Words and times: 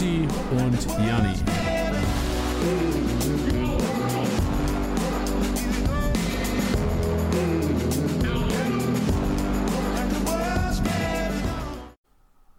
Titti 0.00 0.26
und 0.52 0.86
Janni. 1.06 1.34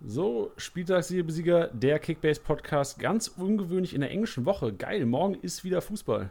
So, 0.05 0.51
Spieltagssieger, 0.57 1.69
der 1.69 1.97
Kickbase-Podcast, 1.97 2.99
ganz 2.99 3.27
ungewöhnlich 3.29 3.95
in 3.95 4.01
der 4.01 4.11
englischen 4.11 4.45
Woche. 4.45 4.71
Geil, 4.71 5.07
morgen 5.07 5.33
ist 5.33 5.63
wieder 5.63 5.81
Fußball. 5.81 6.29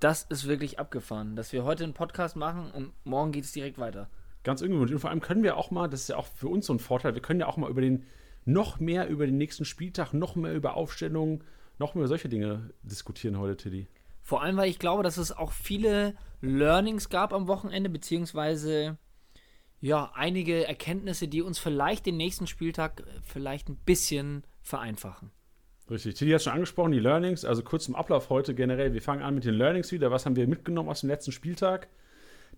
Das 0.00 0.24
ist 0.24 0.46
wirklich 0.46 0.78
abgefahren, 0.78 1.34
dass 1.36 1.54
wir 1.54 1.64
heute 1.64 1.84
einen 1.84 1.94
Podcast 1.94 2.36
machen 2.36 2.70
und 2.72 2.92
morgen 3.04 3.32
geht 3.32 3.44
es 3.44 3.52
direkt 3.52 3.78
weiter. 3.78 4.10
Ganz 4.44 4.60
ungewöhnlich. 4.60 4.92
Und 4.92 5.00
vor 5.00 5.08
allem 5.08 5.22
können 5.22 5.42
wir 5.42 5.56
auch 5.56 5.70
mal, 5.70 5.88
das 5.88 6.02
ist 6.02 6.08
ja 6.08 6.18
auch 6.18 6.26
für 6.26 6.48
uns 6.48 6.66
so 6.66 6.74
ein 6.74 6.78
Vorteil, 6.78 7.14
wir 7.14 7.22
können 7.22 7.40
ja 7.40 7.46
auch 7.46 7.56
mal 7.56 7.70
über 7.70 7.80
den, 7.80 8.04
noch 8.46 8.80
mehr 8.80 9.08
über 9.08 9.26
den 9.26 9.36
nächsten 9.36 9.66
Spieltag, 9.66 10.14
noch 10.14 10.36
mehr 10.36 10.54
über 10.54 10.74
Aufstellungen, 10.74 11.44
noch 11.78 11.94
mehr 11.94 12.02
über 12.02 12.08
solche 12.08 12.30
Dinge 12.30 12.70
diskutieren 12.82 13.38
heute, 13.38 13.56
Tiddy. 13.56 13.86
Vor 14.22 14.42
allem, 14.42 14.56
weil 14.56 14.70
ich 14.70 14.78
glaube, 14.78 15.02
dass 15.02 15.18
es 15.18 15.30
auch 15.30 15.52
viele 15.52 16.14
Learnings 16.40 17.10
gab 17.10 17.32
am 17.32 17.46
Wochenende, 17.48 17.90
beziehungsweise 17.90 18.98
ja, 19.80 20.10
einige 20.14 20.66
Erkenntnisse, 20.66 21.28
die 21.28 21.42
uns 21.42 21.58
vielleicht 21.58 22.06
den 22.06 22.16
nächsten 22.16 22.46
Spieltag 22.46 23.04
vielleicht 23.22 23.68
ein 23.68 23.76
bisschen 23.76 24.44
vereinfachen. 24.62 25.30
Richtig. 25.88 26.16
Tilly 26.16 26.32
hat 26.32 26.42
schon 26.42 26.54
angesprochen, 26.54 26.92
die 26.92 26.98
Learnings. 26.98 27.44
Also 27.44 27.62
kurz 27.62 27.84
zum 27.84 27.94
Ablauf 27.94 28.30
heute 28.30 28.54
generell. 28.54 28.92
Wir 28.92 29.02
fangen 29.02 29.22
an 29.22 29.34
mit 29.34 29.44
den 29.44 29.54
Learnings 29.54 29.92
wieder. 29.92 30.10
Was 30.10 30.26
haben 30.26 30.34
wir 30.34 30.48
mitgenommen 30.48 30.88
aus 30.88 31.00
dem 31.00 31.10
letzten 31.10 31.30
Spieltag? 31.30 31.88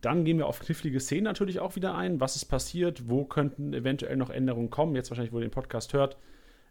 Dann 0.00 0.24
gehen 0.24 0.38
wir 0.38 0.46
auf 0.46 0.60
knifflige 0.60 1.00
Szenen 1.00 1.24
natürlich 1.24 1.60
auch 1.60 1.77
wieder 1.77 1.94
ein. 1.94 2.20
Was 2.20 2.36
ist 2.36 2.44
passiert? 2.44 3.08
Wo 3.08 3.24
könnten 3.24 3.72
eventuell 3.74 4.16
noch 4.16 4.30
Änderungen 4.30 4.70
kommen? 4.70 4.94
Jetzt 4.94 5.10
wahrscheinlich, 5.10 5.32
wo 5.32 5.38
ihr 5.38 5.46
den 5.46 5.50
Podcast 5.50 5.92
hört, 5.92 6.16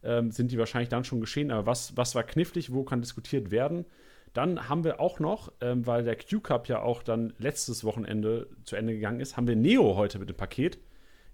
ähm, 0.04 0.32
sind 0.32 0.52
die 0.52 0.58
wahrscheinlich 0.58 0.90
dann 0.90 1.04
schon 1.04 1.20
geschehen. 1.20 1.52
Aber 1.52 1.66
was, 1.66 1.98
was 1.98 2.16
war 2.16 2.24
knifflig? 2.24 2.72
Wo 2.72 2.84
kann 2.84 3.02
diskutiert 3.02 3.52
werden? 3.52 3.86
Dann 4.34 4.70
haben 4.70 4.84
wir 4.84 5.00
auch 5.00 5.20
noch, 5.20 5.52
ähm, 5.62 5.86
weil 5.86 6.04
der 6.04 6.16
Q-Cup 6.16 6.68
ja 6.68 6.82
auch 6.82 7.04
dann 7.04 7.34
letztes 7.38 7.84
Wochenende 7.84 8.48
zu 8.64 8.76
Ende 8.76 8.94
gegangen 8.94 9.20
ist, 9.20 9.36
haben 9.36 9.48
wir 9.48 9.56
Neo 9.56 9.96
heute 9.96 10.20
mit 10.20 10.30
dem 10.30 10.38
Paket. 10.38 10.78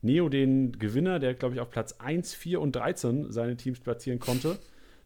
Neo, 0.02 0.30
den 0.30 0.72
Gewinner, 0.74 1.20
der, 1.20 1.34
glaube 1.34 1.56
ich, 1.56 1.62
auf 1.62 1.70
Platz 1.70 1.94
1, 2.00 2.34
4 2.34 2.60
und 2.60 2.76
13 2.76 3.32
seine 3.32 3.56
Teams 3.56 3.80
platzieren 3.80 4.20
konnte 4.20 4.58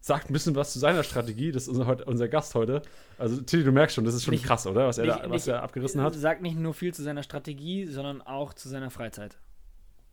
sagt 0.08 0.30
ein 0.30 0.33
bisschen 0.33 0.55
was 0.55 0.73
zu 0.73 0.80
seiner 0.80 1.03
Strategie. 1.03 1.52
Das 1.52 1.63
ist 1.63 1.69
unser, 1.69 2.08
unser 2.08 2.27
Gast 2.27 2.55
heute. 2.55 2.81
Also, 3.17 3.41
Tilly, 3.41 3.63
du 3.63 3.72
merkst 3.72 3.95
schon, 3.95 4.05
das 4.05 4.16
ist 4.16 4.23
schon 4.23 4.33
nicht, 4.33 4.45
krass, 4.45 4.66
oder? 4.66 4.88
Was, 4.88 4.97
er, 4.97 5.05
nicht, 5.05 5.19
da, 5.19 5.30
was 5.30 5.47
er 5.47 5.61
abgerissen 5.61 6.02
hat. 6.02 6.16
Sagt 6.16 6.41
nicht 6.41 6.58
nur 6.58 6.73
viel 6.73 6.94
zu 6.94 7.03
seiner 7.03 7.23
Strategie, 7.23 7.86
sondern 7.86 8.22
auch 8.22 8.53
zu 8.53 8.69
seiner 8.69 8.89
Freizeit. 8.89 9.38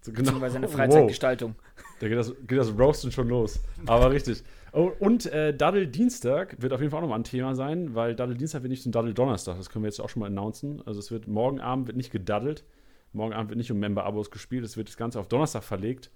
So, 0.02 0.12
genau. 0.12 0.24
Beziehungsweise 0.24 0.52
seine 0.54 0.68
Freizeitgestaltung. 0.76 1.54
Wow. 1.56 1.84
Da 2.00 2.08
geht 2.08 2.18
das, 2.18 2.34
geht 2.46 2.58
das 2.58 2.78
Roasten 2.78 3.12
schon 3.12 3.28
los. 3.28 3.60
Aber 3.86 4.10
richtig. 4.10 4.42
Oh, 4.72 4.90
und 4.98 5.26
äh, 5.26 5.56
Daddle 5.56 5.86
Dienstag 5.86 6.60
wird 6.60 6.72
auf 6.72 6.80
jeden 6.80 6.90
Fall 6.90 6.98
auch 6.98 7.02
nochmal 7.02 7.20
ein 7.20 7.24
Thema 7.24 7.54
sein, 7.54 7.94
weil 7.94 8.14
Daddle 8.14 8.34
Dienstag 8.34 8.62
wird 8.62 8.70
nicht 8.70 8.82
zum 8.82 8.92
Daddle 8.92 9.14
Donnerstag. 9.14 9.56
Das 9.56 9.70
können 9.70 9.84
wir 9.84 9.88
jetzt 9.88 10.00
auch 10.00 10.10
schon 10.10 10.20
mal 10.20 10.26
announcen. 10.26 10.82
Also 10.84 10.98
es 10.98 11.10
wird 11.10 11.28
morgen 11.28 11.60
Abend 11.60 11.86
wird 11.86 11.96
nicht 11.96 12.10
gedaddelt. 12.10 12.64
Morgen 13.12 13.32
Abend 13.32 13.50
wird 13.50 13.58
nicht 13.58 13.70
um 13.70 13.78
Member-Abos 13.78 14.32
gespielt. 14.32 14.64
Es 14.64 14.76
wird 14.76 14.88
das 14.88 14.96
Ganze 14.96 15.20
auf 15.20 15.28
Donnerstag 15.28 15.62
verlegt 15.62 16.10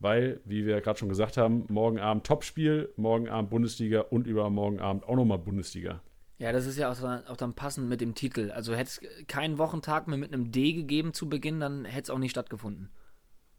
weil, 0.00 0.40
wie 0.44 0.66
wir 0.66 0.80
gerade 0.80 0.98
schon 0.98 1.08
gesagt 1.08 1.36
haben, 1.36 1.66
morgen 1.68 2.00
Abend 2.00 2.26
Topspiel, 2.26 2.92
morgen 2.96 3.28
Abend 3.28 3.50
Bundesliga 3.50 4.00
und 4.00 4.26
übermorgen 4.26 4.80
Abend 4.80 5.04
auch 5.04 5.14
nochmal 5.14 5.38
Bundesliga. 5.38 6.00
Ja, 6.38 6.52
das 6.52 6.66
ist 6.66 6.78
ja 6.78 6.90
auch, 6.90 7.02
auch, 7.28 7.36
dann 7.36 7.52
passend 7.52 7.90
mit 7.90 8.00
dem 8.00 8.14
Titel. 8.14 8.50
Also 8.50 8.74
hätte 8.74 9.02
es 9.04 9.26
keinen 9.26 9.58
Wochentag 9.58 10.08
mehr 10.08 10.16
mit 10.16 10.32
einem 10.32 10.50
D 10.50 10.72
gegeben 10.72 11.12
zu 11.12 11.28
Beginn, 11.28 11.60
dann 11.60 11.84
hätte 11.84 12.04
es 12.04 12.10
auch 12.10 12.18
nicht 12.18 12.30
stattgefunden. 12.30 12.88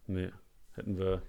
Nee, 0.07 0.31
hätten 0.74 0.97
wir, 0.97 1.22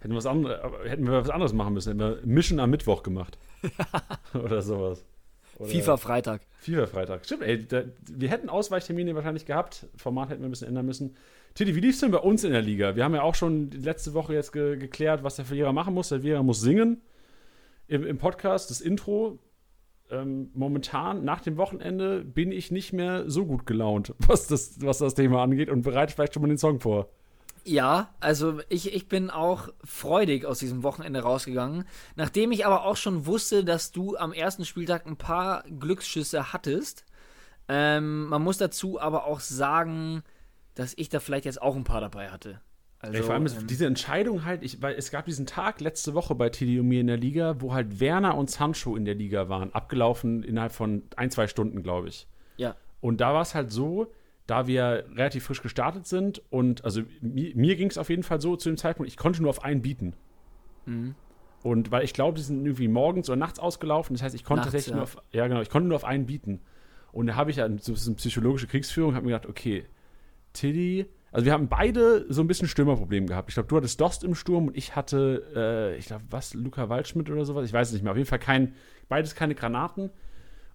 hätten, 0.00 0.14
was 0.14 0.24
andere, 0.24 0.88
hätten 0.88 1.06
wir 1.06 1.20
was 1.20 1.28
anderes 1.28 1.52
machen 1.52 1.74
müssen. 1.74 1.90
Hätten 1.90 2.00
wir 2.00 2.26
Mission 2.26 2.58
am 2.58 2.70
Mittwoch 2.70 3.02
gemacht. 3.02 3.38
Oder 4.34 4.62
sowas. 4.62 5.04
Oder 5.58 5.68
FIFA 5.68 5.96
Freitag. 5.98 6.40
FIFA 6.60 6.86
Freitag. 6.86 7.26
Stimmt, 7.26 7.42
ey, 7.42 7.66
da, 7.66 7.82
wir 8.10 8.30
hätten 8.30 8.48
Ausweichtermine 8.48 9.14
wahrscheinlich 9.14 9.44
gehabt. 9.44 9.86
Format 9.96 10.30
hätten 10.30 10.40
wir 10.40 10.48
ein 10.48 10.52
bisschen 10.52 10.68
ändern 10.68 10.86
müssen. 10.86 11.16
Titi, 11.58 11.74
wie 11.74 11.80
lief 11.80 11.96
es 11.96 12.00
denn 12.00 12.12
bei 12.12 12.18
uns 12.18 12.44
in 12.44 12.52
der 12.52 12.62
Liga? 12.62 12.94
Wir 12.94 13.02
haben 13.02 13.16
ja 13.16 13.22
auch 13.22 13.34
schon 13.34 13.72
letzte 13.72 14.14
Woche 14.14 14.32
jetzt 14.32 14.52
ge 14.52 14.76
geklärt, 14.76 15.24
was 15.24 15.34
der 15.34 15.44
Verlierer 15.44 15.72
machen 15.72 15.92
muss. 15.92 16.08
Der 16.08 16.20
Verlierer 16.20 16.44
muss 16.44 16.60
singen 16.60 17.02
im, 17.88 18.06
im 18.06 18.16
Podcast, 18.16 18.70
das 18.70 18.80
Intro. 18.80 19.40
Ähm, 20.08 20.52
momentan, 20.54 21.24
nach 21.24 21.40
dem 21.40 21.56
Wochenende, 21.56 22.24
bin 22.24 22.52
ich 22.52 22.70
nicht 22.70 22.92
mehr 22.92 23.28
so 23.28 23.44
gut 23.44 23.66
gelaunt, 23.66 24.14
was 24.20 24.46
das, 24.46 24.80
was 24.82 24.98
das 24.98 25.14
Thema 25.14 25.42
angeht 25.42 25.68
und 25.68 25.82
bereite 25.82 26.14
vielleicht 26.14 26.34
schon 26.34 26.42
mal 26.42 26.48
den 26.48 26.58
Song 26.58 26.78
vor. 26.78 27.08
Ja, 27.64 28.14
also 28.20 28.60
ich, 28.68 28.94
ich 28.94 29.08
bin 29.08 29.28
auch 29.28 29.70
freudig 29.82 30.44
aus 30.44 30.60
diesem 30.60 30.84
Wochenende 30.84 31.22
rausgegangen. 31.22 31.86
Nachdem 32.14 32.52
ich 32.52 32.66
aber 32.66 32.84
auch 32.84 32.96
schon 32.96 33.26
wusste, 33.26 33.64
dass 33.64 33.90
du 33.90 34.16
am 34.16 34.32
ersten 34.32 34.64
Spieltag 34.64 35.06
ein 35.06 35.16
paar 35.16 35.64
Glücksschüsse 35.64 36.52
hattest. 36.52 37.04
Ähm, 37.66 38.26
man 38.28 38.42
muss 38.42 38.58
dazu 38.58 39.00
aber 39.00 39.24
auch 39.24 39.40
sagen, 39.40 40.22
dass 40.78 40.94
ich 40.96 41.08
da 41.08 41.18
vielleicht 41.18 41.44
jetzt 41.44 41.60
auch 41.60 41.74
ein 41.74 41.82
paar 41.82 42.00
dabei 42.00 42.30
hatte. 42.30 42.60
Also, 43.00 43.16
Ey, 43.16 43.22
vor 43.24 43.34
allem 43.34 43.46
ähm, 43.46 43.66
diese 43.66 43.86
Entscheidung 43.86 44.44
halt, 44.44 44.62
ich, 44.62 44.80
weil 44.80 44.94
es 44.94 45.10
gab 45.10 45.24
diesen 45.24 45.44
Tag 45.44 45.80
letzte 45.80 46.14
Woche 46.14 46.36
bei 46.36 46.50
Teddy 46.50 46.78
und 46.78 46.86
mir 46.86 47.00
in 47.00 47.08
der 47.08 47.16
Liga, 47.16 47.60
wo 47.60 47.74
halt 47.74 47.98
Werner 47.98 48.36
und 48.36 48.48
Sancho 48.48 48.94
in 48.94 49.04
der 49.04 49.16
Liga 49.16 49.48
waren, 49.48 49.72
abgelaufen 49.74 50.44
innerhalb 50.44 50.70
von 50.70 51.02
ein, 51.16 51.32
zwei 51.32 51.48
Stunden, 51.48 51.82
glaube 51.82 52.08
ich. 52.08 52.28
Ja. 52.58 52.76
Und 53.00 53.20
da 53.20 53.34
war 53.34 53.42
es 53.42 53.56
halt 53.56 53.72
so, 53.72 54.12
da 54.46 54.68
wir 54.68 55.04
relativ 55.14 55.44
frisch 55.44 55.62
gestartet 55.62 56.06
sind 56.06 56.42
und 56.50 56.84
also 56.84 57.02
mir, 57.20 57.56
mir 57.56 57.74
ging 57.74 57.90
es 57.90 57.98
auf 57.98 58.08
jeden 58.08 58.22
Fall 58.22 58.40
so 58.40 58.54
zu 58.54 58.68
dem 58.68 58.76
Zeitpunkt, 58.76 59.10
ich 59.10 59.16
konnte 59.16 59.42
nur 59.42 59.50
auf 59.50 59.64
einen 59.64 59.82
bieten. 59.82 60.14
Mhm. 60.86 61.16
Und 61.64 61.90
weil 61.90 62.04
ich 62.04 62.14
glaube, 62.14 62.36
die 62.38 62.44
sind 62.44 62.64
irgendwie 62.64 62.86
morgens 62.86 63.28
oder 63.28 63.36
nachts 63.36 63.58
ausgelaufen, 63.58 64.14
das 64.14 64.22
heißt, 64.22 64.34
ich 64.36 64.44
konnte 64.44 64.60
nachts, 64.60 64.72
tatsächlich 64.72 64.92
ja. 64.92 64.96
nur 64.96 65.02
auf, 65.02 65.16
ja 65.32 65.48
genau, 65.48 65.60
ich 65.60 65.70
konnte 65.70 65.88
nur 65.88 65.96
auf 65.96 66.04
einen 66.04 66.26
bieten. 66.26 66.60
Und 67.10 67.26
da 67.26 67.34
habe 67.34 67.50
ich 67.50 67.56
ja 67.56 67.68
so 67.80 67.94
eine 68.06 68.16
psychologische 68.16 68.68
Kriegsführung, 68.68 69.16
habe 69.16 69.26
mir 69.26 69.32
gedacht, 69.32 69.48
okay, 69.48 69.84
Tilly. 70.58 71.06
Also 71.30 71.44
wir 71.44 71.52
haben 71.52 71.68
beide 71.68 72.26
so 72.28 72.40
ein 72.40 72.46
bisschen 72.46 72.68
Stürmerproblem 72.68 73.26
gehabt. 73.26 73.50
Ich 73.50 73.54
glaube, 73.54 73.68
du 73.68 73.76
hattest 73.76 74.00
Dost 74.00 74.24
im 74.24 74.34
Sturm 74.34 74.68
und 74.68 74.76
ich 74.76 74.96
hatte, 74.96 75.44
äh, 75.54 75.98
ich 75.98 76.06
glaube, 76.06 76.24
was, 76.30 76.54
Luca 76.54 76.88
Waldschmidt 76.88 77.30
oder 77.30 77.44
sowas. 77.44 77.66
Ich 77.66 77.72
weiß 77.72 77.88
es 77.88 77.92
nicht 77.92 78.02
mehr. 78.02 78.12
Auf 78.12 78.16
jeden 78.18 78.28
Fall 78.28 78.38
kein, 78.38 78.74
beides 79.08 79.34
keine 79.34 79.54
Granaten. 79.54 80.10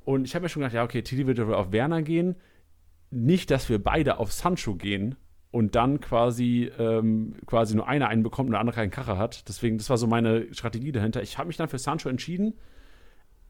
Und 0.05 0.25
ich 0.25 0.35
habe 0.35 0.43
mir 0.43 0.49
schon 0.49 0.61
gedacht, 0.61 0.75
ja, 0.75 0.83
okay, 0.83 1.01
Tilly 1.01 1.27
wird 1.27 1.39
auf 1.39 1.71
Werner 1.71 2.01
gehen. 2.01 2.35
Nicht, 3.09 3.51
dass 3.51 3.69
wir 3.69 3.81
beide 3.81 4.19
auf 4.19 4.31
Sancho 4.31 4.75
gehen 4.75 5.15
und 5.51 5.75
dann 5.75 5.99
quasi, 5.99 6.71
ähm, 6.79 7.35
quasi 7.45 7.75
nur 7.75 7.87
einer 7.87 8.07
einen 8.07 8.23
bekommt 8.23 8.47
und 8.47 8.53
der 8.53 8.59
andere 8.59 8.75
keinen 8.75 8.91
Kacher 8.91 9.17
hat. 9.17 9.47
Deswegen, 9.47 9.77
das 9.77 9.89
war 9.89 9.97
so 9.97 10.07
meine 10.07 10.53
Strategie 10.53 10.91
dahinter. 10.91 11.21
Ich 11.21 11.37
habe 11.37 11.47
mich 11.47 11.57
dann 11.57 11.69
für 11.69 11.77
Sancho 11.77 12.09
entschieden. 12.09 12.55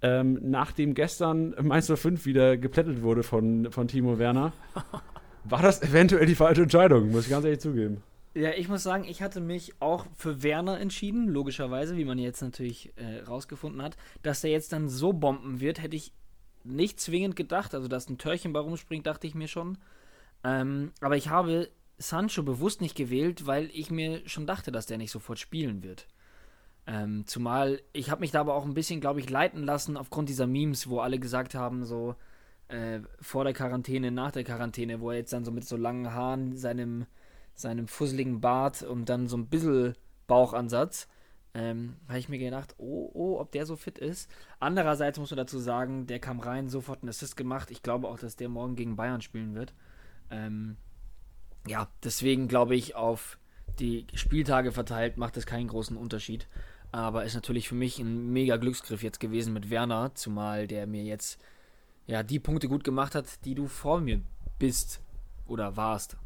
Ähm, 0.02 0.38
nachdem 0.42 0.96
gestern 0.96 1.56
Mainz 1.62 1.90
05 1.90 2.26
wieder 2.26 2.58
geplättet 2.58 3.04
wurde 3.04 3.24
von, 3.24 3.72
von 3.72 3.88
Timo 3.88 4.20
Werner. 4.20 4.52
war 5.44 5.62
das 5.62 5.82
eventuell 5.82 6.26
die 6.26 6.36
falsche 6.36 6.64
Entscheidung, 6.64 7.12
muss 7.12 7.26
ich 7.26 7.30
ganz 7.30 7.46
ehrlich 7.46 7.60
zugeben. 7.60 8.04
Ja, 8.36 8.52
ich 8.52 8.68
muss 8.68 8.82
sagen, 8.82 9.04
ich 9.04 9.22
hatte 9.22 9.42
mich 9.42 9.74
auch 9.80 10.08
für 10.16 10.42
Werner 10.42 10.80
entschieden, 10.80 11.28
logischerweise, 11.28 11.98
wie 11.98 12.06
man 12.06 12.18
jetzt 12.18 12.42
natürlich 12.42 12.92
äh, 12.96 13.22
rausgefunden 13.22 13.82
hat. 13.82 13.96
Dass 14.24 14.42
der 14.42 14.50
jetzt 14.50 14.74
dann 14.74 14.90
so 14.90 15.14
bomben 15.14 15.60
wird, 15.60 15.82
hätte 15.82 15.96
ich 15.96 16.14
nicht 16.64 17.00
zwingend 17.00 17.36
gedacht. 17.36 17.76
Also, 17.76 17.88
dass 17.88 18.10
ein 18.10 18.18
Törchen 18.18 18.52
bei 18.52 18.60
rumspringt, 18.60 19.06
dachte 19.06 19.28
ich 19.28 19.36
mir 19.36 19.48
schon. 19.48 19.78
Ähm, 20.44 20.94
aber 21.00 21.16
ich 21.16 21.30
habe 21.30 21.70
Sancho 22.00 22.42
bewusst 22.42 22.82
nicht 22.82 22.96
gewählt, 22.96 23.46
weil 23.46 23.70
ich 23.72 23.92
mir 23.92 24.28
schon 24.28 24.48
dachte, 24.48 24.72
dass 24.72 24.88
der 24.88 24.98
nicht 24.98 25.12
sofort 25.12 25.38
spielen 25.38 25.84
wird. 25.84 26.08
Ähm, 26.86 27.26
zumal 27.28 27.82
ich 27.94 28.10
habe 28.10 28.22
mich 28.22 28.32
da 28.32 28.42
aber 28.42 28.56
auch 28.56 28.66
ein 28.66 28.74
bisschen, 28.74 29.00
glaube 29.00 29.20
ich, 29.20 29.30
leiten 29.30 29.64
lassen 29.64 29.96
aufgrund 29.96 30.28
dieser 30.28 30.48
Memes, 30.48 30.90
wo 30.90 31.00
alle 31.00 31.20
gesagt 31.20 31.56
haben, 31.56 31.86
so, 31.86 32.16
äh, 32.74 33.02
vor 33.22 33.44
der 33.44 33.54
Quarantäne, 33.54 34.12
nach 34.12 34.32
der 34.32 34.44
Quarantäne, 34.44 35.00
wo 35.00 35.12
er 35.12 35.18
jetzt 35.18 35.32
dann 35.32 35.46
so 35.46 35.52
mit 35.52 35.66
so 35.66 35.78
langen 35.78 36.12
Haaren, 36.12 36.58
seinem, 36.58 37.06
seinem 37.54 37.88
fusseligen 37.88 38.42
Bart 38.42 38.82
und 38.82 39.10
dann 39.10 39.28
so 39.28 39.38
ein 39.38 39.48
bisschen 39.48 39.94
Bauchansatz, 40.26 41.08
ähm, 41.54 41.98
habe 42.08 42.18
ich 42.18 42.30
mir 42.30 42.40
gedacht, 42.40 42.74
oh, 42.80 43.12
oh, 43.14 43.40
ob 43.40 43.52
der 43.52 43.68
so 43.68 43.76
fit 43.76 44.00
ist. 44.00 44.28
Andererseits 44.60 45.20
muss 45.20 45.30
man 45.30 45.38
dazu 45.38 45.60
sagen, 45.60 46.08
der 46.08 46.20
kam 46.20 46.40
rein, 46.40 46.68
sofort 46.68 47.04
einen 47.04 47.10
Assist 47.10 47.38
gemacht. 47.38 47.70
Ich 47.70 47.84
glaube 47.84 48.08
auch, 48.08 48.18
dass 48.18 48.36
der 48.36 48.50
morgen 48.50 48.76
gegen 48.76 48.96
Bayern 48.96 49.22
spielen 49.22 49.54
wird. 49.54 49.76
Ähm, 50.32 50.78
ja, 51.68 51.88
deswegen 52.04 52.48
glaube 52.48 52.76
ich, 52.76 52.96
auf 52.96 53.38
die 53.80 54.08
Spieltage 54.16 54.72
verteilt 54.72 55.18
macht 55.18 55.38
es 55.38 55.46
keinen 55.46 55.68
großen 55.68 55.96
Unterschied. 55.96 56.48
Aber 56.92 57.24
ist 57.24 57.36
natürlich 57.36 57.70
für 57.70 57.76
mich 57.76 58.00
ein 58.00 58.34
mega 58.34 58.58
Glücksgriff 58.58 59.04
jetzt 59.04 59.20
gewesen 59.20 59.54
mit 59.54 59.70
Werner, 59.70 60.16
zumal 60.16 60.66
der 60.66 60.88
mir 60.88 61.04
jetzt 61.04 61.40
ja, 62.08 62.24
die 62.24 62.40
Punkte 62.40 62.68
gut 62.68 62.84
gemacht 62.84 63.16
hat, 63.16 63.46
die 63.46 63.56
du 63.56 63.68
vor 63.68 64.02
mir 64.02 64.22
bist 64.60 65.02
oder 65.46 65.78
warst. 65.78 66.18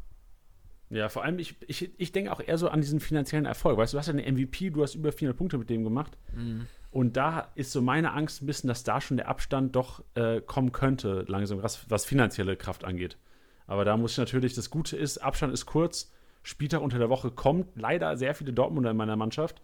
Ja, 0.90 1.08
vor 1.08 1.22
allem, 1.22 1.38
ich, 1.38 1.56
ich, 1.66 1.90
ich 1.98 2.12
denke 2.12 2.32
auch 2.32 2.40
eher 2.40 2.56
so 2.56 2.68
an 2.68 2.80
diesen 2.80 3.00
finanziellen 3.00 3.44
Erfolg. 3.44 3.76
Weißt 3.76 3.92
du, 3.92 3.96
du 3.96 3.98
hast 3.98 4.06
ja 4.06 4.14
eine 4.14 4.30
MVP, 4.30 4.70
du 4.70 4.82
hast 4.82 4.94
über 4.94 5.12
400 5.12 5.36
Punkte 5.36 5.58
mit 5.58 5.68
dem 5.68 5.84
gemacht. 5.84 6.16
Mhm. 6.34 6.66
Und 6.90 7.16
da 7.18 7.48
ist 7.54 7.72
so 7.72 7.82
meine 7.82 8.12
Angst 8.14 8.42
ein 8.42 8.46
bisschen, 8.46 8.68
dass 8.68 8.84
da 8.84 9.00
schon 9.00 9.18
der 9.18 9.28
Abstand 9.28 9.76
doch 9.76 10.02
äh, 10.14 10.40
kommen 10.40 10.72
könnte, 10.72 11.24
langsam, 11.28 11.62
was, 11.62 11.90
was 11.90 12.06
finanzielle 12.06 12.56
Kraft 12.56 12.84
angeht. 12.84 13.18
Aber 13.66 13.84
da 13.84 13.98
muss 13.98 14.12
ich 14.12 14.18
natürlich, 14.18 14.54
das 14.54 14.70
Gute 14.70 14.96
ist, 14.96 15.18
Abstand 15.18 15.52
ist 15.52 15.66
kurz, 15.66 16.10
Spieltag 16.42 16.80
unter 16.80 16.98
der 16.98 17.10
Woche 17.10 17.30
kommt 17.30 17.68
leider 17.76 18.16
sehr 18.16 18.34
viele 18.34 18.54
Dortmunder 18.54 18.92
in 18.92 18.96
meiner 18.96 19.16
Mannschaft. 19.16 19.60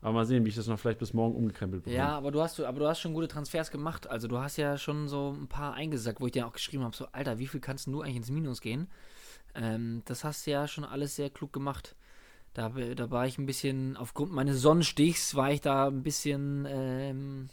Aber 0.00 0.12
mal 0.12 0.24
sehen, 0.26 0.44
wie 0.44 0.48
ich 0.48 0.54
das 0.54 0.68
noch 0.68 0.78
vielleicht 0.78 1.00
bis 1.00 1.12
morgen 1.12 1.34
umgekrempelt 1.34 1.82
bekomme. 1.82 1.96
Ja, 1.96 2.16
aber 2.16 2.30
du 2.30 2.40
hast, 2.40 2.60
aber 2.60 2.78
du 2.78 2.86
hast 2.86 3.00
schon 3.00 3.14
gute 3.14 3.26
Transfers 3.26 3.70
gemacht. 3.70 4.08
Also 4.08 4.28
du 4.28 4.38
hast 4.38 4.56
ja 4.56 4.78
schon 4.78 5.08
so 5.08 5.34
ein 5.38 5.48
paar 5.48 5.74
eingesagt, 5.74 6.20
wo 6.20 6.26
ich 6.26 6.32
dir 6.32 6.46
auch 6.46 6.52
geschrieben 6.52 6.84
habe, 6.84 6.94
so, 6.94 7.06
Alter, 7.12 7.38
wie 7.38 7.46
viel 7.46 7.60
kannst 7.60 7.88
du 7.88 8.02
eigentlich 8.02 8.16
ins 8.16 8.30
Minus 8.30 8.60
gehen? 8.60 8.88
Ähm, 9.54 10.02
das 10.04 10.22
hast 10.22 10.46
du 10.46 10.52
ja 10.52 10.68
schon 10.68 10.84
alles 10.84 11.16
sehr 11.16 11.30
klug 11.30 11.52
gemacht. 11.52 11.96
Da, 12.54 12.68
da 12.70 13.10
war 13.10 13.26
ich 13.26 13.38
ein 13.38 13.46
bisschen, 13.46 13.96
aufgrund 13.96 14.32
meines 14.32 14.60
Sonnenstichs 14.60 15.34
war 15.34 15.52
ich 15.52 15.60
da 15.60 15.88
ein 15.88 16.02
bisschen, 16.02 16.66
ähm, 16.68 17.48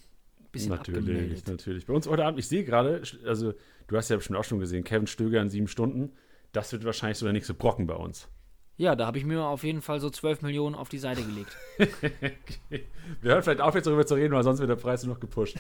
bisschen 0.52 0.72
Natürlich, 0.72 1.00
abgemeldet. 1.00 1.48
natürlich. 1.48 1.86
Bei 1.86 1.94
uns 1.94 2.08
heute 2.08 2.26
Abend, 2.26 2.40
ich 2.40 2.48
sehe 2.48 2.64
gerade, 2.64 3.02
also 3.26 3.54
du 3.88 3.98
hast 3.98 4.10
ja 4.10 4.16
bestimmt 4.16 4.40
auch 4.40 4.44
schon 4.44 4.60
gesehen, 4.60 4.84
Kevin 4.84 5.08
Stöger 5.08 5.42
in 5.42 5.50
sieben 5.50 5.68
Stunden. 5.68 6.14
Das 6.54 6.72
wird 6.72 6.86
wahrscheinlich 6.86 7.18
so 7.18 7.26
der 7.26 7.34
nächste 7.34 7.54
Brocken 7.54 7.88
bei 7.88 7.96
uns. 7.96 8.30
Ja, 8.78 8.96
da 8.96 9.06
habe 9.08 9.18
ich 9.18 9.26
mir 9.26 9.44
auf 9.44 9.64
jeden 9.64 9.82
Fall 9.82 10.00
so 10.00 10.10
12 10.10 10.42
Millionen 10.42 10.76
auf 10.76 10.90
die 10.90 10.98
Seite 10.98 11.24
gelegt. 11.24 11.58
okay. 11.80 12.86
Wir 13.22 13.32
hören 13.32 13.44
vielleicht 13.44 13.62
auf, 13.62 13.74
jetzt 13.74 13.86
darüber 13.86 14.06
zu 14.06 14.16
reden, 14.16 14.34
weil 14.34 14.44
sonst 14.44 14.60
wird 14.60 14.70
der 14.70 14.76
Preis 14.76 15.04
nur 15.04 15.16
noch 15.16 15.22
gepusht. 15.22 15.58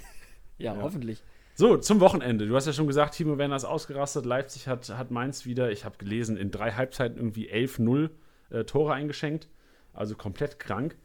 ja, 0.57 0.75
ja, 0.75 0.81
hoffentlich. 0.81 1.23
So, 1.53 1.77
zum 1.77 2.01
Wochenende. 2.01 2.47
Du 2.47 2.55
hast 2.55 2.65
ja 2.65 2.73
schon 2.73 2.87
gesagt, 2.87 3.15
Timo 3.15 3.37
Werner 3.37 3.55
ist 3.55 3.63
ausgerastet. 3.63 4.25
Leipzig 4.25 4.67
hat, 4.67 4.89
hat 4.89 5.11
Mainz 5.11 5.45
wieder, 5.45 5.71
ich 5.71 5.85
habe 5.85 5.97
gelesen, 5.97 6.35
in 6.35 6.51
drei 6.51 6.73
Halbzeiten 6.73 7.17
irgendwie 7.17 7.49
11-0 7.49 8.09
äh, 8.49 8.65
Tore 8.65 8.93
eingeschenkt. 8.93 9.47
Also 9.93 10.15
komplett 10.15 10.59
krank. 10.59 10.97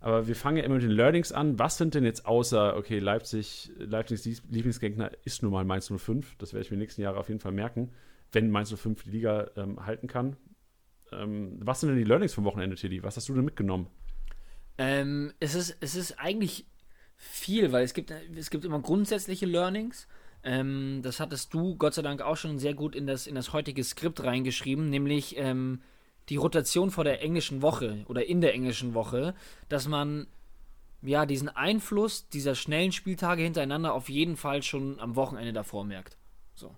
Aber 0.00 0.26
wir 0.26 0.34
fangen 0.34 0.56
ja 0.56 0.64
immer 0.64 0.76
mit 0.76 0.84
den 0.84 0.90
Learnings 0.90 1.30
an. 1.32 1.58
Was 1.58 1.76
sind 1.76 1.94
denn 1.94 2.04
jetzt 2.04 2.24
außer, 2.24 2.74
okay, 2.78 2.98
Leipzig, 2.98 3.70
Leipzigs 3.76 4.42
Lieblingsgegner 4.48 5.10
ist 5.24 5.42
nun 5.42 5.52
mal 5.52 5.66
Mainz 5.66 5.92
05. 5.94 6.36
Das 6.38 6.54
werde 6.54 6.64
ich 6.64 6.70
mir 6.70 6.78
nächsten 6.78 7.02
Jahre 7.02 7.18
auf 7.18 7.28
jeden 7.28 7.40
Fall 7.40 7.52
merken, 7.52 7.90
wenn 8.32 8.50
Mainz 8.50 8.74
05 8.74 9.02
die 9.02 9.10
Liga 9.10 9.50
ähm, 9.56 9.84
halten 9.84 10.06
kann. 10.06 10.36
Ähm, 11.12 11.58
was 11.60 11.80
sind 11.80 11.90
denn 11.90 11.98
die 11.98 12.04
Learnings 12.04 12.34
vom 12.34 12.44
Wochenende, 12.44 12.76
Tilly? 12.76 13.02
Was 13.02 13.16
hast 13.16 13.28
du 13.28 13.34
denn 13.34 13.44
mitgenommen? 13.44 13.88
Ähm, 14.78 15.32
es, 15.40 15.54
ist, 15.54 15.76
es 15.80 15.94
ist 15.94 16.18
eigentlich 16.18 16.66
viel, 17.16 17.72
weil 17.72 17.84
es 17.84 17.94
gibt, 17.94 18.10
es 18.10 18.50
gibt 18.50 18.64
immer 18.64 18.80
grundsätzliche 18.80 19.46
Learnings. 19.46 20.08
Ähm, 20.42 21.00
das 21.02 21.20
hattest 21.20 21.52
du 21.52 21.76
Gott 21.76 21.94
sei 21.94 22.02
Dank 22.02 22.22
auch 22.22 22.36
schon 22.36 22.58
sehr 22.58 22.74
gut 22.74 22.96
in 22.96 23.06
das, 23.06 23.26
in 23.26 23.34
das 23.34 23.52
heutige 23.52 23.84
Skript 23.84 24.22
reingeschrieben, 24.22 24.88
nämlich 24.88 25.36
ähm, 25.36 25.82
die 26.30 26.36
Rotation 26.36 26.90
vor 26.90 27.04
der 27.04 27.22
englischen 27.22 27.60
Woche 27.60 28.04
oder 28.06 28.24
in 28.24 28.40
der 28.40 28.54
englischen 28.54 28.94
Woche, 28.94 29.34
dass 29.68 29.86
man 29.86 30.28
ja 31.02 31.26
diesen 31.26 31.48
Einfluss 31.48 32.28
dieser 32.28 32.54
schnellen 32.54 32.92
Spieltage 32.92 33.42
hintereinander 33.42 33.92
auf 33.92 34.08
jeden 34.08 34.36
Fall 34.36 34.62
schon 34.62 34.98
am 35.00 35.16
Wochenende 35.16 35.52
davor 35.52 35.84
merkt. 35.84 36.16
So. 36.54 36.74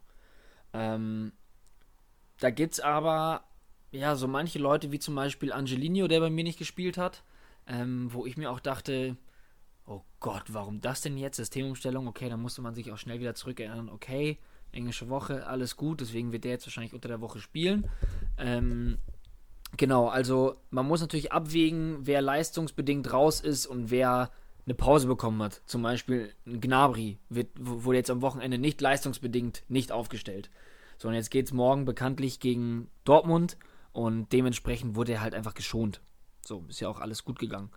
Ähm, 0.73 1.33
da 2.41 2.51
gibt 2.51 2.75
es 2.75 2.81
aber 2.81 3.45
ja, 3.93 4.17
so 4.17 4.27
manche 4.27 4.59
Leute 4.59 4.91
wie 4.91 4.99
zum 4.99 5.15
Beispiel 5.15 5.53
Angelino, 5.53 6.09
der 6.09 6.21
bei 6.21 6.31
mir 6.31 6.45
nicht 6.45 6.59
gespielt 6.59 6.97
hat, 6.99 7.23
ähm, 7.67 8.13
wo 8.13 8.27
ich 8.27 8.37
mir 8.37 8.51
auch 8.51 8.61
dachte, 8.61 9.17
oh 9.87 10.01
Gott, 10.19 10.45
warum 10.49 10.81
das 10.81 11.03
denn 11.03 11.19
jetzt? 11.19 11.37
Systemumstellung, 11.37 12.09
okay, 12.09 12.29
dann 12.29 12.41
musste 12.41 12.63
man 12.63 12.75
sich 12.75 12.91
auch 12.91 12.99
schnell 12.99 13.21
wieder 13.21 13.35
zurückerinnern, 13.35 13.91
okay, 13.91 14.39
englische 14.73 15.11
Woche, 15.11 15.47
alles 15.47 15.77
gut, 15.77 16.01
deswegen 16.01 16.33
wird 16.33 16.45
der 16.45 16.53
jetzt 16.53 16.67
wahrscheinlich 16.67 16.95
unter 16.95 17.09
der 17.09 17.21
Woche 17.21 17.39
spielen. 17.39 17.87
Ähm, 18.39 18.97
genau, 19.77 20.09
also 20.09 20.57
man 20.71 20.87
muss 20.87 21.03
natürlich 21.03 21.33
abwägen, 21.33 21.99
wer 22.01 22.23
leistungsbedingt 22.23 23.13
raus 23.13 23.41
ist 23.41 23.67
und 23.67 23.91
wer 23.91 24.31
eine 24.65 24.75
Pause 24.75 25.07
bekommen 25.07 25.43
hat. 25.43 25.61
Zum 25.67 25.83
Beispiel 25.83 26.33
Gnabry 26.47 27.19
wird, 27.29 27.49
wurde 27.59 27.99
jetzt 27.99 28.11
am 28.11 28.23
Wochenende 28.23 28.59
nicht 28.59 28.81
leistungsbedingt 28.81 29.65
nicht 29.69 29.93
aufgestellt. 29.93 30.51
Sondern 30.99 31.17
jetzt 31.17 31.31
geht 31.31 31.47
es 31.47 31.53
morgen 31.53 31.85
bekanntlich 31.85 32.39
gegen 32.39 32.89
Dortmund 33.05 33.57
und 33.93 34.33
dementsprechend 34.33 34.97
wurde 34.97 35.13
er 35.13 35.21
halt 35.21 35.35
einfach 35.35 35.55
geschont. 35.55 36.01
So, 36.45 36.65
ist 36.69 36.81
ja 36.81 36.89
auch 36.89 37.01
alles 37.01 37.25
gut 37.25 37.39
gegangen. 37.39 37.71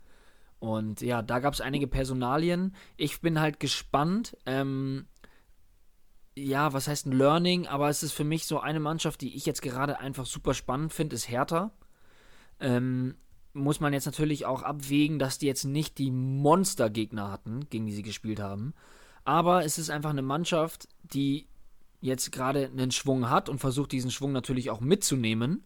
Und 0.60 1.02
ja, 1.02 1.22
da 1.22 1.40
gab 1.40 1.54
es 1.54 1.62
einige 1.62 1.88
Personalien. 1.88 2.76
Ich 2.98 3.22
bin 3.22 3.40
halt 3.40 3.60
gespannt. 3.60 4.38
Ähm, 4.46 5.08
ja, 6.36 6.74
was 6.74 6.88
heißt 6.88 7.06
ein 7.06 7.12
Learning? 7.12 7.68
Aber 7.68 7.90
es 7.90 8.04
ist 8.04 8.14
für 8.14 8.24
mich 8.24 8.46
so 8.46 8.60
eine 8.60 8.80
Mannschaft, 8.80 9.22
die 9.22 9.36
ich 9.36 9.46
jetzt 9.46 9.62
gerade 9.62 10.00
einfach 10.00 10.26
super 10.26 10.54
spannend 10.54 10.94
finde, 10.94 11.16
ist 11.16 11.30
Hertha. 11.30 11.72
Ähm, 12.60 13.16
muss 13.54 13.80
man 13.80 13.94
jetzt 13.94 14.06
natürlich 14.06 14.46
auch 14.46 14.64
abwägen, 14.64 15.20
dass 15.20 15.38
die 15.38 15.46
jetzt 15.46 15.64
nicht 15.64 15.98
die 15.98 16.12
Monstergegner 16.12 17.32
hatten, 17.32 17.70
gegen 17.70 17.86
die 17.86 17.94
sie 17.94 18.04
gespielt 18.04 18.40
haben. 18.40 18.74
Aber 19.24 19.64
es 19.66 19.78
ist 19.78 19.90
einfach 19.90 20.10
eine 20.10 20.22
Mannschaft, 20.22 20.88
die 21.04 21.48
jetzt 22.02 22.32
gerade 22.32 22.66
einen 22.66 22.92
Schwung 22.92 23.30
hat 23.30 23.50
und 23.50 23.60
versucht, 23.60 23.92
diesen 23.92 24.12
Schwung 24.12 24.32
natürlich 24.32 24.70
auch 24.70 24.82
mitzunehmen. 24.82 25.64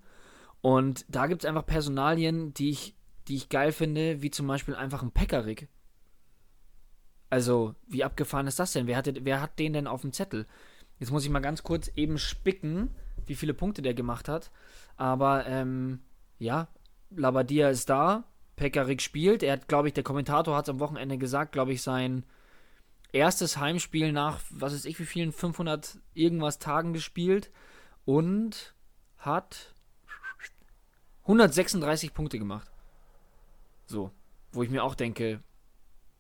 Und 0.62 1.06
da 1.08 1.28
gibt 1.28 1.44
es 1.44 1.48
einfach 1.48 1.66
Personalien, 1.66 2.54
die 2.54 2.70
ich, 2.70 2.96
die 3.28 3.36
ich 3.36 3.50
geil 3.50 3.72
finde, 3.72 4.22
wie 4.22 4.32
zum 4.32 4.48
Beispiel 4.48 4.76
einfach 4.76 5.02
ein 5.04 5.12
Pekarik. 5.12 5.68
Also, 7.30 7.76
wie 7.88 8.04
abgefahren 8.04 8.48
ist 8.48 8.60
das 8.60 8.74
denn? 8.74 8.88
Wer, 8.88 8.98
hatte, 8.98 9.14
wer 9.24 9.42
hat 9.42 9.60
den 9.60 9.74
denn 9.74 9.88
auf 9.88 10.02
dem 10.02 10.14
Zettel? 10.14 10.48
Jetzt 11.00 11.12
muss 11.12 11.24
ich 11.24 11.30
mal 11.30 11.40
ganz 11.40 11.64
kurz 11.64 11.90
eben 11.96 12.18
spicken, 12.18 12.90
wie 13.26 13.36
viele 13.36 13.54
Punkte 13.54 13.82
der 13.82 13.94
gemacht 13.94 14.28
hat. 14.28 14.52
Aber, 14.98 15.46
ähm, 15.46 16.02
ja, 16.40 16.68
Labadia 17.12 17.70
ist 17.70 17.90
da. 17.90 18.26
Pekarik 18.56 19.02
spielt. 19.02 19.42
Er 19.44 19.54
hat, 19.54 19.68
glaube 19.68 19.88
ich, 19.88 19.94
der 19.94 20.04
Kommentator 20.04 20.56
hat 20.58 20.66
es 20.66 20.70
am 20.70 20.80
Wochenende 20.82 21.18
gesagt, 21.18 21.54
glaube 21.54 21.72
ich, 21.72 21.82
sein 21.82 22.26
erstes 23.14 23.58
Heimspiel 23.58 24.12
nach, 24.12 24.42
was 24.50 24.74
weiß 24.74 24.86
ich, 24.86 25.00
wie 25.00 25.06
vielen, 25.06 25.32
500 25.32 25.98
irgendwas 26.14 26.60
Tagen 26.60 26.92
gespielt. 26.92 27.52
Und 28.06 28.74
hat 29.18 29.74
136 31.30 32.16
Punkte 32.16 32.40
gemacht. 32.40 32.72
So, 33.86 34.10
wo 34.52 34.64
ich 34.64 34.72
mir 34.72 34.84
auch 34.84 34.96
denke, 34.96 35.44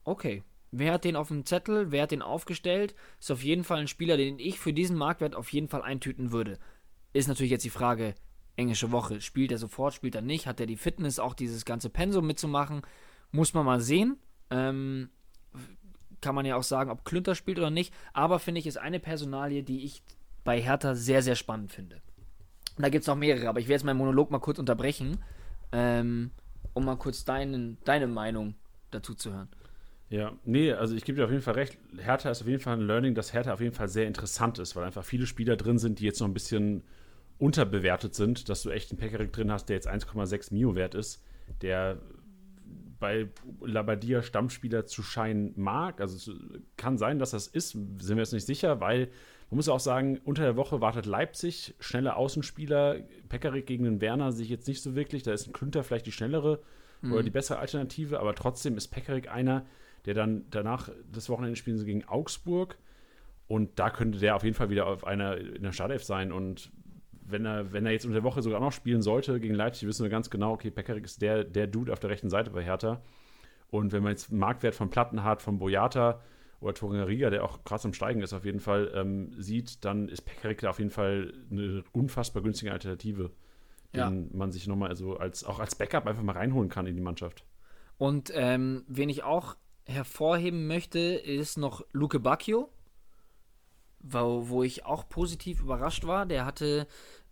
okay, 0.03 0.43
wer 0.69 0.93
hat 0.93 1.03
den 1.03 1.15
auf 1.15 1.29
dem 1.29 1.47
Zettel, 1.47 1.91
wer 1.91 2.03
hat 2.03 2.11
den 2.11 2.21
aufgestellt? 2.21 2.93
Ist 3.19 3.31
auf 3.31 3.43
jeden 3.43 3.63
Fall 3.63 3.79
ein 3.79 3.87
Spieler, 3.87 4.17
den 4.17 4.37
ich 4.37 4.59
für 4.59 4.71
diesen 4.71 4.95
Marktwert 4.95 5.35
auf 5.35 5.51
jeden 5.51 5.67
Fall 5.67 5.81
eintüten 5.81 6.31
würde. 6.31 6.59
Ist 7.11 7.27
natürlich 7.27 7.49
jetzt 7.49 7.65
die 7.65 7.71
Frage, 7.71 8.13
englische 8.55 8.91
Woche, 8.91 9.19
spielt 9.19 9.51
er 9.51 9.57
sofort, 9.57 9.95
spielt 9.95 10.13
er 10.13 10.21
nicht, 10.21 10.45
hat 10.45 10.59
er 10.59 10.67
die 10.67 10.77
Fitness, 10.77 11.17
auch 11.17 11.33
dieses 11.33 11.65
ganze 11.65 11.89
Pensum 11.89 12.27
mitzumachen? 12.27 12.83
Muss 13.31 13.55
man 13.55 13.65
mal 13.65 13.81
sehen. 13.81 14.19
Ähm, 14.51 15.09
kann 16.21 16.35
man 16.35 16.45
ja 16.45 16.55
auch 16.55 16.63
sagen, 16.63 16.91
ob 16.91 17.03
Klünter 17.03 17.33
spielt 17.33 17.57
oder 17.57 17.71
nicht. 17.71 17.91
Aber 18.13 18.37
finde 18.37 18.59
ich, 18.59 18.67
ist 18.67 18.77
eine 18.77 18.99
Personalie, 18.99 19.63
die 19.63 19.85
ich 19.85 20.03
bei 20.43 20.61
Hertha 20.61 20.93
sehr, 20.93 21.23
sehr 21.23 21.35
spannend 21.35 21.71
finde. 21.71 21.99
Und 22.79 22.83
da 22.83 22.89
gibt 22.89 23.01
es 23.01 23.07
noch 23.07 23.17
mehrere, 23.17 23.49
aber 23.49 23.59
ich 23.59 23.65
werde 23.65 23.73
jetzt 23.73 23.83
meinen 23.83 23.97
Monolog 23.97 24.31
mal 24.31 24.39
kurz 24.39 24.57
unterbrechen, 24.57 25.17
ähm, 25.73 26.31
um 26.71 26.85
mal 26.85 26.95
kurz 26.95 27.25
deinen, 27.25 27.77
deine 27.83 28.07
Meinung 28.07 28.55
dazu 28.89 29.15
zu 29.15 29.33
hören. 29.33 29.49
Ja, 30.07 30.31
nee, 30.45 30.71
also 30.71 30.95
ich 30.95 31.03
gebe 31.03 31.17
dir 31.17 31.25
auf 31.25 31.29
jeden 31.29 31.41
Fall 31.41 31.55
recht. 31.55 31.77
Hertha 31.97 32.29
ist 32.29 32.41
auf 32.41 32.47
jeden 32.47 32.61
Fall 32.61 32.77
ein 32.77 32.87
Learning, 32.87 33.15
dass 33.15 33.33
Hertha 33.33 33.51
auf 33.51 33.59
jeden 33.59 33.75
Fall 33.75 33.89
sehr 33.89 34.07
interessant 34.07 34.59
ist, 34.59 34.77
weil 34.77 34.85
einfach 34.85 35.03
viele 35.03 35.27
Spieler 35.27 35.57
drin 35.57 35.77
sind, 35.77 35.99
die 35.99 36.05
jetzt 36.05 36.21
noch 36.21 36.29
ein 36.29 36.33
bisschen 36.33 36.85
unterbewertet 37.37 38.15
sind, 38.15 38.47
dass 38.47 38.63
du 38.63 38.69
echt 38.69 38.91
einen 38.91 38.97
Pekarik 38.97 39.33
drin 39.33 39.51
hast, 39.51 39.65
der 39.65 39.75
jetzt 39.75 39.89
1,6 39.89 40.53
Mio 40.53 40.73
wert 40.73 40.95
ist, 40.95 41.21
der 41.61 41.97
bei 42.97 43.27
Labadia 43.59 44.21
Stammspieler 44.21 44.85
zu 44.85 45.03
scheinen 45.03 45.51
mag. 45.57 45.99
Also 45.99 46.15
es 46.15 46.37
kann 46.77 46.97
sein, 46.97 47.19
dass 47.19 47.31
das 47.31 47.47
ist, 47.47 47.71
sind 47.71 48.07
wir 48.07 48.19
jetzt 48.19 48.31
nicht 48.31 48.45
sicher, 48.45 48.79
weil 48.79 49.09
man 49.49 49.57
muss 49.57 49.69
auch 49.69 49.79
sagen, 49.79 50.19
unter 50.25 50.43
der 50.43 50.55
Woche 50.55 50.79
wartet 50.79 51.07
Leipzig, 51.07 51.73
schnelle 51.79 52.15
Außenspieler, 52.15 52.97
Pekarik 53.29 53.65
gegen 53.65 53.83
den 53.83 53.99
Werner 53.99 54.31
sehe 54.31 54.43
ich 54.43 54.51
jetzt 54.51 54.67
nicht 54.67 54.81
so 54.81 54.95
wirklich. 54.95 55.23
Da 55.23 55.33
ist 55.33 55.47
ein 55.47 55.53
Klünter 55.53 55.83
vielleicht 55.83 56.05
die 56.05 56.11
schnellere 56.11 56.61
mhm. 57.01 57.13
oder 57.13 57.23
die 57.23 57.31
bessere 57.31 57.57
Alternative, 57.57 58.19
aber 58.19 58.35
trotzdem 58.35 58.77
ist 58.77 58.89
Pekarik 58.89 59.31
einer, 59.31 59.65
der 60.05 60.13
dann 60.13 60.45
danach 60.51 60.89
das 61.11 61.29
Wochenende 61.29 61.55
spielen 61.55 61.77
sie 61.77 61.85
gegen 61.85 62.05
Augsburg. 62.05 62.77
Und 63.47 63.79
da 63.79 63.89
könnte 63.89 64.19
der 64.19 64.35
auf 64.35 64.43
jeden 64.43 64.55
Fall 64.55 64.69
wieder 64.69 64.85
auf 64.85 65.05
einer 65.05 65.37
in 65.37 65.63
der 65.63 65.71
Startelf 65.71 66.03
sein. 66.03 66.31
Und 66.31 66.71
wenn 67.25 67.45
er, 67.45 67.73
wenn 67.73 67.87
er 67.87 67.91
jetzt 67.91 68.05
unter 68.05 68.17
der 68.17 68.23
Woche 68.23 68.43
sogar 68.43 68.59
noch 68.59 68.71
spielen 68.71 69.01
sollte 69.01 69.39
gegen 69.39 69.55
Leipzig, 69.55 69.87
wissen 69.87 70.03
wir 70.03 70.11
ganz 70.11 70.29
genau, 70.29 70.53
okay, 70.53 70.69
Pekarik 70.69 71.05
ist 71.05 71.23
der, 71.23 71.43
der 71.43 71.65
Dude 71.65 71.91
auf 71.91 71.99
der 71.99 72.11
rechten 72.11 72.29
Seite 72.29 72.51
bei 72.51 72.63
Hertha. 72.63 73.01
Und 73.71 73.91
wenn 73.91 74.03
man 74.03 74.11
jetzt 74.11 74.31
Marktwert 74.31 74.75
von 74.75 74.91
Platten 74.91 75.23
hat, 75.23 75.41
von 75.41 75.57
Boyata, 75.57 76.21
oder 76.61 76.73
Torunariga, 76.73 77.29
der 77.29 77.43
auch 77.43 77.63
krass 77.63 77.85
am 77.85 77.93
Steigen 77.93 78.21
ist, 78.21 78.33
auf 78.33 78.45
jeden 78.45 78.59
Fall 78.59 78.91
ähm, 78.93 79.33
sieht, 79.41 79.85
dann 79.85 80.09
ist 80.09 80.21
Pekarik 80.21 80.59
da 80.59 80.71
auf 80.71 80.79
jeden 80.79 80.91
Fall 80.91 81.33
eine 81.49 81.83
unfassbar 81.93 82.43
günstige 82.43 82.71
Alternative, 82.71 83.31
ja. 83.93 84.09
den 84.09 84.35
man 84.35 84.51
sich 84.51 84.67
nochmal 84.67 84.95
so 84.95 85.17
als, 85.17 85.43
auch 85.43 85.59
als 85.59 85.75
Backup 85.75 86.05
einfach 86.05 86.23
mal 86.23 86.33
reinholen 86.33 86.69
kann 86.69 86.85
in 86.85 86.95
die 86.95 87.01
Mannschaft. 87.01 87.45
Und 87.97 88.31
ähm, 88.33 88.83
wen 88.87 89.09
ich 89.09 89.23
auch 89.23 89.55
hervorheben 89.85 90.67
möchte, 90.67 90.99
ist 90.99 91.57
noch 91.57 91.85
Luke 91.91 92.19
Bacchio, 92.19 92.69
wo, 93.99 94.49
wo 94.49 94.63
ich 94.63 94.85
auch 94.85 95.07
positiv 95.09 95.61
überrascht 95.61 96.05
war. 96.05 96.25
Der 96.25 96.45
hatte, 96.45 96.87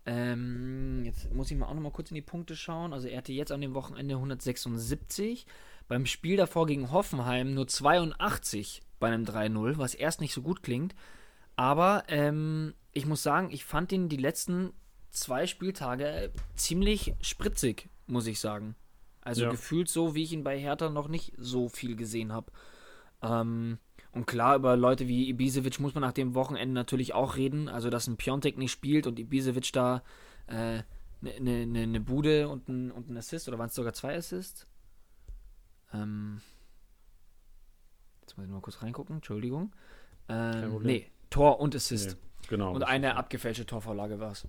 ähm, 0.06 1.02
jetzt 1.04 1.32
muss 1.32 1.50
ich 1.50 1.56
mal 1.56 1.66
auch 1.66 1.74
nochmal 1.74 1.92
kurz 1.92 2.10
in 2.10 2.16
die 2.16 2.22
Punkte 2.22 2.56
schauen. 2.56 2.92
Also 2.92 3.08
er 3.08 3.18
hatte 3.18 3.32
jetzt 3.32 3.52
an 3.52 3.60
dem 3.60 3.74
Wochenende 3.74 4.16
176, 4.16 5.46
beim 5.86 6.06
Spiel 6.06 6.36
davor 6.36 6.66
gegen 6.66 6.90
Hoffenheim 6.90 7.54
nur 7.54 7.68
82 7.68 8.82
bei 8.98 9.08
einem 9.08 9.24
3-0, 9.24 9.78
was 9.78 9.94
erst 9.94 10.20
nicht 10.20 10.34
so 10.34 10.42
gut 10.42 10.62
klingt. 10.62 10.94
Aber 11.56 12.04
ähm, 12.08 12.74
ich 12.92 13.06
muss 13.06 13.22
sagen, 13.22 13.50
ich 13.50 13.64
fand 13.64 13.92
ihn 13.92 14.08
die 14.08 14.16
letzten 14.16 14.72
zwei 15.10 15.46
Spieltage 15.46 16.32
ziemlich 16.54 17.14
spritzig, 17.20 17.88
muss 18.06 18.26
ich 18.26 18.40
sagen. 18.40 18.76
Also 19.20 19.42
ja. 19.42 19.50
gefühlt 19.50 19.88
so, 19.88 20.14
wie 20.14 20.22
ich 20.22 20.32
ihn 20.32 20.44
bei 20.44 20.58
Hertha 20.58 20.88
noch 20.88 21.08
nicht 21.08 21.34
so 21.36 21.68
viel 21.68 21.96
gesehen 21.96 22.32
habe. 22.32 22.52
Ähm, 23.22 23.78
und 24.12 24.26
klar, 24.26 24.56
über 24.56 24.76
Leute 24.76 25.06
wie 25.06 25.28
Ibisevic 25.28 25.80
muss 25.80 25.94
man 25.94 26.02
nach 26.02 26.12
dem 26.12 26.34
Wochenende 26.34 26.74
natürlich 26.74 27.14
auch 27.14 27.36
reden. 27.36 27.68
Also, 27.68 27.90
dass 27.90 28.06
ein 28.06 28.16
Piontek 28.16 28.56
nicht 28.56 28.72
spielt 28.72 29.06
und 29.06 29.18
Ibisevic 29.18 29.72
da 29.72 30.02
eine 30.46 30.84
äh, 31.20 31.40
ne, 31.40 31.66
ne, 31.66 31.86
ne 31.86 32.00
Bude 32.00 32.48
und 32.48 32.68
ein, 32.68 32.90
und 32.90 33.10
ein 33.10 33.16
Assist, 33.16 33.48
oder 33.48 33.58
waren 33.58 33.68
es 33.68 33.74
sogar 33.74 33.92
zwei 33.92 34.16
Assists? 34.16 34.66
Ähm, 35.92 36.40
jetzt 38.28 38.36
muss 38.36 38.46
ich 38.46 38.52
mal 38.52 38.60
kurz 38.60 38.82
reingucken, 38.82 39.16
Entschuldigung. 39.16 39.72
Ähm, 40.28 40.82
nee, 40.82 41.06
Tor 41.30 41.60
und 41.60 41.74
Assist. 41.74 42.10
Nee, 42.10 42.48
genau. 42.48 42.74
Und 42.74 42.82
eine 42.82 43.16
abgefälschte 43.16 43.64
Torvorlage 43.64 44.20
war 44.20 44.32
es. 44.32 44.46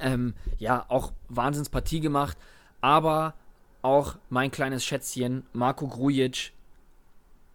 Ähm, 0.00 0.34
ja, 0.58 0.84
auch 0.88 1.12
Wahnsinnspartie 1.28 2.00
gemacht, 2.00 2.36
aber 2.80 3.34
auch 3.80 4.16
mein 4.28 4.50
kleines 4.50 4.84
Schätzchen, 4.84 5.44
Marco 5.52 5.88
Grujic, 5.88 6.52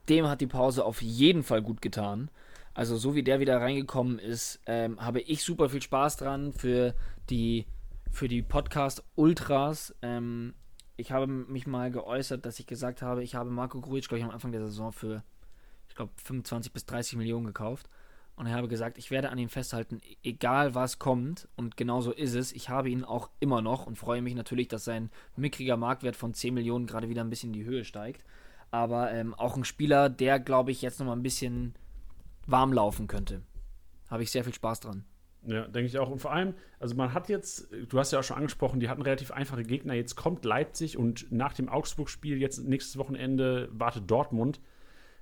dem 0.10 0.27
hat 0.27 0.41
die 0.41 0.48
Pause 0.48 0.86
auf 0.86 1.01
jeden 1.01 1.44
Fall 1.44 1.62
gut 1.62 1.82
getan. 1.82 2.29
Also 2.74 2.96
so 2.96 3.15
wie 3.15 3.24
der 3.24 3.39
wieder 3.39 3.60
reingekommen 3.60 4.20
ist, 4.20 4.60
ähm, 4.65 5.03
habe 5.03 5.22
ich 5.22 5.44
super 5.44 5.70
viel 5.70 5.82
Spaß 5.82 6.17
dran 6.17 6.53
für 6.53 6.94
die, 7.29 7.65
für 8.12 8.27
die 8.27 8.41
Podcast 8.41 9.03
Ultras. 9.15 9.96
Ähm, 10.01 10.53
ich 10.97 11.11
habe 11.11 11.27
mich 11.27 11.67
mal 11.67 11.91
geäußert, 11.91 12.45
dass 12.45 12.59
ich 12.59 12.65
gesagt 12.65 13.01
habe, 13.01 13.23
ich 13.23 13.35
habe 13.35 13.51
Marco 13.51 13.79
Grujic, 13.79 14.07
glaube 14.07 14.19
ich, 14.19 14.25
am 14.25 14.31
Anfang 14.31 14.51
der 14.51 14.65
Saison 14.65 14.91
für, 14.91 15.23
ich 15.87 15.95
glaube, 15.95 16.11
25 16.23 16.73
bis 16.73 16.85
30 16.85 17.17
Millionen 17.17 17.45
gekauft. 17.45 17.87
Und 18.35 18.45
ich 18.45 18.53
habe 18.53 18.67
gesagt, 18.67 18.97
ich 18.97 19.09
werde 19.09 19.29
an 19.29 19.37
ihm 19.37 19.49
festhalten, 19.49 19.99
egal 20.23 20.75
was 20.75 20.99
kommt. 20.99 21.47
Und 21.55 21.77
genau 21.77 22.01
so 22.01 22.11
ist 22.11 22.33
es. 22.35 22.51
Ich 22.51 22.69
habe 22.69 22.89
ihn 22.89 23.03
auch 23.03 23.29
immer 23.39 23.61
noch 23.61 23.87
und 23.87 23.97
freue 23.97 24.21
mich 24.21 24.35
natürlich, 24.35 24.67
dass 24.67 24.85
sein 24.85 25.09
mickriger 25.35 25.77
Marktwert 25.77 26.15
von 26.15 26.33
10 26.33 26.53
Millionen 26.53 26.85
gerade 26.85 27.09
wieder 27.09 27.23
ein 27.23 27.29
bisschen 27.29 27.49
in 27.49 27.59
die 27.59 27.65
Höhe 27.65 27.83
steigt. 27.83 28.23
Aber 28.69 29.11
ähm, 29.11 29.33
auch 29.33 29.55
ein 29.55 29.63
Spieler, 29.63 30.09
der, 30.09 30.39
glaube 30.39 30.71
ich, 30.71 30.81
jetzt 30.81 30.99
nochmal 30.99 31.15
ein 31.15 31.23
bisschen 31.23 31.75
warm 32.45 32.73
laufen 32.73 33.07
könnte. 33.07 33.41
Habe 34.09 34.23
ich 34.23 34.31
sehr 34.31 34.43
viel 34.43 34.53
Spaß 34.53 34.81
dran. 34.81 35.05
Ja, 35.47 35.65
denke 35.65 35.87
ich 35.87 35.97
auch. 35.97 36.09
Und 36.09 36.19
vor 36.19 36.33
allem, 36.33 36.53
also 36.77 36.95
man 36.95 37.13
hat 37.13 37.29
jetzt, 37.29 37.69
du 37.87 37.97
hast 37.97 38.11
ja 38.11 38.19
auch 38.19 38.23
schon 38.23 38.35
angesprochen, 38.35 38.81
die 38.81 38.89
hatten 38.89 39.01
relativ 39.01 39.31
einfache 39.31 39.63
Gegner. 39.63 39.93
Jetzt 39.93 40.15
kommt 40.15 40.43
Leipzig 40.43 40.97
und 40.97 41.31
nach 41.31 41.53
dem 41.53 41.69
Augsburg-Spiel, 41.69 42.37
jetzt 42.37 42.67
nächstes 42.67 42.97
Wochenende, 42.97 43.69
wartet 43.71 44.11
Dortmund. 44.11 44.59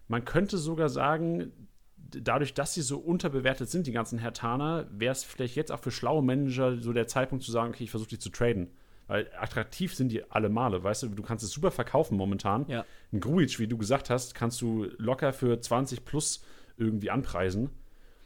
Man 0.08 0.26
könnte 0.26 0.58
sogar 0.58 0.90
sagen, 0.90 1.52
dadurch, 1.98 2.56
dass 2.56 2.74
sie 2.74 2.82
so 2.82 2.98
unterbewertet 2.98 3.70
sind, 3.70 3.86
die 3.86 3.92
ganzen 3.92 4.18
Hertaner, 4.18 4.88
wäre 4.92 5.12
es 5.12 5.24
vielleicht 5.24 5.56
jetzt 5.56 5.72
auch 5.72 5.80
für 5.80 5.92
schlaue 5.92 6.24
Manager 6.24 6.78
so 6.78 6.92
der 6.92 7.08
Zeitpunkt 7.08 7.44
zu 7.44 7.52
sagen, 7.52 7.70
okay, 7.70 7.84
ich 7.84 7.92
versuche 7.92 8.10
die 8.10 8.20
zu 8.20 8.30
traden. 8.30 8.72
Weil 9.08 9.30
attraktiv 9.40 9.94
sind 9.94 10.10
die 10.10 10.32
alle 10.32 10.50
Male, 10.50 10.84
weißt 10.84 11.04
du, 11.04 11.10
du 11.10 11.22
kannst 11.22 11.44
es 11.44 11.52
super 11.52 11.70
verkaufen 11.70 12.18
momentan. 12.18 12.66
Ja. 12.68 12.84
Ein 13.14 13.20
Grujic, 13.20 13.60
wie 13.60 13.68
du 13.68 13.78
gesagt 13.78 14.10
hast, 14.10 14.34
kannst 14.34 14.60
du 14.62 14.88
locker 14.98 15.34
für 15.34 15.60
20 15.60 16.04
plus 16.04 16.44
irgendwie 16.78 17.12
anpreisen. 17.12 17.70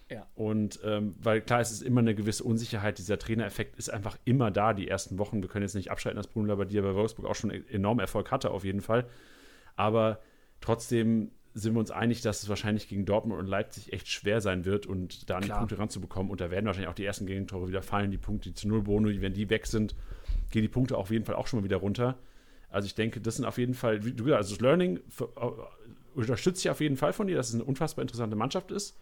Ja. 0.09 0.27
Und 0.35 0.79
ähm, 0.83 1.15
weil 1.21 1.41
klar, 1.41 1.61
es 1.61 1.71
ist 1.71 1.83
immer 1.83 1.99
eine 1.99 2.15
gewisse 2.15 2.43
Unsicherheit, 2.43 2.97
dieser 2.97 3.19
Trainereffekt 3.19 3.77
ist 3.77 3.89
einfach 3.89 4.17
immer 4.25 4.49
da, 4.49 4.73
die 4.73 4.87
ersten 4.87 5.19
Wochen. 5.19 5.41
Wir 5.41 5.49
können 5.49 5.63
jetzt 5.63 5.75
nicht 5.75 5.91
abschalten, 5.91 6.17
dass 6.17 6.27
Bruno 6.27 6.47
Labbadia 6.47 6.81
bei 6.81 6.95
Wolfsburg 6.95 7.27
auch 7.27 7.35
schon 7.35 7.51
enormen 7.51 7.99
Erfolg 7.99 8.31
hatte, 8.31 8.51
auf 8.51 8.63
jeden 8.63 8.81
Fall. 8.81 9.05
Aber 9.75 10.19
trotzdem 10.61 11.31
sind 11.53 11.73
wir 11.73 11.79
uns 11.79 11.91
einig, 11.91 12.21
dass 12.21 12.43
es 12.43 12.49
wahrscheinlich 12.49 12.87
gegen 12.87 13.05
Dortmund 13.05 13.39
und 13.39 13.47
Leipzig 13.47 13.93
echt 13.93 14.07
schwer 14.07 14.41
sein 14.41 14.65
wird 14.65 14.85
und 14.85 15.29
da 15.29 15.37
an 15.37 15.43
die 15.43 15.49
Punkte 15.49 15.79
ranzubekommen. 15.79 16.31
Und 16.31 16.41
da 16.41 16.51
werden 16.51 16.65
wahrscheinlich 16.65 16.89
auch 16.89 16.95
die 16.95 17.05
ersten 17.05 17.25
Gegentore 17.25 17.67
wieder 17.67 17.81
fallen, 17.81 18.11
die 18.11 18.17
Punkte, 18.17 18.49
die 18.49 18.55
zu 18.55 18.67
Null 18.67 18.83
Bono, 18.83 19.09
wenn 19.21 19.33
die 19.33 19.49
weg 19.49 19.65
sind, 19.65 19.95
gehen 20.51 20.61
die 20.61 20.67
Punkte 20.67 20.97
auf 20.97 21.11
jeden 21.11 21.25
Fall 21.25 21.35
auch 21.35 21.47
schon 21.47 21.59
mal 21.59 21.63
wieder 21.63 21.77
runter. 21.77 22.17
Also 22.69 22.85
ich 22.85 22.95
denke, 22.95 23.19
das 23.19 23.37
sind 23.37 23.45
auf 23.45 23.57
jeden 23.57 23.73
Fall, 23.73 24.05
wie 24.05 24.13
du 24.13 24.23
gesagt 24.23 24.37
also 24.37 24.53
das 24.53 24.61
Learning 24.61 24.97
äh, 24.97 25.23
unterstütze 26.13 26.61
ich 26.61 26.69
auf 26.69 26.81
jeden 26.81 26.97
Fall 26.97 27.13
von 27.13 27.27
dir, 27.27 27.35
dass 27.35 27.49
es 27.49 27.55
eine 27.55 27.63
unfassbar 27.63 28.03
interessante 28.03 28.35
Mannschaft 28.35 28.71
ist. 28.71 28.97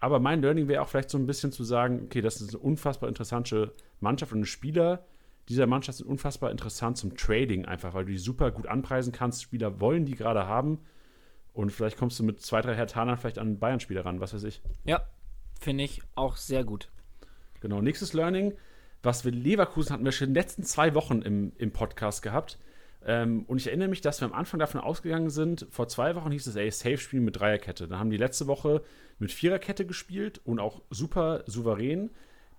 Aber 0.00 0.18
mein 0.18 0.40
Learning 0.40 0.66
wäre 0.66 0.82
auch 0.82 0.88
vielleicht 0.88 1.10
so 1.10 1.18
ein 1.18 1.26
bisschen 1.26 1.52
zu 1.52 1.62
sagen, 1.62 2.02
okay, 2.04 2.22
das 2.22 2.40
ist 2.40 2.50
eine 2.50 2.58
unfassbar 2.58 3.08
interessante 3.08 3.74
Mannschaft 4.00 4.32
und 4.32 4.46
Spieler 4.46 5.04
dieser 5.50 5.66
Mannschaft 5.66 5.98
sind 5.98 6.06
unfassbar 6.06 6.52
interessant 6.52 6.96
zum 6.96 7.16
Trading 7.16 7.64
einfach, 7.64 7.92
weil 7.92 8.04
du 8.04 8.12
die 8.12 8.18
super 8.18 8.52
gut 8.52 8.68
anpreisen 8.68 9.12
kannst. 9.12 9.42
Spieler 9.42 9.80
wollen 9.80 10.06
die 10.06 10.14
gerade 10.14 10.46
haben 10.46 10.78
und 11.52 11.72
vielleicht 11.72 11.98
kommst 11.98 12.20
du 12.20 12.22
mit 12.22 12.40
zwei, 12.40 12.60
drei 12.60 12.76
Hertanern 12.76 13.16
vielleicht 13.16 13.40
an 13.40 13.58
Bayern-Spieler 13.58 14.04
ran, 14.04 14.20
was 14.20 14.32
weiß 14.32 14.44
ich. 14.44 14.62
Ja, 14.84 15.02
finde 15.60 15.82
ich 15.82 16.02
auch 16.14 16.36
sehr 16.36 16.62
gut. 16.62 16.88
Genau, 17.60 17.80
nächstes 17.82 18.12
Learning, 18.12 18.54
was 19.02 19.24
wir 19.24 19.32
Leverkusen 19.32 19.92
hatten 19.92 20.04
wir 20.04 20.12
schon 20.12 20.28
in 20.28 20.34
den 20.34 20.40
letzten 20.40 20.62
zwei 20.62 20.94
Wochen 20.94 21.20
im, 21.22 21.52
im 21.58 21.72
Podcast 21.72 22.22
gehabt. 22.22 22.60
Ähm, 23.04 23.44
und 23.46 23.58
ich 23.58 23.66
erinnere 23.66 23.88
mich, 23.88 24.00
dass 24.00 24.20
wir 24.20 24.26
am 24.26 24.34
Anfang 24.34 24.60
davon 24.60 24.80
ausgegangen 24.80 25.30
sind, 25.30 25.66
vor 25.70 25.88
zwei 25.88 26.14
Wochen 26.16 26.30
hieß 26.30 26.46
es, 26.46 26.56
ey, 26.56 26.70
safe 26.70 26.98
spielen 26.98 27.24
mit 27.24 27.38
Dreierkette. 27.38 27.88
Dann 27.88 27.98
haben 27.98 28.10
die 28.10 28.16
letzte 28.16 28.46
Woche 28.46 28.82
mit 29.18 29.32
Viererkette 29.32 29.86
gespielt 29.86 30.40
und 30.44 30.58
auch 30.58 30.82
super 30.90 31.42
souverän. 31.46 32.10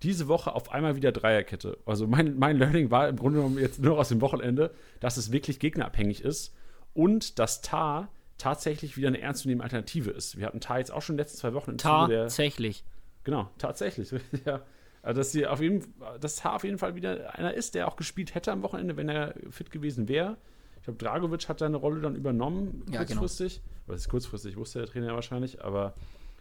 Diese 0.02 0.26
Woche 0.26 0.52
auf 0.54 0.72
einmal 0.72 0.96
wieder 0.96 1.12
Dreierkette. 1.12 1.78
Also 1.86 2.08
mein, 2.08 2.36
mein 2.38 2.58
Learning 2.58 2.90
war 2.90 3.08
im 3.08 3.16
Grunde 3.16 3.38
genommen 3.38 3.58
jetzt 3.58 3.80
nur 3.80 3.98
aus 3.98 4.08
dem 4.08 4.20
Wochenende, 4.20 4.74
dass 4.98 5.16
es 5.16 5.30
wirklich 5.30 5.60
gegnerabhängig 5.60 6.24
ist 6.24 6.54
und 6.92 7.38
dass 7.38 7.62
Tar 7.62 8.08
tatsächlich 8.36 8.96
wieder 8.96 9.08
eine 9.08 9.20
ernstzunehmende 9.20 9.62
Alternative 9.62 10.10
ist. 10.10 10.36
Wir 10.38 10.46
hatten 10.46 10.60
Tar 10.60 10.78
jetzt 10.78 10.90
auch 10.90 11.02
schon 11.02 11.14
in 11.14 11.18
den 11.18 11.24
letzten 11.24 11.38
zwei 11.38 11.54
Wochen 11.54 11.72
im 11.72 11.78
Tatsächlich. 11.78 12.84
Genau, 13.22 13.48
tatsächlich. 13.58 14.10
ja. 14.44 14.62
Also, 15.02 15.20
dass, 15.20 15.32
sie 15.32 15.46
auf 15.46 15.60
jeden, 15.60 15.92
dass 16.20 16.36
Tar 16.36 16.54
auf 16.54 16.64
jeden 16.64 16.78
Fall 16.78 16.94
wieder 16.94 17.36
einer 17.36 17.54
ist, 17.54 17.74
der 17.74 17.88
auch 17.88 17.96
gespielt 17.96 18.34
hätte 18.34 18.52
am 18.52 18.62
Wochenende, 18.62 18.96
wenn 18.96 19.08
er 19.08 19.34
fit 19.50 19.70
gewesen 19.70 20.08
wäre. 20.08 20.36
Ich 20.76 20.84
glaube, 20.84 20.98
Dragovic 20.98 21.48
hat 21.48 21.58
seine 21.58 21.76
Rolle 21.76 22.00
dann 22.00 22.16
übernommen, 22.16 22.84
ja, 22.90 23.04
genau. 23.04 23.20
kurzfristig. 23.20 23.62
Genau. 23.62 23.72
Was 23.86 24.00
ist 24.02 24.08
kurzfristig, 24.08 24.56
wusste 24.56 24.78
der 24.80 24.88
Trainer 24.88 25.08
ja 25.08 25.14
wahrscheinlich. 25.14 25.64
Aber 25.64 25.94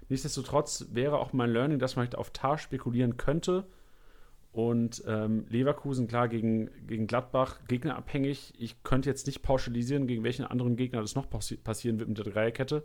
nichtsdestotrotz 0.09 0.87
wäre 0.91 1.17
auch 1.17 1.33
mein 1.33 1.51
Learning, 1.51 1.79
dass 1.79 1.95
man 1.95 2.13
auf 2.15 2.31
Tar 2.31 2.57
spekulieren 2.57 3.17
könnte 3.17 3.65
und 4.51 5.03
ähm, 5.07 5.45
Leverkusen, 5.49 6.07
klar, 6.07 6.27
gegen, 6.27 6.69
gegen 6.85 7.07
Gladbach, 7.07 7.59
gegnerabhängig. 7.67 8.53
Ich 8.57 8.83
könnte 8.83 9.09
jetzt 9.09 9.25
nicht 9.25 9.41
pauschalisieren, 9.41 10.07
gegen 10.07 10.23
welchen 10.23 10.45
anderen 10.45 10.75
Gegner 10.75 11.01
das 11.01 11.15
noch 11.15 11.29
passi 11.29 11.55
passieren 11.55 11.99
wird 11.99 12.09
mit 12.09 12.17
der 12.17 12.25
Dreierkette. 12.25 12.83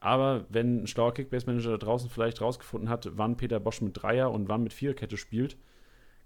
Aber 0.00 0.46
wenn 0.48 0.82
ein 0.82 0.86
schlauer 0.86 1.12
Kickbase-Manager 1.12 1.72
da 1.72 1.76
draußen 1.76 2.08
vielleicht 2.08 2.40
rausgefunden 2.40 2.88
hat, 2.88 3.10
wann 3.16 3.36
Peter 3.36 3.58
Bosch 3.58 3.80
mit 3.80 4.00
Dreier 4.00 4.30
und 4.30 4.48
wann 4.48 4.62
mit 4.62 4.72
Viererkette 4.72 5.16
spielt, 5.16 5.56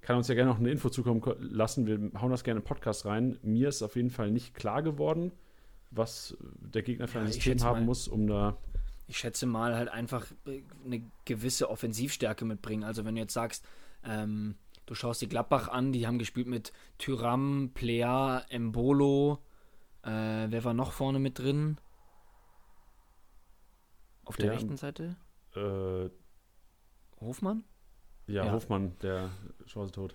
kann 0.02 0.16
uns 0.16 0.28
ja 0.28 0.34
gerne 0.34 0.50
noch 0.50 0.58
eine 0.58 0.70
Info 0.70 0.90
zukommen 0.90 1.22
lassen. 1.38 1.86
Wir 1.86 2.20
hauen 2.20 2.30
das 2.30 2.44
gerne 2.44 2.60
im 2.60 2.64
Podcast 2.64 3.06
rein. 3.06 3.38
Mir 3.42 3.68
ist 3.68 3.82
auf 3.82 3.96
jeden 3.96 4.10
Fall 4.10 4.30
nicht 4.30 4.54
klar 4.54 4.82
geworden, 4.82 5.32
was 5.90 6.36
der 6.40 6.82
Gegner 6.82 7.08
für 7.08 7.20
ein 7.20 7.26
ja, 7.26 7.32
System 7.32 7.62
haben 7.62 7.80
mal, 7.80 7.86
muss, 7.86 8.08
um 8.08 8.26
da. 8.26 8.58
Ich 9.06 9.18
schätze 9.18 9.46
mal 9.46 9.74
halt 9.74 9.88
einfach 9.88 10.26
äh, 10.46 10.62
eine 10.84 11.02
gewisse 11.24 11.70
Offensivstärke 11.70 12.44
mitbringen. 12.44 12.82
Also 12.82 13.04
wenn 13.04 13.14
du 13.14 13.20
jetzt 13.20 13.34
sagst, 13.34 13.64
ähm, 14.04 14.56
du 14.86 14.94
schaust 14.94 15.22
die 15.22 15.28
Gladbach 15.28 15.68
an, 15.68 15.92
die 15.92 16.06
haben 16.06 16.18
gespielt 16.18 16.48
mit 16.48 16.72
Tyram, 16.98 17.70
Plea, 17.72 18.42
Embolo. 18.48 19.38
Äh, 20.02 20.48
wer 20.48 20.64
war 20.64 20.74
noch 20.74 20.92
vorne 20.92 21.20
mit 21.20 21.38
drin? 21.38 21.78
Auf 24.24 24.36
der, 24.36 24.46
der 24.46 24.56
rechten 24.56 24.76
Seite? 24.76 25.16
Äh, 25.54 26.08
Hofmann? 27.20 27.64
Ja, 28.26 28.46
ja, 28.46 28.52
Hofmann, 28.52 28.96
der 29.02 29.30
Chance 29.66 29.92
tot. 29.92 30.14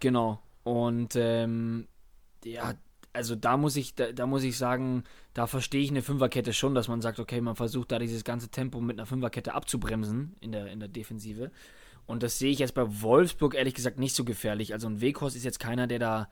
Genau. 0.00 0.42
Und 0.64 1.16
ähm, 1.16 1.88
ja, 2.44 2.74
also 3.12 3.36
da 3.36 3.56
muss 3.56 3.76
ich, 3.76 3.94
da, 3.94 4.12
da, 4.12 4.26
muss 4.26 4.42
ich 4.42 4.56
sagen, 4.56 5.04
da 5.34 5.46
verstehe 5.46 5.82
ich 5.82 5.90
eine 5.90 6.02
Fünferkette 6.02 6.52
schon, 6.52 6.74
dass 6.74 6.88
man 6.88 7.00
sagt, 7.00 7.18
okay, 7.18 7.40
man 7.40 7.56
versucht 7.56 7.92
da 7.92 7.98
dieses 7.98 8.24
ganze 8.24 8.48
Tempo 8.48 8.80
mit 8.80 8.98
einer 8.98 9.06
Fünferkette 9.06 9.54
abzubremsen 9.54 10.36
in 10.40 10.52
der, 10.52 10.68
in 10.68 10.80
der 10.80 10.88
Defensive. 10.88 11.50
Und 12.06 12.22
das 12.22 12.38
sehe 12.38 12.50
ich 12.50 12.58
jetzt 12.58 12.74
bei 12.74 13.02
Wolfsburg 13.02 13.54
ehrlich 13.54 13.74
gesagt 13.74 13.98
nicht 13.98 14.14
so 14.14 14.24
gefährlich. 14.24 14.72
Also 14.72 14.88
ein 14.88 15.00
Weghorst 15.00 15.36
ist 15.36 15.44
jetzt 15.44 15.60
keiner, 15.60 15.86
der 15.86 15.98
da 15.98 16.28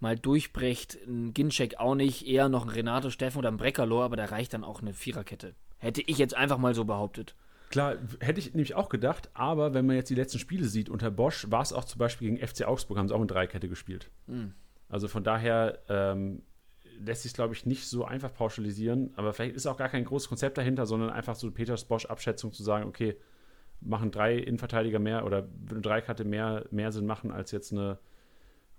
mal 0.00 0.18
durchbricht. 0.18 0.98
Ein 1.06 1.32
Ginczek 1.32 1.78
auch 1.78 1.94
nicht. 1.94 2.26
Eher 2.26 2.48
noch 2.48 2.64
ein 2.64 2.70
Renato 2.70 3.10
Steffen 3.10 3.38
oder 3.38 3.50
ein 3.50 3.56
Breckerlo, 3.56 4.02
aber 4.02 4.16
da 4.16 4.26
reicht 4.26 4.52
dann 4.52 4.64
auch 4.64 4.82
eine 4.82 4.92
Viererkette. 4.92 5.54
Hätte 5.84 6.02
ich 6.02 6.18
jetzt 6.18 6.34
einfach 6.34 6.58
mal 6.58 6.74
so 6.74 6.84
behauptet. 6.84 7.34
Klar, 7.70 7.96
hätte 8.20 8.38
ich 8.38 8.54
nämlich 8.54 8.74
auch 8.74 8.88
gedacht, 8.88 9.30
aber 9.34 9.74
wenn 9.74 9.86
man 9.86 9.96
jetzt 9.96 10.10
die 10.10 10.14
letzten 10.14 10.38
Spiele 10.38 10.66
sieht, 10.66 10.88
unter 10.88 11.10
Bosch 11.10 11.50
war 11.50 11.62
es 11.62 11.72
auch 11.72 11.84
zum 11.84 11.98
Beispiel 11.98 12.30
gegen 12.30 12.46
FC 12.46 12.64
Augsburg, 12.64 12.98
haben 12.98 13.08
sie 13.08 13.14
auch 13.14 13.18
eine 13.18 13.26
Dreierkette 13.26 13.68
gespielt. 13.68 14.10
Mhm. 14.26 14.54
Also 14.88 15.08
von 15.08 15.24
daher 15.24 15.80
ähm, 15.88 16.42
lässt 17.00 17.22
sich 17.22 17.34
glaube 17.34 17.54
ich, 17.54 17.66
nicht 17.66 17.88
so 17.88 18.04
einfach 18.04 18.32
pauschalisieren, 18.32 19.12
aber 19.16 19.32
vielleicht 19.32 19.56
ist 19.56 19.66
auch 19.66 19.76
gar 19.76 19.88
kein 19.88 20.04
großes 20.04 20.28
Konzept 20.28 20.56
dahinter, 20.58 20.86
sondern 20.86 21.10
einfach 21.10 21.34
so 21.34 21.50
Peters 21.50 21.84
Bosch-Abschätzung 21.84 22.52
zu 22.52 22.62
sagen, 22.62 22.86
okay, 22.86 23.16
machen 23.80 24.10
drei 24.10 24.36
Innenverteidiger 24.36 24.98
mehr 24.98 25.24
oder 25.24 25.48
eine 25.70 25.80
Dreikette 25.80 26.24
mehr, 26.24 26.66
mehr 26.70 26.92
Sinn 26.92 27.06
machen 27.06 27.30
als 27.30 27.50
jetzt 27.50 27.72
eine, 27.72 27.98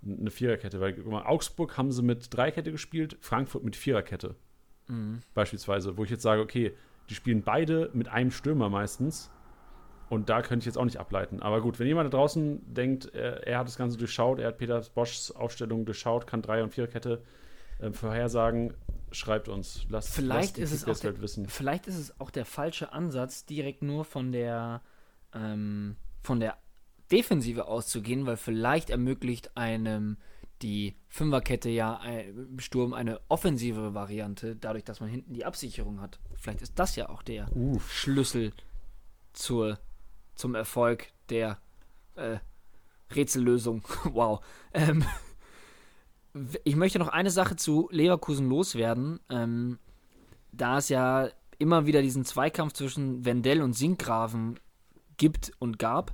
eine 0.04 0.32
Viererkette. 0.32 0.80
Weil 0.80 0.98
mal, 1.00 1.26
Augsburg 1.26 1.78
haben 1.78 1.92
sie 1.92 2.02
mit 2.02 2.34
Dreikette 2.34 2.72
gespielt, 2.72 3.18
Frankfurt 3.20 3.64
mit 3.64 3.76
Viererkette. 3.76 4.36
Mhm. 4.88 5.20
Beispielsweise, 5.34 5.98
wo 5.98 6.04
ich 6.04 6.10
jetzt 6.10 6.24
sage, 6.24 6.42
okay, 6.42 6.74
die 7.10 7.16
spielen 7.16 7.44
beide 7.44 7.90
mit 7.94 8.08
einem 8.08 8.32
Stürmer 8.32 8.70
meistens. 8.70 9.32
Und 10.08 10.30
da 10.30 10.42
könnte 10.42 10.60
ich 10.60 10.66
jetzt 10.66 10.78
auch 10.78 10.86
nicht 10.86 11.00
ableiten. 11.00 11.42
Aber 11.42 11.62
gut, 11.62 11.80
wenn 11.80 11.88
jemand 11.88 12.14
da 12.14 12.18
draußen 12.18 12.62
denkt, 12.74 13.14
er, 13.14 13.46
er 13.48 13.60
hat 13.60 13.68
das 13.68 13.78
Ganze 13.78 13.98
durchschaut, 13.98 14.40
er 14.40 14.50
hat 14.50 14.58
Peters 14.60 14.90
Boschs 14.90 15.32
Aufstellung 15.32 15.86
durchschaut, 15.86 16.28
kann 16.28 16.44
Dreier- 16.44 16.64
und 16.64 16.74
Viererkette, 16.74 17.24
äh, 17.80 17.92
Vorhersagen, 17.92 18.76
schreibt 19.12 19.50
uns. 19.50 19.86
Lasst, 19.90 20.14
vielleicht, 20.14 20.58
lasst 20.58 20.74
ist 20.74 20.88
es 20.88 20.88
auch 20.88 21.00
der, 21.00 21.22
wissen. 21.22 21.48
vielleicht 21.48 21.88
ist 21.88 21.98
es 21.98 22.20
auch 22.20 22.30
der 22.30 22.46
falsche 22.46 22.94
Ansatz, 22.94 23.46
direkt 23.46 23.82
nur 23.82 24.06
von 24.06 24.32
der, 24.32 24.82
ähm, 25.34 25.96
von 26.22 26.40
der 26.40 26.58
Defensive 27.12 27.68
auszugehen, 27.68 28.26
weil 28.26 28.38
vielleicht 28.38 28.90
ermöglicht 28.90 29.58
einem 29.58 30.18
die 30.62 30.96
Fünferkette 31.10 31.70
ja 31.70 32.02
im 32.04 32.60
Sturm 32.60 32.94
eine 32.94 33.20
offensivere 33.28 33.94
Variante, 33.94 34.56
dadurch, 34.56 34.84
dass 34.84 35.00
man 35.00 35.10
hinten 35.10 35.34
die 35.34 35.46
Absicherung 35.46 36.02
hat. 36.02 36.20
Vielleicht 36.36 36.62
ist 36.62 36.80
das 36.80 36.96
ja 36.96 37.10
auch 37.10 37.24
der 37.24 37.56
Uff. 37.56 37.92
Schlüssel 37.92 38.54
zur, 39.34 39.80
zum 40.36 40.56
Erfolg 40.56 41.12
der 41.30 41.60
äh, 42.16 42.38
Rätsellösung. 43.14 43.84
wow. 44.06 44.44
Ähm, 44.74 45.06
ich 46.64 46.76
möchte 46.76 47.00
noch 47.00 47.08
eine 47.08 47.32
Sache 47.32 47.56
zu 47.56 47.88
Leverkusen 47.92 48.50
loswerden. 48.50 49.20
Ähm, 49.30 49.80
da 50.52 50.78
es 50.78 50.90
ja 50.90 51.30
immer 51.58 51.86
wieder 51.86 52.02
diesen 52.02 52.26
Zweikampf 52.26 52.74
zwischen 52.74 53.26
Wendell 53.26 53.62
und 53.62 53.74
Sinkgraven 53.74 54.60
gibt 55.18 55.52
und 55.60 55.80
gab. 55.80 56.14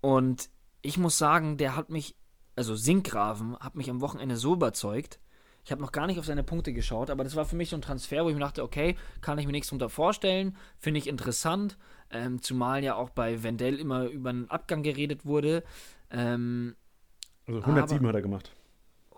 Und 0.00 0.50
ich 0.82 0.98
muss 0.98 1.18
sagen, 1.18 1.56
der 1.56 1.76
hat 1.76 1.90
mich, 1.90 2.16
also 2.60 2.74
Sinkgraven, 2.74 3.56
hat 3.58 3.74
mich 3.74 3.88
am 3.88 4.02
Wochenende 4.02 4.36
so 4.36 4.52
überzeugt. 4.52 5.18
Ich 5.64 5.72
habe 5.72 5.80
noch 5.80 5.92
gar 5.92 6.06
nicht 6.06 6.18
auf 6.18 6.26
seine 6.26 6.42
Punkte 6.42 6.74
geschaut, 6.74 7.08
aber 7.08 7.24
das 7.24 7.34
war 7.34 7.46
für 7.46 7.56
mich 7.56 7.70
so 7.70 7.76
ein 7.76 7.80
Transfer, 7.80 8.22
wo 8.22 8.28
ich 8.28 8.34
mir 8.34 8.40
dachte, 8.40 8.62
okay, 8.62 8.96
kann 9.22 9.38
ich 9.38 9.46
mir 9.46 9.52
nichts 9.52 9.68
darunter 9.68 9.88
vorstellen, 9.88 10.54
finde 10.76 10.98
ich 10.98 11.06
interessant. 11.06 11.78
Ähm, 12.10 12.42
zumal 12.42 12.84
ja 12.84 12.96
auch 12.96 13.08
bei 13.08 13.42
Wendell 13.42 13.78
immer 13.78 14.04
über 14.04 14.28
einen 14.28 14.50
Abgang 14.50 14.82
geredet 14.82 15.24
wurde. 15.24 15.64
Ähm, 16.10 16.76
also 17.46 17.60
107 17.60 18.06
hat 18.06 18.14
er 18.14 18.20
gemacht. 18.20 18.54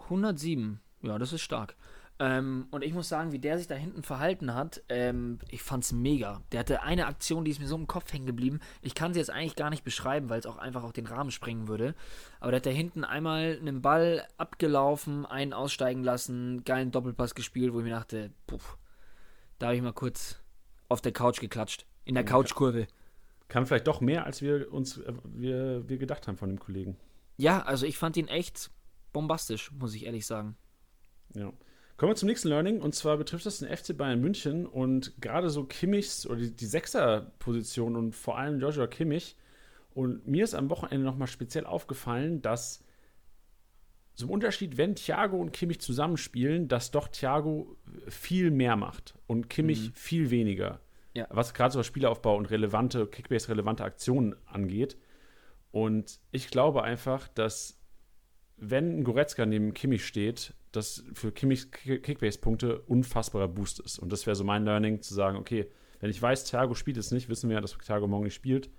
107, 0.04 0.78
ja, 1.02 1.18
das 1.18 1.32
ist 1.32 1.40
stark. 1.40 1.74
Ähm, 2.22 2.68
und 2.70 2.84
ich 2.84 2.94
muss 2.94 3.08
sagen, 3.08 3.32
wie 3.32 3.40
der 3.40 3.58
sich 3.58 3.66
da 3.66 3.74
hinten 3.74 4.04
verhalten 4.04 4.54
hat, 4.54 4.80
ähm, 4.88 5.40
ich 5.50 5.60
fand's 5.60 5.90
mega. 5.90 6.40
Der 6.52 6.60
hatte 6.60 6.84
eine 6.84 7.06
Aktion, 7.06 7.44
die 7.44 7.50
ist 7.50 7.58
mir 7.58 7.66
so 7.66 7.74
im 7.74 7.88
Kopf 7.88 8.12
hängen 8.12 8.26
geblieben. 8.26 8.60
Ich 8.80 8.94
kann 8.94 9.12
sie 9.12 9.18
jetzt 9.18 9.30
eigentlich 9.30 9.56
gar 9.56 9.70
nicht 9.70 9.82
beschreiben, 9.82 10.28
weil 10.28 10.38
es 10.38 10.46
auch 10.46 10.56
einfach 10.56 10.84
auch 10.84 10.92
den 10.92 11.06
Rahmen 11.06 11.32
sprengen 11.32 11.66
würde. 11.66 11.96
Aber 12.38 12.52
der 12.52 12.58
hat 12.58 12.66
da 12.66 12.70
hinten 12.70 13.02
einmal 13.02 13.58
einen 13.60 13.82
Ball 13.82 14.24
abgelaufen, 14.36 15.26
einen 15.26 15.52
aussteigen 15.52 16.04
lassen, 16.04 16.62
geilen 16.62 16.92
Doppelpass 16.92 17.34
gespielt, 17.34 17.72
wo 17.72 17.80
ich 17.80 17.84
mir 17.84 17.90
dachte, 17.90 18.30
puff, 18.46 18.78
da 19.58 19.66
habe 19.66 19.76
ich 19.76 19.82
mal 19.82 19.92
kurz 19.92 20.40
auf 20.88 21.00
der 21.00 21.10
Couch 21.10 21.40
geklatscht. 21.40 21.86
In 22.04 22.14
der 22.14 22.24
Couchkurve. 22.24 22.86
Kann 23.48 23.66
vielleicht 23.66 23.88
doch 23.88 24.00
mehr, 24.00 24.26
als 24.26 24.42
wir 24.42 24.72
uns 24.72 24.98
äh, 24.98 25.12
wir, 25.24 25.88
wir 25.88 25.98
gedacht 25.98 26.28
haben 26.28 26.36
von 26.36 26.50
dem 26.50 26.60
Kollegen. 26.60 26.96
Ja, 27.36 27.62
also 27.62 27.84
ich 27.84 27.98
fand 27.98 28.16
ihn 28.16 28.28
echt 28.28 28.70
bombastisch, 29.12 29.72
muss 29.72 29.92
ich 29.96 30.06
ehrlich 30.06 30.24
sagen. 30.24 30.56
Ja. 31.34 31.52
Kommen 32.02 32.14
wir 32.14 32.16
zum 32.16 32.30
nächsten 32.30 32.48
Learning 32.48 32.80
und 32.80 32.96
zwar 32.96 33.16
betrifft 33.16 33.46
das 33.46 33.60
den 33.60 33.68
FC 33.68 33.96
Bayern 33.96 34.20
München 34.20 34.66
und 34.66 35.12
gerade 35.22 35.50
so 35.50 35.62
Kimmichs 35.62 36.26
oder 36.26 36.40
die, 36.40 36.50
die 36.50 36.66
Sechser-Position 36.66 37.94
und 37.94 38.16
vor 38.16 38.36
allem 38.36 38.58
Joshua 38.58 38.88
Kimmich. 38.88 39.36
Und 39.94 40.26
mir 40.26 40.42
ist 40.42 40.56
am 40.56 40.68
Wochenende 40.68 41.06
nochmal 41.06 41.28
speziell 41.28 41.64
aufgefallen, 41.64 42.42
dass 42.42 42.82
zum 44.14 44.30
Unterschied, 44.30 44.78
wenn 44.78 44.96
Thiago 44.96 45.36
und 45.36 45.52
Kimmich 45.52 45.80
zusammenspielen, 45.80 46.66
dass 46.66 46.90
doch 46.90 47.06
Thiago 47.06 47.76
viel 48.08 48.50
mehr 48.50 48.74
macht 48.74 49.14
und 49.28 49.48
Kimmich 49.48 49.90
mhm. 49.90 49.94
viel 49.94 50.30
weniger. 50.32 50.80
Ja. 51.14 51.28
Was 51.30 51.54
gerade 51.54 51.72
so 51.72 51.84
Spielaufbau 51.84 52.36
und 52.36 52.50
relevante, 52.50 53.06
Kickbase-relevante 53.06 53.84
Aktionen 53.84 54.34
angeht. 54.46 54.96
Und 55.70 56.18
ich 56.32 56.48
glaube 56.48 56.82
einfach, 56.82 57.28
dass 57.28 57.78
wenn 58.56 58.98
ein 58.98 59.04
Goretzka 59.04 59.46
neben 59.46 59.72
Kimmich 59.72 60.04
steht, 60.04 60.52
das 60.72 61.04
für 61.12 61.32
Kimmichs 61.32 61.70
Kickbase-Punkte 61.70 62.80
unfassbarer 62.80 63.48
Boost 63.48 63.80
ist. 63.80 63.98
Und 63.98 64.10
das 64.12 64.26
wäre 64.26 64.34
so 64.34 64.44
mein 64.44 64.64
Learning, 64.64 65.02
zu 65.02 65.14
sagen, 65.14 65.36
okay, 65.36 65.70
wenn 66.00 66.10
ich 66.10 66.20
weiß, 66.20 66.44
Thiago 66.44 66.74
spielt 66.74 66.96
es 66.96 67.10
nicht, 67.12 67.28
wissen 67.28 67.48
wir 67.48 67.54
ja, 67.54 67.60
dass 67.60 67.76
Thiago 67.78 68.08
morgen 68.08 68.24
nicht 68.24 68.34
spielt. 68.34 68.70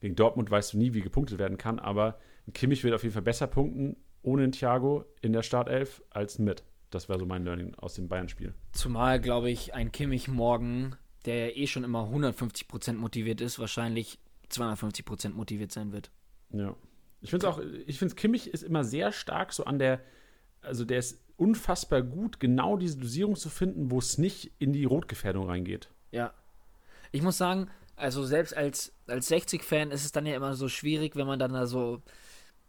Gegen 0.00 0.16
Dortmund 0.16 0.50
weißt 0.50 0.72
du 0.72 0.78
nie, 0.78 0.94
wie 0.94 1.00
gepunktet 1.00 1.38
werden 1.38 1.58
kann, 1.58 1.78
aber 1.78 2.18
Kimmich 2.52 2.84
wird 2.84 2.94
auf 2.94 3.02
jeden 3.02 3.12
Fall 3.12 3.22
besser 3.22 3.46
punkten 3.46 3.96
ohne 4.22 4.50
Thiago 4.50 5.04
in 5.22 5.32
der 5.32 5.42
Startelf 5.42 6.02
als 6.10 6.38
mit. 6.38 6.64
Das 6.90 7.08
wäre 7.08 7.18
so 7.18 7.26
mein 7.26 7.44
Learning 7.44 7.74
aus 7.76 7.94
dem 7.94 8.08
Bayern-Spiel. 8.08 8.54
Zumal, 8.72 9.20
glaube 9.20 9.50
ich, 9.50 9.74
ein 9.74 9.92
Kimmich 9.92 10.28
morgen, 10.28 10.96
der 11.24 11.48
ja 11.48 11.56
eh 11.56 11.66
schon 11.66 11.84
immer 11.84 12.04
150% 12.04 12.94
motiviert 12.94 13.40
ist, 13.40 13.58
wahrscheinlich 13.58 14.18
250% 14.50 15.30
motiviert 15.30 15.72
sein 15.72 15.92
wird. 15.92 16.10
Ja. 16.50 16.74
Ich 17.20 17.30
finde 17.30 17.46
es 17.46 17.52
auch, 17.52 17.60
ich 17.86 17.98
finde 17.98 18.14
Kimmich 18.14 18.48
ist 18.48 18.62
immer 18.62 18.84
sehr 18.84 19.12
stark 19.12 19.52
so 19.52 19.64
an 19.64 19.78
der, 19.78 20.00
also 20.60 20.84
der 20.84 20.98
ist 20.98 21.25
unfassbar 21.36 22.02
gut, 22.02 22.40
genau 22.40 22.76
diese 22.76 22.98
Dosierung 22.98 23.36
zu 23.36 23.50
finden, 23.50 23.90
wo 23.90 23.98
es 23.98 24.18
nicht 24.18 24.52
in 24.58 24.72
die 24.72 24.84
Rotgefährdung 24.84 25.48
reingeht. 25.48 25.90
Ja. 26.10 26.32
Ich 27.12 27.22
muss 27.22 27.38
sagen, 27.38 27.70
also 27.94 28.24
selbst 28.24 28.56
als, 28.56 28.92
als 29.06 29.30
60-Fan 29.30 29.90
ist 29.90 30.04
es 30.04 30.12
dann 30.12 30.26
ja 30.26 30.36
immer 30.36 30.54
so 30.54 30.68
schwierig, 30.68 31.16
wenn 31.16 31.26
man 31.26 31.38
dann 31.38 31.52
da 31.52 31.66
so, 31.66 32.02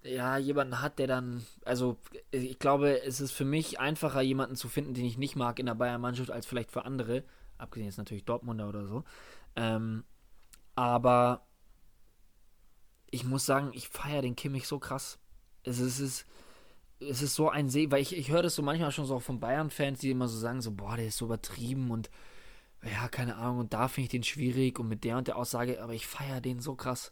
ja, 0.04 0.38
jemanden 0.38 0.82
hat, 0.82 1.00
der 1.00 1.08
dann, 1.08 1.46
also 1.66 1.98
ich 2.32 2.60
glaube, 2.60 3.02
es 3.02 3.20
ist 3.20 3.32
für 3.32 3.46
mich 3.46 3.80
einfacher, 3.80 4.22
jemanden 4.22 4.56
zu 4.56 4.70
finden, 4.70 4.94
den 4.94 5.06
ich 5.06 5.18
nicht 5.18 5.36
mag 5.36 5.60
in 5.60 5.66
der 5.66 5.76
Bayern-Mannschaft, 5.76 6.32
als 6.32 6.46
vielleicht 6.46 6.72
für 6.72 6.86
andere, 6.86 7.24
abgesehen 7.58 7.88
jetzt 7.88 7.98
natürlich 7.98 8.26
Dortmunder 8.26 8.70
oder 8.70 8.86
so. 8.86 9.04
Ähm, 9.56 10.04
aber 10.76 11.48
ich 13.10 13.24
muss 13.24 13.46
sagen, 13.46 13.72
ich 13.74 13.90
feiere 13.90 14.22
den 14.22 14.36
Kimmich 14.36 14.68
so 14.68 14.80
krass. 14.80 15.20
Es 15.64 15.80
ist, 15.80 16.00
es 16.00 16.00
ist, 16.00 16.26
es 17.00 17.22
ist 17.22 17.36
so 17.36 17.50
ein 17.50 17.70
See, 17.70 17.92
weil 17.92 18.02
ich, 18.02 18.16
ich 18.16 18.32
höre 18.32 18.44
das 18.44 18.56
so 18.56 18.64
manchmal 18.64 18.92
schon 18.92 19.06
so 19.06 19.16
auch 19.16 19.22
von 19.22 19.40
Bayern-Fans, 19.40 20.00
die 20.00 20.12
immer 20.12 20.28
so 20.28 20.38
sagen, 20.38 20.62
so, 20.62 20.72
boah, 20.72 20.96
der 20.98 21.08
ist 21.08 21.18
so 21.18 21.26
übertrieben 21.26 21.92
und 21.92 22.10
ja, 22.84 23.08
keine 23.08 23.36
Ahnung, 23.36 23.60
und 23.60 23.74
da 23.74 23.88
finde 23.88 24.06
ich 24.06 24.12
den 24.12 24.24
schwierig 24.24 24.80
und 24.80 24.88
mit 24.88 25.04
der 25.04 25.18
und 25.18 25.28
der 25.28 25.38
Aussage, 25.38 25.82
aber 25.82 25.94
ich 25.94 26.08
feiere 26.08 26.42
den 26.42 26.60
so 26.60 26.76
krass. 26.76 27.12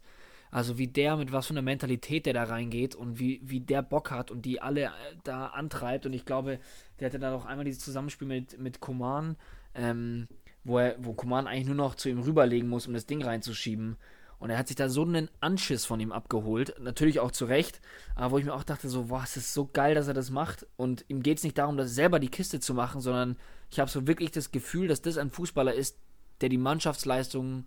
Also 0.50 0.78
wie 0.78 0.86
der, 0.86 1.16
mit 1.16 1.32
was 1.32 1.46
für 1.46 1.54
einer 1.54 1.62
Mentalität 1.62 2.26
der 2.26 2.32
da 2.32 2.44
reingeht 2.44 2.94
und 2.94 3.18
wie, 3.18 3.40
wie 3.42 3.60
der 3.60 3.82
Bock 3.82 4.10
hat 4.10 4.30
und 4.30 4.44
die 4.44 4.62
alle 4.62 4.84
äh, 4.84 4.90
da 5.24 5.46
antreibt. 5.48 6.06
Und 6.06 6.12
ich 6.12 6.24
glaube, 6.24 6.60
der 6.98 7.08
hatte 7.08 7.18
dann 7.18 7.34
auch 7.34 7.44
einmal 7.44 7.64
dieses 7.64 7.84
Zusammenspiel 7.84 8.28
mit, 8.28 8.58
mit 8.58 8.80
Koman, 8.80 9.36
ähm, 9.74 10.28
wo, 10.64 10.78
er, 10.78 10.96
wo 10.98 11.14
Koman 11.14 11.46
eigentlich 11.46 11.66
nur 11.66 11.74
noch 11.74 11.94
zu 11.94 12.08
ihm 12.08 12.20
rüberlegen 12.20 12.68
muss, 12.68 12.86
um 12.86 12.94
das 12.94 13.06
Ding 13.06 13.22
reinzuschieben. 13.22 13.96
Und 14.38 14.50
er 14.50 14.58
hat 14.58 14.68
sich 14.68 14.76
da 14.76 14.88
so 14.88 15.02
einen 15.02 15.30
Anschiss 15.40 15.86
von 15.86 15.98
ihm 15.98 16.12
abgeholt. 16.12 16.74
Natürlich 16.78 17.20
auch 17.20 17.30
zu 17.30 17.46
Recht. 17.46 17.80
Aber 18.14 18.32
wo 18.32 18.38
ich 18.38 18.44
mir 18.44 18.54
auch 18.54 18.64
dachte, 18.64 18.88
so, 18.88 19.04
boah, 19.04 19.22
es 19.24 19.36
ist 19.36 19.54
so 19.54 19.66
geil, 19.72 19.94
dass 19.94 20.08
er 20.08 20.14
das 20.14 20.30
macht. 20.30 20.66
Und 20.76 21.04
ihm 21.08 21.22
geht 21.22 21.38
es 21.38 21.44
nicht 21.44 21.56
darum, 21.56 21.76
das 21.76 21.94
selber 21.94 22.18
die 22.18 22.28
Kiste 22.28 22.60
zu 22.60 22.74
machen, 22.74 23.00
sondern 23.00 23.36
ich 23.70 23.80
habe 23.80 23.90
so 23.90 24.06
wirklich 24.06 24.30
das 24.30 24.52
Gefühl, 24.52 24.88
dass 24.88 25.00
das 25.00 25.16
ein 25.16 25.30
Fußballer 25.30 25.72
ist, 25.72 25.98
der 26.42 26.50
die 26.50 26.58
Mannschaftsleistung 26.58 27.64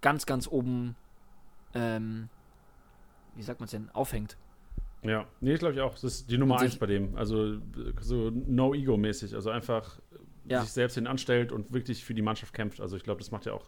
ganz, 0.00 0.26
ganz 0.26 0.48
oben, 0.48 0.96
ähm, 1.74 2.28
wie 3.36 3.42
sagt 3.42 3.60
man 3.60 3.66
es 3.66 3.70
denn, 3.70 3.88
aufhängt. 3.90 4.36
Ja, 5.02 5.26
nee, 5.40 5.54
glaube 5.54 5.74
ich 5.74 5.80
auch. 5.80 5.92
Das 5.92 6.04
ist 6.04 6.30
die 6.30 6.38
Nummer 6.38 6.58
eins 6.58 6.76
bei 6.76 6.86
dem. 6.86 7.16
Also 7.16 7.58
so 8.00 8.30
no-ego-mäßig. 8.30 9.34
Also 9.34 9.50
einfach 9.50 10.00
ja. 10.46 10.62
sich 10.62 10.72
selbst 10.72 10.94
hinanstellt 10.94 11.52
und 11.52 11.72
wirklich 11.72 12.04
für 12.04 12.14
die 12.14 12.22
Mannschaft 12.22 12.52
kämpft. 12.52 12.80
Also 12.80 12.96
ich 12.96 13.04
glaube, 13.04 13.20
das 13.20 13.30
macht 13.30 13.46
ja 13.46 13.52
auch 13.52 13.66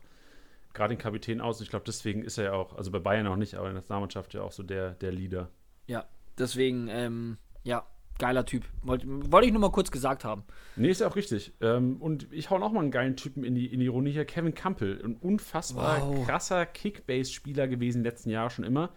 gerade 0.74 0.94
den 0.94 1.00
Kapitän 1.00 1.40
aus. 1.40 1.60
Ich 1.60 1.70
glaube, 1.70 1.84
deswegen 1.86 2.22
ist 2.22 2.38
er 2.38 2.44
ja 2.44 2.52
auch, 2.52 2.76
also 2.76 2.90
bei 2.90 2.98
Bayern 2.98 3.26
auch 3.26 3.36
nicht, 3.36 3.54
aber 3.54 3.68
in 3.68 3.74
der 3.74 3.80
Nationalmannschaft 3.80 4.34
ja 4.34 4.42
auch 4.42 4.52
so 4.52 4.62
der, 4.62 4.92
der 4.92 5.12
Leader. 5.12 5.48
Ja, 5.86 6.06
deswegen, 6.38 6.88
ähm, 6.88 7.38
ja, 7.64 7.86
geiler 8.18 8.44
Typ. 8.44 8.64
Wollte 8.82 9.06
wollt 9.08 9.44
ich 9.44 9.52
nur 9.52 9.60
mal 9.60 9.72
kurz 9.72 9.90
gesagt 9.90 10.24
haben. 10.24 10.44
Nee, 10.76 10.90
ist 10.90 11.00
ja 11.00 11.08
auch 11.08 11.16
richtig. 11.16 11.52
Ähm, 11.60 11.96
und 11.96 12.32
ich 12.32 12.50
hau 12.50 12.58
noch 12.58 12.70
mal 12.70 12.80
einen 12.80 12.90
geilen 12.90 13.16
Typen 13.16 13.42
in 13.42 13.54
die, 13.54 13.66
in 13.66 13.80
die 13.80 13.88
Runde 13.88 14.10
hier. 14.10 14.24
Kevin 14.24 14.54
Campbell, 14.54 15.00
ein 15.02 15.16
unfassbar 15.16 16.06
wow. 16.06 16.26
krasser 16.26 16.66
Kickbase-Spieler 16.66 17.66
gewesen, 17.66 18.04
letzten 18.04 18.30
Jahr 18.30 18.50
schon 18.50 18.64
immer. 18.64 18.90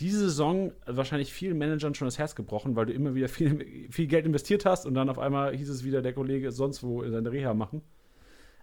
Diese 0.00 0.18
Saison 0.18 0.72
wahrscheinlich 0.84 1.32
vielen 1.32 1.56
Managern 1.56 1.94
schon 1.94 2.06
das 2.06 2.18
Herz 2.18 2.34
gebrochen, 2.34 2.76
weil 2.76 2.84
du 2.84 2.92
immer 2.92 3.14
wieder 3.14 3.28
viel, 3.28 3.88
viel 3.90 4.06
Geld 4.08 4.26
investiert 4.26 4.66
hast 4.66 4.84
und 4.84 4.92
dann 4.92 5.08
auf 5.08 5.18
einmal 5.18 5.56
hieß 5.56 5.70
es 5.70 5.84
wieder, 5.84 6.02
der 6.02 6.12
Kollege 6.12 6.48
ist 6.48 6.56
sonst 6.56 6.82
wo 6.82 7.02
in 7.02 7.12
seine 7.12 7.32
Reha 7.32 7.54
machen. 7.54 7.80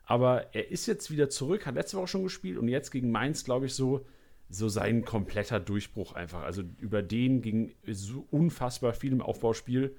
Aber 0.06 0.54
er 0.54 0.70
ist 0.70 0.86
jetzt 0.86 1.12
wieder 1.12 1.30
zurück, 1.30 1.66
hat 1.66 1.76
letzte 1.76 1.98
Woche 1.98 2.08
schon 2.08 2.24
gespielt 2.24 2.58
und 2.58 2.68
jetzt 2.68 2.92
gegen 2.92 3.12
Mainz, 3.12 3.46
glaube 3.46 3.68
ich, 3.68 3.74
so, 3.74 4.06
so 4.50 4.68
sein 4.70 5.06
kompletter 5.06 5.60
Durchbruch 5.60 6.14
einfach. 6.14 6.44
Also 6.44 6.64
über 6.80 7.02
den 7.02 7.42
ging 7.42 7.74
so 7.88 8.28
unfassbar 8.30 8.94
viel 8.94 9.14
im 9.14 9.22
Aufbauspiel, 9.22 9.96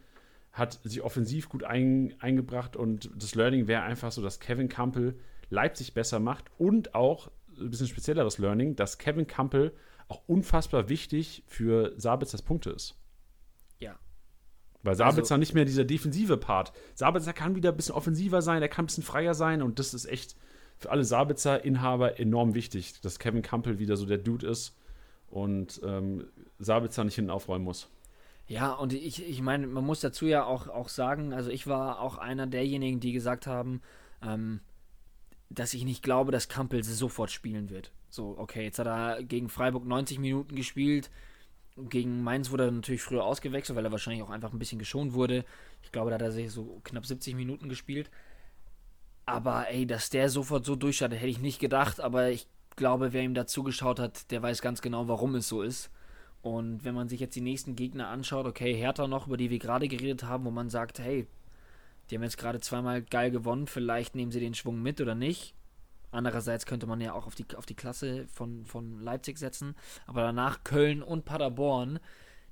hat 0.52 0.78
sich 0.84 1.02
offensiv 1.02 1.48
gut 1.48 1.64
ein, 1.64 2.14
eingebracht 2.20 2.76
und 2.76 3.10
das 3.16 3.34
Learning 3.34 3.66
wäre 3.66 3.82
einfach 3.82 4.12
so, 4.12 4.22
dass 4.22 4.40
Kevin 4.40 4.68
Campbell 4.68 5.14
Leipzig 5.50 5.94
besser 5.94 6.20
macht 6.20 6.46
und 6.58 6.94
auch 6.94 7.30
ein 7.58 7.70
bisschen 7.70 7.88
spezielleres 7.88 8.38
Learning, 8.38 8.76
dass 8.76 8.98
Kevin 8.98 9.26
Campbell 9.26 9.72
auch 10.08 10.22
unfassbar 10.26 10.88
wichtig 10.88 11.42
für 11.46 11.92
Sabitzers 11.96 12.42
Punkte 12.42 12.70
ist. 12.70 12.96
Weil 14.84 14.94
Sabitzer 14.94 15.34
also, 15.34 15.36
nicht 15.38 15.54
mehr 15.54 15.64
dieser 15.64 15.84
defensive 15.84 16.36
Part. 16.36 16.72
Sabitzer 16.94 17.32
kann 17.32 17.56
wieder 17.56 17.70
ein 17.70 17.76
bisschen 17.76 17.94
offensiver 17.94 18.42
sein, 18.42 18.62
er 18.62 18.68
kann 18.68 18.84
ein 18.84 18.86
bisschen 18.86 19.02
freier 19.02 19.34
sein 19.34 19.62
und 19.62 19.78
das 19.78 19.94
ist 19.94 20.04
echt 20.04 20.36
für 20.76 20.90
alle 20.90 21.04
Sabitzer-Inhaber 21.04 22.20
enorm 22.20 22.54
wichtig, 22.54 23.00
dass 23.00 23.18
Kevin 23.18 23.42
Campbell 23.42 23.78
wieder 23.78 23.96
so 23.96 24.04
der 24.04 24.18
Dude 24.18 24.46
ist 24.46 24.76
und 25.28 25.80
ähm, 25.84 26.26
Sabitzer 26.58 27.02
nicht 27.04 27.14
hinten 27.14 27.30
aufräumen 27.30 27.64
muss. 27.64 27.88
Ja, 28.46 28.74
und 28.74 28.92
ich, 28.92 29.26
ich 29.26 29.40
meine, 29.40 29.66
man 29.66 29.84
muss 29.84 30.00
dazu 30.00 30.26
ja 30.26 30.44
auch, 30.44 30.68
auch 30.68 30.90
sagen, 30.90 31.32
also 31.32 31.50
ich 31.50 31.66
war 31.66 32.00
auch 32.00 32.18
einer 32.18 32.46
derjenigen, 32.46 33.00
die 33.00 33.12
gesagt 33.12 33.46
haben, 33.46 33.80
ähm, 34.22 34.60
dass 35.48 35.72
ich 35.72 35.84
nicht 35.84 36.02
glaube, 36.02 36.30
dass 36.30 36.48
Kampel 36.48 36.84
sofort 36.84 37.30
spielen 37.30 37.70
wird. 37.70 37.90
So, 38.10 38.36
okay, 38.36 38.64
jetzt 38.64 38.78
hat 38.78 38.86
er 38.86 39.22
gegen 39.22 39.48
Freiburg 39.48 39.86
90 39.86 40.18
Minuten 40.18 40.54
gespielt. 40.54 41.10
Gegen 41.76 42.22
Mainz 42.22 42.50
wurde 42.50 42.66
er 42.66 42.70
natürlich 42.70 43.02
früher 43.02 43.24
ausgewechselt, 43.24 43.76
weil 43.76 43.84
er 43.84 43.90
wahrscheinlich 43.90 44.22
auch 44.22 44.30
einfach 44.30 44.52
ein 44.52 44.60
bisschen 44.60 44.78
geschont 44.78 45.12
wurde. 45.12 45.44
Ich 45.82 45.90
glaube, 45.90 46.10
da 46.10 46.14
hat 46.14 46.22
er 46.22 46.30
sich 46.30 46.52
so 46.52 46.80
knapp 46.84 47.04
70 47.04 47.34
Minuten 47.34 47.68
gespielt. 47.68 48.10
Aber 49.26 49.68
ey, 49.68 49.84
dass 49.84 50.08
der 50.08 50.28
sofort 50.28 50.64
so 50.64 50.76
durchstartet, 50.76 51.18
hätte 51.18 51.30
ich 51.30 51.40
nicht 51.40 51.58
gedacht. 51.58 52.00
Aber 52.00 52.30
ich 52.30 52.46
glaube, 52.76 53.12
wer 53.12 53.22
ihm 53.22 53.34
da 53.34 53.46
zugeschaut 53.46 53.98
hat, 53.98 54.30
der 54.30 54.40
weiß 54.40 54.62
ganz 54.62 54.82
genau, 54.82 55.08
warum 55.08 55.34
es 55.34 55.48
so 55.48 55.62
ist. 55.62 55.90
Und 56.42 56.84
wenn 56.84 56.94
man 56.94 57.08
sich 57.08 57.18
jetzt 57.18 57.34
die 57.34 57.40
nächsten 57.40 57.74
Gegner 57.74 58.08
anschaut, 58.08 58.46
okay, 58.46 58.74
Hertha 58.74 59.08
noch, 59.08 59.26
über 59.26 59.36
die 59.36 59.50
wir 59.50 59.58
gerade 59.58 59.88
geredet 59.88 60.24
haben, 60.24 60.44
wo 60.44 60.50
man 60.52 60.70
sagt, 60.70 61.00
hey, 61.00 61.26
die 62.08 62.14
haben 62.14 62.22
jetzt 62.22 62.38
gerade 62.38 62.60
zweimal 62.60 63.02
geil 63.02 63.30
gewonnen, 63.32 63.66
vielleicht 63.66 64.14
nehmen 64.14 64.30
sie 64.30 64.40
den 64.40 64.54
Schwung 64.54 64.80
mit 64.80 65.00
oder 65.00 65.14
nicht. 65.14 65.54
Andererseits 66.14 66.66
könnte 66.66 66.86
man 66.86 67.00
ja 67.00 67.12
auch 67.12 67.26
auf 67.26 67.34
die, 67.34 67.44
auf 67.56 67.66
die 67.66 67.74
Klasse 67.74 68.26
von, 68.28 68.64
von 68.64 69.00
Leipzig 69.00 69.38
setzen. 69.38 69.74
Aber 70.06 70.22
danach 70.22 70.62
Köln 70.64 71.02
und 71.02 71.24
Paderborn, 71.24 71.98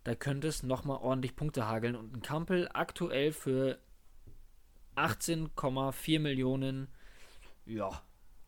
da 0.04 0.14
könnte 0.14 0.48
es 0.48 0.62
nochmal 0.62 0.98
ordentlich 0.98 1.36
Punkte 1.36 1.68
hageln. 1.68 1.94
Und 1.94 2.16
ein 2.16 2.22
Kampel 2.22 2.68
aktuell 2.72 3.32
für 3.32 3.78
18,4 4.96 6.20
Millionen, 6.20 6.88
ja. 7.64 8.02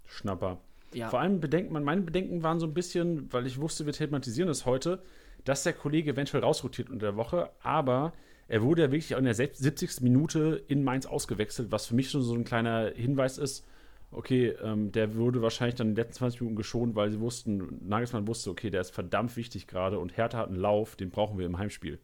Schnapper. 0.07 0.59
Ja. 0.93 1.09
Vor 1.09 1.21
allem 1.21 1.41
bedenkt 1.41 1.71
man, 1.71 1.85
meine 1.85 2.03
Bedenken 2.03 2.43
waren 2.43 2.61
so 2.61 2.67
ein 2.67 2.75
bisschen, 2.75 3.33
weil 3.33 3.47
ich 3.47 3.61
wusste, 3.61 3.87
wir 3.87 3.93
thematisieren 3.93 4.49
es 4.49 4.67
heute, 4.67 5.03
dass 5.45 5.63
der 5.63 5.73
Kollege 5.73 6.13
eventuell 6.13 6.43
rausrotiert 6.43 6.91
unter 6.91 7.07
der 7.07 7.17
Woche, 7.17 7.51
aber 7.63 8.13
er 8.49 8.63
wurde 8.63 8.83
ja 8.83 8.91
wirklich 8.91 9.13
in 9.13 9.25
der 9.25 9.35
70. 9.35 10.01
Minute 10.03 10.63
in 10.69 10.85
Mainz 10.85 11.07
ausgewechselt, 11.07 11.73
was 11.73 11.87
für 11.87 11.95
mich 11.95 12.11
schon 12.11 12.23
so 12.23 12.35
ein 12.35 12.45
kleiner 12.45 12.91
Hinweis 12.95 13.39
ist. 13.39 13.65
Okay, 14.15 14.49
ähm, 14.63 14.93
der 14.93 15.17
wurde 15.17 15.43
wahrscheinlich 15.43 15.75
dann 15.75 15.89
in 15.89 15.95
den 15.95 16.05
letzten 16.05 16.19
20 16.19 16.41
Minuten 16.41 16.57
geschont, 16.57 16.95
weil 16.95 17.11
sie 17.11 17.21
wussten, 17.21 17.81
Nagelsmann 17.87 18.27
wusste, 18.27 18.51
okay, 18.51 18.71
der 18.71 18.81
ist 18.81 18.95
verdammt 18.95 19.37
wichtig 19.37 19.67
gerade 19.67 19.99
und 19.99 20.17
Hertha 20.17 20.39
hat 20.39 20.49
einen 20.49 20.57
Lauf, 20.57 20.97
den 20.97 21.11
brauchen 21.11 21.39
wir 21.39 21.47
im 21.47 21.59
Heimspiel. 21.59 21.99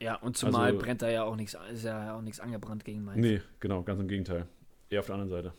Ja, 0.00 0.16
und 0.16 0.36
zumal 0.36 0.72
also, 0.72 0.78
brennt 0.78 1.02
da 1.02 1.08
ja 1.08 1.24
auch 1.24 1.36
nichts, 1.36 1.56
ist 1.72 1.84
ja 1.84 2.16
auch 2.16 2.22
nichts 2.22 2.40
angebrannt 2.40 2.84
gegen 2.84 3.04
Mainz. 3.04 3.20
Nee, 3.20 3.40
genau, 3.60 3.82
ganz 3.82 4.00
im 4.00 4.08
Gegenteil. 4.08 4.46
Eher 4.90 5.00
auf 5.00 5.06
der 5.06 5.16
anderen 5.16 5.30
Seite. 5.30 5.52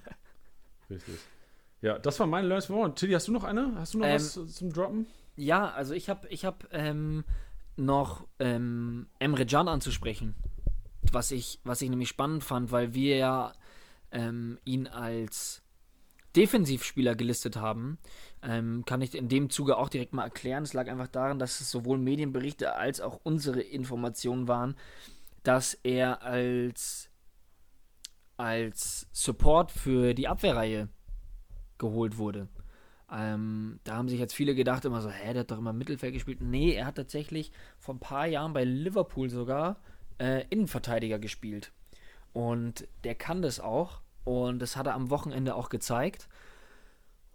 Richtig. 0.90 1.16
Ja, 1.82 1.98
das 1.98 2.18
war 2.20 2.26
meine 2.26 2.48
Learnings 2.48 2.66
for 2.66 2.94
Tilly, 2.94 3.12
hast 3.12 3.28
du 3.28 3.32
noch 3.32 3.44
eine? 3.44 3.74
Hast 3.76 3.94
du 3.94 3.98
noch 3.98 4.06
ähm, 4.06 4.14
was 4.14 4.54
zum 4.54 4.72
Droppen? 4.72 5.06
Ja, 5.36 5.70
also 5.70 5.94
ich 5.94 6.08
habe 6.08 6.26
ich 6.28 6.44
hab, 6.44 6.66
ähm, 6.72 7.24
noch 7.76 8.26
ähm, 8.38 9.06
Emre 9.18 9.46
Can 9.46 9.68
anzusprechen. 9.68 10.34
Was 11.12 11.30
ich, 11.30 11.60
was 11.62 11.82
ich 11.82 11.90
nämlich 11.90 12.08
spannend 12.08 12.42
fand, 12.42 12.72
weil 12.72 12.94
wir 12.94 13.16
ja 13.16 13.52
ähm, 14.12 14.58
ihn 14.64 14.86
als 14.86 15.62
Defensivspieler 16.36 17.14
gelistet 17.14 17.56
haben, 17.56 17.98
ähm, 18.42 18.84
kann 18.84 19.00
ich 19.00 19.14
in 19.14 19.28
dem 19.28 19.48
Zuge 19.48 19.78
auch 19.78 19.88
direkt 19.88 20.12
mal 20.12 20.24
erklären. 20.24 20.64
Es 20.64 20.74
lag 20.74 20.86
einfach 20.88 21.08
daran, 21.08 21.38
dass 21.38 21.60
es 21.60 21.70
sowohl 21.70 21.98
Medienberichte 21.98 22.74
als 22.74 23.00
auch 23.00 23.20
unsere 23.22 23.60
Informationen 23.60 24.46
waren, 24.46 24.76
dass 25.42 25.74
er 25.82 26.22
als, 26.22 27.08
als 28.36 29.08
Support 29.12 29.72
für 29.72 30.12
die 30.12 30.28
Abwehrreihe 30.28 30.88
geholt 31.78 32.18
wurde. 32.18 32.48
Ähm, 33.10 33.78
da 33.84 33.96
haben 33.96 34.08
sich 34.08 34.18
jetzt 34.18 34.34
viele 34.34 34.54
gedacht, 34.54 34.84
immer 34.84 35.00
so, 35.00 35.10
hä, 35.10 35.32
der 35.32 35.40
hat 35.40 35.50
doch 35.50 35.58
immer 35.58 35.72
Mittelfeld 35.72 36.12
gespielt. 36.12 36.40
Nee, 36.40 36.74
er 36.74 36.86
hat 36.86 36.96
tatsächlich 36.96 37.52
vor 37.78 37.94
ein 37.94 38.00
paar 38.00 38.26
Jahren 38.26 38.52
bei 38.52 38.64
Liverpool 38.64 39.30
sogar 39.30 39.80
äh, 40.18 40.44
Innenverteidiger 40.50 41.18
gespielt. 41.18 41.72
Und 42.36 42.86
der 43.04 43.14
kann 43.14 43.40
das 43.40 43.60
auch. 43.60 44.02
Und 44.24 44.58
das 44.58 44.76
hat 44.76 44.86
er 44.86 44.92
am 44.92 45.08
Wochenende 45.08 45.54
auch 45.54 45.70
gezeigt. 45.70 46.28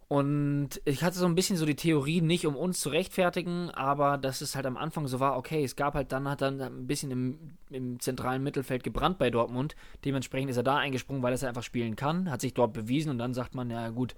Und 0.06 0.80
ich 0.84 1.02
hatte 1.02 1.18
so 1.18 1.26
ein 1.26 1.34
bisschen 1.34 1.56
so 1.56 1.66
die 1.66 1.74
Theorie, 1.74 2.20
nicht 2.20 2.46
um 2.46 2.54
uns 2.54 2.78
zu 2.78 2.90
rechtfertigen, 2.90 3.70
aber 3.70 4.16
dass 4.16 4.42
es 4.42 4.54
halt 4.54 4.66
am 4.66 4.76
Anfang 4.76 5.08
so 5.08 5.18
war, 5.18 5.36
okay, 5.36 5.64
es 5.64 5.74
gab 5.74 5.94
halt 5.94 6.12
dann, 6.12 6.28
hat 6.28 6.40
dann 6.40 6.60
ein 6.60 6.86
bisschen 6.86 7.10
im, 7.10 7.38
im 7.70 7.98
zentralen 7.98 8.44
Mittelfeld 8.44 8.84
gebrannt 8.84 9.18
bei 9.18 9.30
Dortmund. 9.30 9.74
Dementsprechend 10.04 10.50
ist 10.50 10.58
er 10.58 10.62
da 10.62 10.76
eingesprungen, 10.76 11.22
weil 11.22 11.34
er 11.34 11.48
einfach 11.48 11.64
spielen 11.64 11.96
kann, 11.96 12.30
hat 12.30 12.40
sich 12.40 12.54
dort 12.54 12.72
bewiesen 12.72 13.10
und 13.10 13.18
dann 13.18 13.34
sagt 13.34 13.56
man, 13.56 13.70
ja 13.70 13.88
gut, 13.88 14.14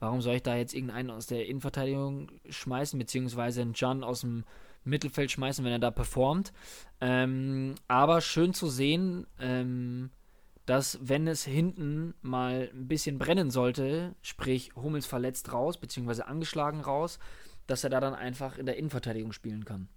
Warum 0.00 0.20
soll 0.20 0.36
ich 0.36 0.42
da 0.42 0.56
jetzt 0.56 0.74
irgendeinen 0.74 1.10
aus 1.10 1.26
der 1.26 1.46
Innenverteidigung 1.46 2.30
schmeißen, 2.48 2.98
beziehungsweise 2.98 3.62
einen 3.62 3.72
Can 3.72 4.04
aus 4.04 4.20
dem 4.20 4.44
Mittelfeld 4.84 5.30
schmeißen, 5.30 5.64
wenn 5.64 5.72
er 5.72 5.80
da 5.80 5.90
performt? 5.90 6.52
Ähm, 7.00 7.74
aber 7.88 8.20
schön 8.20 8.54
zu 8.54 8.68
sehen, 8.68 9.26
ähm, 9.40 10.10
dass 10.68 10.98
wenn 11.00 11.26
es 11.26 11.46
hinten 11.46 12.12
mal 12.20 12.68
ein 12.74 12.88
bisschen 12.88 13.18
brennen 13.18 13.50
sollte, 13.50 14.14
sprich 14.20 14.76
Hummels 14.76 15.06
verletzt 15.06 15.50
raus, 15.50 15.78
beziehungsweise 15.78 16.26
angeschlagen 16.26 16.82
raus, 16.82 17.18
dass 17.66 17.84
er 17.84 17.90
da 17.90 18.00
dann 18.00 18.14
einfach 18.14 18.58
in 18.58 18.66
der 18.66 18.76
Innenverteidigung 18.76 19.32
spielen 19.32 19.64
kann. 19.64 19.88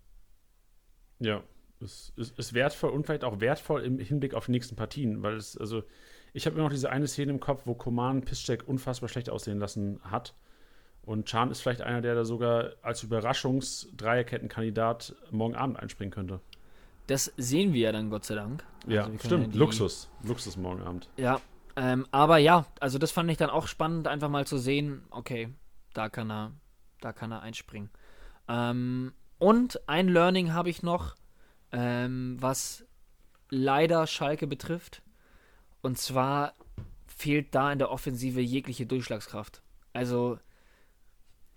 Ja, 1.20 1.44
es 1.82 2.14
ist, 2.16 2.40
ist 2.40 2.54
wertvoll 2.54 2.92
und 2.92 3.06
vielleicht 3.06 3.26
auch 3.26 3.42
wertvoll 3.42 3.84
im 3.84 4.00
Hinblick 4.00 4.34
auf 4.34 4.46
die 4.46 4.52
nächsten 4.52 4.78
Partien, 4.78 5.24
weil 5.24 5.36
es, 5.36 5.58
also 5.58 5.84
ich 6.32 6.46
habe 6.46 6.56
immer 6.56 6.64
noch 6.64 6.72
diese 6.72 6.90
eine 6.90 7.08
Szene 7.08 7.34
im 7.34 7.42
Kopf, 7.42 7.64
wo 7.66 7.76
Koman 7.76 8.22
Piszczek 8.22 8.66
unfassbar 8.66 9.10
schlecht 9.10 9.30
aussehen 9.30 9.60
lassen 9.60 10.00
hat. 10.04 10.36
Und 11.02 11.26
Chan 11.26 11.52
ist 11.52 11.60
vielleicht 11.60 11.82
einer, 11.82 12.00
der 12.00 12.16
da 12.16 12.24
sogar 12.24 12.76
als 12.82 13.04
Überraschungs-Dreierkettenkandidat 13.04 15.18
morgen 15.32 15.56
Abend 15.56 15.78
einspringen 15.78 16.14
könnte. 16.14 16.40
Das 17.12 17.34
sehen 17.36 17.74
wir 17.74 17.82
ja 17.82 17.92
dann, 17.92 18.10
Gott 18.10 18.24
sei 18.24 18.36
Dank. 18.36 18.64
Ja, 18.88 19.04
also 19.04 19.18
stimmt. 19.20 19.54
Ja 19.54 19.60
Luxus. 19.60 20.10
Luxus 20.24 20.56
morgen 20.56 20.82
Abend. 20.82 21.10
Ja. 21.18 21.42
Ähm, 21.76 22.08
aber 22.12 22.38
ja, 22.38 22.68
also 22.80 23.00
das 23.00 23.12
fand 23.12 23.30
ich 23.30 23.36
dann 23.36 23.50
auch 23.50 23.68
spannend, 23.68 24.08
einfach 24.08 24.30
mal 24.30 24.48
zu 24.48 24.58
sehen, 24.58 25.04
okay, 25.10 25.50
da 25.94 26.08
kann 26.08 26.32
er, 26.32 26.54
da 27.02 27.12
kann 27.12 27.34
er 27.34 27.42
einspringen. 27.42 27.90
Ähm, 28.48 29.12
und 29.40 29.90
ein 29.90 30.08
Learning 30.08 30.54
habe 30.54 30.70
ich 30.70 30.84
noch, 30.84 31.18
ähm, 31.74 32.38
was 32.40 32.86
leider 33.50 34.08
Schalke 34.08 34.48
betrifft. 34.48 35.02
Und 35.82 35.98
zwar 35.98 36.54
fehlt 37.08 37.54
da 37.54 37.74
in 37.74 37.80
der 37.80 37.92
Offensive 37.92 38.40
jegliche 38.40 38.86
Durchschlagskraft. 38.86 39.62
Also, 39.92 40.40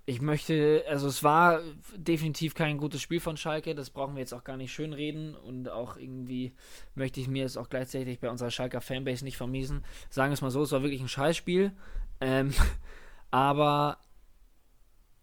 ich 0.07 0.21
möchte, 0.21 0.85
also 0.87 1.09
es 1.09 1.23
war 1.23 1.61
definitiv 1.97 2.55
kein 2.55 2.77
gutes 2.77 3.01
Spiel 3.01 3.21
von 3.21 3.37
Schalke, 3.37 3.75
das 3.75 3.91
brauchen 3.91 4.15
wir 4.15 4.21
jetzt 4.21 4.35
auch 4.35 4.45
gar 4.45 4.59
nicht 4.59 4.73
schönreden 4.73 5.35
und 5.35 5.71
auch 5.71 5.97
irgendwie 5.97 6.53
möchte 6.95 7.21
ich 7.21 7.29
mir 7.29 7.47
es 7.47 7.57
auch 7.57 7.71
gleichzeitig 7.71 8.21
bei 8.21 8.29
unserer 8.29 8.51
Schalker 8.51 8.83
Fanbase 8.83 9.25
nicht 9.25 9.39
vermiesen. 9.39 9.83
Sagen 10.11 10.31
wir 10.31 10.35
es 10.35 10.43
mal 10.43 10.51
so, 10.51 10.63
es 10.63 10.73
war 10.73 10.83
wirklich 10.83 11.01
ein 11.01 11.09
Scheißspiel, 11.09 11.73
ähm, 12.21 12.53
aber 13.31 13.99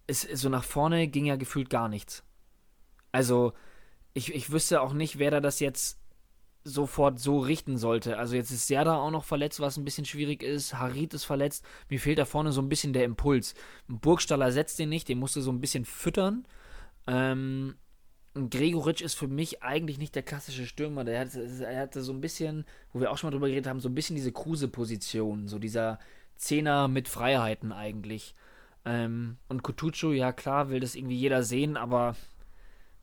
es, 0.08 0.22
so 0.22 0.50
nach 0.50 0.64
vorne 0.64 1.08
ging 1.08 1.26
ja 1.26 1.36
gefühlt 1.36 1.70
gar 1.70 1.88
nichts. 1.88 2.24
Also, 3.12 3.54
ich, 4.14 4.34
ich 4.34 4.52
wüsste 4.52 4.82
auch 4.82 4.94
nicht, 4.94 5.20
wer 5.20 5.32
da 5.32 5.42
das 5.42 5.60
jetzt 5.60 6.01
sofort 6.64 7.20
so 7.20 7.40
richten 7.40 7.78
sollte. 7.78 8.18
Also 8.18 8.36
jetzt 8.36 8.52
ist 8.52 8.68
Serda 8.68 8.98
auch 8.98 9.12
noch 9.12 9.24
verletzt, 9.24 9.60
was 9.60 9.78
ein 9.78 9.86
bisschen 9.86 10.06
schwierig 10.06 10.44
ist. 10.44 10.76
Harit 10.76 11.14
ist 11.14 11.26
verletzt. 11.26 11.66
Mir 11.90 12.00
fehlt 12.00 12.20
da 12.20 12.26
vorne 12.26 12.52
so 12.52 12.62
ein 12.62 12.70
bisschen 12.70 12.94
der 12.94 13.06
Impuls. 13.06 13.56
Burgstaller 13.88 14.52
setzt 14.52 14.80
den 14.80 14.90
nicht, 14.90 15.10
den 15.10 15.20
musste 15.20 15.42
so 15.42 15.52
ein 15.52 15.62
bisschen 15.62 15.86
füttern. 15.86 16.46
Ähm, 17.08 17.76
Gregoritsch 18.34 19.02
ist 19.02 19.16
für 19.16 19.28
mich 19.28 19.62
eigentlich 19.64 19.98
nicht 19.98 20.16
der 20.16 20.24
klassische 20.24 20.66
Stürmer. 20.66 21.04
Der 21.04 21.20
hatte, 21.20 21.42
er 21.42 21.82
hatte 21.82 22.02
so 22.02 22.14
ein 22.14 22.22
bisschen, 22.22 22.66
wo 22.94 23.00
wir 23.00 23.12
auch 23.12 23.18
schon 23.18 23.30
mal 23.30 23.32
drüber 23.32 23.48
geredet 23.48 23.68
haben, 23.68 23.80
so 23.80 23.90
ein 23.90 23.96
bisschen 23.96 24.16
diese 24.16 24.32
Kruse-Position. 24.32 25.48
So 25.48 25.60
dieser 25.60 26.00
Zehner 26.36 26.88
mit 26.88 27.08
Freiheiten 27.08 27.72
eigentlich. 27.72 28.36
Ähm, 28.86 29.38
und 29.50 29.64
Kutucu, 29.64 30.12
ja 30.12 30.32
klar, 30.32 30.70
will 30.70 30.80
das 30.80 30.96
irgendwie 30.96 31.18
jeder 31.18 31.44
sehen, 31.44 31.78
aber 31.78 32.16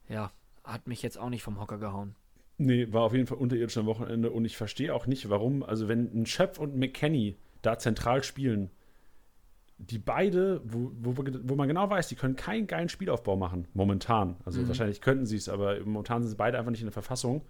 ja, 0.08 0.32
hat 0.64 0.86
mich 0.86 1.02
jetzt 1.02 1.18
auch 1.18 1.28
nicht 1.28 1.42
vom 1.42 1.60
Hocker 1.60 1.78
gehauen. 1.78 2.14
Nee, 2.58 2.92
war 2.92 3.02
auf 3.02 3.14
jeden 3.14 3.26
Fall 3.26 3.38
unterirdisch 3.38 3.78
am 3.78 3.86
Wochenende 3.86 4.30
und 4.30 4.44
ich 4.44 4.56
verstehe 4.56 4.92
auch 4.92 5.06
nicht, 5.06 5.30
warum, 5.30 5.62
also 5.62 5.88
wenn 5.88 6.10
ein 6.12 6.26
Schöpf 6.26 6.58
und 6.58 6.76
McKenny 6.76 7.36
da 7.62 7.78
zentral 7.78 8.24
spielen, 8.24 8.70
die 9.78 9.98
beide, 9.98 10.60
wo, 10.64 10.90
wo, 11.00 11.14
wo 11.16 11.54
man 11.54 11.68
genau 11.68 11.88
weiß, 11.88 12.08
die 12.08 12.16
können 12.16 12.34
keinen 12.34 12.66
geilen 12.66 12.88
Spielaufbau 12.88 13.36
machen, 13.36 13.68
momentan. 13.74 14.36
Also 14.44 14.60
mhm. 14.60 14.68
wahrscheinlich 14.68 15.00
könnten 15.00 15.24
sie 15.24 15.36
es, 15.36 15.48
aber 15.48 15.78
momentan 15.84 16.22
sind 16.22 16.30
sie 16.30 16.36
beide 16.36 16.58
einfach 16.58 16.72
nicht 16.72 16.80
in 16.80 16.86
der 16.86 16.92
Verfassung. 16.92 17.42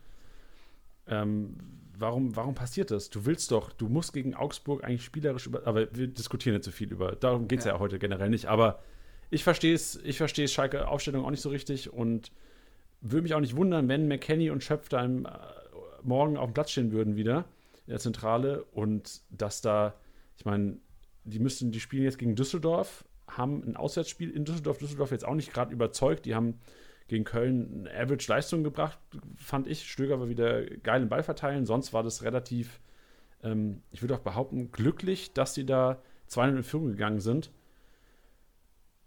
Ähm, 1.06 1.56
warum, 1.96 2.36
warum 2.36 2.54
passiert 2.54 2.90
das? 2.90 3.08
Du 3.08 3.24
willst 3.24 3.50
doch, 3.50 3.72
du 3.72 3.88
musst 3.88 4.12
gegen 4.12 4.34
Augsburg 4.34 4.84
eigentlich 4.84 5.04
spielerisch 5.04 5.46
über, 5.46 5.66
aber 5.66 5.88
wir 5.94 6.06
diskutieren 6.06 6.54
nicht 6.54 6.64
so 6.64 6.70
viel 6.70 6.92
über, 6.92 7.16
darum 7.16 7.48
geht 7.48 7.60
es 7.60 7.64
ja. 7.64 7.72
ja 7.72 7.78
heute 7.78 7.98
generell 7.98 8.28
nicht, 8.28 8.44
aber 8.44 8.82
ich 9.30 9.42
verstehe 9.42 9.74
es, 9.74 9.96
ich 10.04 10.18
verstehe 10.18 10.48
Schalke 10.48 10.86
Aufstellung 10.86 11.24
auch 11.24 11.30
nicht 11.30 11.42
so 11.42 11.48
richtig 11.48 11.90
und 11.90 12.30
würde 13.00 13.22
mich 13.22 13.34
auch 13.34 13.40
nicht 13.40 13.56
wundern, 13.56 13.88
wenn 13.88 14.08
McKenny 14.08 14.50
und 14.50 14.64
Schöpf 14.64 14.88
da 14.88 15.04
im, 15.04 15.26
äh, 15.26 15.30
morgen 16.02 16.36
auf 16.36 16.50
dem 16.50 16.54
Platz 16.54 16.70
stehen 16.72 16.92
würden 16.92 17.16
wieder 17.16 17.44
in 17.86 17.90
der 17.90 18.00
Zentrale 18.00 18.64
und 18.64 19.22
dass 19.30 19.60
da, 19.60 19.94
ich 20.36 20.44
meine, 20.44 20.78
die 21.24 21.38
müssten, 21.38 21.70
die 21.70 21.80
spielen 21.80 22.04
jetzt 22.04 22.18
gegen 22.18 22.34
Düsseldorf, 22.34 23.04
haben 23.28 23.62
ein 23.66 23.76
Auswärtsspiel 23.76 24.30
in 24.30 24.44
Düsseldorf. 24.44 24.78
Düsseldorf 24.78 25.10
jetzt 25.10 25.24
auch 25.26 25.34
nicht 25.34 25.52
gerade 25.52 25.72
überzeugt. 25.72 26.24
Die 26.26 26.34
haben 26.34 26.60
gegen 27.08 27.24
Köln 27.24 27.86
eine 27.86 28.02
Average-Leistung 28.02 28.64
gebracht, 28.64 28.98
fand 29.36 29.66
ich. 29.66 29.90
Stöger 29.90 30.20
war 30.20 30.28
wieder 30.28 30.64
geil 30.64 31.02
im 31.02 31.08
Ball 31.08 31.22
verteilen. 31.22 31.66
Sonst 31.66 31.92
war 31.92 32.02
das 32.02 32.22
relativ, 32.22 32.80
ähm, 33.42 33.82
ich 33.90 34.02
würde 34.02 34.14
auch 34.14 34.20
behaupten, 34.20 34.72
glücklich, 34.72 35.32
dass 35.32 35.54
sie 35.54 35.66
da 35.66 36.02
2 36.26 36.48
in 36.48 36.62
Führung 36.62 36.88
gegangen 36.88 37.20
sind. 37.20 37.50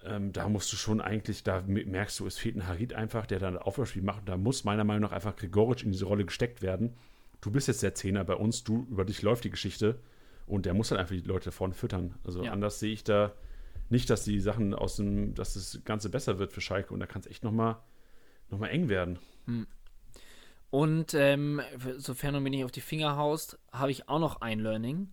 Ähm, 0.03 0.33
da 0.33 0.49
musst 0.49 0.71
du 0.73 0.77
schon 0.77 0.99
eigentlich, 1.01 1.43
da 1.43 1.61
merkst 1.61 2.19
du, 2.19 2.25
es 2.25 2.37
fehlt 2.37 2.55
ein 2.55 2.67
Harit 2.67 2.93
einfach, 2.93 3.25
der 3.25 3.39
da 3.39 3.47
ein 3.47 3.57
Auflaufspiel 3.57 4.01
macht. 4.01 4.27
Da 4.27 4.37
muss 4.37 4.63
meiner 4.63 4.83
Meinung 4.83 5.03
nach 5.03 5.11
einfach 5.11 5.35
Grigoric 5.35 5.83
in 5.83 5.91
diese 5.91 6.05
Rolle 6.05 6.25
gesteckt 6.25 6.61
werden. 6.61 6.95
Du 7.39 7.51
bist 7.51 7.67
jetzt 7.67 7.83
der 7.83 7.95
Zehner 7.95 8.23
bei 8.23 8.35
uns, 8.35 8.63
du, 8.63 8.87
über 8.89 9.05
dich 9.05 9.21
läuft 9.21 9.43
die 9.43 9.49
Geschichte 9.49 9.99
und 10.47 10.65
der 10.65 10.73
muss 10.73 10.91
halt 10.91 10.99
einfach 10.99 11.15
die 11.15 11.21
Leute 11.21 11.51
vorne 11.51 11.73
füttern. 11.73 12.15
Also 12.23 12.43
ja. 12.43 12.51
anders 12.51 12.79
sehe 12.79 12.93
ich 12.93 13.03
da 13.03 13.33
nicht, 13.89 14.09
dass 14.09 14.23
die 14.23 14.39
Sachen 14.39 14.73
aus 14.73 14.95
dem, 14.95 15.35
dass 15.35 15.53
das 15.53 15.81
Ganze 15.85 16.09
besser 16.09 16.39
wird 16.39 16.53
für 16.53 16.61
Schalke 16.61 16.93
und 16.93 16.99
da 16.99 17.05
kann 17.05 17.21
es 17.21 17.27
echt 17.27 17.43
nochmal 17.43 17.77
noch 18.49 18.59
mal 18.59 18.67
eng 18.67 18.89
werden. 18.89 19.19
Hm. 19.45 19.67
Und 20.69 21.13
ähm, 21.13 21.61
sofern 21.97 22.33
du 22.33 22.39
mir 22.39 22.49
nicht 22.49 22.63
auf 22.63 22.71
die 22.71 22.81
Finger 22.81 23.17
haust, 23.17 23.59
habe 23.71 23.91
ich 23.91 24.07
auch 24.07 24.19
noch 24.19 24.41
ein 24.41 24.59
Learning. 24.59 25.09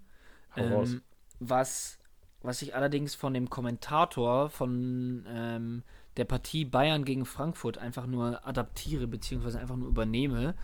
Ähm, 0.56 1.02
was, 1.40 1.97
was 2.42 2.62
ich 2.62 2.74
allerdings 2.74 3.14
von 3.14 3.34
dem 3.34 3.50
Kommentator 3.50 4.48
von 4.50 5.24
ähm, 5.28 5.82
der 6.16 6.24
Partie 6.24 6.64
Bayern 6.64 7.04
gegen 7.04 7.24
Frankfurt 7.24 7.78
einfach 7.78 8.06
nur 8.06 8.46
adaptiere, 8.46 9.06
beziehungsweise 9.06 9.58
einfach 9.58 9.76
nur 9.76 9.88
übernehme. 9.88 10.54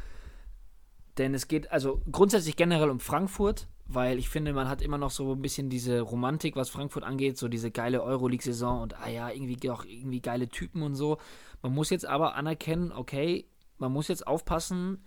Denn 1.18 1.34
es 1.34 1.46
geht 1.46 1.70
also 1.70 2.00
grundsätzlich 2.10 2.56
generell 2.56 2.90
um 2.90 3.00
Frankfurt, 3.00 3.68
weil 3.86 4.18
ich 4.18 4.28
finde, 4.28 4.52
man 4.52 4.68
hat 4.68 4.82
immer 4.82 4.98
noch 4.98 5.10
so 5.10 5.32
ein 5.32 5.42
bisschen 5.42 5.70
diese 5.70 6.00
Romantik, 6.00 6.56
was 6.56 6.70
Frankfurt 6.70 7.04
angeht, 7.04 7.38
so 7.38 7.48
diese 7.48 7.70
geile 7.70 8.02
Euroleague-Saison 8.02 8.82
und 8.82 9.00
ah 9.00 9.08
ja, 9.08 9.30
irgendwie 9.30 9.70
auch 9.70 9.84
irgendwie 9.84 10.20
geile 10.20 10.48
Typen 10.48 10.82
und 10.82 10.94
so. 10.94 11.18
Man 11.62 11.72
muss 11.72 11.90
jetzt 11.90 12.06
aber 12.06 12.34
anerkennen, 12.34 12.90
okay, 12.92 13.46
man 13.78 13.92
muss 13.92 14.08
jetzt 14.08 14.26
aufpassen, 14.26 15.04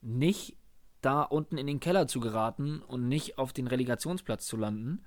nicht 0.00 0.56
da 1.02 1.22
unten 1.22 1.58
in 1.58 1.66
den 1.66 1.80
Keller 1.80 2.06
zu 2.06 2.20
geraten 2.20 2.82
und 2.82 3.08
nicht 3.08 3.38
auf 3.38 3.52
den 3.52 3.66
Relegationsplatz 3.66 4.46
zu 4.46 4.56
landen. 4.56 5.02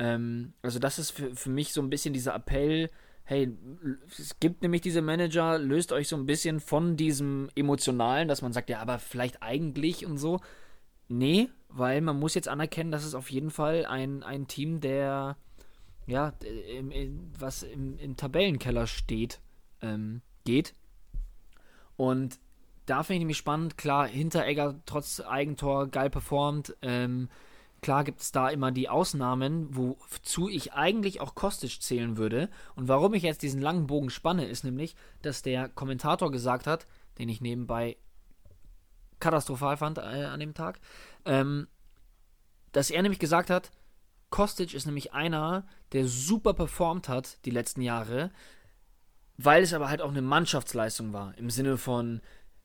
Ähm, 0.00 0.54
also 0.62 0.78
das 0.78 0.98
ist 0.98 1.10
für, 1.10 1.36
für 1.36 1.50
mich 1.50 1.72
so 1.74 1.82
ein 1.82 1.90
bisschen 1.90 2.14
dieser 2.14 2.34
Appell, 2.34 2.90
hey, 3.24 3.56
es 4.18 4.40
gibt 4.40 4.62
nämlich 4.62 4.80
diese 4.80 5.02
Manager, 5.02 5.58
löst 5.58 5.92
euch 5.92 6.08
so 6.08 6.16
ein 6.16 6.26
bisschen 6.26 6.58
von 6.58 6.96
diesem 6.96 7.48
Emotionalen, 7.54 8.26
dass 8.26 8.42
man 8.42 8.52
sagt, 8.52 8.70
ja, 8.70 8.80
aber 8.80 8.98
vielleicht 8.98 9.42
eigentlich 9.42 10.06
und 10.06 10.16
so. 10.16 10.40
Nee, 11.08 11.48
weil 11.68 12.00
man 12.00 12.18
muss 12.18 12.34
jetzt 12.34 12.48
anerkennen, 12.48 12.90
dass 12.90 13.04
es 13.04 13.14
auf 13.14 13.30
jeden 13.30 13.50
Fall 13.50 13.84
ein, 13.84 14.22
ein 14.22 14.48
Team, 14.48 14.80
der 14.80 15.36
ja, 16.06 16.32
im, 16.76 16.90
im, 16.90 17.30
was 17.38 17.62
im, 17.62 17.98
im, 17.98 18.16
Tabellenkeller 18.16 18.86
steht, 18.86 19.40
ähm, 19.82 20.22
geht. 20.44 20.74
Und 21.96 22.40
da 22.86 23.02
finde 23.02 23.16
ich 23.16 23.20
nämlich 23.20 23.36
spannend, 23.36 23.76
klar, 23.76 24.08
Hinteregger 24.08 24.80
trotz 24.86 25.20
Eigentor 25.20 25.88
geil 25.88 26.10
performt. 26.10 26.74
Ähm, 26.82 27.28
klar 27.82 28.04
gibt 28.04 28.20
es 28.20 28.32
da 28.32 28.48
immer 28.48 28.72
die 28.72 28.88
Ausnahmen, 28.88 29.68
wozu 29.70 30.48
ich 30.48 30.72
eigentlich 30.72 31.20
auch 31.20 31.34
Kostic 31.34 31.82
zählen 31.82 32.16
würde. 32.16 32.48
Und 32.74 32.88
warum 32.88 33.14
ich 33.14 33.22
jetzt 33.22 33.42
diesen 33.42 33.60
langen 33.60 33.86
Bogen 33.86 34.10
spanne, 34.10 34.46
ist 34.46 34.64
nämlich, 34.64 34.96
dass 35.22 35.42
der 35.42 35.68
Kommentator 35.68 36.30
gesagt 36.30 36.66
hat, 36.66 36.86
den 37.18 37.28
ich 37.28 37.40
nebenbei 37.40 37.96
katastrophal 39.20 39.76
fand 39.76 39.98
äh, 39.98 40.24
an 40.24 40.40
dem 40.40 40.54
Tag, 40.54 40.80
ähm, 41.24 41.68
dass 42.72 42.90
er 42.90 43.02
nämlich 43.02 43.18
gesagt 43.18 43.50
hat, 43.50 43.70
Kostic 44.30 44.74
ist 44.74 44.86
nämlich 44.86 45.12
einer, 45.12 45.66
der 45.92 46.06
super 46.06 46.54
performt 46.54 47.08
hat 47.08 47.44
die 47.44 47.50
letzten 47.50 47.82
Jahre, 47.82 48.30
weil 49.36 49.62
es 49.62 49.74
aber 49.74 49.88
halt 49.88 50.02
auch 50.02 50.10
eine 50.10 50.22
Mannschaftsleistung 50.22 51.12
war. 51.12 51.36
Im 51.36 51.50
Sinne 51.50 51.76
von, 51.76 52.20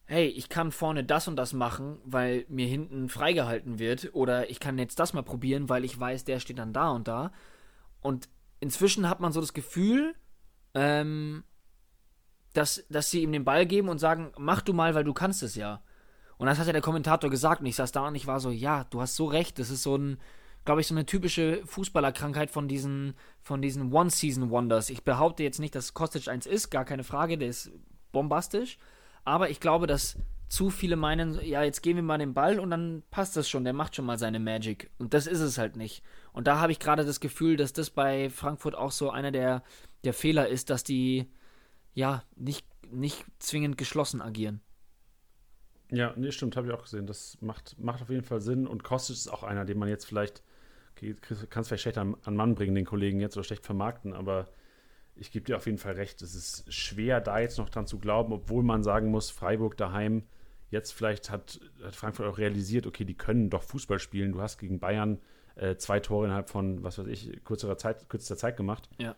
hey, 0.05 0.27
ich 0.27 0.49
kann 0.49 0.71
vorne 0.71 1.03
das 1.03 1.27
und 1.27 1.35
das 1.35 1.53
machen, 1.53 1.97
weil 2.03 2.45
mir 2.47 2.67
hinten 2.67 3.09
freigehalten 3.09 3.79
wird. 3.79 4.11
Oder 4.13 4.49
ich 4.49 4.59
kann 4.59 4.77
jetzt 4.77 4.99
das 4.99 5.13
mal 5.13 5.23
probieren, 5.23 5.67
weil 5.69 5.83
ich 5.83 5.99
weiß, 5.99 6.25
der 6.25 6.39
steht 6.39 6.59
dann 6.59 6.73
da 6.73 6.89
und 6.89 7.07
da. 7.07 7.31
Und 8.01 8.29
inzwischen 8.59 9.09
hat 9.09 9.19
man 9.19 9.31
so 9.31 9.41
das 9.41 9.53
Gefühl, 9.53 10.15
ähm, 10.75 11.43
dass, 12.53 12.85
dass 12.89 13.09
sie 13.09 13.23
ihm 13.23 13.31
den 13.31 13.45
Ball 13.45 13.65
geben 13.65 13.89
und 13.89 13.99
sagen, 13.99 14.31
mach 14.37 14.61
du 14.61 14.73
mal, 14.73 14.93
weil 14.93 15.03
du 15.03 15.13
kannst 15.13 15.41
es 15.43 15.55
ja. 15.55 15.81
Und 16.37 16.47
das 16.47 16.59
hat 16.59 16.67
ja 16.67 16.73
der 16.73 16.81
Kommentator 16.81 17.29
gesagt 17.29 17.61
und 17.61 17.67
ich 17.67 17.75
saß 17.75 17.91
da 17.91 18.07
und 18.07 18.15
ich 18.15 18.27
war 18.27 18.39
so, 18.39 18.51
ja, 18.51 18.83
du 18.85 19.01
hast 19.01 19.15
so 19.15 19.25
recht, 19.25 19.57
das 19.57 19.69
ist 19.69 19.83
so 19.83 19.97
ein, 19.97 20.19
glaube 20.65 20.81
ich, 20.81 20.87
so 20.87 20.93
eine 20.93 21.05
typische 21.05 21.65
Fußballerkrankheit 21.65 22.51
von 22.51 22.67
diesen, 22.67 23.15
von 23.41 23.61
diesen 23.61 23.91
One-Season-Wonders. 23.91 24.89
Ich 24.89 25.03
behaupte 25.03 25.43
jetzt 25.43 25.59
nicht, 25.59 25.75
dass 25.75 25.93
Kostic 25.93 26.27
eins 26.27 26.45
ist, 26.45 26.69
gar 26.69 26.85
keine 26.85 27.03
Frage, 27.03 27.37
der 27.37 27.49
ist 27.49 27.71
bombastisch. 28.11 28.77
Aber 29.25 29.49
ich 29.49 29.59
glaube, 29.59 29.87
dass 29.87 30.17
zu 30.47 30.69
viele 30.69 30.95
meinen, 30.95 31.43
ja, 31.43 31.63
jetzt 31.63 31.81
geben 31.81 31.97
wir 31.97 32.03
mal 32.03 32.17
den 32.19 32.33
Ball 32.33 32.59
und 32.59 32.69
dann 32.69 33.03
passt 33.09 33.35
das 33.35 33.49
schon, 33.49 33.63
der 33.63 33.73
macht 33.73 33.95
schon 33.95 34.05
mal 34.05 34.17
seine 34.17 34.39
Magic. 34.39 34.91
Und 34.99 35.13
das 35.13 35.27
ist 35.27 35.39
es 35.39 35.57
halt 35.57 35.75
nicht. 35.75 36.03
Und 36.31 36.47
da 36.47 36.59
habe 36.59 36.71
ich 36.71 36.79
gerade 36.79 37.03
das 37.03 37.19
Gefühl, 37.19 37.57
dass 37.57 37.73
das 37.73 37.89
bei 37.89 38.29
Frankfurt 38.29 38.75
auch 38.75 38.91
so 38.91 39.09
einer 39.09 39.31
der, 39.31 39.63
der 40.03 40.13
Fehler 40.13 40.47
ist, 40.47 40.69
dass 40.69 40.83
die 40.83 41.29
ja 41.93 42.23
nicht, 42.35 42.67
nicht 42.89 43.25
zwingend 43.39 43.77
geschlossen 43.77 44.21
agieren. 44.21 44.61
Ja, 45.91 46.13
nee, 46.15 46.31
stimmt, 46.31 46.55
habe 46.55 46.67
ich 46.67 46.73
auch 46.73 46.83
gesehen. 46.83 47.07
Das 47.07 47.37
macht, 47.41 47.77
macht 47.79 48.01
auf 48.01 48.09
jeden 48.09 48.23
Fall 48.23 48.41
Sinn. 48.41 48.67
Und 48.67 48.83
Kostic 48.83 49.15
ist 49.15 49.27
auch 49.27 49.43
einer, 49.43 49.65
den 49.65 49.79
man 49.79 49.89
jetzt 49.89 50.05
vielleicht, 50.05 50.43
okay, 50.91 51.15
kannst 51.49 51.69
vielleicht 51.69 51.83
schlecht 51.83 51.97
an, 51.97 52.15
an 52.23 52.35
Mann 52.35 52.55
bringen, 52.55 52.75
den 52.75 52.85
Kollegen 52.85 53.19
jetzt, 53.19 53.35
oder 53.35 53.43
schlecht 53.43 53.65
vermarkten, 53.65 54.13
aber 54.13 54.47
ich 55.15 55.31
gebe 55.31 55.45
dir 55.45 55.55
auf 55.55 55.65
jeden 55.65 55.77
Fall 55.77 55.93
recht. 55.93 56.21
Es 56.21 56.35
ist 56.35 56.71
schwer, 56.73 57.21
da 57.21 57.39
jetzt 57.39 57.57
noch 57.57 57.69
dran 57.69 57.87
zu 57.87 57.99
glauben, 57.99 58.33
obwohl 58.33 58.63
man 58.63 58.83
sagen 58.83 59.09
muss, 59.09 59.29
Freiburg 59.29 59.77
daheim, 59.77 60.23
jetzt 60.69 60.91
vielleicht 60.91 61.29
hat, 61.29 61.59
hat 61.81 61.95
Frankfurt 61.95 62.27
auch 62.27 62.37
realisiert, 62.37 62.85
okay, 62.85 63.05
die 63.05 63.17
können 63.17 63.49
doch 63.49 63.63
Fußball 63.63 63.99
spielen. 63.99 64.33
Du 64.33 64.41
hast 64.41 64.57
gegen 64.57 64.79
Bayern 64.79 65.19
äh, 65.55 65.77
zwei 65.77 65.99
Tore 65.99 66.25
innerhalb 66.25 66.49
von, 66.49 66.83
was 66.83 66.97
weiß 66.97 67.07
ich, 67.07 67.43
kürzerer 67.45 67.77
Zeit, 67.77 68.09
kürzester 68.09 68.37
Zeit 68.37 68.57
gemacht. 68.57 68.89
Ja. 68.97 69.15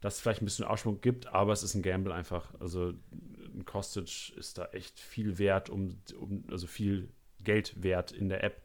Dass 0.00 0.16
es 0.16 0.20
vielleicht 0.20 0.42
ein 0.42 0.44
bisschen 0.44 0.66
Aufschwung 0.66 1.00
gibt, 1.00 1.26
aber 1.28 1.52
es 1.52 1.62
ist 1.62 1.74
ein 1.74 1.82
Gamble 1.82 2.12
einfach. 2.12 2.54
Also 2.60 2.92
ein 3.10 3.64
Kostic 3.64 4.36
ist 4.36 4.58
da 4.58 4.66
echt 4.66 5.00
viel 5.00 5.38
wert, 5.38 5.70
um, 5.70 5.96
um 6.18 6.44
also 6.50 6.66
viel 6.66 7.08
Geld 7.42 7.82
wert 7.82 8.12
in 8.12 8.28
der 8.28 8.44
App, 8.44 8.62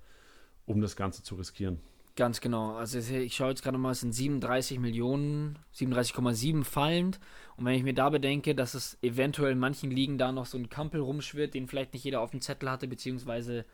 um 0.66 0.82
das 0.82 0.96
Ganze 0.96 1.24
zu 1.24 1.36
riskieren. 1.36 1.80
Ganz 2.16 2.42
genau. 2.42 2.76
Also 2.76 3.00
ich 3.00 3.36
schaue 3.36 3.50
jetzt 3.50 3.64
gerade 3.64 3.80
mal, 3.80 3.92
es 3.92 4.02
sind 4.02 4.14
37 4.14 4.80
Millionen, 4.80 5.58
37,7 5.76 6.64
fallend. 6.64 7.20
Und 7.58 7.66
wenn 7.66 7.74
ich 7.74 7.84
mir 7.84 7.96
da 7.96 8.10
bedenke, 8.12 8.54
dass 8.54 8.76
es 8.76 9.00
eventuell 9.02 9.54
in 9.54 9.60
manchen 9.60 9.90
Ligen 9.90 10.20
da 10.20 10.32
noch 10.32 10.46
so 10.46 10.60
ein 10.60 10.70
Kampel 10.70 11.02
rumschwirrt, 11.02 11.56
den 11.56 11.68
vielleicht 11.68 11.94
nicht 11.94 12.04
jeder 12.04 12.22
auf 12.22 12.30
dem 12.30 12.42
Zettel 12.42 12.70
hatte, 12.70 12.88
beziehungsweise, 12.88 13.66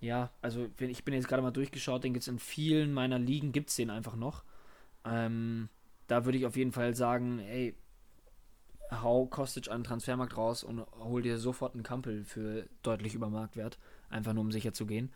ja, 0.00 0.32
also 0.42 0.68
ich 0.80 1.04
bin 1.04 1.14
jetzt 1.14 1.28
gerade 1.28 1.42
mal 1.42 1.52
durchgeschaut, 1.52 2.02
den 2.02 2.12
gibt 2.12 2.22
es 2.22 2.28
in 2.28 2.40
vielen 2.40 2.92
meiner 2.92 3.20
Ligen, 3.20 3.52
gibt 3.52 3.70
es 3.70 3.76
den 3.76 3.90
einfach 3.90 4.16
noch. 4.16 4.42
Ähm, 5.04 5.68
da 6.08 6.24
würde 6.24 6.38
ich 6.38 6.46
auf 6.46 6.56
jeden 6.56 6.72
Fall 6.72 6.96
sagen, 6.96 7.38
hey, 7.38 7.76
hau 8.90 9.26
Kostic 9.26 9.70
an 9.70 9.80
den 9.80 9.84
Transfermarkt 9.84 10.36
raus 10.36 10.64
und 10.64 10.84
hol 10.98 11.22
dir 11.22 11.38
sofort 11.38 11.74
einen 11.74 11.84
Kampel 11.84 12.24
für 12.24 12.66
deutlich 12.82 13.14
über 13.14 13.30
Marktwert. 13.30 13.78
Einfach 14.10 14.32
nur 14.32 14.42
um 14.42 14.50
sicher 14.50 14.72
zu 14.72 14.86
gehen. 14.86 15.12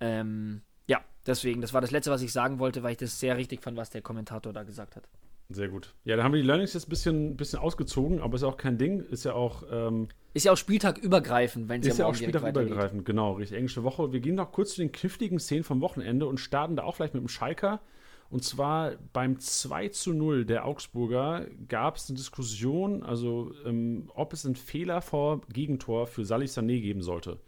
Ähm, 0.00 0.62
ja, 0.86 1.04
deswegen, 1.26 1.60
das 1.60 1.72
war 1.72 1.80
das 1.80 1.90
Letzte, 1.90 2.10
was 2.10 2.22
ich 2.22 2.32
sagen 2.32 2.58
wollte, 2.58 2.82
weil 2.82 2.92
ich 2.92 2.98
das 2.98 3.18
sehr 3.18 3.36
richtig 3.36 3.62
fand, 3.62 3.76
was 3.76 3.90
der 3.90 4.02
Kommentator 4.02 4.52
da 4.52 4.62
gesagt 4.62 4.96
hat. 4.96 5.08
Sehr 5.48 5.68
gut. 5.68 5.94
Ja, 6.04 6.16
da 6.16 6.24
haben 6.24 6.32
wir 6.32 6.40
die 6.40 6.46
Learnings 6.46 6.74
jetzt 6.74 6.88
ein 6.88 6.90
bisschen, 6.90 7.36
bisschen 7.36 7.60
ausgezogen, 7.60 8.20
aber 8.20 8.34
ist 8.34 8.42
ja 8.42 8.48
auch 8.48 8.56
kein 8.56 8.78
Ding. 8.78 9.00
Ist 9.00 9.24
ja 9.24 9.34
auch. 9.34 9.62
Ähm, 9.70 10.08
ist 10.34 10.44
ja 10.44 10.52
auch 10.52 10.56
spieltagübergreifend, 10.56 11.68
wenn 11.68 11.80
es 11.80 11.86
Ist 11.86 11.98
ja, 11.98 12.04
ja 12.04 12.10
auch 12.10 12.14
spieltagübergreifend, 12.14 13.04
genau, 13.04 13.34
richtig. 13.34 13.56
Englische 13.56 13.84
Woche. 13.84 14.12
Wir 14.12 14.20
gehen 14.20 14.34
noch 14.34 14.50
kurz 14.50 14.74
zu 14.74 14.80
den 14.80 14.90
kniffligen 14.90 15.38
Szenen 15.38 15.62
vom 15.62 15.80
Wochenende 15.80 16.26
und 16.26 16.40
starten 16.40 16.74
da 16.74 16.82
auch 16.82 16.96
vielleicht 16.96 17.14
mit 17.14 17.22
dem 17.22 17.28
Schalker. 17.28 17.80
Und 18.28 18.42
zwar 18.42 18.96
beim 19.12 19.38
2 19.38 19.88
zu 19.90 20.12
0 20.12 20.46
der 20.46 20.66
Augsburger 20.66 21.46
gab 21.68 21.96
es 21.96 22.08
eine 22.08 22.16
Diskussion, 22.16 23.04
also 23.04 23.52
ähm, 23.64 24.10
ob 24.14 24.32
es 24.32 24.44
einen 24.44 24.56
Fehler 24.56 25.00
vor 25.00 25.42
Gegentor 25.52 26.08
für 26.08 26.24
Salih 26.24 26.48
Sané 26.48 26.80
geben 26.80 27.02
sollte. 27.02 27.38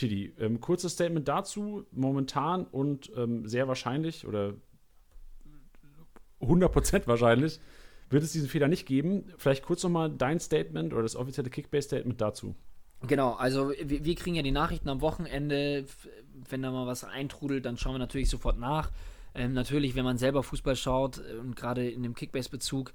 Tiddy, 0.00 0.32
ähm, 0.38 0.60
kurzes 0.60 0.92
Statement 0.92 1.28
dazu. 1.28 1.84
Momentan 1.92 2.64
und 2.64 3.12
ähm, 3.16 3.46
sehr 3.46 3.68
wahrscheinlich 3.68 4.26
oder 4.26 4.54
100% 6.40 7.06
wahrscheinlich 7.06 7.60
wird 8.08 8.22
es 8.22 8.32
diesen 8.32 8.48
Fehler 8.48 8.66
nicht 8.66 8.86
geben. 8.86 9.30
Vielleicht 9.36 9.62
kurz 9.62 9.82
nochmal 9.82 10.10
dein 10.10 10.40
Statement 10.40 10.94
oder 10.94 11.02
das 11.02 11.16
offizielle 11.16 11.50
Kickbase-Statement 11.50 12.18
dazu. 12.18 12.54
Genau, 13.06 13.34
also 13.34 13.72
wir, 13.78 14.04
wir, 14.04 14.14
kriegen 14.14 14.36
ja 14.36 14.42
die 14.42 14.50
Nachrichten 14.50 14.88
am 14.88 15.02
Wochenende. 15.02 15.84
Wenn 16.48 16.62
da 16.62 16.70
mal 16.70 16.86
was 16.86 17.04
eintrudelt, 17.04 17.66
dann 17.66 17.76
schauen 17.76 17.94
wir 17.94 17.98
natürlich 17.98 18.30
sofort 18.30 18.58
nach. 18.58 18.90
Ähm, 19.34 19.52
natürlich, 19.52 19.94
wenn 19.94 20.04
man 20.04 20.16
selber 20.16 20.42
Fußball 20.42 20.76
schaut 20.76 21.18
äh, 21.18 21.38
und 21.38 21.56
gerade 21.56 21.88
in 21.88 22.02
dem 22.02 22.14
Kickbase-Bezug, 22.14 22.92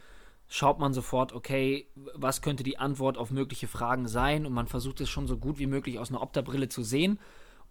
schaut 0.48 0.80
man 0.80 0.94
sofort, 0.94 1.34
okay, 1.34 1.88
was 2.14 2.42
könnte 2.42 2.64
die 2.64 2.78
Antwort 2.78 3.18
auf 3.18 3.32
mögliche 3.32 3.68
Fragen 3.68 4.08
sein 4.08 4.46
und 4.46 4.54
man 4.54 4.68
versucht 4.68 5.02
es 5.02 5.10
schon 5.10 5.28
so 5.28 5.38
gut 5.38 5.60
wie 5.60 5.68
möglich 5.68 6.00
aus 6.00 6.10
einer 6.10 6.22
Opta-Brille 6.22 6.70
zu 6.70 6.84
sehen. 6.84 7.20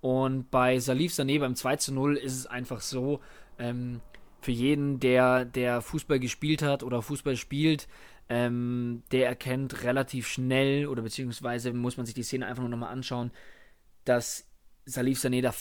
Und 0.00 0.50
bei 0.50 0.78
Salif 0.78 1.12
Sané 1.12 1.40
beim 1.40 1.54
2 1.54 1.76
zu 1.76 1.94
0 1.94 2.16
ist 2.16 2.36
es 2.36 2.46
einfach 2.46 2.80
so, 2.80 3.20
ähm, 3.58 4.00
für 4.40 4.52
jeden, 4.52 5.00
der, 5.00 5.44
der 5.46 5.80
Fußball 5.80 6.18
gespielt 6.20 6.62
hat 6.62 6.82
oder 6.82 7.02
Fußball 7.02 7.36
spielt, 7.36 7.88
Ähm, 8.28 9.02
der 9.12 9.26
erkennt 9.28 9.82
relativ 9.82 10.26
schnell 10.28 10.86
oder 10.86 11.02
beziehungsweise 11.02 11.74
muss 11.74 11.98
man 11.98 12.06
sich 12.06 12.14
die 12.14 12.22
Szene 12.22 12.46
einfach 12.46 12.62
nur 12.62 12.70
nochmal 12.70 12.90
anschauen, 12.90 13.30
dass 14.06 14.46
Salif 14.86 15.18
Sané 15.18 15.42
da 15.42 15.52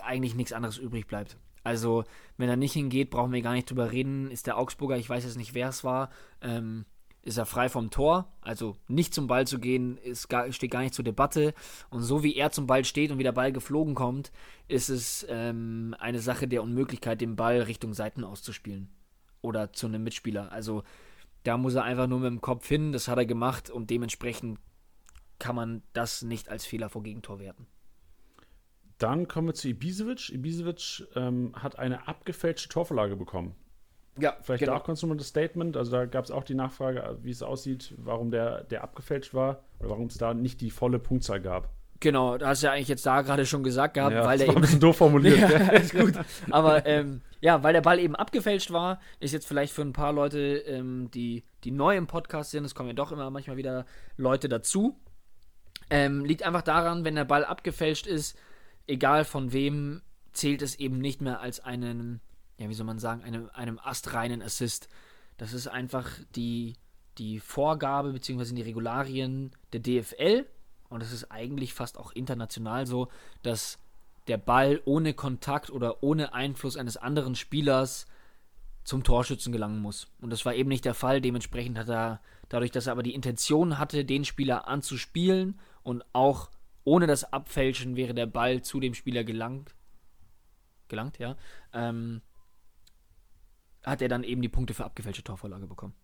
eigentlich 0.00 0.36
nichts 0.36 0.52
anderes 0.52 0.78
übrig 0.78 1.08
bleibt. 1.08 1.36
Also, 1.64 2.04
wenn 2.36 2.48
er 2.48 2.56
nicht 2.56 2.74
hingeht, 2.74 3.10
brauchen 3.10 3.32
wir 3.32 3.42
gar 3.42 3.54
nicht 3.54 3.68
drüber 3.68 3.90
reden. 3.90 4.30
Ist 4.30 4.46
der 4.46 4.58
Augsburger, 4.58 4.96
ich 4.96 5.08
weiß 5.08 5.24
jetzt 5.24 5.36
nicht, 5.36 5.54
wer 5.54 5.68
es 5.68 5.82
war, 5.82 6.10
ähm, 6.40 6.84
ist 7.22 7.38
er 7.38 7.46
frei 7.46 7.68
vom 7.68 7.90
Tor. 7.90 8.28
Also 8.42 8.76
nicht 8.86 9.14
zum 9.14 9.26
Ball 9.26 9.46
zu 9.46 9.58
gehen, 9.58 9.96
ist 9.96 10.28
gar, 10.28 10.52
steht 10.52 10.70
gar 10.70 10.82
nicht 10.82 10.94
zur 10.94 11.04
Debatte. 11.04 11.54
Und 11.90 12.02
so 12.02 12.22
wie 12.22 12.36
er 12.36 12.50
zum 12.50 12.66
Ball 12.66 12.84
steht 12.84 13.10
und 13.10 13.18
wie 13.18 13.24
der 13.24 13.32
Ball 13.32 13.50
geflogen 13.50 13.94
kommt, 13.94 14.30
ist 14.68 14.90
es 14.90 15.26
ähm, 15.30 15.96
eine 15.98 16.20
Sache 16.20 16.46
der 16.46 16.62
Unmöglichkeit, 16.62 17.20
den 17.20 17.36
Ball 17.36 17.62
Richtung 17.62 17.94
Seiten 17.94 18.24
auszuspielen. 18.24 18.90
Oder 19.40 19.72
zu 19.72 19.86
einem 19.86 20.04
Mitspieler. 20.04 20.52
Also 20.52 20.82
da 21.44 21.56
muss 21.56 21.74
er 21.74 21.84
einfach 21.84 22.06
nur 22.06 22.20
mit 22.20 22.30
dem 22.30 22.40
Kopf 22.40 22.68
hin, 22.68 22.92
das 22.92 23.08
hat 23.08 23.18
er 23.18 23.26
gemacht 23.26 23.70
und 23.70 23.90
dementsprechend 23.90 24.58
kann 25.38 25.56
man 25.56 25.82
das 25.92 26.22
nicht 26.22 26.48
als 26.48 26.64
Fehler 26.64 26.88
vor 26.88 27.02
Gegentor 27.02 27.38
werten. 27.38 27.66
Dann 28.98 29.28
kommen 29.28 29.48
wir 29.48 29.54
zu 29.54 29.68
Ibisevic. 29.68 30.30
Ibisevic 30.30 31.06
ähm, 31.16 31.52
hat 31.54 31.78
eine 31.78 32.06
abgefälschte 32.08 32.68
Torvorlage 32.68 33.16
bekommen. 33.16 33.54
Ja, 34.18 34.36
vielleicht 34.42 34.60
genau. 34.60 34.78
da 34.78 34.92
auch 34.92 35.02
mal 35.02 35.16
das 35.16 35.28
Statement. 35.28 35.76
Also 35.76 35.90
da 35.90 36.06
gab 36.06 36.24
es 36.24 36.30
auch 36.30 36.44
die 36.44 36.54
Nachfrage, 36.54 37.18
wie 37.22 37.30
es 37.30 37.42
aussieht, 37.42 37.94
warum 37.98 38.30
der, 38.30 38.62
der 38.64 38.84
abgefälscht 38.84 39.34
war 39.34 39.64
oder 39.80 39.90
warum 39.90 40.06
es 40.06 40.18
da 40.18 40.34
nicht 40.34 40.60
die 40.60 40.70
volle 40.70 40.98
Punktzahl 40.98 41.40
gab. 41.40 41.70
Genau, 42.00 42.36
da 42.36 42.48
hast 42.48 42.62
du 42.62 42.66
ja 42.66 42.72
eigentlich 42.72 42.88
jetzt 42.88 43.06
da 43.06 43.22
gerade 43.22 43.46
schon 43.46 43.62
gesagt 43.62 43.94
gehabt, 43.94 44.14
ja, 44.14 44.24
weil 44.24 44.36
der 44.36 44.48
war 44.48 44.54
eben. 44.54 44.58
ein 44.58 44.62
bisschen 44.62 44.80
doof 44.80 44.96
formuliert. 44.96 45.38
ja, 45.50 45.68
alles 45.68 45.92
gut. 45.92 46.12
Aber 46.50 46.84
ähm, 46.86 47.22
ja, 47.40 47.62
weil 47.62 47.72
der 47.72 47.80
Ball 47.80 47.98
eben 47.98 48.14
abgefälscht 48.14 48.72
war, 48.72 49.00
ist 49.20 49.32
jetzt 49.32 49.46
vielleicht 49.46 49.72
für 49.72 49.82
ein 49.82 49.92
paar 49.92 50.12
Leute, 50.12 50.38
ähm, 50.38 51.10
die, 51.12 51.44
die 51.64 51.70
neu 51.70 51.96
im 51.96 52.06
Podcast 52.06 52.50
sind, 52.50 52.64
es 52.64 52.74
kommen 52.74 52.90
ja 52.90 52.94
doch 52.94 53.10
immer 53.10 53.30
manchmal 53.30 53.56
wieder 53.56 53.86
Leute 54.16 54.48
dazu. 54.48 55.00
Ähm, 55.90 56.24
liegt 56.24 56.42
einfach 56.42 56.62
daran, 56.62 57.04
wenn 57.04 57.14
der 57.14 57.24
Ball 57.24 57.44
abgefälscht 57.44 58.06
ist, 58.06 58.36
egal 58.86 59.24
von 59.24 59.52
wem, 59.52 60.02
zählt 60.32 60.62
es 60.62 60.76
eben 60.76 60.98
nicht 60.98 61.20
mehr 61.20 61.40
als 61.40 61.60
einen, 61.60 62.20
ja, 62.58 62.68
wie 62.68 62.74
soll 62.74 62.86
man 62.86 62.98
sagen, 62.98 63.22
einem, 63.22 63.50
einem 63.54 63.78
astreinen 63.78 64.42
Assist. 64.42 64.88
Das 65.36 65.52
ist 65.52 65.68
einfach 65.68 66.08
die, 66.34 66.74
die 67.18 67.40
Vorgabe 67.40 68.12
bzw. 68.12 68.54
die 68.54 68.62
Regularien 68.62 69.52
der 69.72 69.80
DFL 69.80 70.46
und 70.88 71.02
es 71.02 71.12
ist 71.12 71.30
eigentlich 71.30 71.74
fast 71.74 71.98
auch 71.98 72.12
international 72.12 72.86
so, 72.86 73.08
dass 73.42 73.78
der 74.26 74.38
Ball 74.38 74.80
ohne 74.84 75.14
Kontakt 75.14 75.70
oder 75.70 76.02
ohne 76.02 76.32
Einfluss 76.34 76.76
eines 76.76 76.96
anderen 76.96 77.34
Spielers 77.34 78.06
zum 78.84 79.02
Torschützen 79.02 79.52
gelangen 79.52 79.80
muss. 79.80 80.08
Und 80.20 80.30
das 80.30 80.44
war 80.44 80.54
eben 80.54 80.68
nicht 80.68 80.84
der 80.84 80.94
Fall. 80.94 81.20
Dementsprechend 81.20 81.78
hat 81.78 81.88
er, 81.88 82.20
dadurch, 82.48 82.70
dass 82.70 82.86
er 82.86 82.92
aber 82.92 83.02
die 83.02 83.14
Intention 83.14 83.78
hatte, 83.78 84.04
den 84.04 84.24
Spieler 84.24 84.68
anzuspielen 84.68 85.58
und 85.82 86.04
auch 86.12 86.50
ohne 86.84 87.06
das 87.06 87.24
Abfälschen 87.24 87.96
wäre 87.96 88.14
der 88.14 88.26
Ball 88.26 88.62
zu 88.62 88.80
dem 88.80 88.94
Spieler 88.94 89.24
gelangt, 89.24 89.74
gelangt, 90.88 91.18
ja, 91.18 91.36
ähm, 91.72 92.22
hat 93.82 94.02
er 94.02 94.08
dann 94.08 94.24
eben 94.24 94.42
die 94.42 94.48
Punkte 94.48 94.74
für 94.74 94.84
abgefälschte 94.84 95.24
Torvorlage 95.24 95.66
bekommen. 95.66 95.94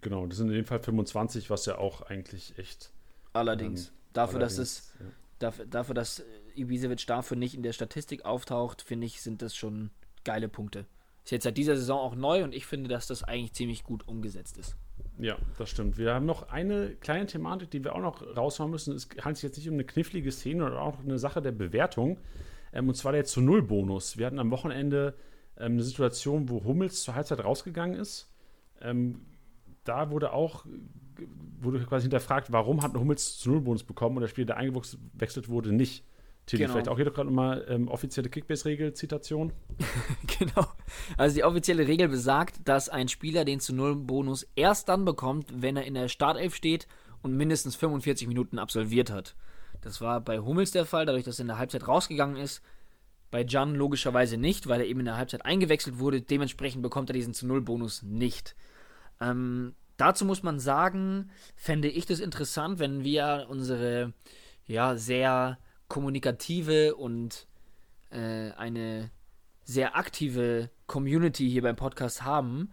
Genau, 0.00 0.26
das 0.26 0.38
sind 0.38 0.48
in 0.48 0.54
dem 0.54 0.64
Fall 0.64 0.80
25, 0.80 1.50
was 1.50 1.66
ja 1.66 1.78
auch 1.78 2.02
eigentlich 2.02 2.58
echt. 2.58 2.92
Allerdings. 3.32 3.88
Ähm, 3.88 3.94
dafür, 4.12 4.40
allerdings, 4.40 4.56
dass 4.56 4.68
es, 4.68 4.94
ja. 4.98 5.06
dafür, 5.38 5.66
dafür, 5.66 5.94
dass 5.94 6.24
Ibisevic 6.54 7.06
dafür 7.06 7.36
nicht 7.36 7.54
in 7.54 7.62
der 7.62 7.72
Statistik 7.72 8.24
auftaucht, 8.24 8.82
finde 8.82 9.06
ich, 9.06 9.20
sind 9.20 9.42
das 9.42 9.54
schon 9.54 9.90
geile 10.24 10.48
Punkte. 10.48 10.86
Ist 11.24 11.32
jetzt 11.32 11.44
seit 11.44 11.58
dieser 11.58 11.76
Saison 11.76 12.00
auch 12.00 12.14
neu 12.14 12.44
und 12.44 12.54
ich 12.54 12.66
finde, 12.66 12.88
dass 12.88 13.06
das 13.06 13.22
eigentlich 13.22 13.52
ziemlich 13.52 13.84
gut 13.84 14.08
umgesetzt 14.08 14.56
ist. 14.58 14.76
Ja, 15.20 15.36
das 15.58 15.68
stimmt. 15.68 15.98
Wir 15.98 16.14
haben 16.14 16.24
noch 16.24 16.48
eine 16.48 16.96
kleine 16.96 17.26
Thematik, 17.26 17.70
die 17.70 17.84
wir 17.84 17.94
auch 17.94 18.00
noch 18.00 18.36
raushauen 18.36 18.70
müssen. 18.70 18.94
Es 18.94 19.08
handelt 19.18 19.36
sich 19.36 19.42
jetzt 19.42 19.58
nicht 19.58 19.68
um 19.68 19.74
eine 19.74 19.84
knifflige 19.84 20.32
Szene 20.32 20.64
oder 20.64 20.80
auch 20.80 20.98
eine 21.00 21.18
Sache 21.18 21.42
der 21.42 21.52
Bewertung. 21.52 22.18
Ähm, 22.72 22.88
und 22.88 22.94
zwar 22.94 23.12
der 23.12 23.24
zu 23.24 23.42
Null 23.42 23.62
Bonus. 23.62 24.16
Wir 24.16 24.26
hatten 24.26 24.38
am 24.38 24.50
Wochenende 24.50 25.14
ähm, 25.58 25.72
eine 25.72 25.82
Situation, 25.82 26.48
wo 26.48 26.64
Hummels 26.64 27.02
zur 27.02 27.14
Halbzeit 27.14 27.44
rausgegangen 27.44 28.00
ist. 28.00 28.32
Ähm, 28.80 29.26
da 29.84 30.10
wurde 30.10 30.32
auch 30.32 30.64
wurde 31.60 31.80
quasi 31.80 32.04
hinterfragt, 32.04 32.50
warum 32.50 32.82
hat 32.82 32.94
Hummels 32.94 33.36
zu 33.36 33.50
Null 33.50 33.60
Bonus 33.60 33.84
bekommen 33.84 34.16
und 34.16 34.22
der 34.22 34.28
Spieler, 34.28 34.46
der 34.46 34.56
eingewechselt 34.56 35.50
wurde, 35.50 35.72
nicht. 35.72 36.04
Tilly, 36.46 36.62
genau. 36.62 36.72
vielleicht 36.72 36.88
auch 36.88 36.96
hier 36.96 37.10
gerade 37.10 37.30
mal 37.30 37.64
ähm, 37.68 37.88
offizielle 37.88 38.28
Kickbase-Regel-Zitation. 38.28 39.52
genau. 40.38 40.66
Also 41.16 41.36
die 41.36 41.44
offizielle 41.44 41.86
Regel 41.86 42.08
besagt, 42.08 42.56
dass 42.64 42.88
ein 42.88 43.08
Spieler 43.08 43.44
den 43.44 43.60
zu 43.60 43.74
Null 43.74 43.94
Bonus 43.94 44.46
erst 44.56 44.88
dann 44.88 45.04
bekommt, 45.04 45.62
wenn 45.62 45.76
er 45.76 45.84
in 45.84 45.94
der 45.94 46.08
Startelf 46.08 46.54
steht 46.56 46.88
und 47.22 47.36
mindestens 47.36 47.76
45 47.76 48.26
Minuten 48.26 48.58
absolviert 48.58 49.10
hat. 49.10 49.36
Das 49.80 50.00
war 50.00 50.20
bei 50.20 50.40
Hummels 50.40 50.72
der 50.72 50.86
Fall, 50.86 51.06
dadurch, 51.06 51.24
dass 51.24 51.38
er 51.38 51.42
in 51.42 51.48
der 51.48 51.58
Halbzeit 51.58 51.86
rausgegangen 51.86 52.36
ist. 52.36 52.62
Bei 53.30 53.44
Jan 53.44 53.74
logischerweise 53.74 54.36
nicht, 54.36 54.66
weil 54.66 54.80
er 54.80 54.86
eben 54.86 55.00
in 55.00 55.06
der 55.06 55.16
Halbzeit 55.16 55.44
eingewechselt 55.44 55.98
wurde. 55.98 56.20
Dementsprechend 56.20 56.82
bekommt 56.82 57.10
er 57.10 57.14
diesen 57.14 57.32
zu 57.32 57.46
Null 57.46 57.60
Bonus 57.60 58.02
nicht. 58.02 58.56
Ähm, 59.20 59.74
dazu 59.96 60.24
muss 60.24 60.42
man 60.42 60.58
sagen, 60.58 61.30
fände 61.54 61.88
ich 61.88 62.06
das 62.06 62.18
interessant, 62.18 62.78
wenn 62.80 63.04
wir 63.04 63.46
unsere 63.48 64.12
ja 64.66 64.96
sehr 64.96 65.58
kommunikative 65.90 66.94
und 66.94 67.46
äh, 68.08 68.52
eine 68.52 69.10
sehr 69.64 69.96
aktive 69.96 70.70
Community 70.86 71.50
hier 71.50 71.62
beim 71.62 71.76
Podcast 71.76 72.22
haben, 72.22 72.70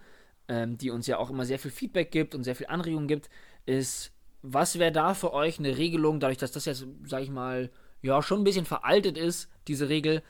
ähm, 0.48 0.78
die 0.78 0.92
uns 0.92 1.08
ja 1.08 1.18
auch 1.18 1.30
immer 1.30 1.44
sehr 1.44 1.60
viel 1.60 1.72
Feedback 1.72 2.12
gibt 2.12 2.34
und 2.34 2.46
sehr 2.46 2.56
viel 2.56 2.68
Anregungen 2.68 3.10
gibt, 3.10 3.30
ist, 3.66 4.14
was 4.42 4.80
wäre 4.80 4.94
da 4.94 5.14
für 5.14 5.34
euch 5.34 5.60
eine 5.60 5.78
Regelung, 5.78 6.22
dadurch, 6.22 6.38
dass 6.38 6.54
das 6.54 6.66
jetzt, 6.66 6.88
sag 7.06 7.24
ich 7.24 7.30
mal, 7.30 7.70
ja, 8.02 8.22
schon 8.22 8.42
ein 8.42 8.46
bisschen 8.46 8.66
veraltet 8.66 9.18
ist, 9.18 9.50
diese 9.68 9.90
Regel, 9.90 10.22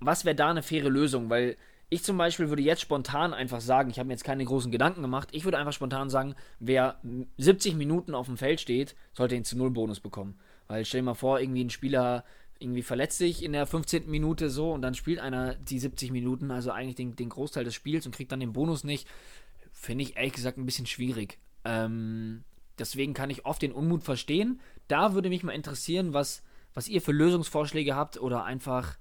was 0.00 0.24
wäre 0.24 0.36
da 0.36 0.48
eine 0.48 0.62
faire 0.62 0.88
Lösung? 0.88 1.28
Weil 1.28 1.56
ich 1.88 2.04
zum 2.04 2.16
Beispiel 2.16 2.48
würde 2.48 2.62
jetzt 2.62 2.80
spontan 2.80 3.34
einfach 3.34 3.60
sagen, 3.60 3.90
ich 3.90 3.98
habe 3.98 4.06
mir 4.06 4.14
jetzt 4.14 4.24
keine 4.24 4.44
großen 4.44 4.70
Gedanken 4.70 5.02
gemacht, 5.02 5.28
ich 5.32 5.44
würde 5.44 5.58
einfach 5.58 5.72
spontan 5.72 6.10
sagen, 6.10 6.34
wer 6.58 7.00
70 7.38 7.74
Minuten 7.74 8.14
auf 8.14 8.26
dem 8.26 8.36
Feld 8.36 8.60
steht, 8.60 8.94
sollte 9.12 9.34
den 9.34 9.44
zu 9.44 9.58
Null 9.58 9.70
Bonus 9.70 10.00
bekommen. 10.00 10.38
Weil 10.68 10.84
stell 10.84 11.00
dir 11.00 11.06
mal 11.06 11.14
vor, 11.14 11.40
irgendwie 11.40 11.64
ein 11.64 11.70
Spieler 11.70 12.24
irgendwie 12.58 12.82
verletzt 12.82 13.18
sich 13.18 13.42
in 13.42 13.52
der 13.52 13.66
15. 13.66 14.10
Minute 14.10 14.50
so 14.50 14.72
und 14.72 14.82
dann 14.82 14.94
spielt 14.94 15.18
einer 15.18 15.54
die 15.56 15.78
70 15.78 16.10
Minuten, 16.10 16.50
also 16.50 16.70
eigentlich 16.70 16.94
den, 16.94 17.14
den 17.16 17.28
Großteil 17.28 17.64
des 17.64 17.74
Spiels 17.74 18.06
und 18.06 18.14
kriegt 18.14 18.32
dann 18.32 18.40
den 18.40 18.52
Bonus 18.52 18.84
nicht. 18.84 19.06
Finde 19.72 20.04
ich 20.04 20.16
ehrlich 20.16 20.32
gesagt 20.32 20.56
ein 20.56 20.66
bisschen 20.66 20.86
schwierig. 20.86 21.38
Ähm, 21.64 22.44
deswegen 22.78 23.12
kann 23.14 23.30
ich 23.30 23.44
oft 23.44 23.60
den 23.60 23.72
Unmut 23.72 24.04
verstehen. 24.04 24.60
Da 24.88 25.14
würde 25.14 25.28
mich 25.28 25.42
mal 25.42 25.52
interessieren, 25.52 26.14
was, 26.14 26.42
was 26.72 26.88
ihr 26.88 27.02
für 27.02 27.12
Lösungsvorschläge 27.12 27.94
habt 27.94 28.18
oder 28.18 28.44
einfach, 28.44 28.96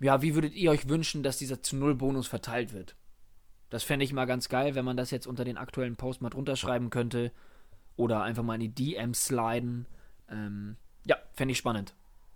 ja, 0.00 0.22
wie 0.22 0.34
würdet 0.34 0.54
ihr 0.54 0.70
euch 0.70 0.88
wünschen, 0.88 1.22
dass 1.22 1.38
dieser 1.38 1.62
zu 1.62 1.76
Null 1.76 1.94
Bonus 1.94 2.26
verteilt 2.26 2.72
wird? 2.72 2.96
Das 3.70 3.82
fände 3.82 4.04
ich 4.04 4.12
mal 4.12 4.26
ganz 4.26 4.48
geil, 4.48 4.74
wenn 4.74 4.84
man 4.84 4.96
das 4.96 5.10
jetzt 5.10 5.26
unter 5.26 5.44
den 5.44 5.56
aktuellen 5.56 5.96
Post 5.96 6.22
mal 6.22 6.30
drunter 6.30 6.56
schreiben 6.56 6.90
könnte 6.90 7.32
oder 7.96 8.22
einfach 8.22 8.42
mal 8.42 8.54
in 8.54 8.60
die 8.60 8.74
DMs 8.74 9.26
sliden. 9.26 9.86
Ähm, 10.30 10.76
ja, 11.06 11.16
fände 11.34 11.52
ich 11.52 11.58
spannend. 11.58 11.94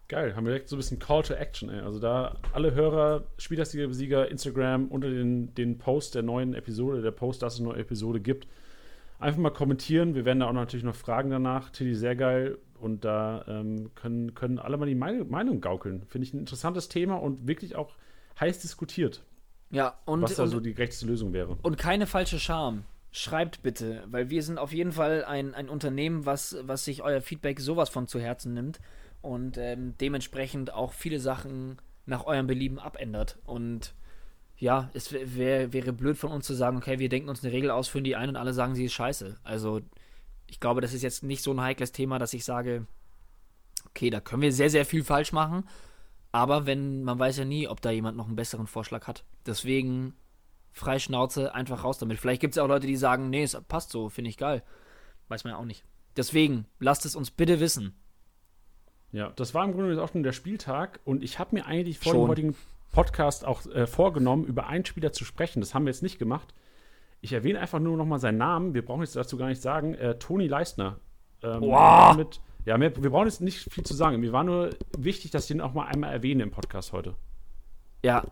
Geil, 0.09 0.35
haben 0.35 0.45
wir 0.45 0.51
direkt 0.51 0.69
so 0.69 0.75
ein 0.75 0.79
bisschen 0.79 0.99
Call 0.99 1.23
to 1.23 1.35
Action, 1.35 1.69
ey. 1.71 1.81
Also 1.81 2.01
da 2.01 2.37
alle 2.53 2.75
Hörer, 2.75 3.25
Spielersieger, 3.39 4.29
Instagram 4.29 4.89
unter 4.89 5.09
den, 5.09 5.55
den 5.55 5.79
Post 5.79 6.17
der 6.17 6.23
neuen 6.23 6.55
Episode, 6.55 7.01
der 7.01 7.13
Post, 7.13 7.43
dass 7.43 7.55
es 7.55 7.61
eine 7.61 7.69
neue 7.69 7.79
Episode 7.79 8.21
gibt. 8.21 8.49
Einfach 9.21 9.39
mal 9.39 9.51
kommentieren. 9.51 10.15
Wir 10.15 10.25
werden 10.25 10.41
da 10.41 10.49
auch 10.49 10.53
natürlich 10.53 10.85
noch 10.85 10.97
Fragen 10.97 11.31
danach. 11.31 11.71
Tilly, 11.71 11.95
sehr 11.95 12.17
geil. 12.17 12.59
Und 12.81 13.05
da 13.05 13.45
ähm, 13.47 13.91
können, 13.95 14.35
können 14.35 14.59
alle 14.59 14.79
mal 14.79 14.87
die 14.87 14.95
Meinung, 14.95 15.31
Meinung 15.31 15.61
gaukeln. 15.61 16.03
Finde 16.09 16.27
ich 16.27 16.35
ein 16.35 16.41
interessantes 16.41 16.89
Thema 16.89 17.17
und 17.17 17.47
wirklich 17.47 17.77
auch 17.77 17.95
heiß 18.41 18.61
diskutiert. 18.61 19.23
Ja, 19.71 19.99
und. 20.07 20.23
Was 20.23 20.35
da 20.35 20.47
so 20.49 20.59
die 20.59 20.75
gerechteste 20.75 21.07
Lösung 21.07 21.33
wäre. 21.33 21.57
Und 21.63 21.79
keine 21.79 22.07
falsche 22.07 22.41
Scham 22.41 22.85
schreibt 23.13 23.63
bitte, 23.63 24.05
weil 24.07 24.31
wir 24.31 24.43
sind 24.43 24.59
auf 24.59 24.73
jeden 24.73 24.93
Fall 24.93 25.25
ein, 25.25 25.55
ein 25.55 25.69
Unternehmen, 25.69 26.27
was, 26.27 26.57
was 26.63 26.85
sich 26.85 27.03
euer 27.03 27.21
Feedback 27.21 27.61
sowas 27.61 27.89
von 27.89 28.07
zu 28.07 28.21
Herzen 28.21 28.55
nimmt 28.55 28.81
und 29.21 29.59
ähm, 29.59 29.95
dementsprechend 30.01 30.73
auch 30.73 30.93
viele 30.93 31.19
Sachen 31.19 31.79
nach 32.07 32.25
eurem 32.25 32.47
Belieben 32.47 32.79
abändert. 32.79 33.39
Und 33.45 33.95
ja, 34.57 34.91
es 34.95 35.13
wär, 35.13 35.73
wäre 35.73 35.93
blöd 35.93 36.17
von 36.17 36.31
uns 36.31 36.47
zu 36.47 36.55
sagen, 36.55 36.77
okay, 36.77 36.99
wir 36.99 37.09
denken 37.09 37.29
uns 37.29 37.43
eine 37.43 37.53
Regel 37.53 37.71
aus, 37.71 37.89
führen 37.89 38.05
die 38.05 38.17
ein 38.17 38.29
und 38.29 38.37
alle 38.37 38.53
sagen, 38.53 38.75
sie 38.75 38.85
ist 38.85 38.93
scheiße. 38.93 39.39
Also 39.43 39.81
ich 40.47 40.61
glaube, 40.61 40.81
das 40.81 40.93
ist 40.93 41.03
jetzt 41.03 41.23
nicht 41.23 41.43
so 41.43 41.53
ein 41.53 41.61
heikles 41.61 41.93
Thema, 41.93 42.19
dass 42.19 42.35
ich 42.35 42.45
sage, 42.45 42.87
okay, 43.89 44.11
da 44.11 44.21
können 44.21 44.43
wir 44.43 44.53
sehr, 44.53 44.71
sehr 44.71 44.85
viel 44.85 45.03
falsch 45.03 45.33
machen. 45.33 45.65
Aber 46.33 46.67
wenn, 46.67 47.03
man 47.03 47.19
weiß 47.19 47.39
ja 47.39 47.45
nie, 47.45 47.67
ob 47.67 47.81
da 47.81 47.91
jemand 47.91 48.17
noch 48.17 48.27
einen 48.27 48.37
besseren 48.37 48.69
Vorschlag 48.69 49.07
hat. 49.07 49.25
Deswegen 49.47 50.15
Freischnauze, 50.73 51.55
einfach 51.55 51.85
raus 51.85 51.99
damit. 51.99 52.19
Vielleicht 52.19 52.41
gibt 52.41 52.55
es 52.55 52.59
auch 52.59 52.69
Leute, 52.69 52.87
die 52.87 52.97
sagen, 52.97 53.31
nee, 53.31 53.43
es 53.43 53.61
passt 53.69 53.91
so, 53.91 54.09
finde 54.09 54.31
ich 54.31 54.37
geil. 54.37 54.63
Weiß 55.29 55.45
man 55.45 55.53
ja 55.53 55.59
auch 55.59 55.65
nicht. 55.65 55.85
Deswegen, 56.17 56.67
lasst 56.79 57.05
es 57.05 57.17
uns 57.17 57.31
bitte 57.31 57.61
wissen. 57.61 57.95
Ja, 59.13 59.31
das 59.37 59.55
war 59.55 59.65
im 59.65 59.73
Grunde 59.73 60.03
auch 60.03 60.11
schon 60.11 60.23
der 60.23 60.33
Spieltag 60.33 61.01
und 61.05 61.25
ich 61.25 61.39
habe 61.39 61.57
mir 61.57 61.67
eigentlich 61.67 61.99
vor 61.99 62.13
schon. 62.13 62.23
dem 62.23 62.29
heutigen 62.29 62.57
Podcast 62.93 63.45
auch 63.45 63.67
äh, 63.67 63.87
vorgenommen, 63.87 64.45
über 64.45 64.67
einen 64.67 64.85
Spieler 64.85 65.13
zu 65.13 65.25
sprechen. 65.25 65.61
Das 65.61 65.75
haben 65.75 65.85
wir 65.85 65.91
jetzt 65.91 66.03
nicht 66.03 66.19
gemacht. 66.19 66.55
Ich 67.21 67.33
erwähne 67.33 67.61
einfach 67.61 67.79
nur 67.79 67.97
noch 67.97 68.07
mal 68.07 68.19
seinen 68.19 68.39
Namen. 68.39 68.75
Wir 68.75 68.85
brauchen 68.85 69.03
jetzt 69.03 69.17
dazu 69.17 69.37
gar 69.37 69.49
nicht 69.49 69.61
sagen. 69.61 69.95
Äh, 69.95 70.19
Toni 70.19 70.47
Leistner. 70.47 70.99
Ähm, 71.43 71.63
wow. 71.63 72.17
Mit, 72.17 72.41
ja, 72.65 72.79
mehr, 72.79 72.95
wir 73.03 73.11
brauchen 73.11 73.27
jetzt 73.27 73.41
nicht 73.41 73.73
viel 73.73 73.85
zu 73.85 73.95
sagen. 73.95 74.21
Mir 74.21 74.33
war 74.33 74.45
nur 74.45 74.71
wichtig, 74.97 75.31
dass 75.31 75.45
ich 75.45 75.51
ihn 75.51 75.61
auch 75.61 75.75
mal 75.75 75.87
einmal 75.87 76.13
erwähne 76.13 76.43
im 76.43 76.51
Podcast 76.51 76.93
heute. 76.93 77.15
Ja. 78.05 78.25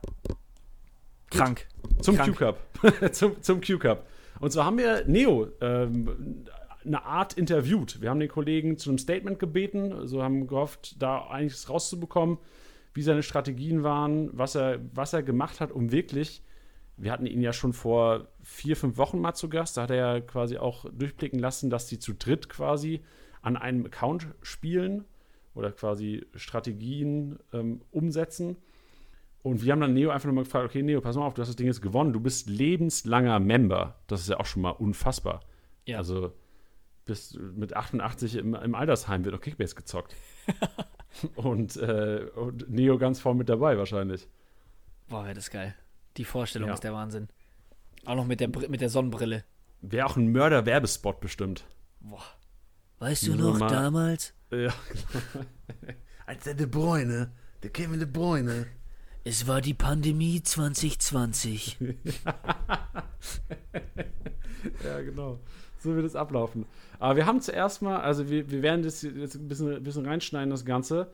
Krank. 1.30 1.66
Zum 2.00 2.16
Q-Cup. 2.16 2.58
zum 3.12 3.42
zum 3.42 3.60
Q-Cup. 3.60 4.06
Und 4.40 4.52
zwar 4.52 4.66
haben 4.66 4.78
wir 4.78 5.04
Neo 5.06 5.48
ähm, 5.60 6.44
eine 6.84 7.04
Art 7.04 7.34
interviewt. 7.34 8.00
Wir 8.00 8.10
haben 8.10 8.20
den 8.20 8.28
Kollegen 8.28 8.78
zu 8.78 8.90
einem 8.90 8.98
Statement 8.98 9.38
gebeten, 9.38 9.90
so 9.90 9.96
also 9.98 10.22
haben 10.22 10.46
gehofft, 10.46 11.02
da 11.02 11.26
einiges 11.26 11.68
rauszubekommen, 11.68 12.38
wie 12.94 13.02
seine 13.02 13.22
Strategien 13.22 13.82
waren, 13.82 14.30
was 14.32 14.54
er, 14.54 14.78
was 14.94 15.12
er 15.12 15.22
gemacht 15.22 15.60
hat, 15.60 15.72
um 15.72 15.92
wirklich 15.92 16.42
wir 16.98 17.12
hatten 17.12 17.26
ihn 17.26 17.40
ja 17.40 17.52
schon 17.52 17.72
vor 17.72 18.28
vier, 18.42 18.76
fünf 18.76 18.96
Wochen 18.98 19.20
mal 19.20 19.34
zu 19.34 19.48
Gast. 19.48 19.76
Da 19.76 19.82
hat 19.82 19.90
er 19.90 19.96
ja 19.96 20.20
quasi 20.20 20.58
auch 20.58 20.84
durchblicken 20.92 21.38
lassen, 21.38 21.70
dass 21.70 21.86
die 21.86 21.98
zu 21.98 22.12
dritt 22.12 22.48
quasi 22.48 23.00
an 23.40 23.56
einem 23.56 23.86
Account 23.86 24.26
spielen 24.42 25.04
oder 25.54 25.70
quasi 25.70 26.26
Strategien 26.34 27.38
ähm, 27.52 27.82
umsetzen. 27.92 28.56
Und 29.48 29.64
wir 29.64 29.72
haben 29.72 29.80
dann 29.80 29.94
Neo 29.94 30.10
einfach 30.10 30.26
nochmal 30.26 30.44
gefragt: 30.44 30.66
Okay, 30.66 30.82
Neo, 30.82 31.00
pass 31.00 31.16
mal 31.16 31.24
auf, 31.24 31.32
du 31.32 31.40
hast 31.40 31.48
das 31.48 31.56
Ding 31.56 31.66
jetzt 31.66 31.80
gewonnen. 31.80 32.12
Du 32.12 32.20
bist 32.20 32.50
lebenslanger 32.50 33.40
Member. 33.40 33.98
Das 34.06 34.20
ist 34.20 34.28
ja 34.28 34.38
auch 34.38 34.44
schon 34.44 34.60
mal 34.60 34.70
unfassbar. 34.70 35.40
Ja. 35.86 35.96
Also, 35.96 36.34
bis 37.06 37.32
mit 37.34 37.74
88 37.74 38.36
im, 38.36 38.54
im 38.54 38.74
Altersheim 38.74 39.24
wird 39.24 39.34
auch 39.34 39.40
Kickbase 39.40 39.74
gezockt. 39.74 40.14
und, 41.36 41.76
äh, 41.78 42.26
und 42.36 42.68
Neo 42.68 42.98
ganz 42.98 43.20
vorne 43.20 43.38
mit 43.38 43.48
dabei 43.48 43.78
wahrscheinlich. 43.78 44.28
Boah, 45.08 45.26
das 45.28 45.44
ist 45.44 45.50
geil. 45.50 45.74
Die 46.18 46.26
Vorstellung 46.26 46.68
ja. 46.68 46.74
ist 46.74 46.84
der 46.84 46.92
Wahnsinn. 46.92 47.28
Auch 48.04 48.16
noch 48.16 48.26
mit 48.26 48.40
der, 48.40 48.48
mit 48.68 48.82
der 48.82 48.90
Sonnenbrille. 48.90 49.44
Wäre 49.80 50.06
auch 50.06 50.16
ein 50.16 50.30
Mörder-Werbespot 50.30 51.20
bestimmt. 51.20 51.64
Boah. 52.00 52.22
Weißt 52.98 53.26
du 53.26 53.34
noch 53.34 53.58
mal, 53.58 53.68
damals? 53.70 54.34
Ja. 54.50 54.74
Als 56.26 56.44
der 56.44 56.54
De 56.54 56.66
Bruyne, 56.66 57.32
der 57.62 57.70
Kevin 57.70 57.98
De 57.98 58.08
Bruyne. 58.08 58.66
Es 59.24 59.46
war 59.46 59.60
die 59.60 59.74
Pandemie 59.74 60.42
2020. 60.42 61.78
ja, 64.84 65.00
genau. 65.02 65.38
So 65.78 65.94
wird 65.94 66.06
es 66.06 66.16
ablaufen. 66.16 66.66
Aber 66.98 67.16
wir 67.16 67.26
haben 67.26 67.40
zuerst 67.40 67.82
mal, 67.82 68.00
also 68.00 68.30
wir, 68.30 68.50
wir 68.50 68.62
werden 68.62 68.82
das 68.82 69.02
jetzt 69.02 69.36
ein 69.36 69.48
bisschen, 69.48 69.76
ein 69.76 69.82
bisschen 69.82 70.06
reinschneiden, 70.06 70.50
das 70.50 70.64
Ganze. 70.64 71.12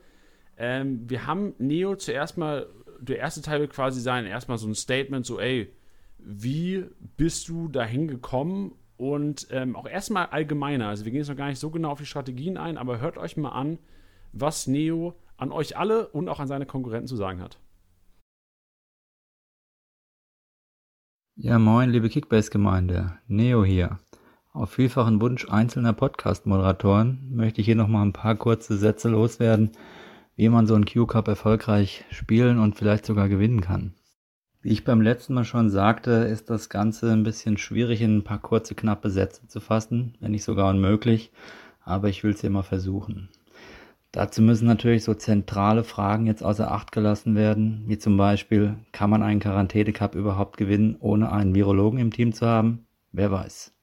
Ähm, 0.57 1.09
wir 1.09 1.27
haben 1.27 1.53
Neo 1.57 1.95
zuerst 1.95 2.37
mal 2.37 2.67
der 2.99 3.19
erste 3.19 3.41
Teil 3.41 3.59
wird 3.59 3.73
quasi 3.73 4.01
sein, 4.01 4.25
erstmal 4.25 4.57
so 4.57 4.67
ein 4.67 4.75
Statement, 4.75 5.25
so, 5.25 5.39
ey, 5.39 5.71
wie 6.17 6.85
bist 7.17 7.49
du 7.49 7.67
dahin 7.67 8.07
gekommen? 8.07 8.73
Und 8.97 9.47
ähm, 9.51 9.75
auch 9.75 9.87
erstmal 9.87 10.27
allgemeiner, 10.27 10.87
also 10.87 11.03
wir 11.03 11.11
gehen 11.11 11.19
jetzt 11.19 11.27
noch 11.27 11.35
gar 11.35 11.49
nicht 11.49 11.59
so 11.59 11.69
genau 11.69 11.91
auf 11.91 11.99
die 11.99 12.05
Strategien 12.05 12.57
ein, 12.57 12.77
aber 12.77 12.99
hört 12.99 13.17
euch 13.17 13.35
mal 13.35 13.49
an, 13.49 13.77
was 14.31 14.67
Neo 14.67 15.15
an 15.35 15.51
euch 15.51 15.77
alle 15.77 16.07
und 16.07 16.29
auch 16.29 16.39
an 16.39 16.47
seine 16.47 16.65
Konkurrenten 16.65 17.07
zu 17.07 17.17
sagen 17.17 17.41
hat. 17.41 17.59
Ja, 21.37 21.59
moin, 21.59 21.89
liebe 21.89 22.07
Kickbase-Gemeinde. 22.07 23.17
Neo 23.27 23.65
hier. 23.65 23.99
Auf 24.53 24.69
vielfachen 24.69 25.19
Wunsch 25.19 25.49
einzelner 25.49 25.91
Podcast-Moderatoren 25.91 27.27
möchte 27.29 27.59
ich 27.59 27.65
hier 27.65 27.75
nochmal 27.75 28.05
ein 28.05 28.13
paar 28.13 28.35
kurze 28.35 28.77
Sätze 28.77 29.09
loswerden, 29.09 29.71
wie 30.37 30.47
man 30.47 30.65
so 30.65 30.75
einen 30.75 30.85
Q-Cup 30.85 31.27
erfolgreich 31.27 32.05
spielen 32.09 32.57
und 32.57 32.77
vielleicht 32.77 33.05
sogar 33.05 33.27
gewinnen 33.27 33.59
kann. 33.59 33.95
Wie 34.61 34.69
ich 34.69 34.85
beim 34.85 35.01
letzten 35.01 35.33
Mal 35.33 35.43
schon 35.43 35.69
sagte, 35.69 36.11
ist 36.11 36.49
das 36.49 36.69
Ganze 36.69 37.11
ein 37.11 37.23
bisschen 37.23 37.57
schwierig 37.57 38.01
in 38.01 38.19
ein 38.19 38.23
paar 38.23 38.39
kurze, 38.39 38.73
knappe 38.73 39.09
Sätze 39.09 39.45
zu 39.45 39.59
fassen, 39.59 40.15
wenn 40.21 40.31
nicht 40.31 40.45
sogar 40.45 40.69
unmöglich, 40.69 41.33
aber 41.81 42.07
ich 42.07 42.23
will 42.23 42.31
es 42.31 42.39
hier 42.39 42.49
mal 42.49 42.63
versuchen. 42.63 43.27
Dazu 44.15 44.41
müssen 44.41 44.65
natürlich 44.65 45.03
so 45.03 45.13
zentrale 45.13 45.83
Fragen 45.83 46.25
jetzt 46.25 46.41
außer 46.41 46.71
Acht 46.71 46.93
gelassen 46.93 47.35
werden, 47.35 47.83
wie 47.87 47.97
zum 47.97 48.15
Beispiel, 48.15 48.77
kann 48.93 49.09
man 49.09 49.21
einen 49.21 49.41
Quarantäne-Cup 49.41 50.15
überhaupt 50.15 50.55
gewinnen, 50.55 50.95
ohne 51.01 51.33
einen 51.33 51.53
Virologen 51.53 51.99
im 51.99 52.11
Team 52.11 52.31
zu 52.31 52.47
haben? 52.47 52.85
Wer 53.11 53.29
weiß. 53.29 53.73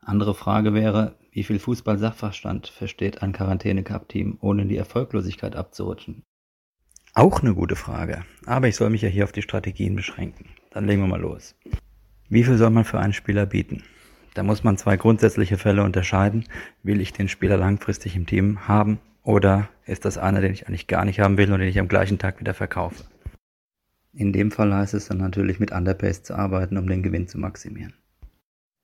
Andere 0.00 0.32
Frage 0.32 0.72
wäre, 0.72 1.14
wie 1.30 1.42
viel 1.42 1.58
Fußball-Sachverstand 1.58 2.68
versteht 2.68 3.20
ein 3.20 3.34
Quarantäne-Cup-Team, 3.34 4.38
ohne 4.40 4.62
in 4.62 4.70
die 4.70 4.78
Erfolglosigkeit 4.78 5.54
abzurutschen? 5.54 6.22
Auch 7.12 7.42
eine 7.42 7.54
gute 7.54 7.76
Frage, 7.76 8.24
aber 8.46 8.66
ich 8.66 8.76
soll 8.76 8.88
mich 8.88 9.02
ja 9.02 9.10
hier 9.10 9.24
auf 9.24 9.32
die 9.32 9.42
Strategien 9.42 9.94
beschränken. 9.94 10.46
Dann 10.70 10.86
legen 10.86 11.02
wir 11.02 11.08
mal 11.08 11.20
los. 11.20 11.54
Wie 12.30 12.44
viel 12.44 12.56
soll 12.56 12.70
man 12.70 12.84
für 12.84 12.98
einen 12.98 13.12
Spieler 13.12 13.44
bieten? 13.44 13.82
Da 14.32 14.42
muss 14.42 14.64
man 14.64 14.78
zwei 14.78 14.96
grundsätzliche 14.96 15.58
Fälle 15.58 15.82
unterscheiden. 15.82 16.46
Will 16.82 17.02
ich 17.02 17.12
den 17.12 17.28
Spieler 17.28 17.58
langfristig 17.58 18.16
im 18.16 18.24
Team 18.24 18.66
haben 18.66 19.00
oder 19.22 19.68
ist 19.86 20.04
das 20.04 20.18
einer, 20.18 20.40
den 20.40 20.52
ich 20.52 20.66
eigentlich 20.66 20.86
gar 20.86 21.04
nicht 21.04 21.20
haben 21.20 21.36
will 21.36 21.52
und 21.52 21.60
den 21.60 21.68
ich 21.68 21.78
am 21.78 21.88
gleichen 21.88 22.18
Tag 22.18 22.40
wieder 22.40 22.54
verkaufe? 22.54 23.04
In 24.12 24.32
dem 24.32 24.50
Fall 24.50 24.74
heißt 24.74 24.94
es 24.94 25.06
dann 25.06 25.18
natürlich 25.18 25.60
mit 25.60 25.70
Underpace 25.70 26.22
zu 26.22 26.34
arbeiten, 26.34 26.76
um 26.76 26.88
den 26.88 27.02
Gewinn 27.02 27.28
zu 27.28 27.38
maximieren. 27.38 27.94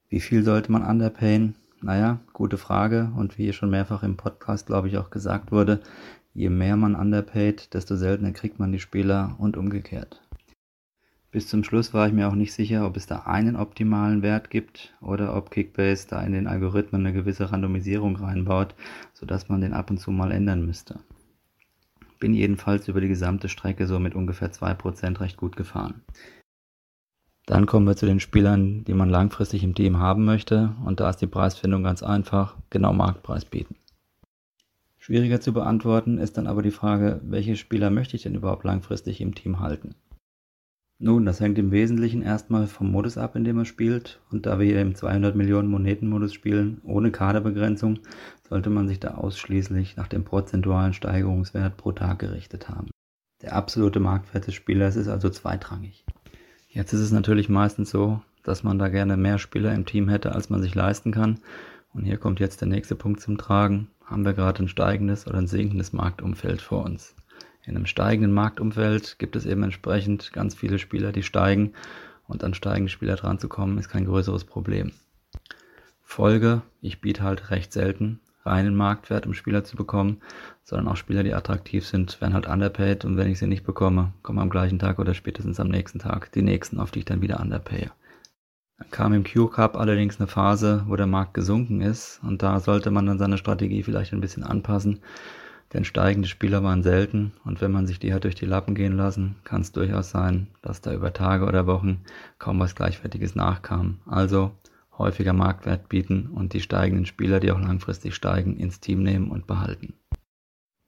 Wie 0.09 0.21
viel 0.21 0.45
sollte 0.45 0.71
man 0.71 0.85
underpayen? 0.85 1.57
Naja, 1.83 2.21
gute 2.33 2.59
Frage. 2.59 3.13
Und 3.17 3.37
wie 3.37 3.45
hier 3.45 3.53
schon 3.53 3.71
mehrfach 3.71 4.03
im 4.03 4.17
Podcast, 4.17 4.67
glaube 4.67 4.89
ich, 4.89 4.99
auch 4.99 5.11
gesagt 5.11 5.51
wurde, 5.51 5.81
je 6.33 6.49
mehr 6.49 6.77
man 6.77 6.95
underpaid, 6.95 7.75
desto 7.75 7.97
seltener 7.97 8.33
kriegt 8.33 8.59
man 8.59 8.71
die 8.71 8.79
Spieler 8.79 9.35
und 9.39 9.57
umgekehrt. 9.57 10.26
Bis 11.37 11.49
zum 11.49 11.65
Schluss 11.65 11.93
war 11.93 12.07
ich 12.07 12.15
mir 12.15 12.29
auch 12.29 12.35
nicht 12.35 12.55
sicher, 12.55 12.87
ob 12.87 12.97
es 12.97 13.07
da 13.07 13.25
einen 13.27 13.57
optimalen 13.57 14.23
Wert 14.23 14.49
gibt 14.49 14.95
oder 15.03 15.37
ob 15.37 15.51
Kickbase 15.51 16.09
da 16.09 16.23
in 16.23 16.33
den 16.33 16.47
Algorithmen 16.47 17.05
eine 17.05 17.13
gewisse 17.13 17.53
Randomisierung 17.53 18.17
reinbaut, 18.17 18.75
sodass 19.13 19.51
man 19.51 19.61
den 19.61 19.75
ab 19.75 19.91
und 19.91 19.99
zu 19.99 20.11
mal 20.11 20.33
ändern 20.33 20.65
müsste. 20.65 20.99
Bin 22.21 22.33
jedenfalls 22.33 22.89
über 22.89 23.03
die 23.03 23.09
gesamte 23.09 23.51
Strecke 23.51 23.87
so 23.87 23.99
mit 23.99 24.15
ungefähr 24.15 24.51
2% 24.51 25.21
recht 25.21 25.37
gut 25.37 25.57
gefahren. 25.57 26.01
Dann 27.45 27.67
kommen 27.67 27.87
wir 27.87 27.97
zu 27.97 28.07
den 28.07 28.19
Spielern, 28.19 28.85
die 28.85 28.95
man 28.95 29.11
langfristig 29.11 29.63
im 29.63 29.75
Team 29.75 29.99
haben 29.99 30.25
möchte. 30.25 30.75
Und 30.87 31.01
da 31.01 31.11
ist 31.11 31.19
die 31.19 31.27
Preisfindung 31.27 31.83
ganz 31.83 32.03
einfach, 32.03 32.57
genau 32.71 32.95
Marktpreis 32.95 33.45
bieten. 33.45 33.77
Schwieriger 34.97 35.43
zu 35.43 35.53
beantworten 35.53 36.17
ist 36.17 36.39
dann 36.39 36.47
aber 36.47 36.63
die 36.63 36.71
Frage, 36.71 37.21
welche 37.25 37.57
Spieler 37.57 37.91
möchte 37.91 38.17
ich 38.17 38.23
denn 38.23 38.37
überhaupt 38.37 38.65
langfristig 38.65 39.21
im 39.21 39.35
Team 39.35 39.61
halten? 39.61 39.95
Nun, 40.99 41.27
das 41.27 41.41
hängt 41.41 41.59
im 41.59 41.73
Wesentlichen 41.73 42.23
erstmal 42.23 42.67
vom 42.67 42.91
Modus 42.91 43.19
ab, 43.19 43.37
in 43.37 43.45
dem 43.45 43.59
er 43.59 43.67
spielt. 43.67 44.19
Und 44.31 44.47
da 44.47 44.59
wir 44.59 44.67
hier 44.67 44.81
im 44.81 44.95
200 44.95 45.37
Millionen 45.37 45.69
Moneten-Modus 45.69 46.33
spielen, 46.33 46.81
ohne 46.85 47.11
Kaderbegrenzung, 47.11 47.99
sollte 48.49 48.71
man 48.71 48.89
sich 48.89 48.99
da 48.99 49.15
ausschließlich 49.15 49.97
nach 49.97 50.09
dem 50.09 50.25
prozentualen 50.25 50.95
Steigerungswert 50.95 51.77
pro 51.77 51.93
Tag 51.93 52.21
gerichtet 52.21 52.71
haben. 52.71 52.89
Der 53.43 53.55
absolute 53.55 54.01
Marktwert 54.01 54.47
des 54.47 54.55
Spielers 54.55 54.97
ist 54.97 55.09
also 55.09 55.29
zweitrangig. 55.29 56.07
Jetzt 56.69 56.95
ist 56.95 57.01
es 57.01 57.13
natürlich 57.13 57.51
meistens 57.51 57.91
so, 57.91 58.23
dass 58.43 58.63
man 58.63 58.79
da 58.79 58.89
gerne 58.89 59.19
mehr 59.19 59.39
Spieler 59.39 59.75
im 59.75 59.85
Team 59.85 60.09
hätte, 60.09 60.33
als 60.33 60.49
man 60.49 60.63
sich 60.63 60.75
leisten 60.75 61.13
kann. 61.13 61.41
Und 61.93 62.05
hier 62.05 62.17
kommt 62.17 62.41
jetzt 62.41 62.63
der 62.63 62.69
nächste 62.69 62.95
Punkt 62.95 63.21
zum 63.21 63.37
Tragen. 63.37 63.89
Haben 64.05 64.25
wir 64.25 64.33
gerade 64.33 64.63
ein 64.63 64.69
steigendes 64.69 65.27
oder 65.27 65.39
ein 65.39 65.47
sinkendes 65.47 65.93
Marktumfeld 65.93 66.63
vor 66.63 66.85
uns? 66.85 67.15
In 67.67 67.77
einem 67.77 67.87
steigenden 67.87 68.33
Marktumfeld 68.33 69.19
gibt 69.19 69.37
es 69.37 69.45
eben 69.45 69.63
entsprechend 69.63 70.33
ganz 70.33 70.55
viele 70.55 70.79
Spieler, 70.79 71.13
die 71.13 71.23
steigen. 71.23 71.75
Und 72.29 72.43
an 72.43 72.55
steigende 72.55 72.91
Spieler 72.91 73.17
dran 73.17 73.39
zu 73.39 73.49
kommen, 73.49 73.79
ist 73.79 73.89
kein 73.89 74.05
größeres 74.05 74.45
Problem. 74.45 74.93
Folge, 76.01 76.63
ich 76.81 77.01
biete 77.01 77.23
halt 77.23 77.51
recht 77.51 77.73
selten 77.73 78.21
reinen 78.47 78.77
Marktwert, 78.77 79.27
um 79.27 79.35
Spieler 79.35 79.65
zu 79.65 79.77
bekommen, 79.77 80.19
sondern 80.63 80.89
auch 80.89 80.97
Spieler, 80.97 81.25
die 81.25 81.35
attraktiv 81.35 81.85
sind, 81.85 82.21
werden 82.21 82.33
halt 82.33 82.47
underpaid 82.47 83.05
und 83.05 83.17
wenn 83.17 83.31
ich 83.31 83.39
sie 83.39 83.49
nicht 83.49 83.67
bekomme, 83.67 84.13
kommen 84.23 84.39
am 84.39 84.51
gleichen 84.51 84.79
Tag 84.79 84.99
oder 84.99 85.15
spätestens 85.15 85.61
am 85.61 85.69
nächsten 85.69 85.99
Tag 85.99 86.33
die 86.33 86.43
nächsten, 86.43 86.81
auf 86.81 86.93
die 86.93 87.01
ich 87.01 87.05
dann 87.05 87.21
wieder 87.21 87.41
underpaye. 87.41 87.91
Dann 88.79 88.91
kam 88.91 89.13
im 89.13 89.25
Q-Cup 89.25 89.77
allerdings 89.77 90.21
eine 90.21 90.29
Phase, 90.29 90.85
wo 90.87 90.97
der 90.97 91.07
Markt 91.07 91.35
gesunken 91.35 91.81
ist 91.81 92.21
und 92.23 92.43
da 92.43 92.61
sollte 92.61 92.91
man 92.91 93.07
dann 93.07 93.19
seine 93.19 93.39
Strategie 93.39 93.83
vielleicht 93.83 94.13
ein 94.13 94.21
bisschen 94.21 94.45
anpassen, 94.45 95.01
denn 95.73 95.85
steigende 95.85 96.29
Spieler 96.29 96.63
waren 96.63 96.83
selten 96.83 97.33
und 97.45 97.61
wenn 97.61 97.73
man 97.73 97.87
sich 97.87 97.99
die 97.99 98.15
hat 98.15 98.25
durch 98.25 98.35
die 98.35 98.47
Lappen 98.47 98.75
gehen 98.75 98.97
lassen, 98.97 99.37
kann 99.45 99.63
es 99.63 99.73
durchaus 99.73 100.11
sein, 100.11 100.49
dass 100.63 100.81
da 100.81 100.93
über 100.93 101.13
Tage 101.13 101.45
oder 101.45 101.67
Wochen 101.67 102.03
kaum 102.39 102.61
was 102.61 102.75
Gleichwertiges 102.75 103.35
nachkam. 103.35 103.99
Also 104.07 104.53
häufiger 104.99 105.33
Marktwert 105.33 105.89
bieten 105.89 106.31
und 106.35 106.53
die 106.53 106.61
steigenden 106.61 107.07
Spieler, 107.07 107.41
die 107.41 107.53
auch 107.53 107.61
langfristig 107.61 108.15
steigen, 108.15 108.57
ins 108.57 108.81
Team 108.81 109.03
nehmen 109.03 109.31
und 109.31 109.47
behalten. 109.47 109.95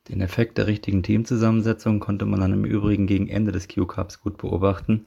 Den 0.08 0.20
Effekt 0.22 0.56
der 0.56 0.66
richtigen 0.66 1.02
Teamzusammensetzung 1.02 2.00
konnte 2.00 2.24
man 2.24 2.40
dann 2.40 2.54
im 2.54 2.64
Übrigen 2.64 3.06
gegen 3.06 3.28
Ende 3.28 3.52
des 3.52 3.68
Q-Cups 3.68 4.20
gut 4.20 4.38
beobachten. 4.38 5.04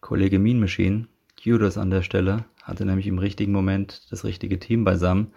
Kollege 0.00 0.40
Mean 0.40 0.58
Machine, 0.58 1.06
Kudos 1.40 1.78
an 1.78 1.90
der 1.90 2.02
Stelle, 2.02 2.44
hatte 2.62 2.84
nämlich 2.84 3.06
im 3.06 3.18
richtigen 3.18 3.52
Moment 3.52 4.10
das 4.10 4.24
richtige 4.24 4.58
Team 4.58 4.82
beisammen. 4.82 5.28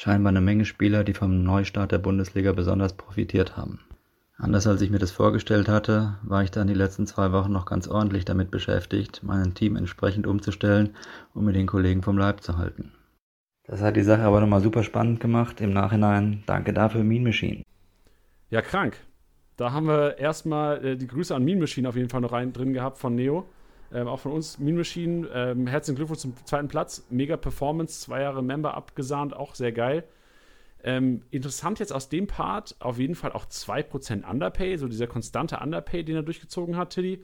Scheinbar 0.00 0.30
eine 0.30 0.40
Menge 0.40 0.64
Spieler, 0.64 1.02
die 1.02 1.12
vom 1.12 1.42
Neustart 1.42 1.90
der 1.90 1.98
Bundesliga 1.98 2.52
besonders 2.52 2.92
profitiert 2.92 3.56
haben. 3.56 3.80
Anders 4.36 4.68
als 4.68 4.80
ich 4.80 4.90
mir 4.90 5.00
das 5.00 5.10
vorgestellt 5.10 5.66
hatte, 5.66 6.18
war 6.22 6.44
ich 6.44 6.52
dann 6.52 6.68
die 6.68 6.74
letzten 6.74 7.04
zwei 7.08 7.32
Wochen 7.32 7.50
noch 7.50 7.66
ganz 7.66 7.88
ordentlich 7.88 8.24
damit 8.24 8.52
beschäftigt, 8.52 9.22
mein 9.24 9.54
Team 9.54 9.74
entsprechend 9.74 10.28
umzustellen, 10.28 10.94
um 11.34 11.46
mir 11.46 11.52
den 11.52 11.66
Kollegen 11.66 12.04
vom 12.04 12.16
Leib 12.16 12.42
zu 12.42 12.56
halten. 12.56 12.92
Das 13.64 13.82
hat 13.82 13.96
die 13.96 14.04
Sache 14.04 14.22
aber 14.22 14.40
nochmal 14.40 14.60
super 14.60 14.84
spannend 14.84 15.18
gemacht. 15.18 15.60
Im 15.60 15.72
Nachhinein 15.72 16.44
danke 16.46 16.72
dafür 16.72 17.02
Mean 17.02 17.24
Machine. 17.24 17.64
Ja, 18.50 18.62
krank. 18.62 18.98
Da 19.56 19.72
haben 19.72 19.88
wir 19.88 20.16
erstmal 20.18 20.84
äh, 20.84 20.96
die 20.96 21.08
Grüße 21.08 21.34
an 21.34 21.42
Mean 21.42 21.58
Machine 21.58 21.88
auf 21.88 21.96
jeden 21.96 22.08
Fall 22.08 22.20
noch 22.20 22.30
rein 22.30 22.52
drin 22.52 22.72
gehabt 22.72 22.98
von 22.98 23.16
Neo. 23.16 23.48
Ähm, 23.92 24.06
auch 24.06 24.20
von 24.20 24.32
uns, 24.32 24.58
Mean 24.58 24.76
Machine. 24.76 25.28
Ähm, 25.32 25.66
herzlichen 25.66 25.96
Glückwunsch 25.96 26.20
zum 26.20 26.34
zweiten 26.44 26.68
Platz. 26.68 27.06
Mega 27.10 27.36
Performance, 27.36 28.00
zwei 28.00 28.22
Jahre 28.22 28.42
Member 28.42 28.74
abgesahnt, 28.74 29.34
auch 29.34 29.54
sehr 29.54 29.72
geil. 29.72 30.04
Ähm, 30.84 31.22
interessant 31.30 31.80
jetzt 31.80 31.92
aus 31.92 32.08
dem 32.08 32.26
Part 32.26 32.76
auf 32.78 32.98
jeden 32.98 33.16
Fall 33.16 33.32
auch 33.32 33.46
2% 33.46 34.28
Underpay, 34.28 34.76
so 34.76 34.86
dieser 34.86 35.08
konstante 35.08 35.58
Underpay, 35.58 36.04
den 36.04 36.16
er 36.16 36.22
durchgezogen 36.22 36.76
hat, 36.76 36.90
Tilly. 36.90 37.20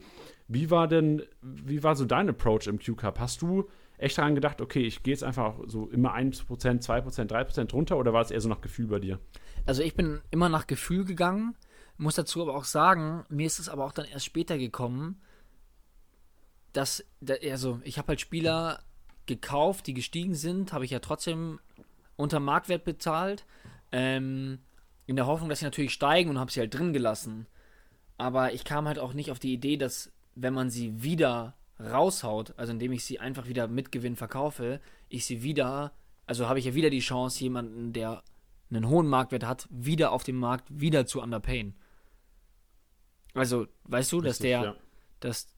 Wie 0.47 0.69
war 0.69 0.87
denn, 0.87 1.23
wie 1.41 1.81
war 1.81 1.95
so 1.95 2.05
dein 2.05 2.29
Approach 2.29 2.67
im 2.67 2.79
Q-Cup? 2.79 3.19
Hast 3.19 3.41
du 3.41 3.69
echt 3.97 4.17
daran 4.17 4.35
gedacht, 4.35 4.59
okay, 4.59 4.81
ich 4.81 5.03
gehe 5.03 5.13
jetzt 5.13 5.23
einfach 5.23 5.55
so 5.67 5.87
immer 5.87 6.13
1%, 6.15 6.43
2%, 6.45 7.27
3% 7.27 7.71
runter 7.71 7.97
oder 7.97 8.11
war 8.11 8.21
es 8.21 8.31
eher 8.31 8.41
so 8.41 8.49
nach 8.49 8.61
Gefühl 8.61 8.87
bei 8.87 8.99
dir? 8.99 9.19
Also 9.65 9.83
ich 9.83 9.95
bin 9.95 10.21
immer 10.31 10.49
nach 10.49 10.67
Gefühl 10.67 11.05
gegangen, 11.05 11.55
muss 11.97 12.15
dazu 12.15 12.41
aber 12.41 12.55
auch 12.55 12.65
sagen, 12.65 13.25
mir 13.29 13.47
ist 13.47 13.59
es 13.59 13.69
aber 13.69 13.85
auch 13.85 13.93
dann 13.93 14.05
erst 14.05 14.25
später 14.25 14.57
gekommen, 14.57 15.21
dass, 16.75 17.03
also 17.43 17.79
ich 17.83 17.97
habe 17.97 18.09
halt 18.09 18.21
Spieler 18.21 18.83
gekauft, 19.25 19.87
die 19.87 19.93
gestiegen 19.93 20.35
sind, 20.35 20.73
habe 20.73 20.85
ich 20.85 20.91
ja 20.91 20.99
trotzdem 20.99 21.59
unter 22.15 22.39
Marktwert 22.39 22.83
bezahlt, 22.83 23.45
ähm, 23.91 24.59
in 25.07 25.15
der 25.15 25.27
Hoffnung, 25.27 25.49
dass 25.49 25.59
sie 25.59 25.65
natürlich 25.65 25.93
steigen 25.93 26.29
und 26.29 26.39
habe 26.39 26.51
sie 26.51 26.59
halt 26.59 26.73
drin 26.73 26.93
gelassen. 26.93 27.47
Aber 28.17 28.53
ich 28.53 28.63
kam 28.63 28.87
halt 28.87 28.99
auch 28.99 29.13
nicht 29.13 29.31
auf 29.31 29.39
die 29.39 29.53
Idee, 29.53 29.77
dass 29.77 30.11
wenn 30.35 30.53
man 30.53 30.69
sie 30.69 31.03
wieder 31.03 31.55
raushaut, 31.79 32.53
also 32.57 32.71
indem 32.71 32.91
ich 32.91 33.03
sie 33.03 33.19
einfach 33.19 33.47
wieder 33.47 33.67
mit 33.67 33.91
Gewinn 33.91 34.15
verkaufe, 34.15 34.79
ich 35.09 35.25
sie 35.25 35.43
wieder, 35.43 35.93
also 36.25 36.47
habe 36.47 36.59
ich 36.59 36.65
ja 36.65 36.73
wieder 36.73 36.89
die 36.89 36.99
Chance, 36.99 37.41
jemanden, 37.41 37.93
der 37.93 38.23
einen 38.69 38.87
hohen 38.87 39.07
Marktwert 39.07 39.45
hat, 39.45 39.67
wieder 39.69 40.11
auf 40.11 40.23
dem 40.23 40.37
Markt 40.37 40.65
wieder 40.69 41.05
zu 41.05 41.21
underpayen. 41.21 41.75
Also, 43.33 43.67
weißt 43.83 44.11
du, 44.13 44.21
dass 44.21 44.39
der, 44.39 44.61
ja. 44.61 44.75
dass 45.19 45.54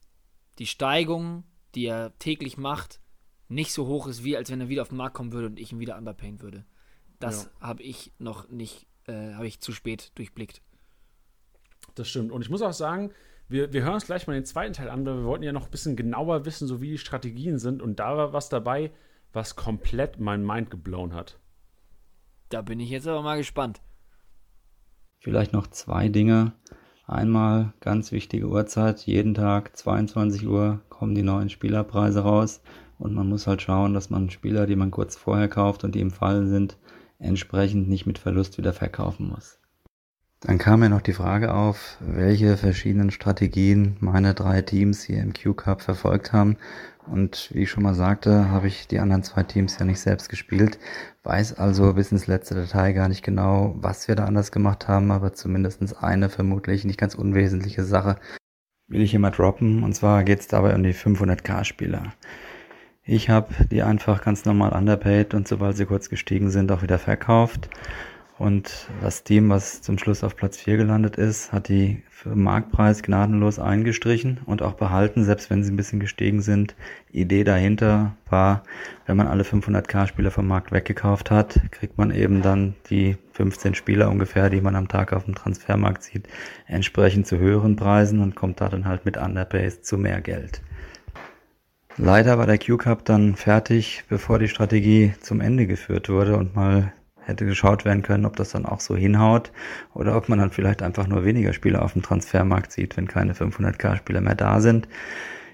die 0.58 0.66
Steigung, 0.66 1.44
die 1.74 1.86
er 1.86 2.16
täglich 2.18 2.56
macht, 2.56 3.00
nicht 3.48 3.72
so 3.72 3.86
hoch 3.86 4.06
ist, 4.06 4.24
wie 4.24 4.36
als 4.36 4.50
wenn 4.50 4.60
er 4.60 4.68
wieder 4.68 4.82
auf 4.82 4.88
den 4.88 4.98
Markt 4.98 5.14
kommen 5.14 5.32
würde 5.32 5.46
und 5.46 5.58
ich 5.58 5.72
ihn 5.72 5.80
wieder 5.80 5.96
underpayen 5.96 6.40
würde. 6.40 6.64
Das 7.18 7.44
ja. 7.44 7.68
habe 7.68 7.82
ich 7.82 8.12
noch 8.18 8.48
nicht, 8.48 8.86
äh, 9.06 9.34
habe 9.34 9.46
ich 9.46 9.60
zu 9.60 9.72
spät 9.72 10.12
durchblickt. 10.16 10.62
Das 11.94 12.08
stimmt. 12.08 12.30
Und 12.30 12.42
ich 12.42 12.50
muss 12.50 12.62
auch 12.62 12.72
sagen, 12.72 13.12
wir, 13.48 13.72
wir 13.72 13.82
hören 13.82 13.94
uns 13.94 14.06
gleich 14.06 14.26
mal 14.26 14.34
den 14.34 14.44
zweiten 14.44 14.74
Teil 14.74 14.90
an, 14.90 15.06
weil 15.06 15.16
wir 15.16 15.24
wollten 15.24 15.44
ja 15.44 15.52
noch 15.52 15.64
ein 15.64 15.70
bisschen 15.70 15.96
genauer 15.96 16.44
wissen, 16.44 16.68
so 16.68 16.80
wie 16.80 16.90
die 16.90 16.98
Strategien 16.98 17.58
sind. 17.58 17.80
Und 17.80 17.98
da 17.98 18.16
war 18.16 18.32
was 18.32 18.48
dabei, 18.48 18.92
was 19.32 19.56
komplett 19.56 20.20
mein 20.20 20.44
Mind 20.44 20.70
geblown 20.70 21.14
hat. 21.14 21.38
Da 22.50 22.62
bin 22.62 22.80
ich 22.80 22.90
jetzt 22.90 23.06
aber 23.06 23.22
mal 23.22 23.38
gespannt. 23.38 23.80
Vielleicht 25.20 25.52
noch 25.52 25.66
zwei 25.66 26.08
Dinge. 26.08 26.52
Einmal 27.08 27.72
ganz 27.80 28.12
wichtige 28.12 28.48
Uhrzeit, 28.48 29.06
jeden 29.06 29.32
Tag 29.32 29.74
22 29.74 30.46
Uhr 30.46 30.82
kommen 30.90 31.14
die 31.14 31.22
neuen 31.22 31.48
Spielerpreise 31.48 32.20
raus 32.20 32.60
und 32.98 33.14
man 33.14 33.30
muss 33.30 33.46
halt 33.46 33.62
schauen, 33.62 33.94
dass 33.94 34.10
man 34.10 34.28
Spieler, 34.28 34.66
die 34.66 34.76
man 34.76 34.90
kurz 34.90 35.16
vorher 35.16 35.48
kauft 35.48 35.84
und 35.84 35.94
die 35.94 36.02
im 36.02 36.10
Fall 36.10 36.46
sind, 36.46 36.76
entsprechend 37.18 37.88
nicht 37.88 38.04
mit 38.04 38.18
Verlust 38.18 38.58
wieder 38.58 38.74
verkaufen 38.74 39.30
muss. 39.30 39.57
Dann 40.40 40.58
kam 40.58 40.80
mir 40.80 40.88
noch 40.88 41.02
die 41.02 41.12
Frage 41.12 41.52
auf, 41.52 41.96
welche 42.00 42.56
verschiedenen 42.56 43.10
Strategien 43.10 43.96
meine 43.98 44.34
drei 44.34 44.62
Teams 44.62 45.02
hier 45.02 45.20
im 45.20 45.32
Q-Cup 45.32 45.82
verfolgt 45.82 46.32
haben. 46.32 46.56
Und 47.06 47.50
wie 47.52 47.62
ich 47.62 47.70
schon 47.70 47.82
mal 47.82 47.94
sagte, 47.94 48.48
habe 48.50 48.68
ich 48.68 48.86
die 48.86 49.00
anderen 49.00 49.24
zwei 49.24 49.42
Teams 49.42 49.78
ja 49.78 49.84
nicht 49.84 49.98
selbst 49.98 50.28
gespielt, 50.28 50.78
weiß 51.24 51.54
also 51.54 51.94
bis 51.94 52.12
ins 52.12 52.28
letzte 52.28 52.54
Detail 52.54 52.92
gar 52.92 53.08
nicht 53.08 53.24
genau, 53.24 53.74
was 53.78 54.06
wir 54.06 54.14
da 54.14 54.26
anders 54.26 54.52
gemacht 54.52 54.86
haben, 54.86 55.10
aber 55.10 55.32
zumindestens 55.32 55.92
eine 55.92 56.28
vermutlich 56.28 56.84
nicht 56.84 57.00
ganz 57.00 57.14
unwesentliche 57.14 57.82
Sache 57.82 58.16
will 58.86 59.02
ich 59.02 59.10
hier 59.10 59.20
mal 59.20 59.30
droppen. 59.30 59.82
Und 59.82 59.94
zwar 59.94 60.22
geht 60.22 60.40
es 60.40 60.48
dabei 60.48 60.74
um 60.74 60.82
die 60.82 60.94
500k-Spieler. 60.94 62.14
Ich 63.02 63.30
habe 63.30 63.52
die 63.70 63.82
einfach 63.82 64.22
ganz 64.22 64.44
normal 64.44 64.72
underpaid 64.72 65.34
und 65.34 65.48
sobald 65.48 65.76
sie 65.76 65.86
kurz 65.86 66.10
gestiegen 66.10 66.50
sind, 66.50 66.70
auch 66.70 66.82
wieder 66.82 66.98
verkauft. 66.98 67.70
Und 68.38 68.88
das 69.00 69.24
Team, 69.24 69.50
was 69.50 69.82
zum 69.82 69.98
Schluss 69.98 70.22
auf 70.22 70.36
Platz 70.36 70.58
4 70.58 70.76
gelandet 70.76 71.16
ist, 71.16 71.52
hat 71.52 71.68
die 71.68 72.04
für 72.08 72.36
Marktpreis 72.36 73.02
gnadenlos 73.02 73.58
eingestrichen 73.58 74.38
und 74.46 74.62
auch 74.62 74.74
behalten, 74.74 75.24
selbst 75.24 75.50
wenn 75.50 75.64
sie 75.64 75.72
ein 75.72 75.76
bisschen 75.76 75.98
gestiegen 75.98 76.40
sind. 76.40 76.76
Idee 77.10 77.42
dahinter 77.42 78.16
war, 78.30 78.62
wenn 79.06 79.16
man 79.16 79.26
alle 79.26 79.42
500k 79.42 80.06
Spieler 80.06 80.30
vom 80.30 80.46
Markt 80.46 80.70
weggekauft 80.70 81.32
hat, 81.32 81.60
kriegt 81.72 81.98
man 81.98 82.12
eben 82.12 82.40
dann 82.40 82.76
die 82.90 83.16
15 83.32 83.74
Spieler 83.74 84.08
ungefähr, 84.08 84.50
die 84.50 84.60
man 84.60 84.76
am 84.76 84.86
Tag 84.86 85.12
auf 85.12 85.24
dem 85.24 85.34
Transfermarkt 85.34 86.04
sieht, 86.04 86.28
entsprechend 86.66 87.26
zu 87.26 87.38
höheren 87.38 87.74
Preisen 87.74 88.20
und 88.20 88.36
kommt 88.36 88.60
da 88.60 88.68
dann 88.68 88.84
halt 88.84 89.04
mit 89.04 89.16
Underpace 89.16 89.82
zu 89.82 89.98
mehr 89.98 90.20
Geld. 90.20 90.62
Leider 91.96 92.38
war 92.38 92.46
der 92.46 92.58
Q-Cup 92.58 93.04
dann 93.04 93.34
fertig, 93.34 94.04
bevor 94.08 94.38
die 94.38 94.46
Strategie 94.46 95.14
zum 95.20 95.40
Ende 95.40 95.66
geführt 95.66 96.08
wurde 96.08 96.36
und 96.36 96.54
mal 96.54 96.92
hätte 97.28 97.46
geschaut 97.46 97.84
werden 97.84 98.02
können, 98.02 98.24
ob 98.24 98.36
das 98.36 98.50
dann 98.50 98.66
auch 98.66 98.80
so 98.80 98.96
hinhaut 98.96 99.52
oder 99.94 100.16
ob 100.16 100.28
man 100.28 100.38
dann 100.38 100.50
vielleicht 100.50 100.82
einfach 100.82 101.06
nur 101.06 101.24
weniger 101.24 101.52
Spieler 101.52 101.82
auf 101.82 101.92
dem 101.92 102.02
Transfermarkt 102.02 102.72
sieht, 102.72 102.96
wenn 102.96 103.06
keine 103.06 103.34
500k-Spieler 103.34 104.20
mehr 104.20 104.34
da 104.34 104.60
sind. 104.60 104.88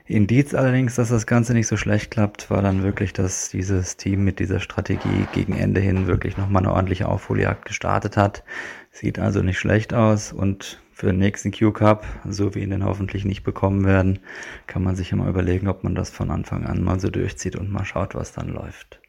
Indiz 0.07 0.53
allerdings, 0.53 0.97
dass 0.97 1.09
das 1.09 1.27
Ganze 1.27 1.55
nicht 1.55 1.67
so 1.67 1.79
schlecht 1.79 2.11
klappt, 2.11 2.51
war 2.51 2.61
dann 2.61 2.83
wirklich, 2.83 3.15
dass 3.15 3.49
dieses 3.49 3.97
Team 3.97 4.23
mit 4.23 4.39
dieser 4.39 4.61
Strategie 4.61 5.27
gegen 5.33 5.55
Ende 5.55 5.81
hin 5.81 6.07
wirklich 6.07 6.37
nochmal 6.37 6.63
eine 6.63 6.75
ordentliche 6.75 7.09
Aufholjagd 7.09 7.65
gestartet 7.65 8.19
hat. 8.19 8.45
Sieht 8.91 9.19
also 9.19 9.43
nicht 9.43 9.59
schlecht 9.59 9.95
aus 9.95 10.31
und 10.33 10.83
für 10.93 11.07
den 11.07 11.19
nächsten 11.19 11.53
Q-Cup, 11.53 12.05
so 12.29 12.55
wie 12.55 12.61
ihn 12.61 12.71
den 12.71 12.85
hoffentlich 12.85 13.25
nicht 13.25 13.45
bekommen 13.45 13.85
werden, 13.85 14.21
kann 14.67 14.85
man 14.85 14.95
sich 14.95 15.11
immer 15.11 15.27
überlegen, 15.27 15.69
ob 15.69 15.83
man 15.83 15.95
das 15.95 16.11
von 16.11 16.31
Anfang 16.31 16.67
an 16.67 16.85
mal 16.85 17.01
so 17.01 17.09
durchzieht 17.09 17.57
und 17.57 17.73
mal 17.73 17.85
schaut, 17.85 18.15
was 18.15 18.33
dann 18.33 18.49
läuft. 18.49 19.01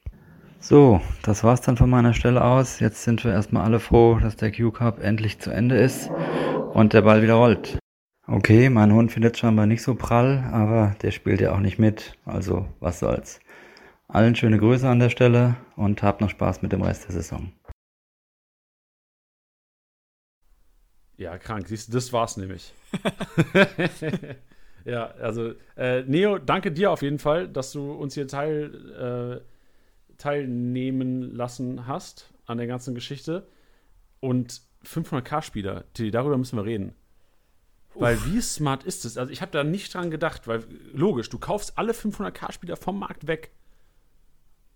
So, 0.67 0.99
das 1.21 1.43
war's 1.43 1.61
dann 1.61 1.77
von 1.77 1.91
meiner 1.91 2.15
Stelle 2.15 2.43
aus. 2.43 2.79
Jetzt 2.79 3.03
sind 3.03 3.23
wir 3.23 3.31
erstmal 3.31 3.65
alle 3.65 3.79
froh, 3.79 4.17
dass 4.19 4.35
der 4.35 4.51
Q-Cup 4.51 4.99
endlich 4.99 5.37
zu 5.37 5.51
Ende 5.51 5.77
ist 5.77 6.09
und 6.73 6.93
der 6.93 7.03
Ball 7.03 7.21
wieder 7.21 7.35
rollt. 7.35 7.77
Okay, 8.25 8.71
mein 8.71 8.91
Hund 8.91 9.11
findet 9.11 9.37
scheinbar 9.37 9.67
nicht 9.67 9.83
so 9.83 9.93
prall, 9.93 10.43
aber 10.51 10.95
der 11.03 11.11
spielt 11.11 11.39
ja 11.39 11.53
auch 11.53 11.59
nicht 11.59 11.77
mit, 11.77 12.17
also 12.25 12.67
was 12.79 12.97
soll's. 12.97 13.39
Allen 14.07 14.35
schöne 14.35 14.57
Grüße 14.57 14.89
an 14.89 14.97
der 14.97 15.11
Stelle 15.11 15.55
und 15.75 16.01
habt 16.01 16.21
noch 16.21 16.31
Spaß 16.31 16.63
mit 16.63 16.71
dem 16.71 16.81
Rest 16.81 17.05
der 17.05 17.11
Saison. 17.11 17.51
Ja, 21.17 21.37
krank. 21.37 21.67
Siehst 21.67 21.89
du, 21.89 21.91
das 21.93 22.11
war's 22.11 22.37
nämlich. 22.37 22.73
ja, 24.83 25.11
also, 25.21 25.53
äh, 25.77 26.01
Neo, 26.07 26.39
danke 26.39 26.71
dir 26.71 26.89
auf 26.89 27.03
jeden 27.03 27.19
Fall, 27.19 27.47
dass 27.47 27.71
du 27.71 27.91
uns 27.91 28.15
hier 28.15 28.27
teil, 28.27 29.43
äh, 29.43 29.54
teilnehmen 30.17 31.21
lassen 31.33 31.87
hast 31.87 32.33
an 32.45 32.57
der 32.57 32.67
ganzen 32.67 32.95
Geschichte. 32.95 33.47
Und 34.19 34.61
500k-Spieler, 34.83 35.85
darüber 35.93 36.37
müssen 36.37 36.57
wir 36.57 36.65
reden. 36.65 36.95
Weil 37.95 38.23
wie 38.25 38.41
smart 38.41 38.83
ist 38.83 39.05
es? 39.05 39.17
Also 39.17 39.31
ich 39.31 39.41
habe 39.41 39.51
da 39.51 39.63
nicht 39.63 39.93
dran 39.93 40.11
gedacht, 40.11 40.47
weil 40.47 40.65
logisch, 40.93 41.29
du 41.29 41.39
kaufst 41.39 41.77
alle 41.77 41.93
500k-Spieler 41.93 42.75
vom 42.75 42.99
Markt 42.99 43.27
weg. 43.27 43.51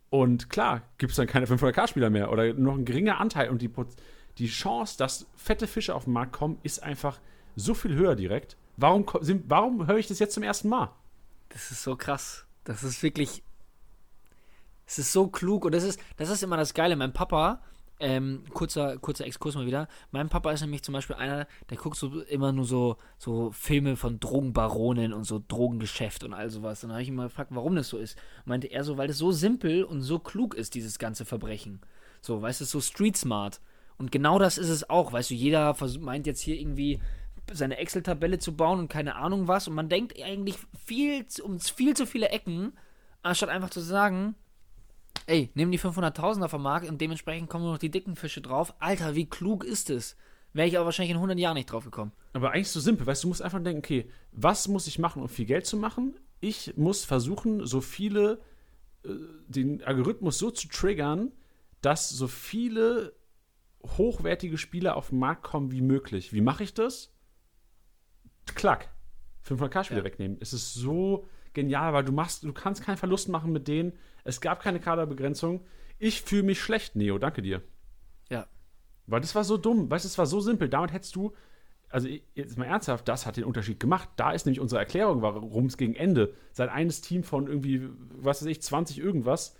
Und 0.09 0.49
klar, 0.49 0.81
gibt 0.97 1.11
es 1.11 1.17
dann 1.17 1.27
keine 1.27 1.45
500k-Spieler 1.45 2.09
mehr 2.09 2.31
oder 2.31 2.53
noch 2.53 2.75
ein 2.75 2.85
geringer 2.85 3.19
Anteil. 3.19 3.49
Und 3.49 3.61
die, 3.61 3.69
die 4.37 4.47
Chance, 4.47 4.97
dass 4.97 5.27
fette 5.35 5.67
Fische 5.67 5.93
auf 5.93 6.05
den 6.05 6.13
Markt 6.13 6.31
kommen, 6.31 6.59
ist 6.63 6.81
einfach 6.81 7.19
so 7.55 7.73
viel 7.73 7.93
höher 7.95 8.15
direkt. 8.15 8.57
Warum, 8.77 9.05
warum 9.47 9.87
höre 9.87 9.97
ich 9.97 10.07
das 10.07 10.19
jetzt 10.19 10.33
zum 10.33 10.43
ersten 10.43 10.69
Mal? 10.69 10.91
Das 11.49 11.71
ist 11.71 11.83
so 11.83 11.95
krass. 11.95 12.45
Das 12.63 12.83
ist 12.83 13.03
wirklich. 13.03 13.43
Es 14.89 14.97
ist 14.97 15.13
so 15.13 15.27
klug 15.27 15.65
und 15.65 15.75
das 15.75 15.83
ist, 15.83 16.01
das 16.17 16.31
ist 16.31 16.41
immer 16.41 16.57
das 16.57 16.73
Geile. 16.73 16.95
Mein 16.95 17.13
Papa, 17.13 17.61
ähm, 17.99 18.43
kurzer, 18.55 18.97
kurzer 18.97 19.27
Exkurs 19.27 19.53
mal 19.53 19.67
wieder. 19.67 19.87
Mein 20.09 20.29
Papa 20.29 20.51
ist 20.51 20.61
nämlich 20.61 20.81
zum 20.81 20.93
Beispiel 20.93 21.15
einer, 21.15 21.45
der 21.69 21.77
guckt 21.77 21.95
so 21.95 22.21
immer 22.21 22.51
nur 22.51 22.65
so, 22.65 22.97
so 23.19 23.51
Filme 23.51 23.97
von 23.97 24.19
Drogenbaronen 24.19 25.13
und 25.13 25.25
so 25.25 25.43
Drogengeschäft 25.47 26.23
und 26.23 26.33
all 26.33 26.49
sowas. 26.49 26.83
Und 26.83 26.89
dann 26.89 26.95
habe 26.95 27.03
ich 27.03 27.09
ihn 27.09 27.13
mal 27.13 27.27
gefragt, 27.27 27.51
warum 27.53 27.75
das 27.75 27.89
so 27.89 27.99
ist. 27.99 28.17
Meinte 28.45 28.65
er 28.65 28.83
so, 28.83 28.97
weil 28.97 29.07
das 29.07 29.19
so 29.19 29.31
simpel 29.31 29.83
und 29.83 30.01
so 30.01 30.17
klug 30.17 30.55
ist, 30.55 30.73
dieses 30.73 30.97
ganze 30.97 31.23
Verbrechen. 31.23 31.81
So, 32.21 32.41
weißt 32.41 32.61
du, 32.61 32.65
so 32.65 32.81
street 32.81 33.15
smart. 33.15 33.61
Und 33.99 34.11
genau 34.11 34.39
das 34.39 34.57
ist 34.57 34.69
es 34.69 34.89
auch. 34.89 35.13
Weißt 35.13 35.29
du, 35.29 35.35
jeder 35.35 35.75
meint 35.99 36.25
jetzt 36.25 36.41
hier 36.41 36.59
irgendwie 36.59 36.99
seine 37.51 37.77
Excel-Tabelle 37.77 38.39
zu 38.39 38.55
bauen 38.55 38.79
und 38.79 38.87
keine 38.87 39.17
Ahnung 39.17 39.47
was. 39.47 39.67
Und 39.67 39.75
man 39.75 39.87
denkt 39.87 40.19
eigentlich 40.19 40.57
viel, 40.83 41.27
um 41.43 41.59
viel 41.59 41.95
zu 41.95 42.07
viele 42.07 42.29
Ecken, 42.29 42.73
anstatt 43.21 43.49
einfach 43.49 43.69
zu 43.69 43.81
sagen, 43.81 44.33
ey, 45.27 45.49
nimm 45.53 45.71
die 45.71 45.79
500.000 45.79 46.43
auf 46.43 46.51
der 46.51 46.59
Markt 46.59 46.87
und 46.89 46.99
dementsprechend 47.01 47.49
kommen 47.49 47.63
nur 47.63 47.73
noch 47.73 47.79
die 47.79 47.91
dicken 47.91 48.15
Fische 48.15 48.41
drauf. 48.41 48.73
Alter, 48.79 49.15
wie 49.15 49.29
klug 49.29 49.63
ist 49.63 49.89
es? 49.89 50.15
wäre 50.51 50.67
ich 50.67 50.77
auch 50.79 50.85
wahrscheinlich 50.85 51.11
in 51.11 51.17
100 51.17 51.37
Jahren 51.37 51.53
nicht 51.53 51.71
drauf 51.71 51.85
gekommen. 51.85 52.11
Aber 52.33 52.51
eigentlich 52.51 52.69
so 52.69 52.79
simpel, 52.79 53.05
weißt 53.05 53.23
du, 53.23 53.27
du 53.27 53.29
musst 53.29 53.41
einfach 53.43 53.61
denken, 53.61 53.79
okay, 53.79 54.09
was 54.31 54.67
muss 54.67 54.87
ich 54.87 54.97
machen, 54.97 55.21
um 55.21 55.29
viel 55.29 55.45
Geld 55.45 55.67
zu 55.67 55.77
machen? 55.77 56.15
Ich 56.39 56.75
muss 56.75 57.05
versuchen, 57.05 57.67
so 57.67 57.81
viele, 57.81 58.41
äh, 59.05 59.09
den 59.47 59.83
Algorithmus 59.83 60.39
so 60.39 60.49
zu 60.49 60.67
triggern, 60.67 61.31
dass 61.81 62.09
so 62.09 62.27
viele 62.27 63.13
hochwertige 63.83 64.57
Spieler 64.57 64.95
auf 64.95 65.09
den 65.09 65.19
Markt 65.19 65.43
kommen 65.43 65.71
wie 65.71 65.81
möglich. 65.81 66.33
Wie 66.33 66.41
mache 66.41 66.63
ich 66.63 66.73
das? 66.73 67.13
Klack. 68.55 68.89
500k-Spieler 69.47 69.99
Ja. 69.99 70.03
wegnehmen. 70.05 70.37
Es 70.39 70.53
ist 70.53 70.73
so 70.73 71.27
genial, 71.53 71.93
weil 71.93 72.03
du 72.03 72.11
machst, 72.11 72.43
du 72.43 72.53
kannst 72.53 72.83
keinen 72.83 72.97
Verlust 72.97 73.29
machen 73.29 73.51
mit 73.51 73.67
denen. 73.67 73.93
Es 74.29 74.41
gab 74.41 74.61
keine 74.61 74.79
Kaderbegrenzung. 74.79 75.65
Ich 75.97 76.21
fühle 76.21 76.43
mich 76.43 76.61
schlecht, 76.61 76.95
Neo. 76.95 77.17
Danke 77.17 77.41
dir. 77.41 77.63
Ja. 78.29 78.45
Weil 79.07 79.21
das 79.21 79.33
war 79.33 79.43
so 79.43 79.57
dumm. 79.57 79.89
Weißt 79.89 80.05
du, 80.05 80.07
es 80.07 80.19
war 80.19 80.27
so 80.27 80.39
simpel. 80.39 80.69
Damit 80.69 80.93
hättest 80.93 81.15
du, 81.15 81.33
also 81.89 82.07
jetzt 82.35 82.55
mal 82.55 82.65
ernsthaft, 82.65 83.07
das 83.07 83.25
hat 83.25 83.37
den 83.37 83.43
Unterschied 83.43 83.79
gemacht. 83.79 84.07
Da 84.17 84.31
ist 84.31 84.45
nämlich 84.45 84.59
unsere 84.59 84.79
Erklärung, 84.79 85.23
warum 85.23 85.65
es 85.65 85.77
gegen 85.77 85.95
Ende 85.95 86.35
sein 86.51 86.69
eines 86.69 87.01
Team 87.01 87.23
von 87.23 87.47
irgendwie, 87.47 87.89
was 88.21 88.41
weiß 88.41 88.47
ich, 88.49 88.61
20 88.61 88.99
irgendwas 88.99 89.55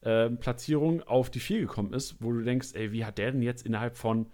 äh, 0.00 0.30
Platzierung 0.30 1.02
auf 1.02 1.28
die 1.28 1.40
4 1.40 1.60
gekommen 1.60 1.92
ist, 1.92 2.16
wo 2.22 2.32
du 2.32 2.42
denkst, 2.42 2.70
ey, 2.72 2.92
wie 2.92 3.04
hat 3.04 3.18
der 3.18 3.30
denn 3.30 3.42
jetzt 3.42 3.66
innerhalb 3.66 3.98
von 3.98 4.30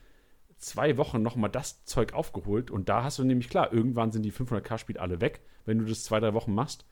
zwei 0.57 0.99
Wochen 0.99 1.20
nochmal 1.20 1.51
das 1.51 1.84
Zeug 1.84 2.12
aufgeholt? 2.12 2.70
Und 2.70 2.88
da 2.88 3.03
hast 3.03 3.18
du 3.18 3.24
nämlich 3.24 3.49
klar, 3.49 3.72
irgendwann 3.72 4.12
sind 4.12 4.22
die 4.22 4.32
500k-Spiele 4.32 5.01
alle 5.01 5.20
weg, 5.20 5.41
wenn 5.64 5.80
du 5.80 5.84
das 5.84 6.05
zwei, 6.05 6.20
drei 6.20 6.32
Wochen 6.32 6.55
machst. 6.55 6.84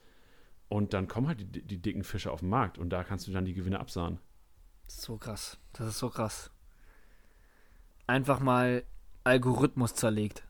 Und 0.69 0.93
dann 0.93 1.09
kommen 1.09 1.29
halt 1.29 1.41
die, 1.41 1.63
die 1.63 1.79
dicken 1.81 2.05
Fische 2.05 2.31
auf 2.31 2.41
den 2.41 2.51
Markt 2.51 2.79
und 2.79 2.91
da 2.91 3.03
kannst 3.05 3.27
du 3.27 3.33
dann 3.33 3.45
die 3.45 3.55
Gewinne 3.55 3.81
absahen. 3.81 4.19
So 4.87 5.17
krass. 5.17 5.59
Das 5.73 5.89
ist 5.89 5.99
so 5.99 6.11
krass. 6.11 6.51
Einfach 8.07 8.41
mal 8.41 8.85
Algorithmus 9.25 9.95
zerlegt. 9.95 10.45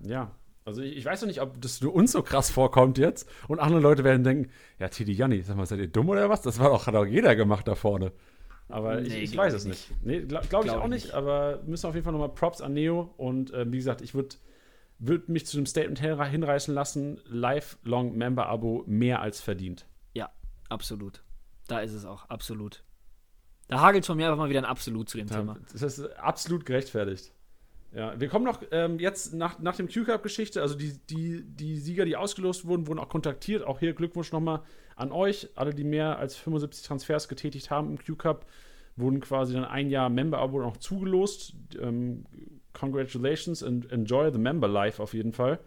Ja, 0.00 0.32
also 0.64 0.82
ich, 0.82 0.96
ich 0.96 1.04
weiß 1.04 1.20
noch 1.22 1.28
nicht, 1.28 1.40
ob 1.40 1.60
das 1.60 1.80
nur 1.80 1.94
uns 1.94 2.12
so 2.12 2.22
krass 2.22 2.50
vorkommt 2.50 2.98
jetzt 2.98 3.28
und 3.48 3.60
andere 3.60 3.80
Leute 3.80 4.02
werden 4.04 4.24
denken, 4.24 4.50
ja, 4.78 4.88
Tidi 4.88 5.12
Janni, 5.12 5.42
sag 5.42 5.56
mal, 5.56 5.66
seid 5.66 5.78
ihr 5.78 5.86
dumm 5.88 6.08
oder 6.08 6.28
was? 6.28 6.42
Das 6.42 6.58
war 6.58 6.70
doch, 6.70 6.86
hat 6.86 6.94
doch 6.94 7.04
jeder 7.06 7.36
gemacht 7.36 7.68
da 7.68 7.74
vorne. 7.76 8.12
Aber 8.68 9.00
ich, 9.00 9.08
Nee, 9.10 9.20
ich 9.20 9.32
glaub 9.32 9.46
weiß 9.46 9.54
ich 9.54 9.58
es 9.60 9.64
nicht. 9.64 9.92
Nee, 10.02 10.22
glaube 10.22 10.46
glaub 10.48 10.64
ich 10.64 10.70
Glaub 10.70 10.80
auch 10.82 10.84
ich 10.86 10.90
nicht, 10.90 11.04
nicht. 11.06 11.14
aber 11.14 11.62
müssen 11.66 11.86
auf 11.86 11.94
jeden 11.94 12.02
Fall 12.04 12.12
nochmal 12.12 12.30
Props 12.34 12.60
an 12.60 12.72
Neo 12.72 13.14
und 13.16 13.52
äh, 13.52 13.70
wie 13.70 13.76
gesagt, 13.76 14.00
ich 14.00 14.14
würde 14.14 14.34
würd 14.98 15.28
mich 15.28 15.46
zu 15.46 15.56
dem 15.56 15.66
Statement 15.66 16.00
hinre- 16.00 16.24
hinreißen 16.24 16.74
lassen, 16.74 17.20
Lifelong 17.26 18.16
Member-Abo 18.16 18.84
mehr 18.86 19.20
als 19.20 19.40
verdient. 19.40 19.86
Ja, 20.14 20.30
absolut. 20.68 21.22
Da 21.68 21.80
ist 21.80 21.92
es 21.92 22.04
auch, 22.04 22.28
absolut. 22.30 22.82
Da 23.68 23.80
hagelt 23.80 24.06
von 24.06 24.16
mir 24.16 24.26
einfach 24.26 24.38
mal 24.38 24.48
wieder 24.48 24.60
ein 24.60 24.64
Absolut 24.64 25.08
zu 25.08 25.18
dem 25.18 25.26
Ja, 25.26 25.36
Thema. 25.38 25.58
Das 25.72 25.82
ist 25.82 26.00
absolut 26.18 26.64
gerechtfertigt. 26.64 27.32
Ja, 27.92 28.18
wir 28.20 28.28
kommen 28.28 28.44
noch 28.44 28.62
ähm, 28.70 28.98
jetzt 28.98 29.32
nach, 29.32 29.58
nach 29.58 29.74
dem 29.76 29.88
Q-Cup-Geschichte, 29.88 30.60
also 30.60 30.74
die, 30.76 30.98
die, 31.10 31.42
die 31.44 31.76
Sieger, 31.78 32.04
die 32.04 32.16
ausgelost 32.16 32.66
wurden, 32.66 32.86
wurden 32.86 32.98
auch 32.98 33.08
kontaktiert. 33.08 33.64
Auch 33.64 33.78
hier 33.80 33.94
Glückwunsch 33.94 34.32
nochmal 34.32 34.62
an 34.96 35.12
euch. 35.12 35.48
Alle, 35.56 35.74
die 35.74 35.84
mehr 35.84 36.18
als 36.18 36.36
75 36.36 36.86
Transfers 36.86 37.26
getätigt 37.28 37.70
haben 37.70 37.90
im 37.90 37.98
Q-Cup, 37.98 38.46
wurden 38.96 39.20
quasi 39.20 39.54
dann 39.54 39.64
ein 39.64 39.88
Jahr 39.90 40.10
Member-Abo 40.10 40.60
noch 40.60 40.76
zugelost. 40.76 41.54
Ähm, 41.80 42.24
congratulations 42.76 43.62
and 43.62 43.90
enjoy 43.90 44.30
the 44.30 44.38
Member 44.38 44.68
Life 44.68 45.02
auf 45.02 45.14
jeden 45.14 45.32
Fall. 45.32 45.58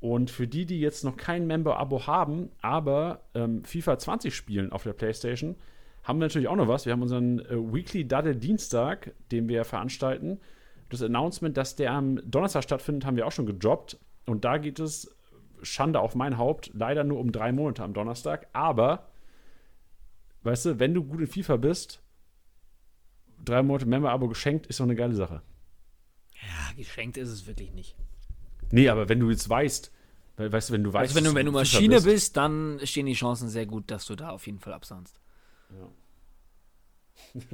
Und 0.00 0.30
für 0.30 0.46
die, 0.46 0.66
die 0.66 0.80
jetzt 0.80 1.02
noch 1.02 1.16
kein 1.16 1.46
Member-Abo 1.46 2.06
haben, 2.06 2.50
aber 2.60 3.22
ähm, 3.34 3.64
FIFA 3.64 3.98
20 3.98 4.34
spielen 4.34 4.70
auf 4.70 4.82
der 4.82 4.92
Playstation, 4.92 5.56
haben 6.02 6.18
wir 6.18 6.26
natürlich 6.26 6.48
auch 6.48 6.56
noch 6.56 6.68
was. 6.68 6.84
Wir 6.84 6.92
haben 6.92 7.00
unseren 7.00 7.38
äh, 7.38 7.56
Weekly 7.56 8.06
Daddle 8.06 8.36
Dienstag, 8.36 9.14
den 9.32 9.48
wir 9.48 9.64
veranstalten. 9.64 10.40
Das 10.90 11.02
Announcement, 11.02 11.56
dass 11.56 11.76
der 11.76 11.92
am 11.92 12.20
Donnerstag 12.30 12.64
stattfindet, 12.64 13.06
haben 13.06 13.16
wir 13.16 13.26
auch 13.26 13.32
schon 13.32 13.46
gedroppt. 13.46 13.98
Und 14.26 14.44
da 14.44 14.58
geht 14.58 14.78
es, 14.78 15.16
Schande 15.62 16.00
auf 16.00 16.14
mein 16.14 16.36
Haupt, 16.36 16.70
leider 16.74 17.04
nur 17.04 17.18
um 17.18 17.32
drei 17.32 17.52
Monate 17.52 17.82
am 17.82 17.94
Donnerstag. 17.94 18.48
Aber, 18.52 19.08
weißt 20.42 20.66
du, 20.66 20.78
wenn 20.78 20.92
du 20.92 21.02
gut 21.02 21.20
in 21.20 21.26
FIFA 21.26 21.56
bist, 21.56 22.02
drei 23.42 23.62
Monate 23.62 23.86
Member-Abo 23.86 24.28
geschenkt, 24.28 24.66
ist 24.66 24.80
doch 24.80 24.84
eine 24.84 24.94
geile 24.94 25.14
Sache. 25.14 25.40
Ja, 26.46 26.72
geschenkt 26.76 27.16
ist 27.16 27.28
es 27.30 27.46
wirklich 27.46 27.72
nicht. 27.72 27.94
Nee, 28.70 28.88
aber 28.88 29.08
wenn 29.08 29.20
du 29.20 29.30
jetzt 29.30 29.48
weißt, 29.48 29.90
we- 30.36 30.52
weißt 30.52 30.68
du, 30.68 30.72
wenn 30.74 30.84
du 30.84 30.92
weißt, 30.92 31.10
Also 31.10 31.14
wenn 31.16 31.24
du, 31.24 31.34
wenn 31.34 31.46
du 31.46 31.52
Maschine 31.52 32.00
bist. 32.00 32.36
dann 32.36 32.80
stehen 32.84 33.06
die 33.06 33.14
Chancen 33.14 33.48
sehr 33.48 33.66
gut, 33.66 33.90
dass 33.90 34.06
du 34.06 34.14
da 34.16 34.30
auf 34.30 34.46
jeden 34.46 34.58
Fall 34.60 34.72
absahnst. 34.72 35.20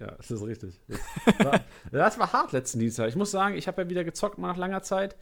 Ja, 0.00 0.10
das 0.16 0.32
ist 0.32 0.42
richtig. 0.44 0.80
Das 0.88 1.46
war, 1.46 1.60
das 1.92 2.18
war 2.18 2.32
hart 2.32 2.50
letzten 2.52 2.80
Dienstag. 2.80 3.08
Ich 3.08 3.14
muss 3.14 3.30
sagen, 3.30 3.54
ich 3.56 3.68
habe 3.68 3.82
ja 3.82 3.88
wieder 3.88 4.02
gezockt 4.02 4.36
mal 4.36 4.48
nach 4.48 4.56
langer 4.56 4.82
Zeit. 4.82 5.14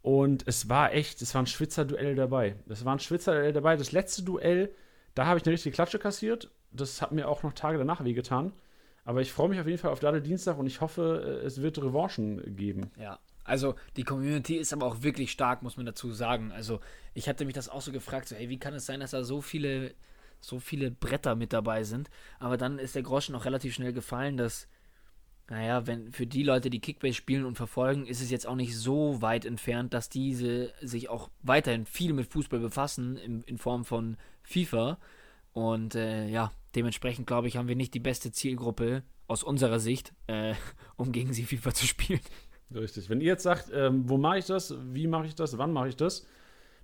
Und 0.00 0.44
es 0.46 0.68
war 0.70 0.94
echt, 0.94 1.20
es 1.20 1.34
war 1.34 1.42
ein 1.42 1.46
Schwitzer-Duell 1.46 2.14
dabei. 2.14 2.54
Es 2.70 2.86
war 2.86 2.94
ein 2.94 3.00
Schwitzer-Duell 3.00 3.52
dabei. 3.52 3.76
Das 3.76 3.92
letzte 3.92 4.22
Duell, 4.22 4.72
da 5.14 5.26
habe 5.26 5.38
ich 5.38 5.44
eine 5.44 5.52
richtige 5.52 5.74
Klatsche 5.74 5.98
kassiert. 5.98 6.50
Das 6.72 7.02
hat 7.02 7.12
mir 7.12 7.28
auch 7.28 7.42
noch 7.42 7.52
Tage 7.52 7.76
danach 7.76 8.02
wehgetan. 8.02 8.52
Aber 9.08 9.22
ich 9.22 9.32
freue 9.32 9.48
mich 9.48 9.58
auf 9.58 9.66
jeden 9.66 9.78
Fall 9.78 9.90
auf 9.90 10.00
Daddel 10.00 10.20
Dienstag 10.20 10.58
und 10.58 10.66
ich 10.66 10.82
hoffe, 10.82 11.40
äh, 11.42 11.46
es 11.46 11.62
wird 11.62 11.78
Revanchen 11.78 12.54
geben. 12.56 12.90
Ja, 13.00 13.18
also 13.42 13.74
die 13.96 14.04
Community 14.04 14.56
ist 14.56 14.74
aber 14.74 14.84
auch 14.84 15.02
wirklich 15.02 15.32
stark, 15.32 15.62
muss 15.62 15.78
man 15.78 15.86
dazu 15.86 16.12
sagen. 16.12 16.52
Also 16.52 16.80
ich 17.14 17.26
hatte 17.26 17.46
mich 17.46 17.54
das 17.54 17.70
auch 17.70 17.80
so 17.80 17.90
gefragt, 17.90 18.28
so, 18.28 18.36
hey, 18.36 18.50
wie 18.50 18.58
kann 18.58 18.74
es 18.74 18.84
sein, 18.84 19.00
dass 19.00 19.12
da 19.12 19.24
so 19.24 19.40
viele, 19.40 19.94
so 20.42 20.58
viele 20.58 20.90
Bretter 20.90 21.36
mit 21.36 21.54
dabei 21.54 21.84
sind? 21.84 22.10
Aber 22.38 22.58
dann 22.58 22.78
ist 22.78 22.96
der 22.96 23.02
Groschen 23.02 23.34
auch 23.34 23.46
relativ 23.46 23.72
schnell 23.72 23.94
gefallen, 23.94 24.36
dass, 24.36 24.68
naja, 25.48 25.86
wenn 25.86 26.12
für 26.12 26.26
die 26.26 26.42
Leute, 26.42 26.68
die 26.68 26.80
Kickbase 26.80 27.14
spielen 27.14 27.46
und 27.46 27.54
verfolgen, 27.54 28.04
ist 28.04 28.20
es 28.20 28.30
jetzt 28.30 28.46
auch 28.46 28.56
nicht 28.56 28.76
so 28.76 29.22
weit 29.22 29.46
entfernt, 29.46 29.94
dass 29.94 30.10
diese 30.10 30.74
sich 30.82 31.08
auch 31.08 31.30
weiterhin 31.40 31.86
viel 31.86 32.12
mit 32.12 32.30
Fußball 32.30 32.60
befassen, 32.60 33.16
in, 33.16 33.40
in 33.44 33.56
Form 33.56 33.86
von 33.86 34.18
FIFA. 34.42 34.98
Und 35.54 35.94
äh, 35.94 36.28
ja, 36.28 36.52
dementsprechend 36.74 37.26
glaube 37.26 37.48
ich, 37.48 37.56
haben 37.56 37.68
wir 37.68 37.76
nicht 37.76 37.94
die 37.94 38.00
beste 38.00 38.32
Zielgruppe 38.32 39.02
aus 39.26 39.42
unserer 39.42 39.80
Sicht, 39.80 40.12
äh, 40.26 40.54
um 40.96 41.12
gegen 41.12 41.32
sie 41.32 41.44
FIFA 41.44 41.74
zu 41.74 41.86
spielen. 41.86 42.20
Richtig. 42.74 43.08
Wenn 43.08 43.20
ihr 43.20 43.28
jetzt 43.28 43.42
sagt, 43.42 43.70
ähm, 43.72 44.08
wo 44.08 44.18
mache 44.18 44.38
ich 44.38 44.46
das, 44.46 44.74
wie 44.92 45.06
mache 45.06 45.26
ich 45.26 45.34
das, 45.34 45.56
wann 45.58 45.72
mache 45.72 45.88
ich 45.88 45.96
das? 45.96 46.26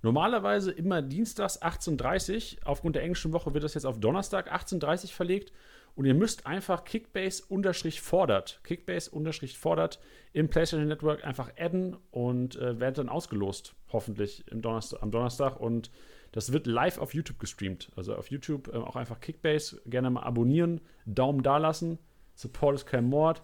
Normalerweise 0.03 0.71
immer 0.71 1.01
dienstags 1.03 1.63
18.30 1.63 2.59
Uhr. 2.59 2.69
Aufgrund 2.69 2.97
der 2.97 3.03
englischen 3.03 3.33
Woche 3.33 3.55
wird 3.55 3.65
das 3.65 3.73
jetzt 3.75 3.87
auf 3.87 3.99
Donnerstag 4.01 4.53
18.30 4.53 5.05
Uhr 5.05 5.11
verlegt. 5.11 5.53
Und 5.95 6.05
ihr 6.07 6.15
müsst 6.15 6.47
einfach 6.47 6.85
Kickbase-fordert, 6.85 8.61
Kickbase-fordert 8.65 10.01
im 10.33 10.49
PlayStation 10.49 10.89
Network 10.89 11.25
einfach 11.25 11.53
adden 11.57 11.97
und 12.11 12.57
äh, 12.57 12.81
werdet 12.81 12.99
dann 12.99 13.09
ausgelost, 13.09 13.75
hoffentlich 13.93 14.45
Donnerstag, 14.51 15.03
am 15.03 15.11
Donnerstag. 15.11 15.61
Und 15.61 15.91
das 16.35 16.53
wird 16.53 16.67
live 16.67 16.99
auf 16.99 17.15
YouTube 17.15 17.39
gestreamt. 17.39 17.93
Also 17.95 18.17
auf 18.17 18.29
YouTube 18.29 18.67
äh, 18.67 18.77
auch 18.77 18.97
einfach 18.97 19.21
Kickbase 19.21 19.81
gerne 19.87 20.11
mal 20.11 20.25
abonnieren, 20.25 20.81
Daumen 21.07 21.45
da 21.45 21.59
lassen. 21.59 21.99
Support 22.35 22.75
ist 22.75 22.87
kein 22.87 23.05
Mord. 23.05 23.41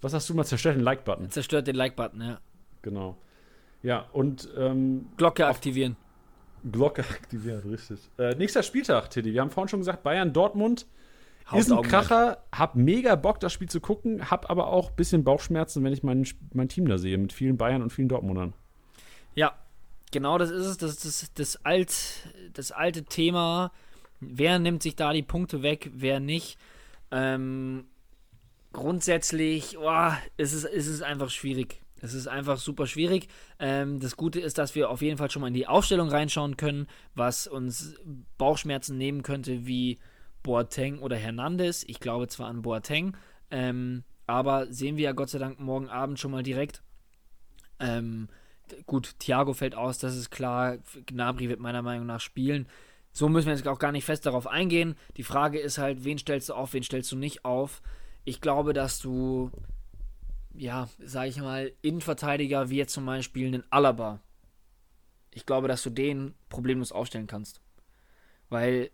Was 0.00 0.14
hast 0.14 0.28
du 0.28 0.34
mal 0.34 0.44
zerstört? 0.44 0.74
Den 0.74 0.82
Like-Button. 0.82 1.30
Zerstört 1.30 1.68
den 1.68 1.76
Like-Button, 1.76 2.20
ja. 2.20 2.40
Genau. 2.82 3.16
Ja, 3.84 4.08
und 4.12 4.48
ähm, 4.56 5.06
Glocke 5.16 5.46
aktivieren. 5.46 5.96
Glocke 6.72 7.02
aktiviert, 7.08 7.64
richtig. 7.66 8.00
Äh, 8.18 8.34
nächster 8.34 8.64
Spieltag, 8.64 9.10
Tiddy. 9.10 9.32
Wir 9.32 9.40
haben 9.40 9.50
vorhin 9.50 9.68
schon 9.68 9.80
gesagt, 9.80 10.02
Bayern 10.02 10.32
Dortmund 10.32 10.86
ist 11.52 11.70
ein. 11.70 11.82
Kracher. 11.82 12.38
Hab 12.50 12.74
mega 12.74 13.14
Bock, 13.14 13.38
das 13.38 13.52
Spiel 13.52 13.68
zu 13.68 13.80
gucken. 13.80 14.28
Hab 14.28 14.50
aber 14.50 14.66
auch 14.66 14.90
ein 14.90 14.96
bisschen 14.96 15.22
Bauchschmerzen, 15.22 15.84
wenn 15.84 15.92
ich 15.92 16.02
mein, 16.02 16.26
mein 16.52 16.68
Team 16.68 16.88
da 16.88 16.98
sehe, 16.98 17.16
mit 17.16 17.32
vielen 17.32 17.56
Bayern 17.58 17.80
und 17.80 17.92
vielen 17.92 18.08
Dortmundern. 18.08 18.54
Ja, 19.36 19.52
genau 20.14 20.38
das 20.38 20.50
ist 20.50 20.64
es. 20.64 20.76
Das 20.78 21.00
das, 21.00 21.30
das, 21.34 21.64
alt, 21.64 21.94
das 22.54 22.72
alte 22.72 23.04
Thema. 23.04 23.70
Wer 24.20 24.58
nimmt 24.58 24.82
sich 24.82 24.96
da 24.96 25.12
die 25.12 25.22
Punkte 25.22 25.62
weg, 25.62 25.90
wer 25.92 26.20
nicht? 26.20 26.56
Ähm, 27.10 27.84
grundsätzlich, 28.72 29.76
oh, 29.76 30.12
es, 30.38 30.54
ist, 30.54 30.64
es 30.64 31.02
einfach 31.02 31.28
schwierig. 31.28 31.82
Es 32.00 32.14
ist 32.14 32.28
einfach 32.28 32.58
super 32.58 32.86
schwierig. 32.86 33.28
Ähm, 33.58 33.98
das 33.98 34.16
Gute 34.16 34.40
ist, 34.40 34.56
dass 34.56 34.74
wir 34.74 34.88
auf 34.88 35.02
jeden 35.02 35.18
Fall 35.18 35.30
schon 35.30 35.42
mal 35.42 35.48
in 35.48 35.54
die 35.54 35.66
Aufstellung 35.66 36.08
reinschauen 36.08 36.56
können, 36.56 36.86
was 37.14 37.46
uns 37.46 37.96
Bauchschmerzen 38.38 38.96
nehmen 38.96 39.22
könnte, 39.22 39.66
wie 39.66 39.98
Boateng 40.42 41.00
oder 41.00 41.16
Hernandez. 41.16 41.84
Ich 41.86 42.00
glaube 42.00 42.28
zwar 42.28 42.48
an 42.48 42.62
Boateng, 42.62 43.16
ähm, 43.50 44.04
aber 44.26 44.72
sehen 44.72 44.96
wir 44.96 45.04
ja 45.04 45.12
Gott 45.12 45.30
sei 45.30 45.38
Dank 45.38 45.58
morgen 45.58 45.88
Abend 45.88 46.20
schon 46.20 46.30
mal 46.30 46.42
direkt. 46.42 46.82
Ähm, 47.80 48.28
gut, 48.86 49.18
Thiago 49.18 49.52
fällt 49.52 49.74
aus, 49.74 49.98
das 49.98 50.16
ist 50.16 50.30
klar. 50.30 50.78
Gnabry 51.06 51.48
wird 51.48 51.60
meiner 51.60 51.82
Meinung 51.82 52.06
nach 52.06 52.20
spielen. 52.20 52.68
So 53.12 53.28
müssen 53.28 53.46
wir 53.46 53.54
jetzt 53.54 53.68
auch 53.68 53.78
gar 53.78 53.92
nicht 53.92 54.04
fest 54.04 54.26
darauf 54.26 54.46
eingehen. 54.46 54.96
Die 55.16 55.22
Frage 55.22 55.58
ist 55.58 55.78
halt, 55.78 56.04
wen 56.04 56.18
stellst 56.18 56.48
du 56.48 56.54
auf, 56.54 56.72
wen 56.72 56.82
stellst 56.82 57.12
du 57.12 57.16
nicht 57.16 57.44
auf? 57.44 57.80
Ich 58.24 58.40
glaube, 58.40 58.72
dass 58.72 58.98
du, 58.98 59.50
ja, 60.54 60.88
sag 60.98 61.28
ich 61.28 61.38
mal, 61.38 61.72
Innenverteidiger 61.82 62.70
wie 62.70 62.76
jetzt 62.78 62.92
zum 62.92 63.06
Beispiel 63.06 63.46
einen 63.46 63.64
Alaba, 63.70 64.20
ich 65.30 65.46
glaube, 65.46 65.68
dass 65.68 65.82
du 65.82 65.90
den 65.90 66.34
problemlos 66.48 66.92
aufstellen 66.92 67.26
kannst. 67.26 67.60
Weil 68.48 68.90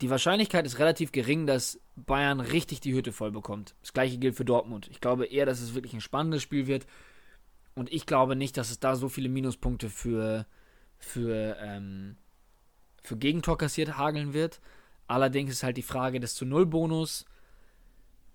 die 0.00 0.10
Wahrscheinlichkeit 0.10 0.66
ist 0.66 0.78
relativ 0.78 1.12
gering, 1.12 1.46
dass 1.46 1.80
Bayern 1.96 2.40
richtig 2.40 2.80
die 2.80 2.94
Hütte 2.94 3.12
voll 3.12 3.30
bekommt. 3.30 3.74
Das 3.80 3.92
gleiche 3.92 4.18
gilt 4.18 4.34
für 4.34 4.44
Dortmund. 4.44 4.88
Ich 4.90 5.00
glaube 5.00 5.26
eher, 5.26 5.46
dass 5.46 5.60
es 5.60 5.74
wirklich 5.74 5.94
ein 5.94 6.00
spannendes 6.00 6.42
Spiel 6.42 6.66
wird. 6.66 6.86
Und 7.74 7.92
ich 7.92 8.06
glaube 8.06 8.36
nicht, 8.36 8.56
dass 8.56 8.70
es 8.70 8.80
da 8.80 8.96
so 8.96 9.08
viele 9.08 9.28
Minuspunkte 9.28 9.90
für, 9.90 10.46
für, 10.98 11.56
ähm, 11.60 12.16
für 13.02 13.16
Gegentor 13.16 13.58
kassiert 13.58 13.98
hageln 13.98 14.32
wird. 14.32 14.60
Allerdings 15.06 15.50
ist 15.50 15.62
halt 15.62 15.76
die 15.76 15.82
Frage 15.82 16.20
des 16.20 16.34
zu 16.34 16.46
Null 16.46 16.66
Bonus. 16.66 17.24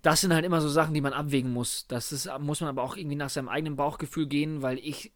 Das 0.02 0.20
sind 0.20 0.32
halt 0.32 0.44
immer 0.44 0.60
so 0.60 0.68
Sachen, 0.68 0.94
die 0.94 1.00
man 1.00 1.12
abwägen 1.12 1.52
muss. 1.52 1.86
Das 1.86 2.12
ist, 2.12 2.30
muss 2.38 2.60
man 2.60 2.70
aber 2.70 2.82
auch 2.82 2.96
irgendwie 2.96 3.16
nach 3.16 3.30
seinem 3.30 3.48
eigenen 3.48 3.76
Bauchgefühl 3.76 4.26
gehen, 4.26 4.62
weil 4.62 4.78
ich. 4.78 5.12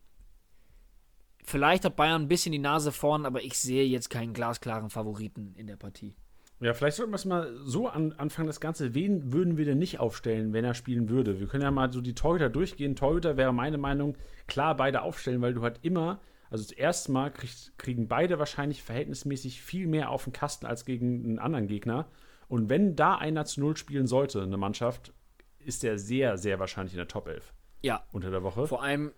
Vielleicht 1.47 1.85
hat 1.85 1.97
Bayern 1.97 2.23
ein 2.23 2.29
bisschen 2.29 2.53
die 2.53 2.59
Nase 2.59 2.91
vorn, 2.91 3.27
aber 3.27 3.43
ich 3.43 3.59
sehe 3.59 3.85
jetzt 3.85 4.09
keinen 4.09 4.33
glasklaren 4.33 4.89
Favoriten 4.89 5.55
in 5.57 5.67
der 5.67 5.77
Partie. 5.77 6.17
Ja, 6.61 6.73
vielleicht 6.73 6.97
sollten 6.97 7.13
wir 7.13 7.17
es 7.17 7.25
mal 7.25 7.53
so 7.65 7.89
an, 7.89 8.13
anfangen, 8.13 8.47
das 8.47 8.61
Ganze. 8.61 8.95
Wen 8.95 9.33
würden 9.33 9.57
wir 9.57 9.65
denn 9.65 9.79
nicht 9.79 10.01
aufstellen, 10.01 10.53
wenn 10.53 10.65
er 10.65 10.75
spielen 10.75 11.09
würde? 11.09 11.41
Wir 11.41 11.47
können 11.47 11.63
ja 11.63 11.71
mal 11.71 11.93
so 11.93 12.01
die 12.01 12.15
Torhüter 12.15 12.49
durchgehen. 12.49 12.97
Torhüter 12.97 13.37
wäre 13.37 13.53
meine 13.53 13.79
Meinung, 13.79 14.17
klar 14.47 14.77
beide 14.77 15.03
aufstellen, 15.03 15.43
weil 15.43 15.55
du 15.55 15.63
halt 15.63 15.81
immer, 15.83 16.21
also 16.51 16.63
das 16.65 16.73
erste 16.73 17.13
Mal 17.13 17.33
krieg, 17.33 17.51
kriegen 17.77 18.09
beide 18.09 18.39
wahrscheinlich 18.39 18.83
verhältnismäßig 18.83 19.63
viel 19.63 19.87
mehr 19.87 20.11
auf 20.11 20.25
den 20.25 20.33
Kasten 20.33 20.67
als 20.67 20.85
gegen 20.85 21.25
einen 21.25 21.39
anderen 21.39 21.67
Gegner. 21.67 22.07
Und 22.49 22.71
wenn 22.71 22.95
da 22.95 23.17
einer 23.17 23.45
zu 23.45 23.61
Null 23.61 23.77
spielen 23.77 24.07
sollte, 24.07 24.43
eine 24.43 24.57
Mannschaft, 24.57 25.13
ist 25.59 25.83
der 25.83 25.99
sehr, 25.99 26.39
sehr 26.39 26.61
wahrscheinlich 26.61 26.95
in 26.95 26.99
der 26.99 27.09
Top 27.09 27.27
11. 27.27 27.53
Ja. 27.83 28.05
Unter 28.13 28.31
der 28.31 28.43
Woche. 28.43 28.67
Vor 28.67 28.83
allem, 28.83 29.13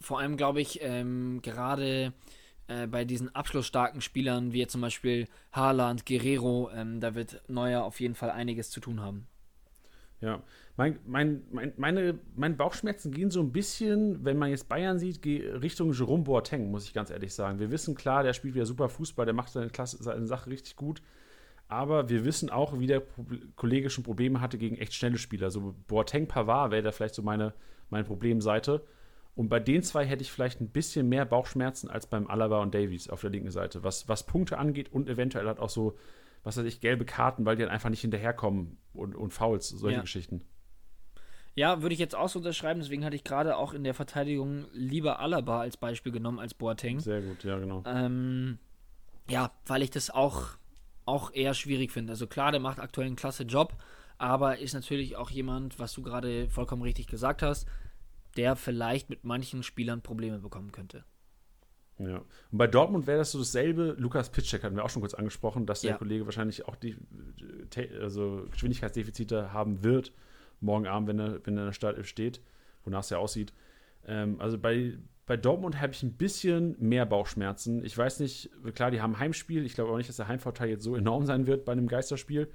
vor 0.00 0.20
allem 0.20 0.36
glaube 0.36 0.60
ich, 0.60 0.80
ähm, 0.82 1.40
gerade 1.42 2.12
äh, 2.66 2.86
bei 2.86 3.04
diesen 3.04 3.34
abschlussstarken 3.34 4.00
Spielern, 4.00 4.52
wie 4.52 4.66
zum 4.66 4.80
Beispiel 4.80 5.26
Haaland, 5.52 6.06
Guerrero, 6.06 6.70
ähm, 6.74 7.00
da 7.00 7.14
wird 7.14 7.42
Neuer 7.48 7.84
auf 7.84 8.00
jeden 8.00 8.14
Fall 8.14 8.30
einiges 8.30 8.70
zu 8.70 8.80
tun 8.80 9.00
haben. 9.00 9.26
Ja, 10.20 10.42
mein, 10.76 10.98
mein, 11.06 11.42
mein, 11.50 11.72
meine, 11.76 12.18
meine 12.34 12.54
Bauchschmerzen 12.54 13.12
gehen 13.12 13.30
so 13.30 13.40
ein 13.40 13.52
bisschen, 13.52 14.24
wenn 14.24 14.38
man 14.38 14.48
jetzt 14.48 14.68
Bayern 14.68 14.98
sieht, 14.98 15.24
Richtung 15.26 15.92
Jerome 15.92 16.22
Boateng, 16.22 16.70
muss 16.70 16.86
ich 16.86 16.94
ganz 16.94 17.10
ehrlich 17.10 17.34
sagen. 17.34 17.58
Wir 17.58 17.70
wissen 17.70 17.94
klar, 17.94 18.22
der 18.22 18.32
spielt 18.32 18.54
wieder 18.54 18.64
super 18.64 18.88
Fußball, 18.88 19.26
der 19.26 19.34
macht 19.34 19.50
seine, 19.50 19.68
Klasse, 19.68 20.02
seine 20.02 20.26
Sache 20.26 20.48
richtig 20.48 20.76
gut. 20.76 21.02
Aber 21.68 22.08
wir 22.08 22.24
wissen 22.24 22.48
auch, 22.48 22.78
wie 22.78 22.86
der 22.86 23.02
Kollege 23.56 23.90
schon 23.90 24.04
Probleme 24.04 24.40
hatte 24.40 24.56
gegen 24.56 24.76
echt 24.76 24.94
schnelle 24.94 25.18
Spieler. 25.18 25.50
So 25.50 25.74
Boateng 25.88 26.26
Pavard 26.28 26.70
wäre 26.70 26.82
da 26.82 26.92
vielleicht 26.92 27.14
so 27.14 27.22
meine, 27.22 27.52
meine 27.90 28.04
Problemseite. 28.04 28.82
Und 29.36 29.48
bei 29.48 29.58
den 29.58 29.82
zwei 29.82 30.04
hätte 30.06 30.22
ich 30.22 30.30
vielleicht 30.30 30.60
ein 30.60 30.68
bisschen 30.68 31.08
mehr 31.08 31.24
Bauchschmerzen 31.24 31.90
als 31.90 32.06
beim 32.06 32.28
Alaba 32.28 32.62
und 32.62 32.74
Davies 32.74 33.08
auf 33.08 33.20
der 33.20 33.30
linken 33.30 33.50
Seite, 33.50 33.82
was, 33.82 34.08
was 34.08 34.26
Punkte 34.26 34.58
angeht 34.58 34.92
und 34.92 35.08
eventuell 35.08 35.48
hat 35.48 35.58
auch 35.58 35.70
so, 35.70 35.96
was 36.44 36.56
weiß 36.56 36.64
ich, 36.66 36.80
gelbe 36.80 37.04
Karten, 37.04 37.44
weil 37.44 37.56
die 37.56 37.62
dann 37.62 37.72
einfach 37.72 37.90
nicht 37.90 38.02
hinterherkommen 38.02 38.76
und, 38.92 39.16
und 39.16 39.32
Fouls, 39.32 39.68
solche 39.68 39.96
Ja. 39.96 40.02
Geschichten. 40.02 40.42
Ja, 41.56 41.82
würde 41.82 41.94
ich 41.94 42.00
jetzt 42.00 42.16
auch 42.16 42.28
so 42.28 42.40
unterschreiben, 42.40 42.80
deswegen 42.80 43.04
hatte 43.04 43.14
ich 43.14 43.22
gerade 43.22 43.56
auch 43.56 43.74
in 43.74 43.84
der 43.84 43.94
Verteidigung 43.94 44.66
lieber 44.72 45.20
Alaba 45.20 45.60
als 45.60 45.76
Beispiel 45.76 46.10
genommen 46.10 46.40
als 46.40 46.52
Boateng. 46.54 46.98
Sehr 46.98 47.22
gut, 47.22 47.44
ja, 47.44 47.58
genau. 47.58 47.82
Ähm, 47.86 48.58
ja, 49.28 49.52
weil 49.66 49.82
ich 49.82 49.90
das 49.90 50.10
auch, 50.10 50.56
auch 51.06 51.32
eher 51.32 51.54
schwierig 51.54 51.92
finde. 51.92 52.12
Also 52.12 52.26
klar, 52.26 52.50
der 52.50 52.60
macht 52.60 52.80
aktuell 52.80 53.06
einen 53.06 53.16
klasse 53.16 53.44
Job, 53.44 53.74
aber 54.18 54.58
ist 54.58 54.74
natürlich 54.74 55.16
auch 55.16 55.30
jemand, 55.30 55.78
was 55.78 55.92
du 55.92 56.02
gerade 56.02 56.48
vollkommen 56.50 56.82
richtig 56.82 57.06
gesagt 57.06 57.42
hast, 57.42 57.68
der 58.34 58.56
vielleicht 58.56 59.10
mit 59.10 59.24
manchen 59.24 59.62
Spielern 59.62 60.02
Probleme 60.02 60.38
bekommen 60.38 60.72
könnte. 60.72 61.04
Ja. 61.98 62.16
Und 62.50 62.58
bei 62.58 62.66
Dortmund 62.66 63.06
wäre 63.06 63.18
das 63.18 63.30
so 63.30 63.38
dasselbe. 63.38 63.94
Lukas 63.98 64.30
Pitschek 64.30 64.64
hatten 64.64 64.74
wir 64.74 64.84
auch 64.84 64.90
schon 64.90 65.02
kurz 65.02 65.14
angesprochen, 65.14 65.64
dass 65.64 65.82
der 65.82 65.92
Ja. 65.92 65.96
Kollege 65.96 66.24
wahrscheinlich 66.24 66.66
auch 66.66 66.74
die 66.76 66.96
te- 67.70 67.90
also 68.00 68.46
Geschwindigkeitsdefizite 68.50 69.52
haben 69.52 69.84
wird, 69.84 70.12
morgen 70.60 70.86
Abend, 70.88 71.08
wenn 71.08 71.18
er, 71.20 71.46
wenn 71.46 71.56
er 71.56 71.62
in 71.62 71.66
der 71.68 71.72
Startelf 71.72 72.08
steht, 72.08 72.40
wonach 72.84 73.00
es 73.00 73.10
ja 73.10 73.18
aussieht. 73.18 73.52
Ähm, 74.06 74.40
also 74.40 74.58
bei, 74.58 74.98
bei 75.26 75.36
Dortmund 75.36 75.80
habe 75.80 75.92
ich 75.92 76.02
ein 76.02 76.14
bisschen 76.14 76.74
mehr 76.80 77.06
Bauchschmerzen. 77.06 77.84
Ich 77.84 77.96
weiß 77.96 78.18
nicht, 78.20 78.50
klar, 78.74 78.90
die 78.90 79.00
haben 79.00 79.14
ein 79.14 79.20
Heimspiel. 79.20 79.64
Ich 79.64 79.74
glaube 79.74 79.92
auch 79.92 79.96
nicht, 79.96 80.08
dass 80.08 80.16
der 80.16 80.26
Heimvorteil 80.28 80.70
jetzt 80.70 80.82
so 80.84 80.96
enorm 80.96 81.26
sein 81.26 81.46
wird 81.46 81.64
bei 81.64 81.72
einem 81.72 81.86
Geisterspiel. 81.86 82.50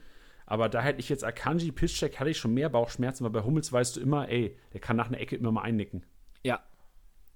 Aber 0.49 0.67
da 0.67 0.81
hätte 0.81 0.99
ich 0.99 1.09
jetzt 1.09 1.23
Akanji, 1.23 1.71
Piszczek, 1.71 2.19
hatte 2.19 2.31
ich 2.31 2.39
schon 2.39 2.55
mehr 2.55 2.69
Bauchschmerzen, 2.69 3.23
weil 3.23 3.29
bei 3.29 3.43
Hummels 3.43 3.71
weißt 3.71 3.95
du 3.95 3.99
immer, 3.99 4.29
ey, 4.29 4.57
der 4.73 4.81
kann 4.81 4.97
nach 4.97 5.05
einer 5.05 5.19
Ecke 5.19 5.35
immer 5.35 5.51
mal 5.51 5.61
einnicken. 5.61 6.03
Ja. 6.43 6.63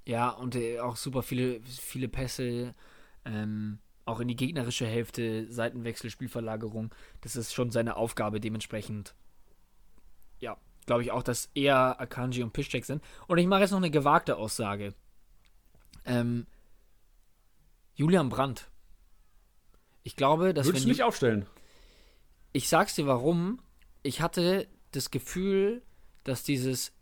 Ja, 0.03 0.31
und 0.31 0.55
äh, 0.55 0.79
auch 0.79 0.95
super 0.95 1.21
viele, 1.21 1.61
viele 1.61 2.07
Pässe, 2.07 2.73
ähm, 3.23 3.77
auch 4.05 4.19
in 4.19 4.27
die 4.27 4.35
gegnerische 4.35 4.87
Hälfte, 4.87 5.45
Seitenwechsel, 5.51 6.09
Spielverlagerung. 6.09 6.93
Das 7.21 7.35
ist 7.35 7.53
schon 7.53 7.69
seine 7.69 7.97
Aufgabe 7.97 8.39
dementsprechend. 8.39 9.13
Ja, 10.39 10.57
glaube 10.87 11.03
ich 11.03 11.11
auch, 11.11 11.21
dass 11.21 11.51
eher 11.53 12.01
Akanji 12.01 12.41
und 12.41 12.51
Piszczek 12.51 12.83
sind. 12.83 13.03
Und 13.27 13.37
ich 13.37 13.45
mache 13.45 13.61
jetzt 13.61 13.71
noch 13.71 13.77
eine 13.77 13.91
gewagte 13.91 14.37
Aussage. 14.37 14.95
Ähm, 16.03 16.47
Julian 17.93 18.29
Brandt. 18.29 18.71
Ich 20.01 20.15
glaube, 20.15 20.55
dass 20.55 20.65
Würdest 20.65 20.85
du 20.85 20.87
wenn 20.87 20.93
nicht 20.93 21.03
aufstellen? 21.03 21.45
Ich 22.53 22.69
sag's 22.69 22.95
dir 22.95 23.07
warum. 23.07 23.59
Ich 24.03 24.21
hatte 24.21 24.67
das 24.91 25.11
Gefühl, 25.11 25.81
dass 26.23 26.43
dieses, 26.43 26.93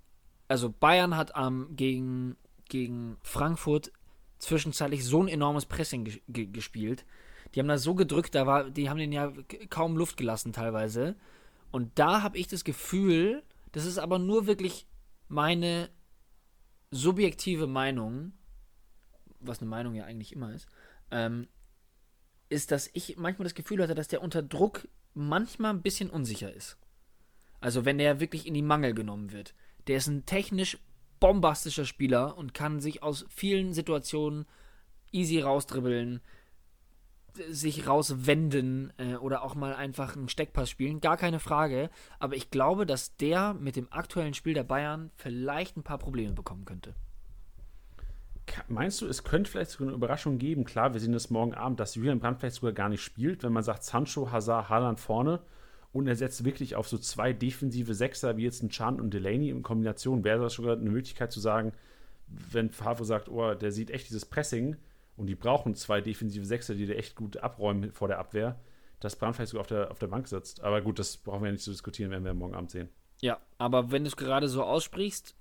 also 0.47 0.70
Bayern 0.72 1.16
hat 1.16 1.36
am 1.36 1.76
gegen, 1.76 2.38
gegen 2.70 3.18
Frankfurt 3.22 3.91
zwischenzeitlich 4.39 5.06
so 5.06 5.22
ein 5.22 5.28
enormes 5.28 5.66
Pressing 5.66 6.06
ges 6.06 6.20
ge 6.28 6.47
gespielt. 6.47 7.06
Die 7.54 7.60
haben 7.60 7.68
da 7.68 7.78
so 7.78 7.95
gedrückt, 7.95 8.34
da 8.34 8.47
war, 8.47 8.70
die 8.70 8.89
haben 8.89 8.97
den 8.97 9.12
ja 9.12 9.32
kaum 9.70 9.97
Luft 9.97 10.18
gelassen 10.18 10.54
teilweise. 10.54 11.16
Und 11.70 11.91
da 11.99 12.22
habe 12.22 12.38
ich 12.38 12.47
das 12.47 12.64
Gefühl, 12.64 13.43
das 13.74 13.86
ist 13.86 13.97
aber 13.97 14.20
nur 14.20 14.47
wirklich 14.47 14.88
meine 15.28 15.89
subjektive 16.91 17.68
Meinung, 17.68 18.34
was 19.39 19.60
eine 19.60 19.70
Meinung 19.70 19.95
ja 19.95 20.06
eigentlich 20.06 20.34
immer 20.34 20.54
ist, 20.54 20.68
ähm, 21.12 21.47
ist, 22.49 22.72
dass 22.72 22.89
ich 22.93 23.18
manchmal 23.18 23.45
das 23.45 23.54
Gefühl 23.54 23.82
hatte, 23.82 23.95
dass 23.95 24.10
der 24.10 24.22
unter 24.22 24.41
Druck 24.41 24.88
manchmal 25.14 25.74
ein 25.74 25.82
bisschen 25.82 26.09
unsicher 26.09 26.53
ist. 26.53 26.78
Also 27.59 27.86
wenn 27.86 27.97
der 27.97 28.20
wirklich 28.20 28.47
in 28.47 28.53
die 28.53 28.62
Mangel 28.62 28.93
genommen 28.93 29.32
wird. 29.32 29.53
Der 29.88 29.97
ist 29.97 30.07
ein 30.07 30.26
technisch 30.26 30.78
bombastischer 31.20 31.86
Spieler 31.86 32.38
und 32.38 32.53
kann 32.53 32.80
sich 32.80 33.03
aus 33.03 33.26
vielen 33.30 33.74
Situationen 33.74 34.45
easy 35.12 35.39
rausdribbeln, 35.39 36.22
sich 37.49 37.88
rauswenden 37.88 38.91
äh, 38.97 39.16
oder 39.16 39.43
auch 39.43 39.55
mal 39.55 39.74
einfach 39.74 40.16
einen 40.16 40.30
Steckpass 40.30 40.70
spielen. 40.70 40.99
Gar 40.99 41.18
keine 41.18 41.39
Frage. 41.39 41.89
Aber 42.20 42.36
ich 42.36 42.49
glaube, 42.49 42.86
dass 42.86 43.16
der 43.18 43.53
mit 43.53 43.76
dem 43.76 43.91
aktuellen 43.91 44.34
Spiel 44.34 44.53
der 44.53 44.64
Bayern 44.64 45.12
vielleicht 45.16 45.78
ein 45.78 45.84
paar 45.84 45.99
Probleme 45.99 46.34
bekommen 46.34 46.66
könnte. 46.66 46.95
Meinst 48.68 49.02
du, 49.02 49.08
es 49.08 49.24
könnte 49.24 49.50
vielleicht 49.50 49.72
sogar 49.72 49.88
eine 49.88 49.96
Überraschung 49.96 50.38
geben? 50.38 50.64
Klar, 50.64 50.94
wir 50.94 51.00
sehen 51.00 51.14
das 51.14 51.30
morgen 51.30 51.54
Abend, 51.54 51.80
dass 51.80 51.96
Julian 51.96 52.20
Brandt 52.20 52.39
vielleicht 52.39 52.56
sogar 52.56 52.74
gar 52.74 52.89
nicht 52.89 53.02
spielt, 53.02 53.44
wenn 53.44 53.54
man 53.54 53.64
sagt 53.64 53.84
Sancho, 53.84 54.32
Hazard, 54.32 54.70
Haaland 54.70 55.00
vorne 55.00 55.42
und 55.94 56.08
er 56.08 56.16
setzt 56.16 56.44
wirklich 56.46 56.76
auf 56.76 56.88
so 56.88 56.98
zwei 56.98 57.34
defensive 57.34 57.94
Sechser 57.94 58.38
wie 58.38 58.44
jetzt 58.44 58.64
ein 58.64 58.70
Chan 58.70 59.00
und 59.00 59.14
Delaney 59.14 59.50
in 59.50 59.64
Kombination. 59.64 60.24
Wäre 60.24 60.42
das 60.42 60.54
sogar 60.54 60.78
eine 60.78 60.89
Möglichkeit 60.89 61.32
zu 61.32 61.39
sagen, 61.39 61.74
wenn 62.28 62.70
Favre 62.70 63.04
sagt, 63.04 63.30
oh, 63.30 63.54
der 63.54 63.72
sieht 63.72 63.92
echt 63.92 64.08
dieses 64.08 64.26
Pressing 64.26 64.78
und 65.18 65.28
die 65.28 65.36
brauchen 65.36 65.76
zwei 65.76 66.00
defensive 66.00 66.46
Sechser, 66.46 66.76
die 66.76 66.86
dir 66.86 66.98
echt 66.98 67.16
gut 67.16 67.38
abräumen 67.38 67.92
vor 67.92 68.08
der 68.08 68.20
Abwehr, 68.20 68.60
dass 69.02 69.18
Brandt 69.18 69.36
vielleicht 69.36 69.52
sogar 69.52 69.62
auf 69.62 69.68
der, 69.68 69.92
auf 69.92 70.00
der 70.00 70.08
Bank 70.08 70.28
sitzt. 70.28 70.64
Aber 70.64 70.82
gut, 70.82 70.98
das 70.98 71.18
brauchen 71.18 71.42
wir 71.42 71.48
ja 71.48 71.54
nicht 71.54 71.64
zu 71.64 71.72
diskutieren, 71.72 72.12
werden 72.12 72.24
wir 72.24 72.34
morgen 72.34 72.56
Abend 72.56 72.72
sehen. 72.72 72.89
Ja, 73.22 73.39
aber 73.58 73.92
wenn 73.92 74.04
du 74.04 74.08
es 74.08 74.16
gerade 74.16 74.48
so 74.48 74.64
aussprichst, 74.64 75.36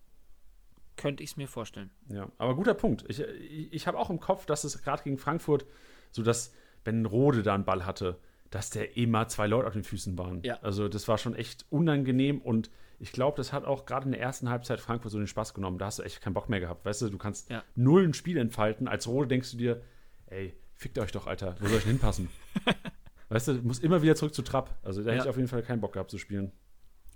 könnte 1.00 1.22
ich 1.22 1.30
es 1.30 1.36
mir 1.36 1.48
vorstellen. 1.48 1.90
Ja, 2.08 2.28
aber 2.38 2.54
guter 2.54 2.74
Punkt. 2.74 3.04
Ich, 3.08 3.20
ich, 3.20 3.72
ich 3.72 3.86
habe 3.86 3.98
auch 3.98 4.10
im 4.10 4.20
Kopf, 4.20 4.44
dass 4.46 4.64
es 4.64 4.82
gerade 4.82 5.02
gegen 5.02 5.16
Frankfurt 5.18 5.64
so, 6.12 6.22
dass, 6.22 6.52
wenn 6.84 7.06
Rode 7.06 7.42
da 7.42 7.54
einen 7.54 7.64
Ball 7.64 7.86
hatte, 7.86 8.18
dass 8.50 8.68
der 8.70 8.96
immer 8.96 9.26
zwei 9.28 9.46
Leute 9.46 9.66
auf 9.66 9.72
den 9.72 9.84
Füßen 9.84 10.18
waren. 10.18 10.42
Ja. 10.42 10.58
Also 10.62 10.88
das 10.88 11.08
war 11.08 11.18
schon 11.18 11.34
echt 11.34 11.64
unangenehm 11.70 12.40
und 12.40 12.70
ich 12.98 13.12
glaube, 13.12 13.36
das 13.38 13.52
hat 13.52 13.64
auch 13.64 13.86
gerade 13.86 14.04
in 14.06 14.12
der 14.12 14.20
ersten 14.20 14.50
Halbzeit 14.50 14.78
Frankfurt 14.80 15.10
so 15.12 15.16
den 15.18 15.26
Spaß 15.26 15.54
genommen. 15.54 15.78
Da 15.78 15.86
hast 15.86 15.98
du 16.00 16.02
echt 16.02 16.20
keinen 16.20 16.34
Bock 16.34 16.50
mehr 16.50 16.60
gehabt. 16.60 16.84
Weißt 16.84 17.00
du, 17.00 17.08
du 17.08 17.16
kannst 17.16 17.48
Ja. 17.50 17.64
null 17.74 18.04
ein 18.04 18.12
Spiel 18.12 18.36
entfalten. 18.36 18.88
Als 18.88 19.08
Rode 19.08 19.28
denkst 19.28 19.52
du 19.52 19.56
dir, 19.56 19.82
ey, 20.26 20.54
fickt 20.74 20.98
euch 20.98 21.10
doch, 21.12 21.26
Alter. 21.26 21.56
Wo 21.60 21.68
soll 21.68 21.78
ich 21.78 21.84
denn 21.84 21.92
hinpassen? 21.92 22.28
weißt 23.30 23.48
du, 23.48 23.54
du 23.54 23.62
musst 23.66 23.82
immer 23.82 24.02
wieder 24.02 24.16
zurück 24.16 24.34
zu 24.34 24.42
Trapp. 24.42 24.78
Also 24.82 25.02
da 25.02 25.08
Ja. 25.10 25.14
hätte 25.14 25.24
ich 25.24 25.30
auf 25.30 25.36
jeden 25.36 25.48
Fall 25.48 25.62
keinen 25.62 25.80
Bock 25.80 25.94
gehabt 25.94 26.10
zu 26.10 26.18
spielen. 26.18 26.52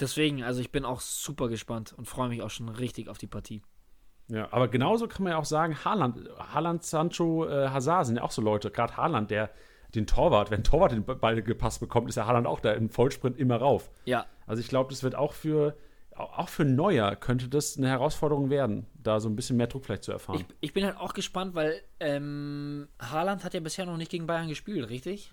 Deswegen, 0.01 0.43
also 0.43 0.61
ich 0.61 0.72
bin 0.72 0.85
auch 0.85 1.01
super 1.01 1.49
gespannt 1.49 1.93
und 1.93 2.07
freue 2.09 2.28
mich 2.28 2.43
auch 2.43 2.51
schon 2.51 2.68
richtig 2.68 3.09
auf 3.09 3.18
die 3.18 3.26
Partie. 3.28 3.62
Ja, 4.29 4.49
aber 4.51 4.68
genauso 4.68 5.07
kann 5.07 5.22
man 5.22 5.33
ja 5.33 5.39
auch 5.39 5.45
sagen, 5.45 5.77
Haaland, 5.85 6.29
Haaland, 6.39 6.83
Sancho, 6.83 7.47
äh, 7.47 7.68
Hazard 7.68 8.07
sind 8.07 8.16
ja 8.16 8.22
auch 8.22 8.31
so 8.31 8.41
Leute. 8.41 8.70
Gerade 8.70 8.97
Haaland, 8.97 9.31
der 9.31 9.51
den 9.95 10.07
Torwart, 10.07 10.51
wenn 10.51 10.64
Torwart 10.64 10.93
den 10.93 11.05
Ball 11.05 11.43
gepasst 11.43 11.81
bekommt, 11.81 12.09
ist 12.09 12.16
ja 12.16 12.27
Haaland 12.27 12.47
auch 12.47 12.61
da 12.61 12.72
im 12.72 12.89
Vollsprint 12.89 13.39
immer 13.39 13.57
rauf. 13.57 13.91
Ja, 14.07 14.27
Also 14.47 14.61
ich 14.61 14.68
glaube, 14.68 14.91
das 14.91 15.03
wird 15.03 15.14
auch 15.14 15.33
für 15.33 15.77
auch 16.16 16.49
für 16.49 16.64
Neuer 16.64 17.16
könnte 17.16 17.49
das 17.49 17.77
eine 17.77 17.89
Herausforderung 17.89 18.49
werden, 18.49 18.87
da 18.95 19.18
so 19.18 19.29
ein 19.29 19.35
bisschen 19.35 19.57
mehr 19.57 19.66
Druck 19.66 19.85
vielleicht 19.85 20.05
zu 20.05 20.12
erfahren. 20.12 20.45
ich, 20.49 20.57
ich 20.61 20.72
bin 20.72 20.85
halt 20.85 20.97
auch 20.97 21.12
gespannt, 21.12 21.57
weil 21.57 21.83
ähm, 21.99 22.87
Haaland 23.01 23.43
hat 23.43 23.53
ja 23.53 23.59
bisher 23.59 23.85
noch 23.85 23.97
nicht 23.97 24.12
gegen 24.12 24.27
Bayern 24.29 24.49
gespielt, 24.49 24.89
richtig? 24.91 25.33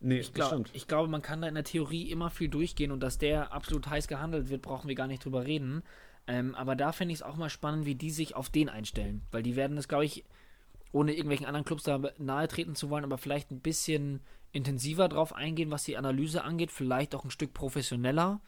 nee, 0.00 0.18
Ich, 0.18 0.32
glaub, 0.32 0.64
ich 0.72 0.88
glaube, 0.88 1.08
man 1.08 1.22
kann 1.22 1.42
da 1.42 1.48
in 1.48 1.54
der 1.54 1.64
Theorie 1.64 2.10
immer 2.10 2.30
viel 2.30 2.48
durchgehen 2.48 2.90
und 2.90 3.00
dass 3.00 3.18
der 3.18 3.52
absolut 3.52 3.88
heiß 3.88 4.08
gehandelt 4.08 4.48
wird, 4.48 4.62
brauchen 4.62 4.88
wir 4.88 4.94
gar 4.94 5.06
nicht 5.06 5.24
drüber 5.24 5.44
reden. 5.44 5.82
Ähm, 6.26 6.54
aber 6.54 6.76
da 6.76 6.92
finde 6.92 7.12
ich 7.12 7.20
es 7.20 7.22
auch 7.22 7.36
mal 7.36 7.50
spannend, 7.50 7.86
wie 7.86 7.94
die 7.94 8.10
sich 8.10 8.36
auf 8.36 8.50
den 8.50 8.68
einstellen. 8.68 9.22
Weil 9.30 9.42
die 9.42 9.56
werden 9.56 9.76
das, 9.76 9.88
glaube 9.88 10.04
ich, 10.04 10.24
ohne 10.92 11.12
irgendwelchen 11.12 11.46
anderen 11.46 11.64
Clubs 11.64 11.84
da 11.84 12.00
nahe 12.18 12.48
treten 12.48 12.74
zu 12.74 12.90
wollen, 12.90 13.04
aber 13.04 13.18
vielleicht 13.18 13.50
ein 13.50 13.60
bisschen 13.60 14.20
intensiver 14.52 15.08
drauf 15.08 15.34
eingehen, 15.34 15.70
was 15.70 15.84
die 15.84 15.96
Analyse 15.96 16.42
angeht, 16.42 16.70
vielleicht 16.70 17.14
auch 17.14 17.24
ein 17.24 17.30
Stück 17.30 17.54
professioneller. 17.54 18.40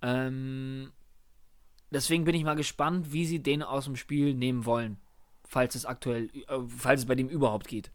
Ähm, 0.00 0.92
deswegen 1.90 2.24
bin 2.24 2.34
ich 2.34 2.44
mal 2.44 2.54
gespannt, 2.54 3.12
wie 3.12 3.26
sie 3.26 3.42
den 3.42 3.62
aus 3.62 3.84
dem 3.84 3.96
Spiel 3.96 4.34
nehmen 4.34 4.64
wollen, 4.64 4.98
falls 5.44 5.74
es 5.74 5.84
aktuell, 5.84 6.30
äh, 6.48 6.60
falls 6.68 7.02
es 7.02 7.06
bei 7.06 7.14
dem 7.14 7.28
überhaupt 7.28 7.68
geht. 7.68 7.90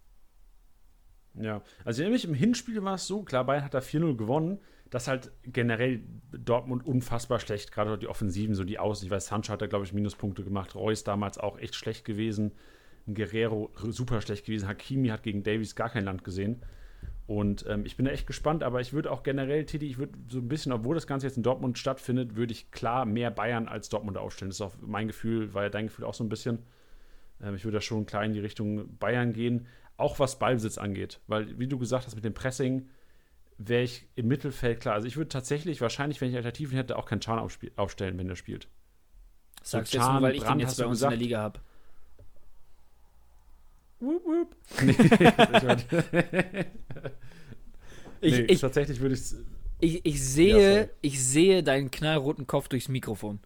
Ja, 1.36 1.62
also 1.86 2.04
nämlich 2.04 2.26
im 2.26 2.34
Hinspiel 2.34 2.84
war 2.84 2.96
es 2.96 3.08
so, 3.08 3.24
klar, 3.24 3.46
Bayern 3.46 3.64
hat 3.64 3.74
da 3.74 3.80
4-0 3.80 4.16
gewonnen, 4.16 4.60
dass 4.90 5.08
halt 5.08 5.32
generell 5.44 6.02
Dortmund 6.32 6.86
unfassbar 6.86 7.40
schlecht, 7.40 7.72
gerade 7.72 7.98
die 7.98 8.08
Offensiven, 8.08 8.56
so 8.56 8.64
die 8.64 8.80
Außen. 8.80 9.06
Ich 9.06 9.12
weiß, 9.12 9.28
Sancho 9.28 9.54
hat 9.54 9.62
da, 9.62 9.68
glaube 9.68 9.86
ich, 9.86 9.94
Minuspunkte 9.94 10.44
gemacht, 10.44 10.76
Reus 10.76 11.04
damals 11.04 11.38
auch 11.38 11.60
echt 11.60 11.76
schlecht 11.76 12.06
gewesen, 12.06 12.52
Guerrero 13.08 13.72
super 13.76 14.22
schlecht 14.22 14.46
gewesen, 14.46 14.68
Hakimi 14.68 15.10
hat 15.10 15.24
gegen 15.24 15.44
Davies 15.44 15.76
gar 15.76 15.90
kein 15.90 16.06
Land 16.06 16.24
gesehen. 16.24 16.62
Und 17.28 17.64
ähm, 17.68 17.86
ich 17.86 17.96
bin 17.96 18.08
da 18.08 18.12
echt 18.12 18.26
gespannt, 18.26 18.64
aber 18.64 18.82
ich 18.82 18.92
würde 18.92 19.12
auch 19.12 19.22
generell, 19.22 19.64
Titi, 19.64 19.86
ich 19.86 20.00
würde 20.00 20.18
so 20.28 20.40
ein 20.40 20.48
bisschen, 20.48 20.72
obwohl 20.72 20.96
das 20.96 21.06
Ganze 21.06 21.28
jetzt 21.28 21.38
in 21.38 21.44
Dortmund 21.44 21.78
stattfindet, 21.78 22.36
würde 22.36 22.52
ich 22.52 22.72
klar 22.72 23.06
mehr 23.06 23.30
Bayern 23.30 23.68
als 23.68 23.90
Dortmund 23.90 24.18
aufstellen. 24.18 24.50
Das 24.50 24.58
ist 24.58 24.62
auch 24.62 24.74
mein 24.82 25.06
Gefühl, 25.06 25.54
war 25.54 25.64
ja 25.64 25.70
dein 25.70 25.88
Gefühl 25.88 26.06
auch 26.06 26.16
so 26.16 26.24
ein 26.24 26.30
bisschen. 26.30 26.58
Ähm, 27.40 27.54
ich 27.54 27.66
würde 27.66 27.78
da 27.78 27.82
schon 27.82 28.08
klar 28.08 28.26
in 28.26 28.34
die 28.34 28.40
Richtung 28.40 28.98
Bayern 28.98 29.34
gehen, 29.34 29.68
auch 29.96 30.18
was 30.18 30.40
Ballbesitz 30.40 30.80
angeht. 30.80 31.20
Weil, 31.28 31.60
wie 31.60 31.68
du 31.68 31.78
gesagt 31.78 32.08
hast, 32.08 32.16
mit 32.16 32.26
dem 32.26 32.34
Pressing 32.34 32.90
wäre 33.60 33.84
ich 33.84 34.08
im 34.16 34.28
Mittelfeld 34.28 34.80
klar. 34.80 34.96
Also 34.96 35.08
ich 35.08 35.18
würde 35.18 35.30
tatsächlich, 35.30 35.82
wahrscheinlich, 35.82 36.20
wenn 36.22 36.30
ich 36.30 36.36
Alternativen 36.36 36.76
hätte, 36.76 36.98
auch 36.98 37.06
keinen 37.06 37.22
Chan 37.22 37.38
aufstellen, 37.76 38.18
wenn 38.18 38.30
er 38.30 38.36
spielt. 38.36 38.68
Sagst 39.62 39.92
so, 39.92 39.98
du 39.98 40.04
jetzt 40.04 40.12
nur, 40.12 40.22
weil 40.22 40.36
ich 40.36 40.42
Brand, 40.42 40.62
den 40.62 40.68
jetzt 40.68 40.78
bei 40.78 40.86
uns 40.86 41.00
gesagt? 41.00 41.14
in 41.14 41.20
der 41.20 41.26
Liga 41.26 41.42
habe. 41.42 41.60
Whoop, 44.00 44.26
whoop. 44.26 44.56
Nee, 48.22 48.28
ich, 48.34 48.38
nee, 48.38 48.46
ich, 48.46 48.60
tatsächlich 48.60 49.00
würde 49.00 49.16
ich 49.16 49.22
ich, 49.82 50.06
ich 50.06 50.24
sehe, 50.24 50.82
ja, 50.82 50.88
ich 51.02 51.24
sehe 51.24 51.64
deinen 51.64 51.90
knallroten 51.90 52.48
Kopf 52.48 52.68
durchs 52.68 52.90
Mikrofon. 52.90 53.40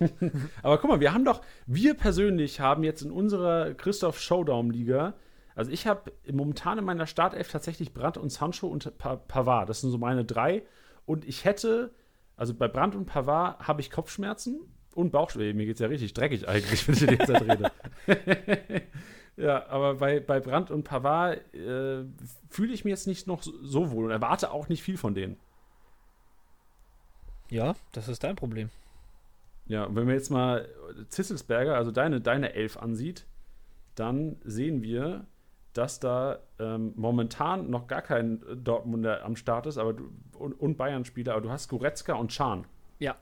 Aber 0.62 0.78
guck 0.78 0.90
mal, 0.90 1.00
wir 1.00 1.12
haben 1.12 1.24
doch, 1.24 1.42
wir 1.66 1.94
persönlich 1.94 2.60
haben 2.60 2.82
jetzt 2.82 3.02
in 3.02 3.10
unserer 3.10 3.74
Christoph 3.74 4.20
Showdown-Liga, 4.20 5.14
also 5.56 5.70
ich 5.70 5.86
habe 5.86 6.12
momentan 6.30 6.78
in 6.78 6.84
meiner 6.84 7.06
Startelf 7.06 7.50
tatsächlich 7.50 7.94
Brandt 7.94 8.18
und 8.18 8.30
Sancho 8.30 8.68
und 8.68 8.96
pa 8.98 9.16
Pavard. 9.16 9.68
Das 9.70 9.80
sind 9.80 9.90
so 9.90 9.96
meine 9.96 10.24
drei. 10.24 10.62
Und 11.06 11.26
ich 11.26 11.46
hätte, 11.46 11.92
also 12.36 12.52
bei 12.52 12.68
Brandt 12.68 12.94
und 12.94 13.06
Pavard 13.06 13.66
habe 13.66 13.80
ich 13.80 13.90
Kopfschmerzen 13.90 14.60
und 14.94 15.12
Bauchschmerzen. 15.12 15.56
Mir 15.56 15.64
geht 15.64 15.76
es 15.76 15.80
ja 15.80 15.86
richtig 15.88 16.12
dreckig 16.12 16.46
eigentlich, 16.46 16.86
wenn 16.88 16.94
ich 16.94 17.00
die 17.00 17.16
ganze 17.16 17.32
Zeit 17.32 17.42
rede. 17.42 18.82
ja, 19.38 19.66
aber 19.68 19.94
bei, 19.94 20.20
bei 20.20 20.40
Brandt 20.40 20.70
und 20.70 20.84
Pavard 20.84 21.38
äh, 21.54 22.04
fühle 22.50 22.74
ich 22.74 22.84
mich 22.84 22.90
jetzt 22.90 23.06
nicht 23.06 23.26
noch 23.26 23.42
so 23.42 23.90
wohl 23.90 24.04
und 24.04 24.10
erwarte 24.10 24.50
auch 24.50 24.68
nicht 24.68 24.82
viel 24.82 24.98
von 24.98 25.14
denen. 25.14 25.38
Ja, 27.48 27.76
das 27.92 28.08
ist 28.08 28.22
dein 28.24 28.36
Problem. 28.36 28.68
Ja, 29.68 29.84
und 29.84 29.96
wenn 29.96 30.04
man 30.04 30.14
jetzt 30.14 30.30
mal 30.30 30.68
Zisselsberger, 31.08 31.76
also 31.76 31.92
deine, 31.92 32.20
deine 32.20 32.52
Elf 32.52 32.76
ansieht, 32.76 33.24
dann 33.94 34.36
sehen 34.44 34.82
wir, 34.82 35.26
dass 35.76 36.00
da 36.00 36.38
ähm, 36.58 36.92
momentan 36.96 37.70
noch 37.70 37.86
gar 37.86 38.02
kein 38.02 38.42
Dortmunder 38.62 39.24
am 39.24 39.36
Start 39.36 39.66
ist 39.66 39.78
aber 39.78 39.92
du, 39.92 40.10
und, 40.38 40.52
und 40.54 40.76
Bayern-Spieler, 40.76 41.32
aber 41.32 41.42
du 41.42 41.50
hast 41.50 41.68
Goretzka 41.68 42.14
und 42.14 42.32
Schahn. 42.32 42.66
Ja. 42.98 43.16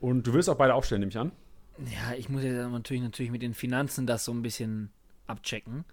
Und 0.00 0.26
du 0.26 0.32
willst 0.32 0.50
auch 0.50 0.56
beide 0.56 0.74
aufstellen, 0.74 1.00
nehme 1.00 1.10
ich 1.10 1.18
an? 1.18 1.32
Ja, 1.78 2.14
ich 2.16 2.28
muss 2.28 2.42
ja 2.42 2.68
natürlich, 2.68 3.02
natürlich 3.02 3.32
mit 3.32 3.42
den 3.42 3.54
Finanzen 3.54 4.06
das 4.06 4.24
so 4.24 4.32
ein 4.32 4.42
bisschen 4.42 4.90
abchecken. 5.26 5.84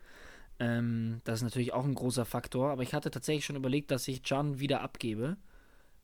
Ähm, 0.59 1.21
das 1.23 1.39
ist 1.39 1.43
natürlich 1.43 1.73
auch 1.73 1.85
ein 1.85 1.95
großer 1.95 2.25
Faktor, 2.25 2.69
aber 2.71 2.83
ich 2.83 2.93
hatte 2.93 3.09
tatsächlich 3.09 3.45
schon 3.45 3.55
überlegt, 3.55 3.89
dass 3.89 4.07
ich 4.07 4.21
Can 4.21 4.59
wieder 4.59 4.81
abgebe, 4.81 5.37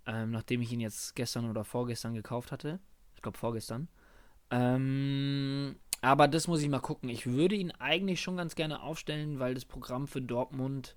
ähm, 0.08 0.32
nachdem 0.32 0.62
ich 0.62 0.72
ihn 0.72 0.80
jetzt 0.80 1.16
gestern 1.16 1.50
oder 1.50 1.64
vorgestern 1.64 2.16
gekauft 2.16 2.52
hatte. 2.52 2.80
Ich 3.16 3.22
glaube 3.22 3.38
vorgestern. 3.38 3.88
Ähm, 4.50 5.76
aber 6.02 6.28
das 6.28 6.48
muss 6.48 6.62
ich 6.62 6.70
mal 6.70 6.80
gucken. 6.80 7.10
Ich 7.10 7.26
würde 7.28 7.56
ihn 7.56 7.72
eigentlich 7.72 8.22
schon 8.22 8.38
ganz 8.38 8.56
gerne 8.56 8.82
aufstellen, 8.82 9.40
weil 9.40 9.54
das 9.54 9.66
Programm 9.66 10.08
für 10.08 10.22
Dortmund 10.22 10.96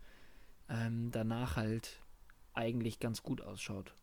ähm, 0.68 1.10
danach 1.10 1.56
halt 1.56 2.00
eigentlich 2.54 3.00
ganz 3.00 3.22
gut 3.22 3.40
ausschaut. 3.40 3.94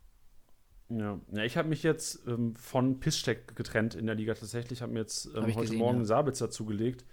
Ja, 0.89 1.19
ja 1.31 1.43
ich 1.43 1.57
habe 1.57 1.69
mich 1.69 1.83
jetzt 1.83 2.25
ähm, 2.27 2.55
von 2.55 2.99
Piszczek 2.99 3.55
getrennt 3.55 3.95
in 3.95 4.05
der 4.05 4.15
Liga 4.15 4.33
tatsächlich. 4.33 4.81
habe 4.81 4.93
mir 4.93 4.99
jetzt 4.99 5.25
ähm, 5.27 5.35
hab 5.35 5.43
heute 5.43 5.59
gesehen, 5.61 5.77
Morgen 5.77 5.99
ja. 5.99 6.05
Sabitzer 6.05 6.49
zugelegt. 6.49 7.05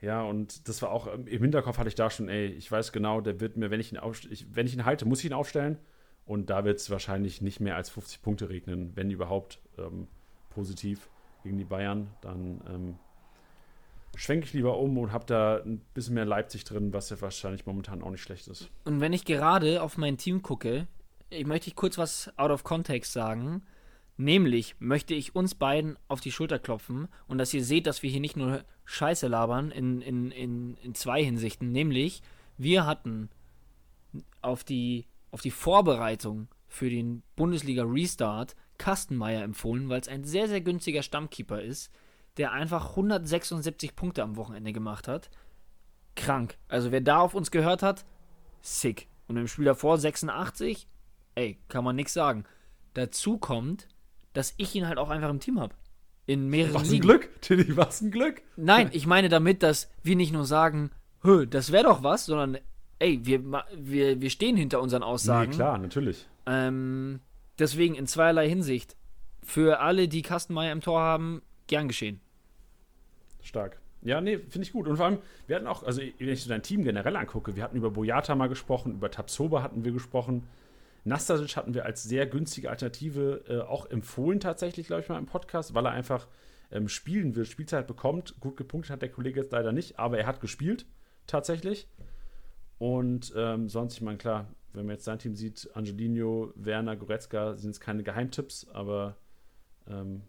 Ja, 0.00 0.22
und 0.22 0.68
das 0.68 0.82
war 0.82 0.90
auch 0.90 1.12
ähm, 1.12 1.26
im 1.26 1.42
Hinterkopf 1.42 1.78
hatte 1.78 1.88
ich 1.88 1.94
da 1.94 2.10
schon, 2.10 2.28
ey, 2.28 2.46
ich 2.46 2.70
weiß 2.70 2.92
genau, 2.92 3.20
der 3.20 3.40
wird 3.40 3.56
mir, 3.56 3.70
wenn 3.70 3.80
ich 3.80 3.92
ihn, 3.92 3.98
ich, 4.30 4.54
wenn 4.54 4.66
ich 4.66 4.74
ihn 4.74 4.84
halte, 4.84 5.06
muss 5.06 5.20
ich 5.20 5.26
ihn 5.26 5.32
aufstellen. 5.32 5.78
Und 6.26 6.50
da 6.50 6.64
wird 6.64 6.80
es 6.80 6.90
wahrscheinlich 6.90 7.40
nicht 7.40 7.60
mehr 7.60 7.76
als 7.76 7.88
50 7.90 8.20
Punkte 8.20 8.48
regnen, 8.48 8.92
wenn 8.96 9.10
überhaupt 9.10 9.60
ähm, 9.78 10.08
positiv 10.50 11.08
gegen 11.44 11.56
die 11.56 11.64
Bayern. 11.64 12.08
Dann 12.20 12.60
ähm, 12.68 12.98
schwenke 14.16 14.46
ich 14.46 14.52
lieber 14.52 14.78
um 14.78 14.98
und 14.98 15.12
habe 15.12 15.26
da 15.26 15.58
ein 15.58 15.80
bisschen 15.94 16.14
mehr 16.14 16.24
Leipzig 16.24 16.64
drin, 16.64 16.92
was 16.92 17.10
ja 17.10 17.20
wahrscheinlich 17.20 17.66
momentan 17.66 18.02
auch 18.02 18.10
nicht 18.10 18.22
schlecht 18.22 18.48
ist. 18.48 18.70
Und 18.84 19.00
wenn 19.00 19.12
ich 19.12 19.24
gerade 19.24 19.82
auf 19.82 19.98
mein 19.98 20.16
Team 20.16 20.42
gucke, 20.42 20.86
ich 21.30 21.46
möchte 21.46 21.68
ich 21.68 21.76
kurz 21.76 21.98
was 21.98 22.32
out 22.36 22.50
of 22.50 22.64
context 22.64 23.12
sagen. 23.12 23.62
Nämlich 24.18 24.76
möchte 24.78 25.14
ich 25.14 25.34
uns 25.34 25.54
beiden 25.54 25.98
auf 26.08 26.20
die 26.20 26.32
Schulter 26.32 26.58
klopfen 26.58 27.08
und 27.28 27.36
dass 27.36 27.52
ihr 27.52 27.62
seht, 27.62 27.86
dass 27.86 28.02
wir 28.02 28.08
hier 28.08 28.20
nicht 28.20 28.36
nur 28.36 28.64
Scheiße 28.86 29.26
labern 29.26 29.70
in, 29.70 30.00
in, 30.00 30.30
in, 30.30 30.76
in 30.78 30.94
zwei 30.94 31.22
Hinsichten. 31.22 31.70
Nämlich, 31.70 32.22
wir 32.56 32.86
hatten 32.86 33.28
auf 34.40 34.64
die, 34.64 35.06
auf 35.30 35.42
die 35.42 35.50
Vorbereitung 35.50 36.48
für 36.66 36.88
den 36.88 37.22
Bundesliga 37.36 37.84
Restart 37.84 38.56
Kastenmeier 38.78 39.42
empfohlen, 39.42 39.90
weil 39.90 40.00
es 40.00 40.08
ein 40.08 40.24
sehr, 40.24 40.48
sehr 40.48 40.62
günstiger 40.62 41.02
Stammkeeper 41.02 41.60
ist 41.60 41.90
der 42.36 42.52
einfach 42.52 42.90
176 42.90 43.96
Punkte 43.96 44.22
am 44.22 44.36
Wochenende 44.36 44.72
gemacht 44.72 45.08
hat. 45.08 45.30
Krank. 46.14 46.56
Also 46.68 46.92
wer 46.92 47.00
da 47.00 47.18
auf 47.18 47.34
uns 47.34 47.50
gehört 47.50 47.82
hat, 47.82 48.04
sick. 48.60 49.08
Und 49.28 49.36
im 49.36 49.48
Spiel 49.48 49.64
davor 49.64 49.98
86, 49.98 50.88
ey, 51.34 51.58
kann 51.68 51.84
man 51.84 51.96
nichts 51.96 52.12
sagen. 52.12 52.44
Dazu 52.94 53.38
kommt, 53.38 53.88
dass 54.32 54.54
ich 54.56 54.74
ihn 54.74 54.86
halt 54.86 54.98
auch 54.98 55.10
einfach 55.10 55.30
im 55.30 55.40
Team 55.40 55.60
habe. 55.60 55.74
In 56.26 56.48
mehreren 56.48 56.74
Was 56.74 56.90
ein 56.90 57.00
Glück, 57.00 57.40
Tilly, 57.40 57.76
was 57.76 58.00
ein 58.00 58.10
Glück. 58.10 58.42
Nein, 58.56 58.90
ich 58.92 59.06
meine 59.06 59.28
damit, 59.28 59.62
dass 59.62 59.90
wir 60.02 60.16
nicht 60.16 60.32
nur 60.32 60.44
sagen, 60.44 60.90
Hö, 61.22 61.46
das 61.46 61.72
wäre 61.72 61.84
doch 61.84 62.02
was, 62.02 62.26
sondern 62.26 62.58
ey, 62.98 63.20
wir, 63.24 63.42
wir, 63.76 64.20
wir 64.20 64.30
stehen 64.30 64.56
hinter 64.56 64.80
unseren 64.80 65.02
Aussagen. 65.02 65.50
Nee, 65.50 65.56
klar, 65.56 65.78
natürlich. 65.78 66.26
Ähm, 66.46 67.20
deswegen 67.58 67.94
in 67.94 68.06
zweierlei 68.06 68.48
Hinsicht. 68.48 68.96
Für 69.42 69.80
alle, 69.80 70.08
die 70.08 70.22
Kastenmeier 70.22 70.72
im 70.72 70.80
Tor 70.80 71.00
haben, 71.00 71.42
gern 71.68 71.88
geschehen. 71.88 72.20
Stark. 73.46 73.80
Ja, 74.02 74.20
nee, 74.20 74.38
finde 74.38 74.66
ich 74.66 74.72
gut. 74.72 74.86
Und 74.86 74.96
vor 74.96 75.06
allem, 75.06 75.18
wir 75.46 75.56
hatten 75.56 75.66
auch, 75.66 75.82
also 75.82 76.00
wenn 76.00 76.28
ich 76.28 76.42
so 76.42 76.48
dein 76.48 76.62
Team 76.62 76.84
generell 76.84 77.16
angucke, 77.16 77.56
wir 77.56 77.62
hatten 77.62 77.76
über 77.76 77.90
Boyata 77.90 78.34
mal 78.34 78.48
gesprochen, 78.48 78.92
über 78.92 79.10
Tabsoba 79.10 79.62
hatten 79.62 79.84
wir 79.84 79.92
gesprochen. 79.92 80.44
Nastasic 81.04 81.56
hatten 81.56 81.74
wir 81.74 81.84
als 81.84 82.02
sehr 82.02 82.26
günstige 82.26 82.68
Alternative 82.68 83.44
äh, 83.48 83.60
auch 83.60 83.88
empfohlen, 83.90 84.40
tatsächlich, 84.40 84.88
glaube 84.88 85.02
ich, 85.02 85.08
mal 85.08 85.18
im 85.18 85.26
Podcast, 85.26 85.74
weil 85.74 85.86
er 85.86 85.92
einfach 85.92 86.26
ähm, 86.70 86.88
spielen 86.88 87.34
will, 87.36 87.44
Spielzeit 87.44 87.86
bekommt. 87.86 88.38
Gut 88.40 88.56
gepunktet 88.56 88.90
hat 88.90 89.02
der 89.02 89.10
Kollege 89.10 89.40
jetzt 89.40 89.52
leider 89.52 89.72
nicht, 89.72 89.98
aber 89.98 90.18
er 90.18 90.26
hat 90.26 90.40
gespielt, 90.40 90.86
tatsächlich. 91.26 91.88
Und 92.78 93.32
ähm, 93.36 93.68
sonst, 93.68 93.94
ich 93.94 94.02
meine, 94.02 94.18
klar, 94.18 94.52
wenn 94.72 94.86
man 94.86 94.96
jetzt 94.96 95.04
sein 95.04 95.18
Team 95.18 95.34
sieht, 95.34 95.70
Angelino, 95.74 96.52
Werner, 96.54 96.96
Goretzka 96.96 97.56
sind 97.56 97.70
es 97.70 97.80
keine 97.80 98.02
Geheimtipps, 98.02 98.68
aber 98.72 99.16
ähm, 99.88 100.22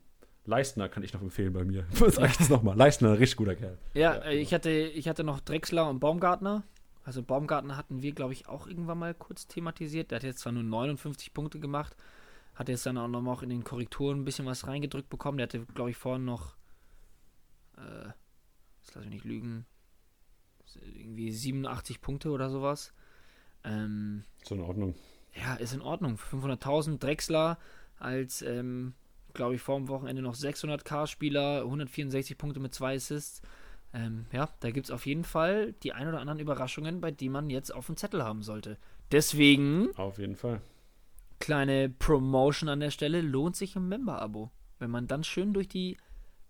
Leistner 0.47 0.89
kann 0.89 1.03
ich 1.03 1.13
noch 1.13 1.21
empfehlen 1.21 1.53
bei 1.53 1.63
mir. 1.63 1.85
Sag 1.91 2.31
ich 2.31 2.37
das 2.37 2.49
nochmal. 2.49 2.75
Leistner, 2.75 3.19
richtig 3.19 3.37
guter 3.37 3.55
Kerl. 3.55 3.77
Ja, 3.93 4.15
ja, 4.15 4.21
äh, 4.23 4.37
ich 4.37 4.53
hatte, 4.53 4.69
ich 4.69 5.07
hatte 5.07 5.23
noch 5.23 5.41
Drexler 5.41 5.89
und 5.89 5.99
Baumgartner. 5.99 6.63
Also 7.03 7.21
Baumgartner 7.21 7.77
hatten 7.77 8.01
wir, 8.01 8.13
glaube 8.13 8.33
ich, 8.33 8.47
auch 8.47 8.67
irgendwann 8.67 8.97
mal 8.97 9.13
kurz 9.13 9.47
thematisiert. 9.47 10.11
Der 10.11 10.17
hat 10.17 10.23
jetzt 10.23 10.39
zwar 10.39 10.53
nur 10.53 10.63
59 10.63 11.33
Punkte 11.33 11.59
gemacht, 11.59 11.95
hat 12.55 12.69
jetzt 12.69 12.85
dann 12.85 12.97
auch 12.97 13.07
noch 13.07 13.21
mal 13.21 13.41
in 13.43 13.49
den 13.49 13.63
Korrekturen 13.63 14.19
ein 14.21 14.25
bisschen 14.25 14.45
was 14.45 14.67
reingedrückt 14.67 15.09
bekommen. 15.09 15.37
Der 15.37 15.47
hatte, 15.47 15.65
glaube 15.73 15.91
ich, 15.91 15.97
vorhin 15.97 16.25
noch, 16.25 16.55
äh, 17.77 18.11
das 18.85 18.95
lass 18.95 19.03
mich 19.03 19.13
nicht 19.13 19.25
lügen, 19.25 19.65
irgendwie 20.83 21.31
87 21.31 22.01
Punkte 22.01 22.29
oder 22.31 22.49
sowas. 22.49 22.93
Ähm, 23.63 24.23
ist 24.41 24.51
in 24.51 24.61
Ordnung. 24.61 24.95
Ja, 25.33 25.55
ist 25.55 25.73
in 25.73 25.81
Ordnung. 25.81 26.17
500.000 26.17 26.99
Drexler 26.99 27.57
als 27.99 28.41
ähm, 28.41 28.93
glaube 29.37 29.55
ich, 29.55 29.61
vor 29.61 29.77
dem 29.77 29.87
Wochenende 29.87 30.21
noch 30.21 30.35
600k-Spieler, 30.35 31.61
164 31.61 32.37
Punkte 32.37 32.59
mit 32.59 32.73
zwei 32.73 32.95
Assists. 32.95 33.41
Ähm, 33.93 34.25
ja, 34.33 34.49
da 34.59 34.71
gibt 34.71 34.87
es 34.87 34.91
auf 34.91 35.05
jeden 35.05 35.23
Fall 35.23 35.73
die 35.83 35.93
ein 35.93 36.09
oder 36.09 36.19
anderen 36.19 36.39
Überraschungen, 36.39 36.99
bei 36.99 37.11
denen 37.11 37.31
man 37.31 37.49
jetzt 37.49 37.73
auf 37.73 37.85
dem 37.85 37.95
Zettel 37.95 38.23
haben 38.23 38.43
sollte. 38.43 38.77
Deswegen. 39.11 39.95
Auf 39.95 40.17
jeden 40.19 40.35
Fall. 40.35 40.61
Kleine 41.39 41.87
Promotion 41.87 42.67
an 42.67 42.81
der 42.81 42.91
Stelle: 42.91 43.21
lohnt 43.21 43.55
sich 43.55 43.77
ein 43.77 43.87
Member-Abo. 43.87 44.51
Wenn 44.79 44.91
man 44.91 45.07
dann 45.07 45.23
schön 45.23 45.53
durch 45.53 45.69
die 45.69 45.97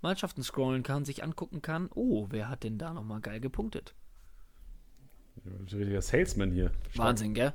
Mannschaften 0.02 0.44
scrollen 0.44 0.84
kann, 0.84 1.06
sich 1.06 1.24
angucken 1.24 1.62
kann, 1.62 1.90
oh, 1.94 2.28
wer 2.30 2.50
hat 2.50 2.64
denn 2.64 2.78
da 2.78 2.94
nochmal 2.94 3.22
geil 3.22 3.40
gepunktet? 3.40 3.94
Ein 5.46 5.68
richtiger 5.72 6.02
Salesman 6.02 6.52
hier. 6.52 6.72
Wahnsinn, 6.96 7.34
gell? 7.34 7.54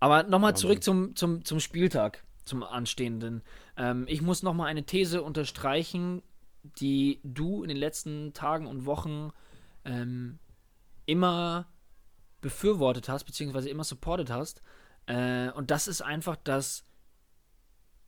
Aber 0.00 0.22
nochmal 0.24 0.56
zurück 0.56 0.82
zum, 0.82 1.16
zum, 1.16 1.44
zum 1.44 1.60
Spieltag, 1.60 2.24
zum 2.44 2.62
anstehenden. 2.62 3.42
Ähm, 3.76 4.06
ich 4.08 4.22
muss 4.22 4.42
nochmal 4.42 4.68
eine 4.68 4.84
These 4.84 5.22
unterstreichen, 5.22 6.22
die 6.62 7.20
du 7.24 7.62
in 7.62 7.68
den 7.68 7.76
letzten 7.76 8.32
Tagen 8.32 8.66
und 8.66 8.86
Wochen 8.86 9.30
ähm, 9.84 10.38
immer 11.06 11.66
befürwortet 12.40 13.08
hast, 13.08 13.24
beziehungsweise 13.24 13.68
immer 13.68 13.84
supportet 13.84 14.30
hast. 14.30 14.62
Äh, 15.06 15.50
und 15.50 15.70
das 15.70 15.88
ist 15.88 16.02
einfach, 16.02 16.36
dass 16.36 16.84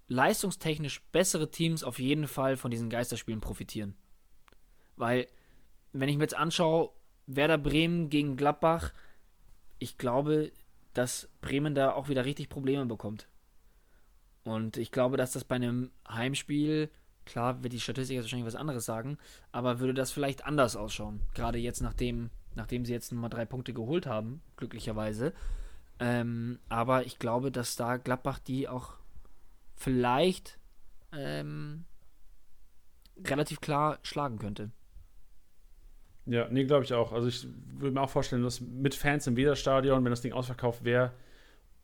leistungstechnisch 0.09 1.03
bessere 1.11 1.51
Teams 1.51 1.83
auf 1.83 1.99
jeden 1.99 2.29
Fall 2.29 2.57
von 2.57 2.71
diesen 2.71 2.91
Geisterspielen 2.91 3.41
profitieren. 3.41 3.97
Weil, 4.97 5.27
wenn 5.93 6.09
ich 6.09 6.17
mir 6.17 6.25
jetzt 6.25 6.37
anschaue, 6.37 6.91
Werder 7.27 7.59
Bremen 7.59 8.09
gegen 8.09 8.37
Gladbach, 8.37 8.93
ich 9.79 9.99
glaube, 9.99 10.53
dass 10.95 11.29
Bremen 11.41 11.75
da 11.75 11.93
auch 11.93 12.09
wieder 12.09 12.25
richtig 12.25 12.49
Probleme 12.49 12.87
bekommt. 12.87 13.29
Und 14.47 14.77
ich 14.77 14.93
glaube, 14.93 15.17
dass 15.17 15.33
das 15.33 15.43
bei 15.45 15.57
einem 15.57 15.91
Heimspiel, 16.09 16.89
klar 17.25 17.65
wird 17.65 17.73
die 17.73 17.81
Statistik 17.81 18.15
jetzt 18.15 18.27
wahrscheinlich 18.27 18.47
was 18.47 18.55
anderes 18.55 18.85
sagen, 18.85 19.19
aber 19.51 19.81
würde 19.81 19.93
das 19.93 20.13
vielleicht 20.13 20.47
anders 20.47 20.77
ausschauen. 20.77 21.21
Gerade 21.35 21.59
jetzt, 21.59 21.81
nachdem, 21.81 22.31
nachdem 22.55 22.85
sie 22.85 22.93
jetzt 22.93 23.13
nochmal 23.13 23.29
drei 23.29 23.45
Punkte 23.45 23.75
geholt 23.75 24.07
haben, 24.07 24.41
glücklicherweise. 24.57 25.33
Ähm, 25.99 26.61
aber 26.69 27.07
ich 27.07 27.19
glaube, 27.19 27.51
dass 27.51 27.75
da 27.75 27.97
Gladbach 27.97 28.39
die 28.39 28.69
auch 28.69 28.95
vielleicht 29.75 30.61
ähm, 31.13 31.85
relativ 33.25 33.61
klar 33.61 33.99
schlagen 34.03 34.39
könnte. 34.39 34.71
Ja, 36.27 36.49
nee, 36.49 36.65
glaube 36.65 36.85
ich 36.85 36.93
auch. 36.93 37.13
Also 37.13 37.27
ich 37.27 37.49
würde 37.79 37.95
mir 37.95 38.01
auch 38.01 38.11
vorstellen, 38.11 38.45
dass 38.45 38.61
mit 38.61 38.95
Fans 38.95 39.27
im 39.27 39.37
Weserstadion, 39.37 40.05
wenn 40.05 40.11
das 40.11 40.23
Ding 40.23 40.33
ausverkauft 40.33 40.85
wäre, 40.85 41.13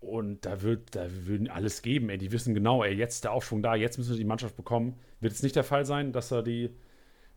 und 0.03 0.45
da 0.45 0.63
wird, 0.63 0.95
da 0.95 1.07
würden 1.27 1.49
alles 1.49 1.83
geben, 1.83 2.09
ey. 2.11 2.19
Die 2.19 2.33
wissen 2.33 2.55
genau, 2.55 2.83
ey, 2.85 2.95
jetzt 2.95 3.15
ist 3.17 3.25
der 3.25 3.33
Aufschwung 3.33 3.63
da, 3.63 3.75
jetzt 3.75 3.99
müssen 3.99 4.11
wir 4.11 4.19
die 4.19 4.25
Mannschaft 4.25 4.57
bekommen. 4.57 4.97
Wird 5.21 5.33
es 5.33 5.43
nicht 5.43 5.57
der 5.57 5.65
Fall 5.65 5.85
sein, 5.87 6.13
dass 6.13 6.29
da 6.29 6.43
die, 6.43 6.71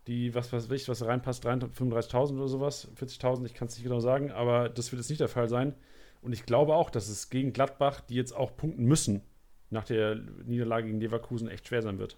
die, 0.07 0.33
was 0.35 0.51
weiß 0.51 0.69
ich, 0.71 0.87
was 0.89 0.99
da 0.99 1.05
reinpasst, 1.07 1.45
35.000 1.45 2.35
oder 2.37 2.47
sowas, 2.47 2.87
40.000, 2.99 3.45
ich 3.45 3.53
kann 3.53 3.67
es 3.67 3.75
nicht 3.75 3.83
genau 3.83 3.99
sagen, 3.99 4.31
aber 4.31 4.69
das 4.69 4.91
wird 4.91 4.99
jetzt 5.01 5.09
nicht 5.09 5.21
der 5.21 5.27
Fall 5.29 5.47
sein. 5.49 5.73
Und 6.21 6.33
ich 6.33 6.45
glaube 6.45 6.73
auch, 6.75 6.89
dass 6.89 7.07
es 7.07 7.29
gegen 7.29 7.53
Gladbach, 7.53 8.01
die 8.01 8.15
jetzt 8.15 8.35
auch 8.35 8.55
punkten 8.57 8.85
müssen, 8.85 9.21
nach 9.69 9.83
der 9.85 10.15
Niederlage 10.45 10.87
gegen 10.87 10.99
Leverkusen 10.99 11.47
echt 11.47 11.67
schwer 11.67 11.81
sein 11.81 11.99
wird. 11.99 12.17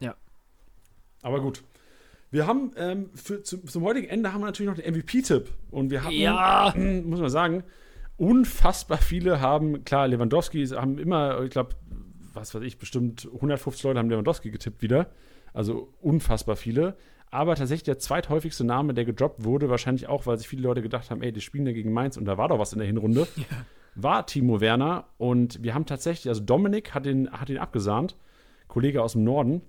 Ja. 0.00 0.14
Aber 1.22 1.40
gut. 1.40 1.62
Wir 2.32 2.46
haben 2.46 2.70
ähm, 2.76 3.10
für, 3.14 3.42
zum, 3.42 3.66
zum 3.66 3.82
heutigen 3.82 4.06
Ende 4.08 4.32
haben 4.32 4.40
wir 4.40 4.46
natürlich 4.46 4.70
noch 4.70 4.80
den 4.80 4.94
MVP-Tipp. 4.94 5.48
Und 5.72 5.90
wir 5.90 6.04
haben, 6.04 6.12
Ja. 6.12 6.72
muss 6.76 7.18
man 7.20 7.28
sagen, 7.30 7.64
unfassbar 8.20 8.98
viele 8.98 9.40
haben, 9.40 9.82
klar, 9.84 10.06
Lewandowski 10.06 10.66
haben 10.66 10.98
immer, 10.98 11.40
ich 11.40 11.50
glaube, 11.50 11.70
was 12.34 12.54
weiß 12.54 12.62
ich, 12.62 12.76
bestimmt 12.76 13.26
150 13.32 13.82
Leute 13.82 13.98
haben 13.98 14.10
Lewandowski 14.10 14.50
getippt 14.50 14.82
wieder. 14.82 15.10
Also 15.54 15.94
unfassbar 16.02 16.56
viele. 16.56 16.96
Aber 17.30 17.54
tatsächlich 17.54 17.84
der 17.84 17.98
zweithäufigste 17.98 18.62
Name, 18.62 18.92
der 18.92 19.06
gedroppt 19.06 19.44
wurde, 19.44 19.70
wahrscheinlich 19.70 20.06
auch, 20.06 20.26
weil 20.26 20.36
sich 20.36 20.48
viele 20.48 20.62
Leute 20.62 20.82
gedacht 20.82 21.10
haben, 21.10 21.22
ey, 21.22 21.32
die 21.32 21.40
spielen 21.40 21.66
ja 21.66 21.72
gegen 21.72 21.94
Mainz 21.94 22.18
und 22.18 22.26
da 22.26 22.36
war 22.36 22.48
doch 22.48 22.58
was 22.58 22.74
in 22.74 22.78
der 22.78 22.86
Hinrunde, 22.86 23.26
war 23.94 24.26
Timo 24.26 24.60
Werner. 24.60 25.06
Und 25.16 25.62
wir 25.62 25.72
haben 25.72 25.86
tatsächlich, 25.86 26.28
also 26.28 26.42
Dominik 26.42 26.94
hat 26.94 27.06
ihn, 27.06 27.30
hat 27.32 27.48
ihn 27.48 27.58
abgesahnt, 27.58 28.16
Kollege 28.68 29.02
aus 29.02 29.12
dem 29.12 29.24
Norden. 29.24 29.62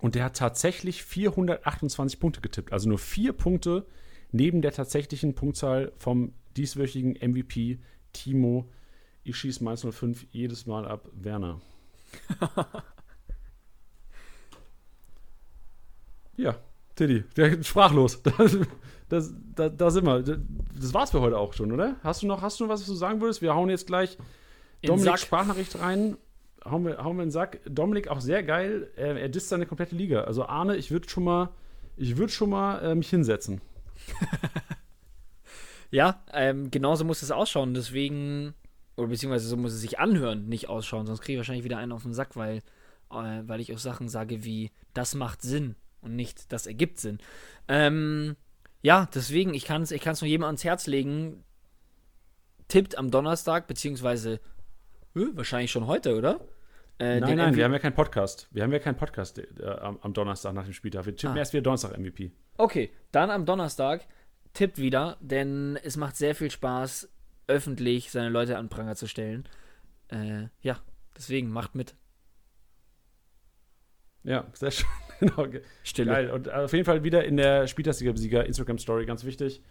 Und 0.00 0.16
der 0.16 0.24
hat 0.24 0.36
tatsächlich 0.36 1.02
428 1.02 2.20
Punkte 2.20 2.42
getippt. 2.42 2.74
Also 2.74 2.90
nur 2.90 2.98
vier 2.98 3.32
Punkte 3.32 3.86
neben 4.32 4.60
der 4.60 4.72
tatsächlichen 4.72 5.34
Punktzahl 5.34 5.92
vom 5.96 6.34
dieswöchigen 6.56 7.12
MVP 7.12 7.78
Timo. 8.12 8.70
Ich 9.22 9.36
schieße 9.36 9.62
Mainz 9.62 9.86
05 9.88 10.26
jedes 10.30 10.66
Mal 10.66 10.86
ab 10.86 11.08
Werner. 11.12 11.60
ja, 16.36 16.56
Tiddy, 16.96 17.24
der 17.36 17.62
sprachlos. 17.62 18.22
Das, 19.10 19.32
das, 19.32 19.34
da, 19.56 19.68
da 19.68 19.90
sind 19.90 20.06
wir. 20.06 20.22
Das 20.22 20.94
war's 20.94 21.10
für 21.10 21.20
heute 21.20 21.36
auch 21.36 21.52
schon, 21.52 21.72
oder? 21.72 21.96
Hast 22.04 22.22
du 22.22 22.28
noch, 22.28 22.42
hast 22.42 22.60
du 22.60 22.64
noch 22.64 22.70
was, 22.70 22.80
was 22.82 22.86
du 22.86 22.94
sagen 22.94 23.20
würdest? 23.20 23.42
Wir 23.42 23.56
hauen 23.56 23.68
jetzt 23.68 23.88
gleich 23.88 24.16
In 24.82 24.86
Dominik 24.86 25.08
Sack. 25.08 25.18
Sprachnachricht 25.18 25.80
rein. 25.80 26.16
Hauen 26.64 26.86
wir, 26.86 26.98
hauen 26.98 27.16
wir 27.16 27.24
in 27.24 27.28
den 27.28 27.32
Sack. 27.32 27.58
Dominik 27.68 28.06
auch 28.06 28.20
sehr 28.20 28.44
geil. 28.44 28.88
Er, 28.94 29.20
er 29.20 29.28
disst 29.28 29.48
seine 29.48 29.66
komplette 29.66 29.96
Liga. 29.96 30.22
Also 30.22 30.46
Arne, 30.46 30.76
ich 30.76 30.92
würde 30.92 31.08
schon 31.08 31.24
mal, 31.24 31.48
ich 31.96 32.18
würde 32.18 32.32
schon 32.32 32.50
mal 32.50 32.78
äh, 32.84 32.94
mich 32.94 33.10
hinsetzen. 33.10 33.60
Ja, 35.90 36.22
ähm, 36.32 36.70
genauso 36.70 37.04
muss 37.04 37.22
es 37.22 37.30
ausschauen. 37.30 37.74
Deswegen, 37.74 38.54
oder 38.96 39.08
beziehungsweise 39.08 39.48
so 39.48 39.56
muss 39.56 39.72
es 39.72 39.80
sich 39.80 39.98
anhören, 39.98 40.48
nicht 40.48 40.68
ausschauen. 40.68 41.06
Sonst 41.06 41.20
kriege 41.22 41.34
ich 41.34 41.38
wahrscheinlich 41.38 41.64
wieder 41.64 41.78
einen 41.78 41.92
auf 41.92 42.02
den 42.02 42.14
Sack, 42.14 42.36
weil, 42.36 42.58
äh, 43.10 43.42
weil 43.46 43.60
ich 43.60 43.74
auch 43.74 43.78
Sachen 43.78 44.08
sage 44.08 44.44
wie, 44.44 44.70
das 44.94 45.14
macht 45.14 45.42
Sinn 45.42 45.74
und 46.00 46.14
nicht, 46.16 46.52
das 46.52 46.66
ergibt 46.66 47.00
Sinn. 47.00 47.18
Ähm, 47.68 48.36
ja, 48.82 49.08
deswegen, 49.14 49.52
ich 49.54 49.64
kann 49.64 49.82
es 49.82 49.90
ich 49.90 50.00
kann's 50.00 50.20
nur 50.20 50.28
jedem 50.28 50.44
ans 50.44 50.64
Herz 50.64 50.86
legen. 50.86 51.44
Tippt 52.68 52.96
am 52.96 53.10
Donnerstag, 53.10 53.66
beziehungsweise 53.66 54.34
äh, 55.16 55.26
wahrscheinlich 55.34 55.72
schon 55.72 55.86
heute, 55.86 56.16
oder? 56.16 56.40
Äh, 57.00 57.18
nein, 57.18 57.36
nein, 57.36 57.50
MV 57.50 57.56
wir 57.56 57.64
haben 57.64 57.72
ja 57.72 57.78
keinen 57.78 57.94
Podcast. 57.94 58.46
Wir 58.52 58.62
haben 58.62 58.72
ja 58.72 58.78
keinen 58.78 58.96
Podcast 58.96 59.38
äh, 59.38 59.66
am, 59.66 59.98
am 60.02 60.12
Donnerstag 60.12 60.52
nach 60.52 60.64
dem 60.64 60.72
Spieltag. 60.72 61.06
Wir 61.06 61.16
tippen 61.16 61.34
Ah. 61.34 61.38
erst 61.40 61.52
wieder 61.52 61.62
Donnerstag 61.62 61.98
MVP. 61.98 62.30
Okay, 62.58 62.92
dann 63.10 63.30
am 63.30 63.44
Donnerstag 63.44 64.06
tippt 64.52 64.78
wieder, 64.78 65.16
denn 65.20 65.78
es 65.82 65.96
macht 65.96 66.16
sehr 66.16 66.34
viel 66.34 66.50
Spaß, 66.50 67.08
öffentlich 67.46 68.10
seine 68.10 68.28
Leute 68.28 68.58
an 68.58 68.68
Pranger 68.68 68.96
zu 68.96 69.06
stellen. 69.06 69.48
Äh, 70.08 70.48
ja, 70.62 70.80
deswegen 71.16 71.50
macht 71.50 71.74
mit. 71.74 71.94
Ja, 74.22 74.46
sehr 74.52 74.70
schön. 74.70 74.88
genau. 75.20 75.46
ge- 75.48 75.62
Stille. 75.82 76.10
Geil. 76.12 76.30
Und 76.30 76.50
auf 76.50 76.72
jeden 76.72 76.84
Fall 76.84 77.04
wieder 77.04 77.24
in 77.24 77.36
der 77.36 77.66
Spieltagssieger 77.66 78.44
Instagram-Story, 78.44 79.06
ganz 79.06 79.24
wichtig. 79.24 79.62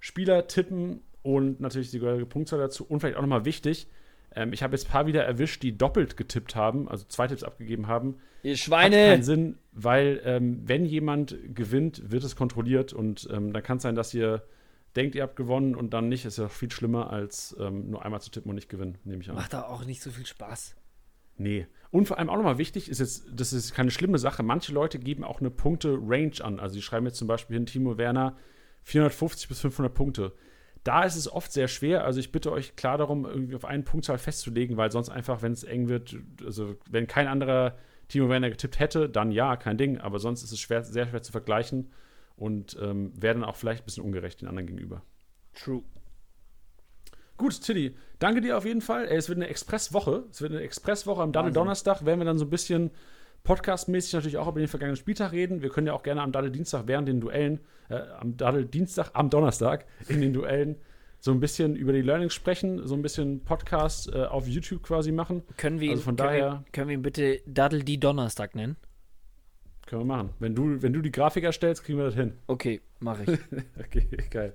Spieler 0.00 0.46
tippen 0.46 1.00
und 1.22 1.60
natürlich 1.60 1.90
die 1.90 1.98
gehörige 1.98 2.26
Punktzahl 2.26 2.58
dazu. 2.58 2.84
Und 2.84 3.00
vielleicht 3.00 3.16
auch 3.16 3.22
nochmal 3.22 3.44
wichtig, 3.44 3.88
ähm, 4.36 4.52
ich 4.52 4.62
habe 4.62 4.76
jetzt 4.76 4.86
ein 4.86 4.92
paar 4.92 5.06
wieder 5.06 5.24
erwischt, 5.24 5.62
die 5.62 5.76
doppelt 5.76 6.16
getippt 6.16 6.54
haben, 6.54 6.88
also 6.88 7.04
zwei 7.08 7.26
Tipps 7.26 7.42
abgegeben 7.42 7.88
haben. 7.88 8.18
Ihr 8.42 8.52
Hat 8.52 8.58
Schweine! 8.58 8.96
keinen 8.96 9.22
Sinn, 9.22 9.58
weil 9.72 10.20
ähm, 10.24 10.60
wenn 10.64 10.84
jemand 10.84 11.36
gewinnt, 11.54 12.10
wird 12.10 12.22
es 12.22 12.36
kontrolliert 12.36 12.92
und 12.92 13.28
ähm, 13.32 13.52
dann 13.52 13.62
kann 13.62 13.78
es 13.78 13.82
sein, 13.82 13.96
dass 13.96 14.14
ihr 14.14 14.42
denkt, 14.94 15.14
ihr 15.14 15.22
habt 15.22 15.36
gewonnen 15.36 15.74
und 15.74 15.92
dann 15.92 16.08
nicht. 16.08 16.24
Ist 16.24 16.38
ja 16.38 16.48
viel 16.48 16.70
schlimmer, 16.70 17.10
als 17.10 17.56
ähm, 17.58 17.90
nur 17.90 18.04
einmal 18.04 18.20
zu 18.20 18.30
tippen 18.30 18.50
und 18.50 18.54
nicht 18.54 18.68
gewinnen, 18.68 18.98
nehme 19.04 19.22
ich 19.22 19.28
an. 19.30 19.36
Macht 19.36 19.52
da 19.52 19.62
auch 19.62 19.84
nicht 19.84 20.02
so 20.02 20.10
viel 20.10 20.26
Spaß. 20.26 20.76
Nee. 21.38 21.66
Und 21.90 22.08
vor 22.08 22.18
allem 22.18 22.30
auch 22.30 22.36
nochmal 22.36 22.58
wichtig 22.58 22.88
ist 22.88 22.98
jetzt, 22.98 23.26
das 23.32 23.52
ist 23.52 23.74
keine 23.74 23.90
schlimme 23.90 24.18
Sache. 24.18 24.42
Manche 24.42 24.72
Leute 24.72 24.98
geben 24.98 25.24
auch 25.24 25.40
eine 25.40 25.50
Punkte-Range 25.50 26.42
an. 26.42 26.60
Also 26.60 26.74
die 26.74 26.82
schreiben 26.82 27.06
jetzt 27.06 27.18
zum 27.18 27.28
Beispiel 27.28 27.56
hin, 27.56 27.66
Timo 27.66 27.98
Werner, 27.98 28.36
450 28.84 29.48
bis 29.48 29.60
500 29.60 29.92
Punkte. 29.94 30.32
Da 30.86 31.02
ist 31.02 31.16
es 31.16 31.30
oft 31.30 31.50
sehr 31.50 31.66
schwer. 31.66 32.04
Also 32.04 32.20
ich 32.20 32.30
bitte 32.30 32.52
euch 32.52 32.76
klar 32.76 32.96
darum, 32.96 33.24
irgendwie 33.24 33.56
auf 33.56 33.64
eine 33.64 33.82
Punktzahl 33.82 34.18
festzulegen, 34.18 34.76
weil 34.76 34.92
sonst 34.92 35.08
einfach, 35.08 35.42
wenn 35.42 35.50
es 35.50 35.64
eng 35.64 35.88
wird, 35.88 36.16
also 36.44 36.76
wenn 36.88 37.08
kein 37.08 37.26
anderer 37.26 37.76
Timo 38.06 38.28
Werner 38.28 38.50
getippt 38.50 38.78
hätte, 38.78 39.08
dann 39.08 39.32
ja, 39.32 39.56
kein 39.56 39.78
Ding. 39.78 39.98
Aber 39.98 40.20
sonst 40.20 40.44
ist 40.44 40.52
es 40.52 40.60
schwer, 40.60 40.84
sehr 40.84 41.08
schwer 41.08 41.22
zu 41.22 41.32
vergleichen 41.32 41.90
und 42.36 42.76
ähm, 42.80 43.12
wäre 43.20 43.34
dann 43.34 43.42
auch 43.42 43.56
vielleicht 43.56 43.82
ein 43.82 43.84
bisschen 43.86 44.04
ungerecht 44.04 44.42
den 44.42 44.48
anderen 44.48 44.68
gegenüber. 44.68 45.02
True. 45.54 45.82
Gut, 47.36 47.60
Tilly, 47.60 47.96
danke 48.20 48.40
dir 48.40 48.56
auf 48.56 48.64
jeden 48.64 48.80
Fall. 48.80 49.08
Ey, 49.08 49.16
Es 49.16 49.28
wird 49.28 49.38
eine 49.38 49.48
Expresswoche. 49.48 50.26
Es 50.30 50.40
wird 50.40 50.52
eine 50.52 50.60
Expresswoche 50.60 51.20
am. 51.20 51.32
Donnerstag. 51.32 52.06
Werden 52.06 52.20
wir 52.20 52.24
dann 52.26 52.38
so 52.38 52.44
ein 52.44 52.50
bisschen 52.50 52.92
podcastmäßig 53.46 54.12
natürlich 54.12 54.36
auch 54.36 54.48
über 54.48 54.58
den 54.60 54.68
vergangenen 54.68 54.96
Spieltag 54.96 55.32
reden. 55.32 55.62
Wir 55.62 55.70
können 55.70 55.86
ja 55.86 55.92
auch 55.94 56.02
gerne 56.02 56.20
am 56.22 56.32
Daddel 56.32 56.50
Dienstag 56.50 56.86
während 56.86 57.08
den 57.08 57.20
Duellen, 57.20 57.60
äh, 57.88 57.94
am 58.20 58.36
Daddel 58.36 58.66
Dienstag, 58.66 59.10
am 59.14 59.30
Donnerstag 59.30 59.86
in 60.08 60.20
den 60.20 60.32
Duellen 60.32 60.76
so 61.20 61.30
ein 61.32 61.40
bisschen 61.40 61.74
über 61.76 61.92
die 61.92 62.02
Learnings 62.02 62.34
sprechen, 62.34 62.86
so 62.86 62.94
ein 62.94 63.02
bisschen 63.02 63.42
Podcast 63.44 64.12
äh, 64.12 64.24
auf 64.24 64.46
YouTube 64.46 64.82
quasi 64.82 65.12
machen. 65.12 65.42
Können 65.56 65.80
wir, 65.80 65.90
Also 65.92 66.02
von 66.02 66.16
können, 66.16 66.28
daher- 66.28 66.50
wir, 66.52 66.64
können 66.72 66.88
wir 66.88 66.94
ihn 66.94 67.02
bitte 67.02 67.40
Daddel 67.46 67.82
die 67.84 67.98
Donnerstag 67.98 68.54
nennen? 68.54 68.76
Können 69.86 70.02
wir 70.02 70.06
machen. 70.16 70.30
Wenn 70.40 70.54
du, 70.54 70.82
wenn 70.82 70.92
du 70.92 71.00
die 71.00 71.12
Grafik 71.12 71.44
erstellst, 71.44 71.84
kriegen 71.84 71.98
wir 71.98 72.04
das 72.06 72.14
hin. 72.14 72.34
Okay, 72.48 72.80
mache 73.00 73.22
ich. 73.22 73.38
Okay, 73.80 74.08
geil. 74.30 74.52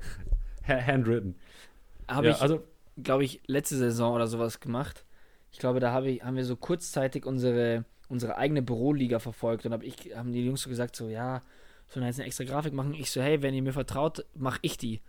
Ha- 0.67 0.81
Handwritten. 0.85 1.35
Habe 2.07 2.27
Ja, 2.27 2.33
ich, 2.33 2.41
also, 2.41 2.63
glaube 3.01 3.23
ich, 3.23 3.41
letzte 3.47 3.77
Saison 3.77 4.13
oder 4.13 4.27
sowas 4.27 4.59
gemacht. 4.59 5.05
Ich 5.53 5.59
glaube, 5.59 5.79
da 5.79 5.91
habe 5.93 6.09
ich, 6.09 6.23
haben 6.23 6.35
wir 6.35 6.45
so 6.45 6.55
kurzzeitig 6.57 7.25
unsere, 7.25 7.85
unsere 8.11 8.37
eigene 8.37 8.61
Büroliga 8.61 9.19
verfolgt 9.19 9.65
und 9.65 9.73
hab 9.73 9.83
ich, 9.83 10.15
haben 10.15 10.31
die 10.31 10.45
Jungs 10.45 10.61
so 10.61 10.69
gesagt, 10.69 10.95
so, 10.95 11.07
ja, 11.07 11.41
sollen 11.87 12.03
wir 12.03 12.07
jetzt 12.07 12.19
eine 12.19 12.27
extra 12.27 12.43
Grafik 12.43 12.73
machen? 12.73 12.93
Ich 12.93 13.09
so, 13.09 13.21
hey, 13.21 13.41
wenn 13.41 13.53
ihr 13.53 13.61
mir 13.61 13.73
vertraut, 13.73 14.25
mache 14.35 14.59
ich 14.61 14.77
die. 14.77 15.01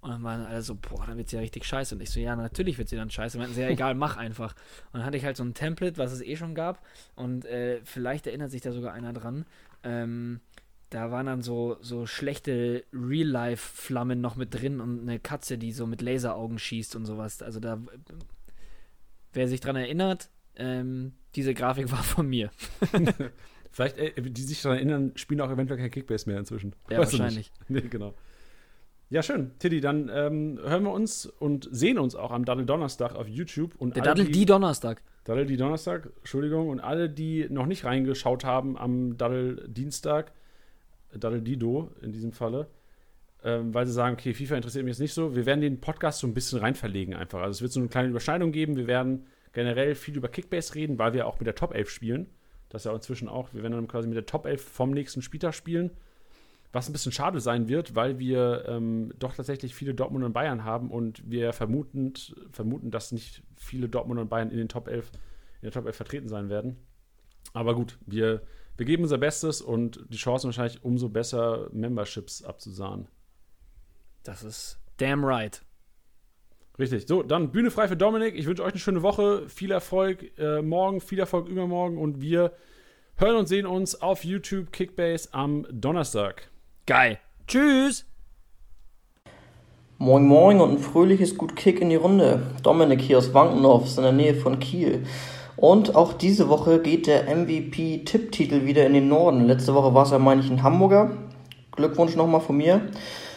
Und 0.00 0.10
dann 0.10 0.22
waren 0.24 0.44
alle 0.44 0.62
so, 0.62 0.74
boah, 0.74 1.06
dann 1.06 1.16
wird 1.16 1.28
sie 1.28 1.36
ja 1.36 1.42
richtig 1.42 1.64
scheiße. 1.64 1.94
Und 1.94 2.00
ich 2.00 2.10
so, 2.10 2.18
ja, 2.18 2.34
natürlich 2.34 2.76
wird 2.76 2.88
sie 2.88 2.96
dann 2.96 3.10
scheiße. 3.10 3.36
Und 3.36 3.42
meinten 3.42 3.54
sie, 3.54 3.62
ja, 3.62 3.68
egal, 3.68 3.94
mach 3.94 4.16
einfach. 4.16 4.54
Und 4.86 4.98
dann 4.98 5.04
hatte 5.04 5.16
ich 5.16 5.24
halt 5.24 5.36
so 5.36 5.44
ein 5.44 5.54
Template, 5.54 5.96
was 5.96 6.12
es 6.12 6.20
eh 6.20 6.36
schon 6.36 6.54
gab. 6.54 6.84
Und 7.14 7.44
äh, 7.44 7.80
vielleicht 7.84 8.26
erinnert 8.26 8.50
sich 8.50 8.62
da 8.62 8.72
sogar 8.72 8.92
einer 8.94 9.12
dran. 9.12 9.46
Ähm, 9.84 10.40
da 10.90 11.10
waren 11.10 11.26
dann 11.26 11.42
so, 11.42 11.76
so 11.80 12.06
schlechte 12.06 12.84
Real-Life-Flammen 12.92 14.20
noch 14.20 14.36
mit 14.36 14.52
drin 14.52 14.80
und 14.80 15.02
eine 15.02 15.20
Katze, 15.20 15.56
die 15.56 15.72
so 15.72 15.86
mit 15.86 16.02
Laseraugen 16.02 16.58
schießt 16.58 16.96
und 16.96 17.06
sowas. 17.06 17.40
Also 17.40 17.60
da, 17.60 17.78
wer 19.32 19.48
sich 19.48 19.60
dran 19.60 19.76
erinnert, 19.76 20.30
ähm, 20.56 21.12
diese 21.34 21.54
Grafik 21.54 21.90
war 21.90 22.02
von 22.02 22.28
mir. 22.28 22.50
Vielleicht, 23.70 23.98
äh, 23.98 24.12
die 24.20 24.42
sich 24.42 24.60
daran 24.60 24.78
erinnern, 24.78 25.12
spielen 25.14 25.40
auch 25.40 25.50
eventuell 25.50 25.80
kein 25.80 25.90
Kickbase 25.90 26.28
mehr 26.28 26.38
inzwischen. 26.38 26.74
Ja, 26.90 26.98
weißt 26.98 27.18
wahrscheinlich. 27.18 27.50
Nee, 27.68 27.80
genau. 27.82 28.14
Ja, 29.08 29.22
schön. 29.22 29.50
Tiddy, 29.58 29.82
dann 29.82 30.10
ähm, 30.12 30.58
hören 30.62 30.84
wir 30.84 30.92
uns 30.92 31.26
und 31.26 31.68
sehen 31.70 31.98
uns 31.98 32.14
auch 32.14 32.30
am 32.30 32.46
Daddel 32.46 32.64
Donnerstag 32.64 33.14
auf 33.14 33.28
YouTube. 33.28 33.74
Und 33.76 33.94
Der 33.94 34.02
Daddel 34.02 34.24
die 34.24 34.46
Donnerstag. 34.46 35.02
Daddel 35.24 35.44
die 35.46 35.58
Donnerstag, 35.58 36.08
Entschuldigung. 36.18 36.70
Und 36.70 36.80
alle, 36.80 37.10
die 37.10 37.46
noch 37.50 37.66
nicht 37.66 37.84
reingeschaut 37.84 38.44
haben 38.44 38.78
am 38.78 39.18
Daddel 39.18 39.68
Dienstag, 39.68 40.32
Daddel 41.14 41.42
Dido 41.42 41.90
in 42.00 42.12
diesem 42.12 42.32
Falle, 42.32 42.68
ähm, 43.44 43.74
weil 43.74 43.86
sie 43.86 43.92
sagen, 43.92 44.14
okay, 44.14 44.32
FIFA 44.32 44.56
interessiert 44.56 44.84
mich 44.84 44.92
jetzt 44.92 45.00
nicht 45.00 45.12
so. 45.12 45.36
Wir 45.36 45.44
werden 45.44 45.60
den 45.60 45.80
Podcast 45.80 46.20
so 46.20 46.26
ein 46.26 46.32
bisschen 46.32 46.60
rein 46.60 46.74
verlegen 46.74 47.14
einfach. 47.14 47.40
Also 47.40 47.58
es 47.58 47.62
wird 47.62 47.72
so 47.72 47.80
eine 47.80 47.90
kleine 47.90 48.08
Überschneidung 48.08 48.50
geben. 48.50 48.76
Wir 48.76 48.86
werden 48.86 49.26
generell 49.52 49.94
viel 49.94 50.16
über 50.16 50.28
Kickbase 50.28 50.74
reden, 50.74 50.98
weil 50.98 51.12
wir 51.12 51.26
auch 51.26 51.38
mit 51.38 51.46
der 51.46 51.54
Top 51.54 51.74
11 51.74 51.90
spielen. 51.90 52.26
Das 52.68 52.82
ist 52.82 52.86
ja 52.86 52.94
inzwischen 52.94 53.28
auch, 53.28 53.52
wir 53.52 53.62
werden 53.62 53.74
dann 53.74 53.88
quasi 53.88 54.08
mit 54.08 54.16
der 54.16 54.26
Top 54.26 54.46
11 54.46 54.62
vom 54.62 54.90
nächsten 54.92 55.22
Spieltag 55.22 55.54
spielen. 55.54 55.90
Was 56.72 56.88
ein 56.88 56.92
bisschen 56.92 57.12
schade 57.12 57.38
sein 57.40 57.68
wird, 57.68 57.94
weil 57.94 58.18
wir 58.18 58.64
ähm, 58.66 59.12
doch 59.18 59.34
tatsächlich 59.34 59.74
viele 59.74 59.92
Dortmund 59.92 60.24
und 60.24 60.32
Bayern 60.32 60.64
haben 60.64 60.90
und 60.90 61.22
wir 61.30 61.52
vermuten, 61.52 62.14
vermuten, 62.50 62.90
dass 62.90 63.12
nicht 63.12 63.42
viele 63.56 63.90
Dortmund 63.90 64.18
und 64.18 64.30
Bayern 64.30 64.50
in 64.50 64.56
den 64.56 64.70
Top 64.70 64.88
11, 64.88 65.10
in 65.60 65.66
der 65.66 65.72
Top 65.72 65.84
11 65.84 65.94
vertreten 65.94 66.28
sein 66.28 66.48
werden. 66.48 66.78
Aber 67.52 67.74
gut, 67.74 67.98
wir, 68.06 68.40
wir 68.78 68.86
geben 68.86 69.02
unser 69.02 69.18
Bestes 69.18 69.60
und 69.60 70.02
die 70.08 70.16
Chancen 70.16 70.46
wahrscheinlich 70.46 70.82
umso 70.82 71.10
besser, 71.10 71.68
Memberships 71.72 72.42
abzusahnen. 72.42 73.06
Das 74.22 74.42
ist 74.42 74.80
damn 74.96 75.24
right. 75.24 75.62
Richtig. 76.78 77.06
So, 77.06 77.22
dann 77.22 77.50
Bühne 77.50 77.70
frei 77.70 77.88
für 77.88 77.96
Dominik. 77.96 78.34
Ich 78.34 78.46
wünsche 78.46 78.62
euch 78.62 78.72
eine 78.72 78.80
schöne 78.80 79.02
Woche. 79.02 79.48
Viel 79.48 79.70
Erfolg 79.70 80.38
äh, 80.38 80.62
morgen, 80.62 81.00
viel 81.00 81.18
Erfolg 81.18 81.48
übermorgen 81.48 81.98
und 81.98 82.20
wir 82.20 82.52
hören 83.16 83.36
und 83.36 83.46
sehen 83.46 83.66
uns 83.66 84.00
auf 84.00 84.24
YouTube 84.24 84.72
Kickbase 84.72 85.28
am 85.32 85.66
Donnerstag. 85.70 86.50
Geil. 86.86 87.18
Tschüss. 87.46 88.06
Moin 89.98 90.26
Moin 90.26 90.60
und 90.60 90.70
ein 90.72 90.78
fröhliches 90.78 91.36
Gut 91.36 91.54
Kick 91.54 91.80
in 91.80 91.90
die 91.90 91.96
Runde. 91.96 92.42
Dominik 92.62 93.00
hier 93.00 93.18
aus 93.18 93.32
Wankenhof, 93.34 93.96
in 93.96 94.02
der 94.02 94.12
Nähe 94.12 94.34
von 94.34 94.58
Kiel. 94.58 95.04
Und 95.56 95.94
auch 95.94 96.14
diese 96.14 96.48
Woche 96.48 96.80
geht 96.80 97.06
der 97.06 97.24
MVP-Tipptitel 97.24 98.64
wieder 98.64 98.84
in 98.84 98.94
den 98.94 99.08
Norden. 99.08 99.46
Letzte 99.46 99.74
Woche 99.74 99.94
war 99.94 100.04
es 100.04 100.10
ja, 100.10 100.18
meine 100.18 100.40
ich, 100.40 100.50
ein 100.50 100.64
Hamburger. 100.64 101.12
Glückwunsch 101.76 102.16
nochmal 102.16 102.40
von 102.40 102.56
mir. 102.56 102.80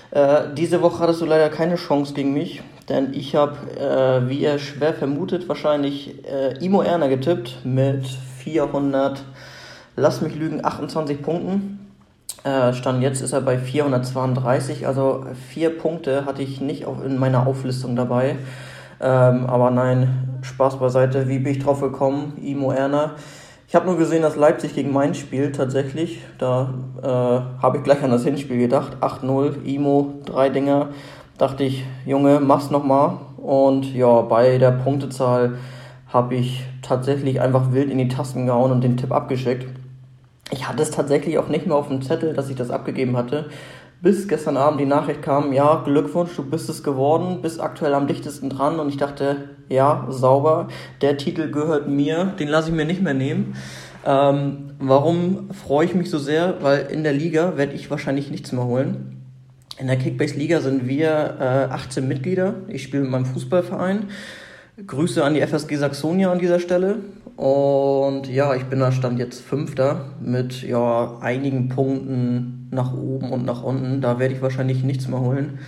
Äh, 0.09 0.53
diese 0.55 0.81
Woche 0.81 0.99
hattest 0.99 1.21
du 1.21 1.25
leider 1.25 1.49
keine 1.49 1.75
Chance 1.75 2.13
gegen 2.13 2.33
mich, 2.33 2.63
denn 2.89 3.13
ich 3.13 3.35
habe, 3.35 3.57
äh, 3.71 4.29
wie 4.29 4.39
ihr 4.39 4.59
schwer 4.59 4.93
vermutet, 4.93 5.49
wahrscheinlich 5.49 6.23
äh, 6.25 6.63
Imo 6.63 6.81
Erner 6.81 7.09
getippt 7.09 7.65
mit 7.65 8.05
400, 8.05 9.23
lass 9.95 10.21
mich 10.21 10.35
lügen, 10.35 10.63
28 10.63 11.21
Punkten. 11.21 11.91
Äh, 12.43 12.73
Stand 12.73 13.01
jetzt 13.01 13.21
ist 13.21 13.33
er 13.33 13.41
bei 13.41 13.57
432, 13.57 14.85
also 14.85 15.25
vier 15.49 15.75
Punkte 15.75 16.25
hatte 16.25 16.43
ich 16.43 16.61
nicht 16.61 16.85
auch 16.85 17.03
in 17.03 17.17
meiner 17.17 17.47
Auflistung 17.47 17.95
dabei. 17.95 18.35
Ähm, 19.01 19.47
aber 19.47 19.71
nein, 19.71 20.39
Spaß 20.43 20.77
beiseite, 20.77 21.27
wie 21.27 21.39
bin 21.39 21.53
ich 21.53 21.63
drauf 21.63 21.81
gekommen? 21.81 22.37
Imo 22.41 22.71
Erner. 22.71 23.15
Ich 23.67 23.73
habe 23.73 23.87
nur 23.87 23.97
gesehen, 23.97 24.21
dass 24.21 24.35
Leipzig 24.35 24.75
gegen 24.75 24.93
Mainz 24.93 25.17
spielt, 25.17 25.55
tatsächlich. 25.55 26.21
Da 26.37 26.73
äh, 27.01 27.61
habe 27.61 27.77
ich 27.77 27.83
gleich 27.83 28.03
an 28.03 28.11
das 28.11 28.23
Hinspiel 28.23 28.59
gedacht. 28.59 28.97
8-0, 29.01 29.63
Imo, 29.65 30.21
drei 30.23 30.49
Dinger. 30.49 30.89
Dachte 31.37 31.65
ich, 31.65 31.83
Junge, 32.05 32.39
mach's 32.39 32.71
nochmal. 32.71 33.17
Und 33.37 33.93
ja, 33.93 34.21
bei 34.21 34.57
der 34.57 34.71
Punktezahl 34.71 35.57
habe 36.07 36.35
ich 36.35 36.63
tatsächlich 36.81 37.41
einfach 37.41 37.73
wild 37.73 37.91
in 37.91 37.97
die 37.97 38.07
Tasten 38.07 38.45
gehauen 38.45 38.71
und 38.71 38.83
den 38.83 38.95
Tipp 38.95 39.11
abgeschickt. 39.11 39.67
Ich 40.51 40.67
hatte 40.67 40.81
es 40.81 40.91
tatsächlich 40.91 41.37
auch 41.37 41.49
nicht 41.49 41.67
mehr 41.67 41.75
auf 41.75 41.89
dem 41.89 42.01
Zettel, 42.01 42.33
dass 42.33 42.49
ich 42.49 42.55
das 42.55 42.71
abgegeben 42.71 43.17
hatte. 43.17 43.49
Bis 44.01 44.27
gestern 44.27 44.55
Abend 44.55 44.79
die 44.79 44.85
Nachricht 44.85 45.21
kam, 45.23 45.51
ja, 45.51 45.81
Glückwunsch, 45.83 46.35
du 46.35 46.43
bist 46.43 46.69
es 46.69 46.83
geworden, 46.83 47.41
bist 47.41 47.59
aktuell 47.59 47.93
am 47.95 48.07
dichtesten 48.07 48.49
dran. 48.49 48.79
Und 48.79 48.87
ich 48.89 48.97
dachte, 48.97 49.49
ja, 49.67 50.05
sauber, 50.09 50.67
der 51.01 51.17
Titel 51.17 51.51
gehört 51.51 51.89
mir, 51.89 52.33
den 52.39 52.47
lasse 52.47 52.69
ich 52.69 52.75
mir 52.75 52.85
nicht 52.85 53.01
mehr 53.01 53.13
nehmen. 53.13 53.55
Ähm, 54.05 54.71
warum 54.79 55.49
freue 55.51 55.85
ich 55.85 55.95
mich 55.95 56.09
so 56.09 56.19
sehr? 56.19 56.61
Weil 56.61 56.85
in 56.85 57.03
der 57.03 57.13
Liga 57.13 57.57
werde 57.57 57.73
ich 57.73 57.91
wahrscheinlich 57.91 58.31
nichts 58.31 58.51
mehr 58.51 58.63
holen. 58.63 59.24
In 59.77 59.87
der 59.87 59.97
Kickbase-Liga 59.97 60.61
sind 60.61 60.87
wir 60.87 61.37
äh, 61.39 61.73
18 61.73 62.07
Mitglieder. 62.07 62.55
Ich 62.69 62.83
spiele 62.83 63.03
mit 63.03 63.11
meinem 63.11 63.25
Fußballverein. 63.25 64.05
Grüße 64.87 65.23
an 65.23 65.33
die 65.33 65.41
FSG 65.41 65.75
Saxonia 65.75 66.31
an 66.31 66.39
dieser 66.39 66.59
Stelle. 66.59 66.99
Und 67.35 68.29
ja, 68.29 68.55
ich 68.55 68.63
bin 68.65 68.79
da 68.79 68.93
stand 68.93 69.19
jetzt 69.19 69.41
Fünfter 69.41 70.05
mit 70.21 70.61
ja 70.61 71.17
einigen 71.19 71.67
Punkten 71.67 72.69
nach 72.71 72.93
oben 72.93 73.31
und 73.31 73.45
nach 73.45 73.63
unten. 73.63 73.99
Da 73.99 74.17
werde 74.17 74.33
ich 74.33 74.41
wahrscheinlich 74.41 74.83
nichts 74.83 75.09
mehr 75.09 75.19
holen. 75.19 75.59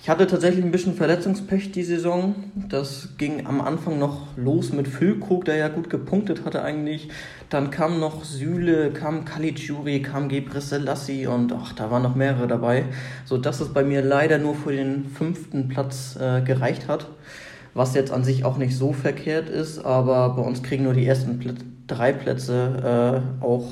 Ich 0.00 0.08
hatte 0.08 0.28
tatsächlich 0.28 0.64
ein 0.64 0.70
bisschen 0.70 0.94
Verletzungspech 0.94 1.72
die 1.72 1.82
Saison. 1.82 2.34
Das 2.54 3.08
ging 3.18 3.46
am 3.46 3.60
Anfang 3.60 3.98
noch 3.98 4.28
los 4.36 4.72
mit 4.72 4.86
Füllkrug, 4.86 5.44
der 5.44 5.56
ja 5.56 5.68
gut 5.68 5.90
gepunktet 5.90 6.44
hatte 6.44 6.62
eigentlich. 6.62 7.08
Dann 7.50 7.70
kam 7.70 7.98
noch 7.98 8.24
Süle, 8.24 8.92
kam 8.92 9.24
Caligiuri, 9.24 10.00
kam 10.00 10.28
Gebre 10.28 10.60
Selassie 10.60 11.26
und 11.26 11.52
ach, 11.52 11.72
da 11.72 11.90
waren 11.90 12.04
noch 12.04 12.14
mehrere 12.14 12.46
dabei. 12.46 12.84
So 13.24 13.38
dass 13.38 13.60
es 13.60 13.74
bei 13.74 13.82
mir 13.82 14.00
leider 14.00 14.38
nur 14.38 14.54
für 14.54 14.72
den 14.72 15.06
fünften 15.06 15.68
Platz 15.68 16.16
äh, 16.16 16.42
gereicht 16.42 16.86
hat. 16.86 17.08
Was 17.74 17.94
jetzt 17.94 18.12
an 18.12 18.22
sich 18.22 18.44
auch 18.44 18.56
nicht 18.56 18.76
so 18.76 18.92
verkehrt 18.92 19.50
ist, 19.50 19.84
aber 19.84 20.30
bei 20.36 20.42
uns 20.42 20.62
kriegen 20.62 20.84
nur 20.84 20.94
die 20.94 21.06
ersten 21.06 21.38
Pl 21.38 21.54
drei 21.88 22.12
Plätze 22.12 23.22
äh, 23.40 23.44
auch 23.44 23.66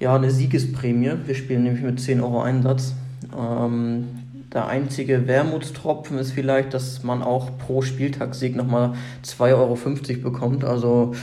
ja, 0.00 0.14
eine 0.14 0.30
Siegesprämie. 0.30 1.12
Wir 1.24 1.34
spielen 1.34 1.62
nämlich 1.62 1.82
mit 1.82 2.00
10 2.00 2.20
Euro 2.20 2.42
Einsatz. 2.42 2.94
Ähm, 3.36 4.17
der 4.52 4.66
einzige 4.66 5.26
Wermutstropfen 5.26 6.18
ist 6.18 6.32
vielleicht, 6.32 6.72
dass 6.72 7.02
man 7.02 7.22
auch 7.22 7.50
pro 7.58 7.82
Spieltagssieg 7.82 8.56
nochmal 8.56 8.94
2,50 9.24 9.50
Euro 9.54 10.30
bekommt. 10.30 10.64
Also 10.64 11.14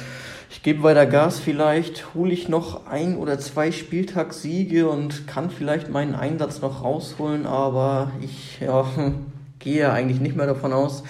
ich 0.51 0.61
gebe 0.61 0.83
weiter 0.83 1.07
Gas, 1.07 1.39
vielleicht 1.39 2.13
hole 2.13 2.31
ich 2.31 2.49
noch 2.49 2.85
ein 2.87 3.17
oder 3.17 3.39
zwei 3.39 3.71
Spieltagssiege 3.71 4.87
und 4.87 5.27
kann 5.27 5.49
vielleicht 5.49 5.89
meinen 5.89 6.13
Einsatz 6.13 6.61
noch 6.61 6.83
rausholen, 6.83 7.47
aber 7.47 8.11
ich 8.21 8.59
ja, 8.61 8.85
gehe 9.59 9.91
eigentlich 9.91 10.21
nicht 10.21 10.35
mehr 10.35 10.45
davon 10.45 10.71
aus, 10.71 11.03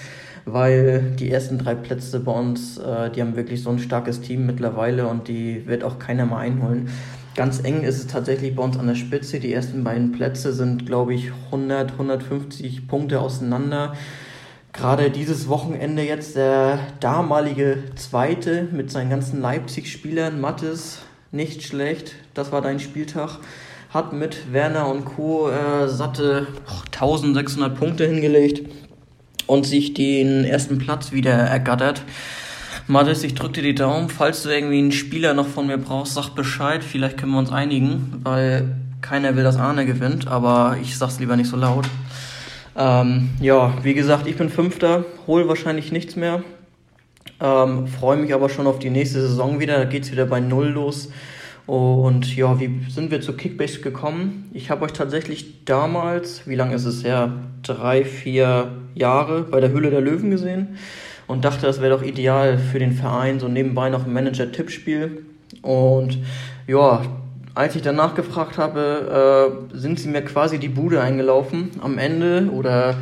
weil 0.46 1.12
die 1.18 1.30
ersten 1.30 1.58
drei 1.58 1.74
Plätze 1.74 2.20
bei 2.20 2.32
uns, 2.32 2.78
äh, 2.78 3.10
die 3.10 3.20
haben 3.20 3.36
wirklich 3.36 3.62
so 3.62 3.70
ein 3.70 3.78
starkes 3.78 4.22
Team 4.22 4.46
mittlerweile 4.46 5.06
und 5.06 5.28
die 5.28 5.66
wird 5.66 5.84
auch 5.84 5.98
keiner 5.98 6.24
mal 6.24 6.38
einholen. 6.38 6.88
Ganz 7.36 7.62
eng 7.62 7.82
ist 7.82 7.98
es 7.98 8.06
tatsächlich 8.06 8.56
bei 8.56 8.62
uns 8.62 8.78
an 8.78 8.86
der 8.86 8.94
Spitze. 8.94 9.40
Die 9.40 9.52
ersten 9.52 9.84
beiden 9.84 10.10
Plätze 10.10 10.54
sind, 10.54 10.86
glaube 10.86 11.12
ich, 11.12 11.32
100, 11.46 11.92
150 11.92 12.88
Punkte 12.88 13.20
auseinander. 13.20 13.94
Gerade 14.72 15.10
dieses 15.10 15.46
Wochenende 15.46 16.02
jetzt 16.02 16.34
der 16.36 16.78
damalige 17.00 17.82
Zweite 17.94 18.66
mit 18.72 18.90
seinen 18.90 19.10
ganzen 19.10 19.42
Leipzig-Spielern, 19.42 20.40
Mattes, 20.40 21.00
nicht 21.30 21.62
schlecht. 21.62 22.14
Das 22.32 22.52
war 22.52 22.62
dein 22.62 22.80
Spieltag. 22.80 23.38
Hat 23.90 24.14
mit 24.14 24.52
Werner 24.54 24.88
und 24.88 25.04
Co. 25.04 25.50
Äh, 25.50 25.88
satte 25.88 26.46
oh, 26.66 26.84
1600 26.86 27.78
Punkte 27.78 28.06
hingelegt 28.06 28.66
und 29.46 29.66
sich 29.66 29.92
den 29.92 30.44
ersten 30.44 30.78
Platz 30.78 31.12
wieder 31.12 31.32
ergattert. 31.32 32.02
Mathis, 32.88 33.24
ich 33.24 33.34
drücke 33.34 33.54
dir 33.54 33.62
die 33.62 33.74
Daumen. 33.74 34.08
Falls 34.08 34.44
du 34.44 34.48
irgendwie 34.48 34.78
einen 34.78 34.92
Spieler 34.92 35.34
noch 35.34 35.48
von 35.48 35.66
mir 35.66 35.76
brauchst, 35.76 36.14
sag 36.14 36.30
Bescheid. 36.30 36.84
Vielleicht 36.84 37.18
können 37.18 37.32
wir 37.32 37.40
uns 37.40 37.50
einigen, 37.50 38.20
weil 38.22 38.76
keiner 39.00 39.34
will, 39.34 39.42
dass 39.42 39.56
Arne 39.56 39.86
gewinnt, 39.86 40.28
aber 40.28 40.76
ich 40.80 40.96
sag's 40.96 41.18
lieber 41.18 41.36
nicht 41.36 41.50
so 41.50 41.56
laut. 41.56 41.88
Ähm, 42.76 43.30
ja, 43.40 43.74
wie 43.82 43.94
gesagt, 43.94 44.28
ich 44.28 44.36
bin 44.36 44.50
Fünfter, 44.50 45.04
hol 45.26 45.48
wahrscheinlich 45.48 45.90
nichts 45.90 46.14
mehr. 46.14 46.44
Ähm, 47.40 47.88
Freue 47.88 48.18
mich 48.18 48.32
aber 48.32 48.48
schon 48.48 48.68
auf 48.68 48.78
die 48.78 48.90
nächste 48.90 49.20
Saison 49.20 49.58
wieder. 49.58 49.78
Da 49.78 49.84
geht's 49.84 50.12
wieder 50.12 50.26
bei 50.26 50.38
Null 50.38 50.68
los. 50.68 51.10
Und 51.66 52.36
ja, 52.36 52.60
wie 52.60 52.82
sind 52.88 53.10
wir 53.10 53.20
zu 53.20 53.32
Kickbase 53.32 53.80
gekommen? 53.80 54.48
Ich 54.54 54.70
habe 54.70 54.84
euch 54.84 54.92
tatsächlich 54.92 55.64
damals, 55.64 56.46
wie 56.46 56.54
lange 56.54 56.76
ist 56.76 56.84
es 56.84 57.02
her? 57.02 57.32
Drei, 57.64 58.04
vier 58.04 58.70
Jahre 58.94 59.42
bei 59.42 59.58
der 59.58 59.70
Höhle 59.70 59.90
der 59.90 60.00
Löwen 60.00 60.30
gesehen 60.30 60.76
und 61.26 61.44
dachte, 61.44 61.66
das 61.66 61.80
wäre 61.80 61.96
doch 61.96 62.02
ideal 62.02 62.58
für 62.58 62.78
den 62.78 62.92
Verein, 62.92 63.40
so 63.40 63.48
nebenbei 63.48 63.90
noch 63.90 64.06
ein 64.06 64.12
Manager-Tippspiel. 64.12 65.24
Und 65.62 66.18
ja, 66.66 67.02
als 67.54 67.74
ich 67.76 67.82
danach 67.82 68.14
gefragt 68.14 68.58
habe, 68.58 69.60
äh, 69.72 69.76
sind 69.76 69.98
sie 69.98 70.08
mir 70.08 70.22
quasi 70.22 70.58
die 70.58 70.68
Bude 70.68 71.00
eingelaufen 71.00 71.70
am 71.82 71.98
Ende 71.98 72.50
oder 72.52 72.96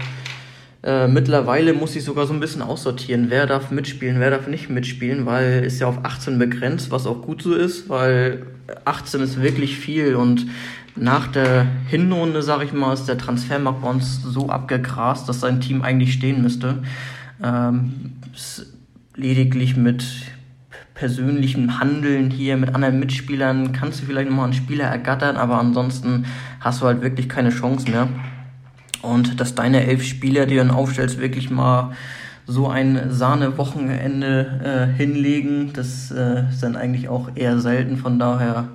Äh, 0.84 1.08
mittlerweile 1.08 1.72
muss 1.72 1.96
ich 1.96 2.04
sogar 2.04 2.26
so 2.26 2.34
ein 2.34 2.40
bisschen 2.40 2.60
aussortieren, 2.60 3.30
wer 3.30 3.46
darf 3.46 3.70
mitspielen, 3.70 4.20
wer 4.20 4.30
darf 4.30 4.48
nicht 4.48 4.68
mitspielen, 4.68 5.24
weil 5.24 5.64
ist 5.64 5.80
ja 5.80 5.86
auf 5.86 6.00
18 6.02 6.38
begrenzt, 6.38 6.90
was 6.90 7.06
auch 7.06 7.22
gut 7.22 7.40
so 7.40 7.54
ist, 7.54 7.88
weil 7.88 8.44
18 8.84 9.22
ist 9.22 9.40
wirklich 9.40 9.78
viel 9.78 10.14
und 10.14 10.46
nach 10.94 11.28
der 11.28 11.66
Hinrunde, 11.88 12.42
sag 12.42 12.62
ich 12.62 12.74
mal, 12.74 12.92
ist 12.92 13.06
der 13.06 13.16
Transfermarkt 13.16 13.80
bei 13.80 13.88
uns 13.88 14.22
so 14.22 14.50
abgegrast, 14.50 15.26
dass 15.26 15.40
sein 15.40 15.62
Team 15.62 15.80
eigentlich 15.80 16.12
stehen 16.12 16.42
müsste. 16.42 16.82
Ähm, 17.44 18.14
lediglich 19.16 19.76
mit 19.76 20.04
persönlichem 20.94 21.78
Handeln 21.80 22.30
hier 22.30 22.56
mit 22.56 22.74
anderen 22.74 23.00
Mitspielern 23.00 23.72
kannst 23.72 24.00
du 24.00 24.06
vielleicht 24.06 24.28
nochmal 24.28 24.46
einen 24.46 24.54
Spieler 24.54 24.84
ergattern, 24.84 25.36
aber 25.36 25.58
ansonsten 25.58 26.24
hast 26.60 26.80
du 26.80 26.86
halt 26.86 27.02
wirklich 27.02 27.28
keine 27.28 27.50
Chance 27.50 27.90
mehr. 27.90 28.08
Und 29.02 29.40
dass 29.40 29.54
deine 29.54 29.84
elf 29.86 30.04
Spieler, 30.04 30.46
die 30.46 30.54
du 30.54 30.60
dann 30.60 30.70
aufstellst, 30.70 31.20
wirklich 31.20 31.50
mal 31.50 31.92
so 32.46 32.68
ein 32.68 33.10
Sahne-Wochenende 33.10 34.90
äh, 34.92 34.96
hinlegen, 34.96 35.72
das 35.72 36.10
äh, 36.10 36.48
ist 36.48 36.62
dann 36.62 36.76
eigentlich 36.76 37.08
auch 37.08 37.30
eher 37.34 37.58
selten. 37.58 37.96
Von 37.96 38.18
daher, 38.18 38.68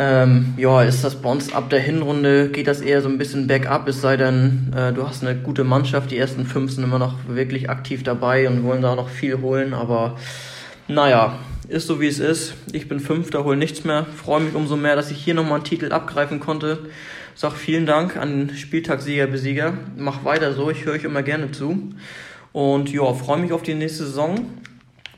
ähm, 0.00 0.54
ja, 0.56 0.82
ist 0.82 1.02
das 1.02 1.16
bei 1.16 1.28
uns 1.28 1.52
ab 1.52 1.70
der 1.70 1.80
Hinrunde, 1.80 2.50
geht 2.50 2.68
das 2.68 2.80
eher 2.80 3.02
so 3.02 3.08
ein 3.08 3.18
bisschen 3.18 3.48
bergab, 3.48 3.88
es 3.88 4.00
sei 4.00 4.16
denn, 4.16 4.72
äh, 4.74 4.92
du 4.92 5.08
hast 5.08 5.24
eine 5.24 5.34
gute 5.34 5.64
Mannschaft. 5.64 6.12
Die 6.12 6.18
ersten 6.18 6.46
fünf 6.46 6.70
sind 6.70 6.84
immer 6.84 7.00
noch 7.00 7.16
wirklich 7.26 7.68
aktiv 7.68 8.04
dabei 8.04 8.48
und 8.48 8.62
wollen 8.62 8.80
da 8.80 8.94
noch 8.94 9.08
viel 9.08 9.40
holen, 9.40 9.74
aber 9.74 10.16
naja, 10.86 11.40
ist 11.68 11.88
so 11.88 12.00
wie 12.00 12.06
es 12.06 12.20
ist. 12.20 12.54
Ich 12.72 12.88
bin 12.88 13.00
Fünfter, 13.00 13.44
hole 13.44 13.56
nichts 13.56 13.84
mehr. 13.84 14.06
Freue 14.06 14.40
mich 14.40 14.54
umso 14.54 14.76
mehr, 14.76 14.96
dass 14.96 15.10
ich 15.10 15.18
hier 15.18 15.34
nochmal 15.34 15.56
einen 15.56 15.64
Titel 15.64 15.92
abgreifen 15.92 16.40
konnte. 16.40 16.78
Sag 17.34 17.54
vielen 17.54 17.84
Dank 17.84 18.16
an 18.16 18.50
Spieltagssieger, 18.56 19.26
Besieger. 19.26 19.74
Mach 19.96 20.24
weiter 20.24 20.54
so, 20.54 20.70
ich 20.70 20.84
höre 20.84 20.94
euch 20.94 21.04
immer 21.04 21.22
gerne 21.22 21.50
zu. 21.50 21.92
Und 22.52 22.90
ja, 22.90 23.12
freue 23.12 23.38
mich 23.38 23.52
auf 23.52 23.62
die 23.62 23.74
nächste 23.74 24.04
Saison. 24.04 24.46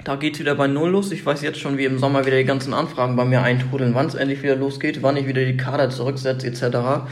Da 0.05 0.17
geht's 0.17 0.39
wieder 0.39 0.55
bei 0.55 0.67
Null 0.67 0.91
los. 0.91 1.13
Ich 1.13 1.25
weiß 1.27 1.43
jetzt 1.43 1.59
schon, 1.59 1.77
wie 1.77 1.85
im 1.85 1.99
Sommer 1.99 2.25
wieder 2.25 2.39
die 2.39 2.45
ganzen 2.45 2.73
Anfragen 2.73 3.17
bei 3.17 3.25
mir 3.25 3.43
eintrudeln, 3.43 3.95
wann 3.95 4.07
es 4.07 4.15
endlich 4.15 4.43
wieder 4.43 4.57
losgeht, 4.57 5.03
wann 5.03 5.17
ich 5.17 5.27
wieder 5.27 5.45
die 5.45 5.57
Kader 5.57 5.91
zurücksetze, 5.91 6.47
etc. 6.47 7.05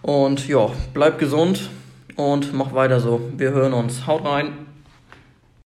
Und 0.00 0.48
ja, 0.48 0.70
bleib 0.94 1.18
gesund 1.18 1.68
und 2.16 2.54
mach 2.54 2.72
weiter 2.72 3.00
so. 3.00 3.20
Wir 3.36 3.50
hören 3.50 3.74
uns. 3.74 4.06
Haut 4.06 4.24
rein. 4.24 4.69